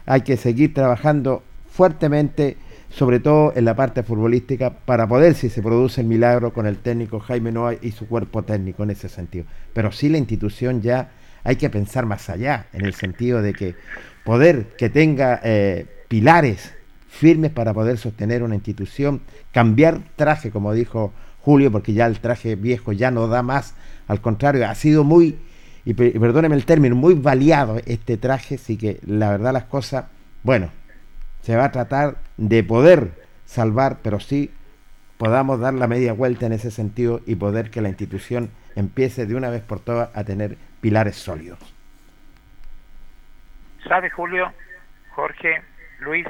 hay 0.06 0.22
que 0.22 0.38
seguir 0.38 0.74
trabajando 0.74 1.44
fuertemente, 1.70 2.58
sobre 2.90 3.20
todo 3.20 3.54
en 3.56 3.66
la 3.66 3.76
parte 3.76 4.04
futbolística, 4.04 4.72
para 4.72 5.08
poder, 5.08 5.34
si 5.34 5.50
se 5.50 5.62
produce 5.62 6.02
el 6.02 6.08
milagro, 6.08 6.54
con 6.54 6.68
el 6.68 6.78
técnico 6.78 7.20
Jaime 7.20 7.52
Noa 7.52 7.74
y 7.82 7.92
su 7.92 8.08
cuerpo 8.08 8.44
técnico 8.44 8.84
en 8.84 8.92
ese 8.92 9.10
sentido. 9.10 9.46
Pero 9.74 9.92
sí 9.92 10.10
la 10.10 10.20
institución 10.20 10.82
ya 10.82 11.12
hay 11.44 11.56
que 11.56 11.70
pensar 11.70 12.06
más 12.06 12.30
allá, 12.30 12.68
en 12.74 12.86
el 12.86 12.94
sentido 12.94 13.42
de 13.42 13.54
que 13.54 13.76
poder 14.24 14.68
que 14.78 14.90
tenga 14.90 15.42
eh, 15.44 15.88
pilares 16.08 16.74
firmes 17.10 17.52
para 17.52 17.74
poder 17.74 17.98
sostener 17.98 18.44
una 18.44 18.56
institución, 18.56 19.22
cambiar 19.52 20.02
traje, 20.16 20.52
como 20.52 20.74
dijo 20.74 21.14
Julio, 21.44 21.72
porque 21.72 21.94
ya 21.94 22.06
el 22.06 22.20
traje 22.20 22.56
viejo 22.56 22.94
ya 22.94 23.12
no 23.12 23.28
da 23.28 23.44
más, 23.44 23.76
al 24.08 24.22
contrario, 24.22 24.66
ha 24.68 24.76
sido 24.76 25.04
muy, 25.04 25.38
y 25.84 25.94
pe- 25.94 26.18
perdóneme 26.18 26.56
el 26.56 26.66
término, 26.66 26.96
muy 26.96 27.14
variado 27.16 27.80
este 27.86 28.16
traje, 28.18 28.56
así 28.56 28.78
que 28.78 29.00
la 29.06 29.30
verdad 29.30 29.52
las 29.52 29.66
cosas, 29.66 30.06
bueno, 30.44 30.72
se 31.42 31.56
va 31.58 31.66
a 31.66 31.72
tratar 31.72 32.16
de 32.38 32.64
poder 32.64 33.12
salvar, 33.46 33.98
pero 34.02 34.22
sí 34.22 34.52
podamos 35.18 35.60
dar 35.60 35.74
la 35.74 35.88
media 35.88 36.14
vuelta 36.14 36.46
en 36.46 36.54
ese 36.54 36.72
sentido 36.72 37.20
y 37.26 37.36
poder 37.36 37.70
que 37.70 37.82
la 37.82 37.90
institución 37.90 38.50
empiece 38.76 39.26
de 39.26 39.36
una 39.36 39.50
vez 39.50 39.62
por 39.62 39.82
todas 39.82 40.10
a 40.16 40.24
tener 40.24 40.58
pilares 40.80 41.18
sólidos. 41.18 41.60
¿Sabe, 43.88 44.10
Julio, 44.10 44.52
Jorge, 45.10 45.62
Luis? 46.00 46.26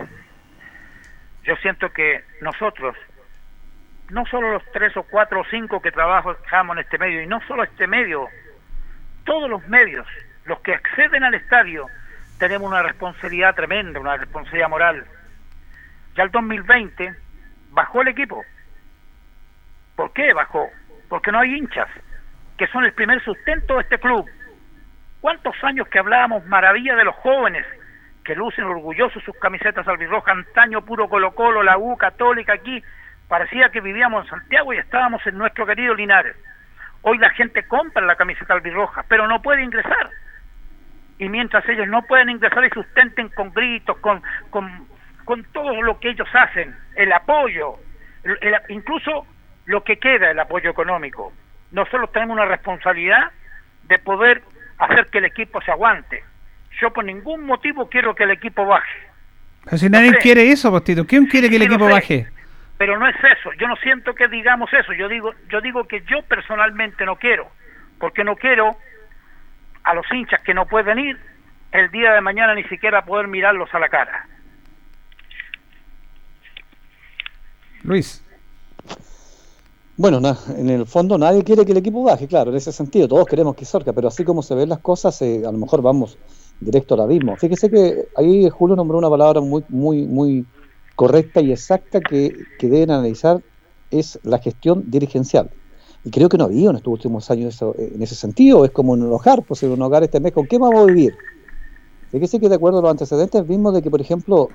Yo 1.43 1.55
siento 1.57 1.91
que 1.93 2.23
nosotros, 2.41 2.95
no 4.09 4.25
solo 4.25 4.51
los 4.51 4.63
tres 4.71 4.95
o 4.97 5.03
cuatro 5.03 5.41
o 5.41 5.45
cinco 5.49 5.81
que 5.81 5.91
trabajamos 5.91 6.77
en 6.77 6.83
este 6.83 6.97
medio, 6.97 7.21
y 7.21 7.27
no 7.27 7.41
solo 7.47 7.63
este 7.63 7.87
medio, 7.87 8.27
todos 9.25 9.49
los 9.49 9.67
medios, 9.67 10.07
los 10.45 10.59
que 10.59 10.73
acceden 10.73 11.23
al 11.23 11.33
estadio, 11.33 11.87
tenemos 12.37 12.69
una 12.69 12.83
responsabilidad 12.83 13.55
tremenda, 13.55 13.99
una 13.99 14.17
responsabilidad 14.17 14.69
moral. 14.69 15.05
Ya 16.15 16.23
el 16.23 16.31
2020 16.31 17.15
bajó 17.71 18.01
el 18.01 18.09
equipo. 18.09 18.43
¿Por 19.95 20.11
qué 20.13 20.33
bajó? 20.33 20.69
Porque 21.09 21.31
no 21.31 21.39
hay 21.39 21.55
hinchas, 21.55 21.87
que 22.57 22.67
son 22.67 22.83
el 22.83 22.93
primer 22.93 23.23
sustento 23.23 23.75
de 23.75 23.81
este 23.81 23.99
club. 23.99 24.29
¿Cuántos 25.21 25.55
años 25.63 25.87
que 25.87 25.99
hablábamos 25.99 26.45
maravilla 26.45 26.95
de 26.95 27.05
los 27.05 27.15
jóvenes 27.15 27.65
que 28.23 28.35
lucen 28.35 28.65
orgullosos 28.65 29.23
sus 29.23 29.37
camisetas 29.37 29.87
albirrojas, 29.87 30.35
antaño 30.35 30.83
puro 30.83 31.09
Colo 31.09 31.33
Colo, 31.35 31.63
la 31.63 31.77
U, 31.77 31.97
Católica 31.97 32.53
aquí, 32.53 32.83
parecía 33.33 33.69
que 33.69 33.81
vivíamos 33.81 34.25
en 34.25 34.29
Santiago 34.29 34.73
y 34.73 34.77
estábamos 34.77 35.25
en 35.25 35.39
nuestro 35.39 35.65
querido 35.65 35.95
Linares. 35.95 36.35
Hoy 37.01 37.17
la 37.17 37.31
gente 37.31 37.63
compra 37.63 38.05
la 38.05 38.15
camiseta 38.15 38.53
albirroja, 38.53 39.03
pero 39.07 39.27
no 39.27 39.41
puede 39.41 39.63
ingresar. 39.63 40.11
Y 41.17 41.27
mientras 41.29 41.67
ellos 41.67 41.87
no 41.87 42.03
pueden 42.03 42.29
ingresar 42.29 42.63
y 42.63 42.69
sustenten 42.69 43.29
con 43.29 43.51
gritos, 43.51 43.97
con, 44.01 44.21
con, 44.51 44.87
con 45.25 45.43
todo 45.45 45.81
lo 45.81 45.99
que 45.99 46.11
ellos 46.11 46.27
hacen, 46.31 46.75
el 46.95 47.11
apoyo, 47.11 47.77
el- 48.23 48.37
el- 48.39 48.55
incluso 48.69 49.25
lo 49.65 49.83
que 49.83 49.97
queda, 49.97 50.29
el 50.29 50.39
apoyo 50.39 50.69
económico. 50.69 51.33
Nosotros 51.71 52.11
tenemos 52.11 52.35
una 52.35 52.45
responsabilidad 52.45 53.31
de 53.85 53.97
poder 53.97 54.43
hacer 54.77 55.07
que 55.07 55.17
el 55.17 55.25
equipo 55.25 55.59
se 55.63 55.71
aguante. 55.71 56.23
Yo 56.79 56.93
por 56.93 57.03
ningún 57.03 57.47
motivo 57.47 57.89
quiero 57.89 58.13
que 58.13 58.25
el 58.25 58.31
equipo 58.31 58.63
baje. 58.67 58.99
Pero 59.65 59.77
si 59.79 59.89
nadie 59.89 60.11
sé. 60.11 60.17
quiere 60.19 60.51
eso, 60.51 60.69
Postito, 60.69 61.07
¿quién 61.07 61.25
quiere 61.25 61.49
que 61.49 61.55
el 61.55 61.63
Sí, 61.63 61.67
equipo 61.67 61.87
sé. 61.87 61.91
baje? 61.93 62.27
Pero 62.83 62.99
no 62.99 63.07
es 63.07 63.15
eso, 63.15 63.49
yo 63.57 63.65
no 63.69 63.77
siento 63.77 64.13
que 64.13 64.27
digamos 64.27 64.69
eso, 64.73 64.91
yo 64.91 65.07
digo, 65.07 65.31
yo 65.49 65.61
digo 65.61 65.85
que 65.85 66.01
yo 66.01 66.21
personalmente 66.27 67.05
no 67.05 67.15
quiero, 67.15 67.47
porque 67.97 68.25
no 68.25 68.35
quiero 68.35 68.75
a 69.85 69.93
los 69.93 70.05
hinchas 70.11 70.41
que 70.41 70.53
no 70.53 70.65
pueden 70.65 70.99
ir 70.99 71.17
el 71.71 71.89
día 71.91 72.11
de 72.11 72.19
mañana 72.19 72.53
ni 72.53 72.65
siquiera 72.65 73.05
poder 73.05 73.29
mirarlos 73.29 73.73
a 73.73 73.79
la 73.79 73.87
cara. 73.87 74.27
Luis. 77.83 78.21
Bueno, 79.95 80.19
na- 80.19 80.35
en 80.57 80.69
el 80.69 80.85
fondo 80.85 81.17
nadie 81.17 81.41
quiere 81.45 81.63
que 81.65 81.71
el 81.71 81.77
equipo 81.77 82.03
baje, 82.03 82.27
claro, 82.27 82.51
en 82.51 82.57
ese 82.57 82.73
sentido, 82.73 83.07
todos 83.07 83.27
queremos 83.27 83.55
que 83.55 83.63
sorca, 83.63 83.93
pero 83.93 84.09
así 84.09 84.25
como 84.25 84.41
se 84.41 84.55
ven 84.55 84.67
las 84.67 84.79
cosas, 84.79 85.21
eh, 85.21 85.43
a 85.47 85.53
lo 85.53 85.57
mejor 85.57 85.81
vamos 85.81 86.17
directo 86.59 86.95
al 86.95 86.99
abismo. 86.99 87.37
Fíjese 87.37 87.71
que 87.71 88.09
ahí 88.17 88.49
Julio 88.49 88.75
nombró 88.75 88.97
una 88.97 89.09
palabra 89.09 89.39
muy, 89.39 89.63
muy, 89.69 90.05
muy 90.05 90.45
correcta 90.95 91.41
y 91.41 91.51
exacta 91.51 91.99
que, 91.99 92.35
que 92.59 92.69
deben 92.69 92.91
analizar 92.91 93.41
es 93.91 94.19
la 94.23 94.39
gestión 94.39 94.83
dirigencial. 94.87 95.49
Y 96.03 96.11
creo 96.11 96.27
que 96.27 96.37
no 96.37 96.43
ha 96.43 96.47
habido 96.47 96.71
en 96.71 96.77
estos 96.77 96.91
últimos 96.91 97.29
años 97.31 97.55
eso, 97.55 97.75
eh, 97.77 97.93
en 97.95 98.01
ese 98.01 98.15
sentido. 98.15 98.65
Es 98.65 98.71
como 98.71 98.91
un 98.91 99.03
hogar, 99.03 99.43
pues 99.43 99.63
en 99.63 99.71
un 99.71 99.81
hogar 99.81 100.03
este 100.03 100.19
mes, 100.19 100.33
¿con 100.33 100.47
qué 100.47 100.57
vamos 100.57 100.81
a 100.81 100.85
vivir? 100.85 101.13
Fíjese 102.11 102.39
que 102.39 102.49
de 102.49 102.55
acuerdo 102.55 102.79
a 102.79 102.81
los 102.81 102.91
antecedentes 102.91 103.47
vimos 103.47 103.73
de 103.73 103.81
que, 103.81 103.89
por 103.89 104.01
ejemplo, 104.01 104.49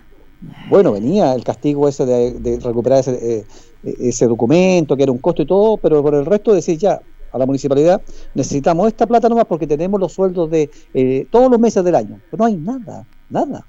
bueno, 0.68 0.92
venía 0.92 1.34
el 1.34 1.42
castigo 1.42 1.88
ese 1.88 2.06
de, 2.06 2.60
recuperar 2.62 3.00
ese, 3.00 3.40
eh, 3.40 3.46
ese 3.82 4.26
documento, 4.26 4.96
que 4.96 5.02
era 5.02 5.12
un 5.12 5.18
costo 5.18 5.42
y 5.42 5.46
todo, 5.46 5.76
pero 5.78 6.02
por 6.02 6.14
el 6.14 6.26
resto 6.26 6.52
decir 6.52 6.78
ya 6.78 7.00
a 7.32 7.38
la 7.38 7.46
municipalidad, 7.46 8.00
necesitamos 8.34 8.86
esta 8.88 9.06
plata 9.06 9.28
nomás 9.28 9.46
porque 9.46 9.66
tenemos 9.66 9.98
los 10.00 10.12
sueldos 10.12 10.50
de 10.50 10.70
eh, 10.94 11.26
todos 11.30 11.50
los 11.50 11.58
meses 11.58 11.82
del 11.84 11.94
año. 11.94 12.20
Pero 12.30 12.42
no 12.42 12.44
hay 12.44 12.56
nada, 12.56 13.06
nada. 13.28 13.66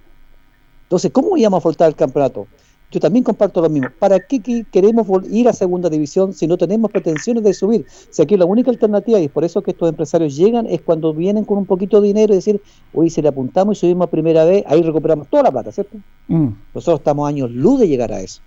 Entonces, 0.89 1.11
¿cómo 1.11 1.37
íbamos 1.37 1.59
a 1.59 1.61
faltar 1.61 1.87
el 1.87 1.95
campeonato? 1.95 2.47
Yo 2.91 2.99
también 2.99 3.23
comparto 3.23 3.61
lo 3.61 3.69
mismo. 3.69 3.89
¿Para 3.99 4.19
qué 4.19 4.39
que- 4.39 4.65
queremos 4.71 5.05
ir 5.29 5.47
a 5.47 5.53
segunda 5.53 5.87
división 5.87 6.33
si 6.33 6.47
no 6.47 6.57
tenemos 6.57 6.89
pretensiones 6.89 7.43
de 7.43 7.53
subir? 7.53 7.85
Si 8.09 8.23
aquí 8.23 8.35
la 8.35 8.45
única 8.45 8.71
alternativa, 8.71 9.19
y 9.19 9.25
es 9.25 9.29
por 9.31 9.43
eso 9.45 9.61
que 9.61 9.69
estos 9.69 9.87
empresarios 9.87 10.35
llegan, 10.35 10.65
es 10.65 10.81
cuando 10.81 11.13
vienen 11.13 11.45
con 11.45 11.59
un 11.59 11.67
poquito 11.67 12.01
de 12.01 12.07
dinero 12.07 12.33
y 12.33 12.37
decir, 12.37 12.59
oye, 12.95 13.11
si 13.11 13.21
le 13.21 13.27
apuntamos 13.27 13.77
y 13.77 13.81
subimos 13.81 14.07
a 14.07 14.09
primera 14.09 14.43
vez, 14.45 14.63
ahí 14.65 14.81
recuperamos 14.81 15.27
toda 15.27 15.43
la 15.43 15.51
plata, 15.51 15.71
¿cierto? 15.71 15.97
Mm. 16.27 16.47
Nosotros 16.73 17.01
estamos 17.01 17.29
años 17.29 17.51
luz 17.51 17.79
de 17.79 17.87
llegar 17.87 18.11
a 18.11 18.21
eso. 18.21 18.41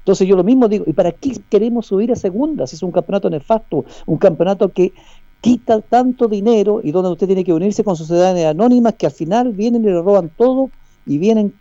Entonces 0.00 0.28
yo 0.28 0.36
lo 0.36 0.44
mismo 0.44 0.68
digo, 0.68 0.84
¿y 0.86 0.92
para 0.92 1.12
qué 1.12 1.38
queremos 1.48 1.86
subir 1.86 2.12
a 2.12 2.16
segunda? 2.16 2.66
Si 2.66 2.76
es 2.76 2.82
un 2.82 2.92
campeonato 2.92 3.30
nefasto, 3.30 3.86
un 4.04 4.18
campeonato 4.18 4.70
que 4.70 4.92
quita 5.40 5.80
tanto 5.80 6.28
dinero 6.28 6.80
y 6.84 6.90
donde 6.92 7.10
usted 7.10 7.26
tiene 7.26 7.44
que 7.44 7.54
unirse 7.54 7.84
con 7.84 7.96
sociedades 7.96 8.44
anónimas 8.44 8.94
que 8.94 9.06
al 9.06 9.12
final 9.12 9.52
vienen 9.52 9.82
y 9.84 9.86
le 9.86 10.02
roban 10.02 10.30
todo 10.36 10.70
y 11.06 11.16
vienen 11.16 11.54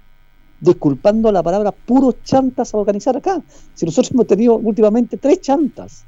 disculpando 0.60 1.32
la 1.32 1.44
palabra 1.44 1.72
puros 1.72 2.16
chantas 2.24 2.74
a 2.74 2.78
organizar 2.78 3.16
acá. 3.18 3.42
Si 3.74 3.86
nosotros 3.86 4.12
hemos 4.14 4.28
tenido 4.28 4.56
últimamente 4.56 5.18
tres 5.18 5.42
chantas. 5.42 6.06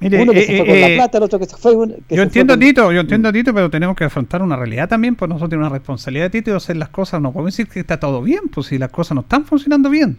Mire, 0.00 0.22
Uno 0.22 0.32
que 0.32 0.40
eh, 0.40 0.46
se 0.46 0.56
fue 0.56 0.64
eh, 0.64 0.66
con 0.70 0.80
la 0.80 0.88
eh, 0.88 0.96
plata, 0.96 1.18
el 1.18 1.24
otro 1.24 1.38
que 1.38 1.44
se 1.44 1.56
fue... 1.56 1.72
que 1.72 1.76
se 1.76 1.98
Yo 1.98 2.16
fue 2.16 2.22
entiendo, 2.22 2.54
con- 2.54 2.60
Tito, 2.60 2.92
yo 2.92 3.00
entiendo, 3.00 3.30
Tito, 3.32 3.52
pero 3.52 3.68
tenemos 3.68 3.94
que 3.94 4.04
afrontar 4.04 4.40
una 4.40 4.56
realidad 4.56 4.88
también, 4.88 5.14
pues 5.14 5.28
nosotros 5.28 5.50
tenemos 5.50 5.68
una 5.68 5.78
responsabilidad, 5.78 6.30
Tito, 6.30 6.52
de 6.52 6.56
hacer 6.56 6.76
las 6.78 6.88
cosas. 6.88 7.20
No 7.20 7.32
podemos 7.32 7.54
decir 7.54 7.70
que 7.70 7.80
está 7.80 8.00
todo 8.00 8.22
bien, 8.22 8.48
pues 8.50 8.68
si 8.68 8.78
las 8.78 8.88
cosas 8.90 9.14
no 9.14 9.20
están 9.20 9.44
funcionando 9.44 9.90
bien. 9.90 10.16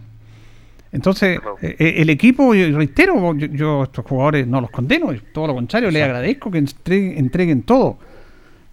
Entonces, 0.92 1.40
eh, 1.62 1.94
el 1.96 2.10
equipo, 2.10 2.54
y 2.54 2.70
reitero, 2.70 3.34
yo, 3.34 3.46
yo 3.46 3.80
a 3.80 3.84
estos 3.84 4.04
jugadores 4.04 4.46
no 4.46 4.60
los 4.60 4.70
condeno, 4.70 5.08
todo 5.32 5.48
lo 5.48 5.54
contrario, 5.54 5.90
les 5.90 6.02
agradezco 6.04 6.50
que 6.50 6.58
entreguen, 6.58 7.18
entreguen 7.18 7.62
todo. 7.62 7.98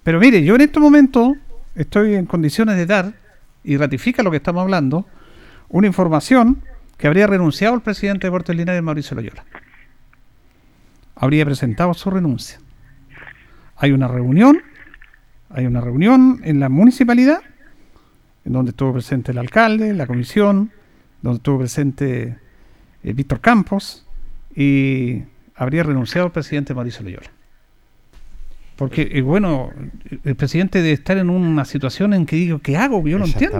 Pero 0.04 0.20
mire, 0.20 0.44
yo 0.44 0.56
en 0.56 0.62
este 0.62 0.80
momento 0.80 1.34
estoy 1.76 2.16
en 2.16 2.26
condiciones 2.26 2.76
de 2.76 2.86
dar, 2.86 3.14
y 3.70 3.78
ratifica 3.78 4.24
lo 4.24 4.32
que 4.32 4.38
estamos 4.38 4.64
hablando, 4.64 5.06
una 5.70 5.86
información 5.86 6.64
que 6.98 7.06
habría 7.06 7.28
renunciado 7.28 7.76
el 7.76 7.82
presidente 7.82 8.26
de 8.26 8.32
Puerto 8.32 8.52
Linares, 8.52 8.82
Mauricio 8.82 9.16
Loyola. 9.16 9.46
Habría 11.16 11.46
presentado 11.46 11.94
su 11.94 12.10
renuncia. 12.10 12.60
Hay 13.76 13.92
una 13.92 14.08
reunión, 14.08 14.64
hay 15.52 15.68
una 15.68 15.82
reunión 15.82 16.42
en 16.44 16.60
la 16.60 16.68
municipalidad, 16.68 17.42
en 18.44 18.54
donde 18.54 18.72
estuvo 18.72 18.94
presente 18.94 19.34
el 19.34 19.38
alcalde, 19.38 19.94
la 19.94 20.08
comisión, 20.08 20.72
donde 21.22 21.38
estuvo 21.38 21.60
presente 21.60 22.40
eh, 23.04 23.14
Víctor 23.14 23.40
Campos, 23.40 24.08
y 24.56 25.22
habría 25.54 25.84
renunciado 25.84 26.26
el 26.26 26.34
presidente 26.34 26.74
Mauricio 26.74 27.04
Loyola. 27.04 27.30
Porque, 28.80 29.10
eh, 29.12 29.22
bueno, 29.22 29.72
el 30.24 30.36
presidente 30.36 30.82
debe 30.82 30.94
estar 30.94 31.18
en 31.18 31.30
una 31.30 31.66
situación 31.66 32.14
en 32.14 32.26
que 32.26 32.38
digo, 32.38 32.60
¿qué 32.60 32.78
hago? 32.78 33.06
Yo 33.06 33.20
no 33.20 33.26
entiendo. 33.26 33.58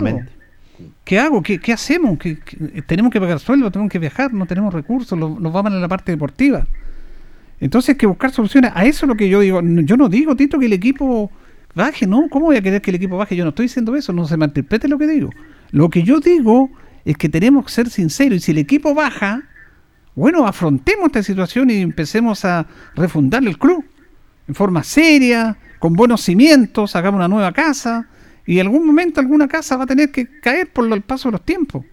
¿Qué 1.04 1.18
hago? 1.20 1.42
¿Qué, 1.42 1.58
qué 1.58 1.74
hacemos? 1.74 2.18
¿Qué, 2.18 2.38
qué- 2.38 2.80
tenemos 2.82 3.12
que 3.12 3.20
pagar 3.20 3.38
sueldo, 3.38 3.70
tenemos 3.70 3.92
que 3.92 3.98
viajar, 3.98 4.32
no 4.32 4.46
tenemos 4.46 4.72
recursos, 4.72 5.18
nos 5.18 5.52
vamos 5.52 5.72
a 5.72 5.76
la 5.76 5.88
parte 5.88 6.10
deportiva. 6.12 6.66
Entonces 7.60 7.90
hay 7.90 7.94
que 7.96 8.06
buscar 8.06 8.30
soluciones. 8.30 8.72
A 8.74 8.86
eso 8.86 9.04
es 9.04 9.08
lo 9.08 9.14
que 9.14 9.28
yo 9.28 9.40
digo. 9.40 9.60
Yo 9.62 9.98
no 9.98 10.08
digo, 10.08 10.34
Tito, 10.34 10.58
que 10.58 10.64
el 10.64 10.72
equipo 10.72 11.30
baje, 11.74 12.06
¿no? 12.06 12.28
¿Cómo 12.30 12.46
voy 12.46 12.56
a 12.56 12.62
querer 12.62 12.80
que 12.80 12.90
el 12.90 12.94
equipo 12.96 13.18
baje? 13.18 13.36
Yo 13.36 13.44
no 13.44 13.50
estoy 13.50 13.66
diciendo 13.66 13.94
eso, 13.96 14.14
no 14.14 14.26
se 14.26 14.38
malinterprete 14.38 14.88
lo 14.88 14.96
que 14.96 15.06
digo. 15.06 15.28
Lo 15.70 15.90
que 15.90 16.02
yo 16.02 16.20
digo 16.20 16.70
es 17.04 17.18
que 17.18 17.28
tenemos 17.28 17.66
que 17.66 17.72
ser 17.72 17.90
sinceros 17.90 18.38
y 18.38 18.40
si 18.40 18.52
el 18.52 18.58
equipo 18.58 18.94
baja, 18.94 19.42
bueno, 20.14 20.46
afrontemos 20.46 21.08
esta 21.08 21.22
situación 21.22 21.68
y 21.68 21.82
empecemos 21.82 22.46
a 22.46 22.66
refundar 22.96 23.42
el 23.46 23.58
club 23.58 23.84
en 24.50 24.54
forma 24.56 24.82
seria, 24.82 25.56
con 25.78 25.92
buenos 25.92 26.22
cimientos, 26.22 26.96
hagamos 26.96 27.18
una 27.18 27.28
nueva 27.28 27.52
casa 27.52 28.08
y 28.44 28.58
en 28.58 28.66
algún 28.66 28.84
momento 28.84 29.20
alguna 29.20 29.46
casa 29.46 29.76
va 29.76 29.84
a 29.84 29.86
tener 29.86 30.10
que 30.10 30.40
caer 30.40 30.72
por 30.72 30.92
el 30.92 31.02
paso 31.02 31.28
de 31.28 31.32
los 31.34 31.44
tiempos. 31.46 31.84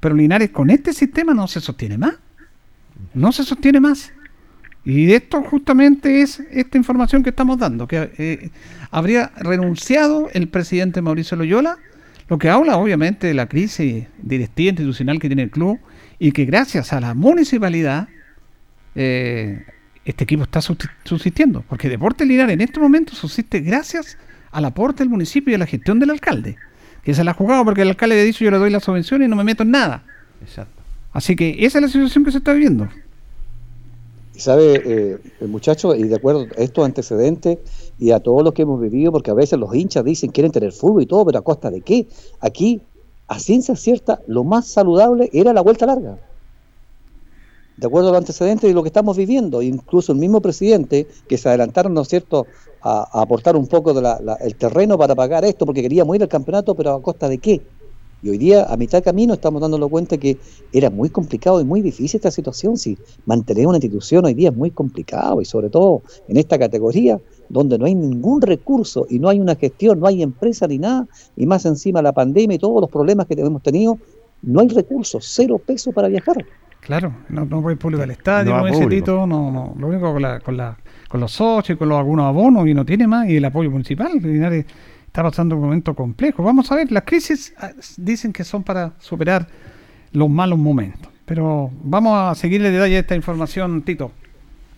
Pero 0.00 0.14
Linares 0.14 0.50
con 0.50 0.68
este 0.68 0.92
sistema 0.92 1.32
no 1.32 1.48
se 1.48 1.62
sostiene 1.62 1.96
más. 1.96 2.16
No 3.14 3.32
se 3.32 3.42
sostiene 3.42 3.80
más. 3.80 4.12
Y 4.84 5.10
esto 5.14 5.42
justamente 5.44 6.20
es 6.20 6.40
esta 6.50 6.76
información 6.76 7.22
que 7.22 7.30
estamos 7.30 7.56
dando, 7.56 7.88
que 7.88 8.12
eh, 8.18 8.50
habría 8.90 9.32
renunciado 9.36 10.28
el 10.34 10.48
presidente 10.48 11.00
Mauricio 11.00 11.38
Loyola, 11.38 11.78
lo 12.28 12.36
que 12.36 12.50
habla 12.50 12.76
obviamente 12.76 13.28
de 13.28 13.34
la 13.34 13.48
crisis 13.48 14.04
directiva 14.18 14.72
institucional 14.72 15.18
que 15.18 15.28
tiene 15.28 15.44
el 15.44 15.50
club 15.50 15.80
y 16.18 16.32
que 16.32 16.44
gracias 16.44 16.92
a 16.92 17.00
la 17.00 17.14
municipalidad 17.14 18.08
eh, 18.94 19.64
este 20.04 20.24
equipo 20.24 20.42
está 20.42 20.60
subsi- 20.60 20.90
subsistiendo, 21.04 21.64
porque 21.68 21.88
Deportes 21.88 22.26
Linares 22.26 22.54
en 22.54 22.60
este 22.60 22.80
momento 22.80 23.14
subsiste 23.14 23.60
gracias 23.60 24.18
al 24.50 24.64
aporte 24.64 25.02
del 25.02 25.10
municipio 25.10 25.52
y 25.52 25.54
a 25.54 25.58
la 25.58 25.66
gestión 25.66 25.98
del 25.98 26.10
alcalde, 26.10 26.56
que 27.02 27.14
se 27.14 27.24
la 27.24 27.32
ha 27.32 27.34
jugado 27.34 27.64
porque 27.64 27.82
el 27.82 27.88
alcalde 27.88 28.16
le 28.16 28.22
ha 28.22 28.24
dicho 28.24 28.44
yo 28.44 28.50
le 28.50 28.58
doy 28.58 28.70
la 28.70 28.80
subvención 28.80 29.22
y 29.22 29.28
no 29.28 29.36
me 29.36 29.44
meto 29.44 29.62
en 29.62 29.70
nada. 29.70 30.04
Exacto. 30.42 30.82
Así 31.12 31.36
que 31.36 31.56
esa 31.64 31.78
es 31.78 31.82
la 31.82 31.88
situación 31.88 32.24
que 32.24 32.32
se 32.32 32.38
está 32.38 32.52
viviendo. 32.52 32.88
Y 34.34 34.40
sabe, 34.40 34.82
eh, 34.84 35.18
el 35.40 35.48
muchacho, 35.48 35.94
y 35.94 36.02
de 36.04 36.16
acuerdo 36.16 36.48
a 36.58 36.60
estos 36.60 36.84
antecedentes 36.84 37.58
y 38.00 38.10
a 38.10 38.18
todos 38.18 38.42
los 38.42 38.52
que 38.52 38.62
hemos 38.62 38.80
vivido, 38.80 39.12
porque 39.12 39.30
a 39.30 39.34
veces 39.34 39.58
los 39.58 39.72
hinchas 39.74 40.04
dicen 40.04 40.32
quieren 40.32 40.50
tener 40.50 40.72
fútbol 40.72 41.02
y 41.02 41.06
todo, 41.06 41.24
pero 41.24 41.38
a 41.38 41.42
costa 41.42 41.70
de 41.70 41.82
qué? 41.82 42.08
Aquí, 42.40 42.80
a 43.28 43.38
ciencia 43.38 43.76
cierta, 43.76 44.20
lo 44.26 44.42
más 44.42 44.66
saludable 44.66 45.30
era 45.32 45.52
la 45.52 45.60
vuelta 45.60 45.86
larga. 45.86 46.18
De 47.76 47.86
acuerdo 47.86 48.08
a 48.08 48.12
los 48.12 48.18
antecedentes 48.18 48.70
y 48.70 48.72
lo 48.72 48.82
que 48.82 48.88
estamos 48.88 49.16
viviendo, 49.16 49.60
incluso 49.60 50.12
el 50.12 50.18
mismo 50.18 50.40
presidente, 50.40 51.08
que 51.28 51.36
se 51.36 51.48
adelantaron, 51.48 51.92
¿no 51.92 52.02
es 52.02 52.08
cierto?, 52.08 52.46
a, 52.82 53.20
aportar 53.20 53.56
un 53.56 53.66
poco 53.66 53.92
del 53.94 54.06
el 54.40 54.54
terreno 54.56 54.96
para 54.96 55.14
pagar 55.14 55.44
esto, 55.44 55.66
porque 55.66 55.82
queríamos 55.82 56.14
ir 56.14 56.22
al 56.22 56.28
campeonato, 56.28 56.74
pero 56.74 56.92
a 56.92 57.02
costa 57.02 57.28
de 57.28 57.38
qué? 57.38 57.62
Y 58.22 58.30
hoy 58.30 58.38
día, 58.38 58.64
a 58.64 58.76
mitad 58.78 58.98
de 58.98 59.02
camino, 59.02 59.34
estamos 59.34 59.60
dándonos 59.60 59.90
cuenta 59.90 60.16
que 60.16 60.38
era 60.72 60.88
muy 60.88 61.10
complicado 61.10 61.60
y 61.60 61.64
muy 61.64 61.82
difícil 61.82 62.16
esta 62.16 62.30
situación. 62.30 62.78
Si 62.78 62.96
mantener 63.26 63.66
una 63.66 63.76
institución 63.76 64.24
hoy 64.24 64.32
día 64.32 64.48
es 64.48 64.56
muy 64.56 64.70
complicado 64.70 65.42
y 65.42 65.44
sobre 65.44 65.68
todo 65.68 66.00
en 66.26 66.38
esta 66.38 66.58
categoría 66.58 67.20
donde 67.50 67.76
no 67.76 67.84
hay 67.84 67.94
ningún 67.94 68.40
recurso 68.40 69.06
y 69.10 69.18
no 69.18 69.28
hay 69.28 69.40
una 69.40 69.56
gestión, 69.56 70.00
no 70.00 70.06
hay 70.06 70.22
empresa 70.22 70.66
ni 70.66 70.78
nada, 70.78 71.06
y 71.36 71.44
más 71.44 71.66
encima 71.66 72.00
la 72.00 72.12
pandemia 72.12 72.54
y 72.54 72.58
todos 72.58 72.80
los 72.80 72.90
problemas 72.90 73.26
que 73.26 73.34
hemos 73.34 73.62
tenido, 73.62 73.98
no 74.40 74.60
hay 74.60 74.68
recursos, 74.68 75.26
cero 75.28 75.60
pesos 75.64 75.92
para 75.92 76.08
viajar. 76.08 76.46
Claro, 76.84 77.14
no, 77.30 77.46
no 77.46 77.62
voy 77.62 77.76
público 77.76 78.02
al 78.02 78.10
estadio, 78.10 78.54
No 78.54 78.66
público. 78.66 78.88
Tito, 78.88 79.26
no, 79.26 79.50
no, 79.50 79.74
lo 79.78 79.88
único 79.88 80.12
con, 80.12 80.20
la, 80.20 80.40
con, 80.40 80.56
la, 80.56 80.76
con 81.08 81.18
los 81.18 81.32
socios, 81.32 81.78
con 81.78 81.88
los 81.88 81.98
algunos 81.98 82.26
abonos 82.26 82.66
y 82.68 82.74
no 82.74 82.84
tiene 82.84 83.06
más, 83.06 83.26
y 83.26 83.36
el 83.36 83.44
apoyo 83.46 83.70
municipal. 83.70 84.12
Linares 84.20 84.66
está 85.06 85.22
pasando 85.22 85.56
un 85.56 85.62
momento 85.62 85.94
complejo. 85.94 86.42
Vamos 86.42 86.70
a 86.70 86.76
ver, 86.76 86.92
las 86.92 87.04
crisis 87.04 87.54
ah, 87.58 87.70
dicen 87.96 88.34
que 88.34 88.44
son 88.44 88.62
para 88.62 88.92
superar 88.98 89.46
los 90.12 90.28
malos 90.28 90.58
momentos. 90.58 91.10
Pero 91.24 91.70
vamos 91.82 92.18
a 92.18 92.34
seguirle 92.34 92.70
detalle 92.70 92.96
a 92.96 93.00
esta 93.00 93.14
información, 93.14 93.80
Tito. 93.82 94.12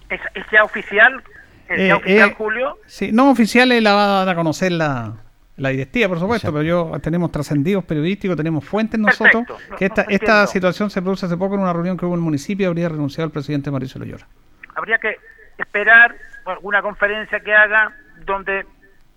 ¿Es, 0.08 0.20
es 0.34 0.44
ya 0.52 0.62
oficial? 0.62 1.24
¿Es 1.68 1.80
Eh, 1.80 1.88
ya 1.88 1.96
oficial, 1.96 2.30
eh, 2.30 2.34
Julio? 2.38 2.78
Sí, 2.86 3.10
no 3.12 3.30
oficiales 3.32 3.82
la 3.82 3.94
va 3.94 4.04
a 4.04 4.24
dar 4.24 4.28
a 4.28 4.34
conocer 4.36 4.70
la, 4.70 5.16
la 5.56 5.70
directiva, 5.70 6.08
por 6.08 6.18
supuesto, 6.18 6.52
pero 6.52 6.62
yo 6.62 6.92
tenemos 7.02 7.32
trascendidos 7.32 7.84
periodísticos, 7.84 8.36
tenemos 8.36 8.64
fuentes 8.64 9.00
nosotros, 9.00 9.44
Perfecto, 9.46 9.76
que 9.76 9.84
esta, 9.86 10.02
no, 10.04 10.10
esta 10.10 10.46
situación 10.46 10.90
se 10.90 11.00
produce 11.00 11.26
hace 11.26 11.36
poco 11.36 11.54
en 11.54 11.62
una 11.62 11.72
reunión 11.72 11.96
que 11.96 12.04
hubo 12.04 12.14
en 12.14 12.20
el 12.20 12.24
municipio, 12.24 12.68
habría 12.68 12.88
renunciado 12.90 13.26
el 13.26 13.32
presidente 13.32 13.70
Mauricio 13.70 13.98
Loyola. 13.98 14.26
Habría 14.74 14.98
que 14.98 15.16
esperar 15.56 16.14
alguna 16.44 16.82
conferencia 16.82 17.40
que 17.40 17.54
haga 17.54 17.92
donde 18.26 18.66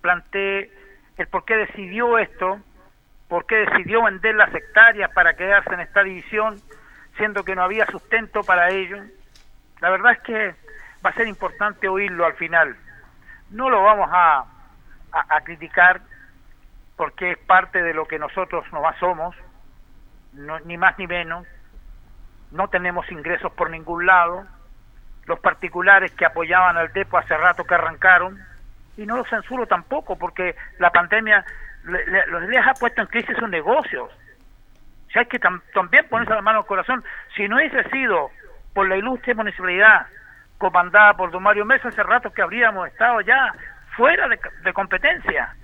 plantee 0.02 0.72
el 1.18 1.28
por 1.28 1.44
qué 1.44 1.56
decidió 1.58 2.18
esto, 2.18 2.60
por 3.28 3.46
qué 3.46 3.56
decidió 3.58 4.04
vender 4.04 4.36
las 4.36 4.54
hectáreas 4.56 5.12
para 5.12 5.34
quedarse 5.36 5.74
en 5.74 5.82
esta 5.82 6.04
división, 6.04 6.56
siendo 7.18 7.44
que 7.44 7.54
no 7.56 7.64
había 7.64 7.86
sustento 7.88 8.44
para 8.44 8.70
ello. 8.70 8.98
La 9.82 9.90
verdad 9.90 10.14
es 10.14 10.20
que 10.20 10.56
va 11.06 11.10
a 11.10 11.14
ser 11.14 11.28
importante 11.28 11.90
oírlo 11.90 12.26
al 12.26 12.34
final. 12.36 12.76
No 13.52 13.70
lo 13.70 13.84
vamos 13.84 14.10
a, 14.12 14.46
a- 15.12 15.36
a 15.38 15.42
criticar 15.42 16.02
porque 17.00 17.32
es 17.32 17.38
parte 17.38 17.82
de 17.82 17.94
lo 17.94 18.06
que 18.06 18.20
nosotros 18.20 18.66
nomás 18.74 18.98
somos, 19.00 19.34
ni 20.66 20.78
más 20.78 21.00
ni 21.00 21.08
menos. 21.08 21.48
No 22.52 22.68
tenemos 22.68 23.10
ingresos 23.10 23.54
por 23.54 23.70
ningún 23.70 24.06
lado. 24.06 24.46
Los 25.26 25.40
particulares 25.40 26.12
que 26.12 26.26
apoyaban 26.26 26.76
al 26.76 26.92
DEPO 26.92 27.18
hace 27.18 27.38
rato 27.38 27.64
que 27.64 27.74
arrancaron, 27.74 28.38
y 28.98 29.06
no 29.06 29.16
los 29.16 29.30
censuro 29.30 29.66
tampoco, 29.66 30.18
porque 30.18 30.58
la 30.78 30.92
pandemia 30.92 31.46
le- 31.86 32.06
le- 32.06 32.48
les 32.50 32.68
ha 32.68 32.74
puesto 32.74 33.00
en 33.00 33.08
crisis 33.08 33.38
sus 33.38 33.48
negocios. 33.48 34.12
Si 35.14 35.20
hay 35.20 35.26
que 35.28 35.40
tam- 35.40 35.62
también 35.74 36.06
ponerse 36.10 36.34
la 36.36 36.42
mano 36.42 36.60
al 36.60 36.66
corazón. 36.66 37.02
Si 37.34 37.48
no 37.48 37.56
hubiese 37.56 37.90
sido 37.92 38.30
por 38.74 38.90
la 38.90 38.98
ilustre 38.98 39.34
municipalidad 39.36 40.06
comandada 40.58 41.14
por 41.14 41.32
don 41.32 41.44
Mario 41.44 41.64
Mesa, 41.64 41.88
hace 41.88 42.04
rato 42.04 42.34
que 42.34 42.42
habríamos 42.42 42.90
estado 42.90 43.22
ya 43.22 43.54
fuera 43.96 44.28
de 44.28 44.74
competencia. 44.74 45.56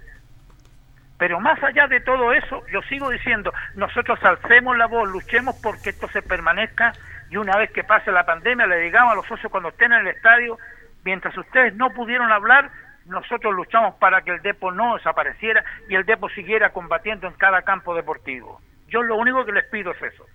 Pero 1.17 1.39
más 1.39 1.61
allá 1.63 1.87
de 1.87 2.01
todo 2.01 2.33
eso, 2.33 2.63
yo 2.71 2.81
sigo 2.83 3.09
diciendo, 3.09 3.53
nosotros 3.75 4.19
alcemos 4.23 4.77
la 4.77 4.87
voz, 4.87 5.09
luchemos 5.09 5.55
porque 5.63 5.91
esto 5.91 6.09
se 6.09 6.21
permanezca 6.21 6.93
y 7.29 7.37
una 7.37 7.55
vez 7.57 7.71
que 7.71 7.83
pase 7.83 8.11
la 8.11 8.25
pandemia 8.25 8.67
le 8.67 8.79
digamos 8.79 9.13
a 9.13 9.15
los 9.15 9.25
socios 9.25 9.51
cuando 9.51 9.69
estén 9.69 9.93
en 9.93 10.01
el 10.01 10.07
estadio, 10.07 10.57
mientras 11.03 11.37
ustedes 11.37 11.73
no 11.75 11.89
pudieron 11.91 12.31
hablar, 12.31 12.69
nosotros 13.05 13.53
luchamos 13.53 13.95
para 13.95 14.23
que 14.23 14.31
el 14.31 14.41
Depo 14.41 14.71
no 14.71 14.95
desapareciera 14.95 15.63
y 15.89 15.95
el 15.95 16.05
Depo 16.05 16.27
siguiera 16.29 16.71
combatiendo 16.71 17.27
en 17.27 17.33
cada 17.33 17.61
campo 17.61 17.95
deportivo. 17.95 18.59
Yo 18.89 19.01
lo 19.01 19.15
único 19.15 19.45
que 19.45 19.53
les 19.53 19.65
pido 19.65 19.91
es 19.91 20.01
eso. 20.01 20.25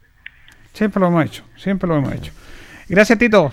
Siempre 0.73 1.01
lo 1.01 1.09
hemos 1.09 1.25
hecho, 1.25 1.45
siempre 1.57 1.89
lo 1.89 1.97
hemos 1.97 2.13
hecho. 2.15 2.33
Gracias, 2.89 3.19
Tito. 3.19 3.53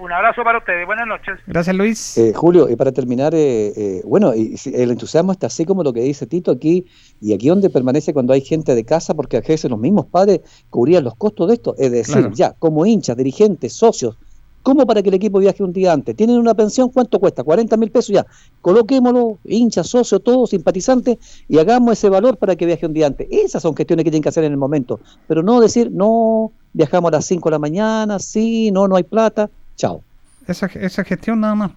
Un 0.00 0.10
abrazo 0.10 0.42
para 0.42 0.56
ustedes, 0.58 0.86
buenas 0.86 1.06
noches. 1.06 1.38
Gracias, 1.46 1.76
Luis. 1.76 2.16
Eh, 2.16 2.32
Julio, 2.34 2.70
y 2.70 2.76
para 2.76 2.90
terminar, 2.90 3.34
eh, 3.34 3.72
eh, 3.76 4.02
bueno, 4.06 4.34
y 4.34 4.56
el 4.72 4.92
entusiasmo 4.92 5.32
está 5.32 5.48
así 5.48 5.66
como 5.66 5.82
lo 5.82 5.92
que 5.92 6.00
dice 6.00 6.26
Tito 6.26 6.50
aquí, 6.52 6.86
y 7.20 7.34
aquí 7.34 7.48
donde 7.48 7.68
permanece 7.68 8.14
cuando 8.14 8.32
hay 8.32 8.40
gente 8.40 8.74
de 8.74 8.82
casa, 8.84 9.12
porque 9.12 9.36
a 9.36 9.40
veces 9.42 9.70
los 9.70 9.78
mismos 9.78 10.06
padres 10.06 10.40
cubrían 10.70 11.04
los 11.04 11.14
costos 11.16 11.48
de 11.48 11.54
esto. 11.54 11.74
Es 11.76 11.92
decir, 11.92 12.14
Claro. 12.14 12.30
ya, 12.32 12.54
como 12.58 12.86
hinchas, 12.86 13.14
dirigentes, 13.14 13.74
socios, 13.74 14.16
¿cómo 14.62 14.86
para 14.86 15.02
que 15.02 15.10
el 15.10 15.16
equipo 15.16 15.38
viaje 15.38 15.62
un 15.62 15.74
día 15.74 15.92
antes? 15.92 16.16
¿Tienen 16.16 16.38
una 16.38 16.54
pensión? 16.54 16.88
¿Cuánto 16.88 17.18
cuesta? 17.18 17.44
40 17.44 17.76
mil 17.76 17.90
pesos 17.90 18.08
ya. 18.14 18.24
Coloquémoslo, 18.62 19.36
hinchas, 19.44 19.86
socios, 19.86 20.22
todos 20.24 20.48
simpatizantes, 20.48 21.18
y 21.46 21.58
hagamos 21.58 21.92
ese 21.92 22.08
valor 22.08 22.38
para 22.38 22.56
que 22.56 22.64
viaje 22.64 22.86
un 22.86 22.94
día 22.94 23.06
antes. 23.06 23.28
Esas 23.30 23.60
son 23.60 23.76
gestiones 23.76 24.04
que 24.04 24.10
tienen 24.10 24.22
que 24.22 24.30
hacer 24.30 24.44
en 24.44 24.52
el 24.52 24.58
momento, 24.58 24.98
pero 25.26 25.42
no 25.42 25.60
decir, 25.60 25.90
no, 25.92 26.52
viajamos 26.72 27.08
a 27.10 27.16
las 27.16 27.26
5 27.26 27.50
de 27.50 27.52
la 27.52 27.58
mañana, 27.58 28.18
sí, 28.18 28.70
no, 28.70 28.88
no 28.88 28.96
hay 28.96 29.02
plata, 29.02 29.50
chao. 29.80 30.04
Esa, 30.46 30.66
esa 30.66 31.04
gestión 31.04 31.40
nada 31.40 31.54
más. 31.54 31.70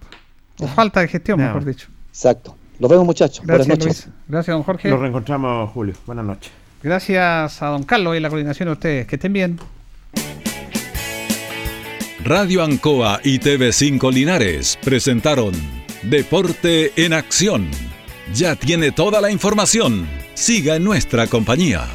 O 0.60 0.68
falta 0.68 1.00
de 1.00 1.08
gestión, 1.08 1.40
mejor 1.40 1.66
dicho. 1.66 1.88
Exacto. 2.10 2.56
Los 2.80 2.90
vemos, 2.90 3.06
muchachos. 3.06 3.46
Gracias, 3.46 3.68
Buenas 3.68 3.86
noches. 3.86 4.06
Luis. 4.06 4.18
Gracias, 4.28 4.54
don 4.54 4.64
Jorge. 4.64 4.90
Nos 4.90 5.00
reencontramos, 5.00 5.72
Julio. 5.72 5.96
Buenas 6.06 6.26
noches. 6.26 6.52
Gracias 6.82 7.62
a 7.62 7.68
don 7.68 7.84
Carlos 7.84 8.16
y 8.18 8.20
la 8.20 8.30
coordinación 8.30 8.68
de 8.68 8.74
ustedes. 8.74 9.08
Que 9.08 9.16
estén 9.16 9.34
bien. 9.34 9.60
Radio 12.24 12.64
Ancoa 12.64 13.20
y 13.24 13.40
TV5 13.40 14.12
Linares 14.12 14.78
presentaron 14.84 15.54
Deporte 16.04 16.92
en 16.96 17.14
Acción. 17.14 17.70
Ya 18.34 18.56
tiene 18.56 18.92
toda 18.92 19.22
la 19.22 19.32
información. 19.32 20.08
Siga 20.34 20.76
en 20.76 20.84
nuestra 20.84 21.28
compañía. 21.28 21.86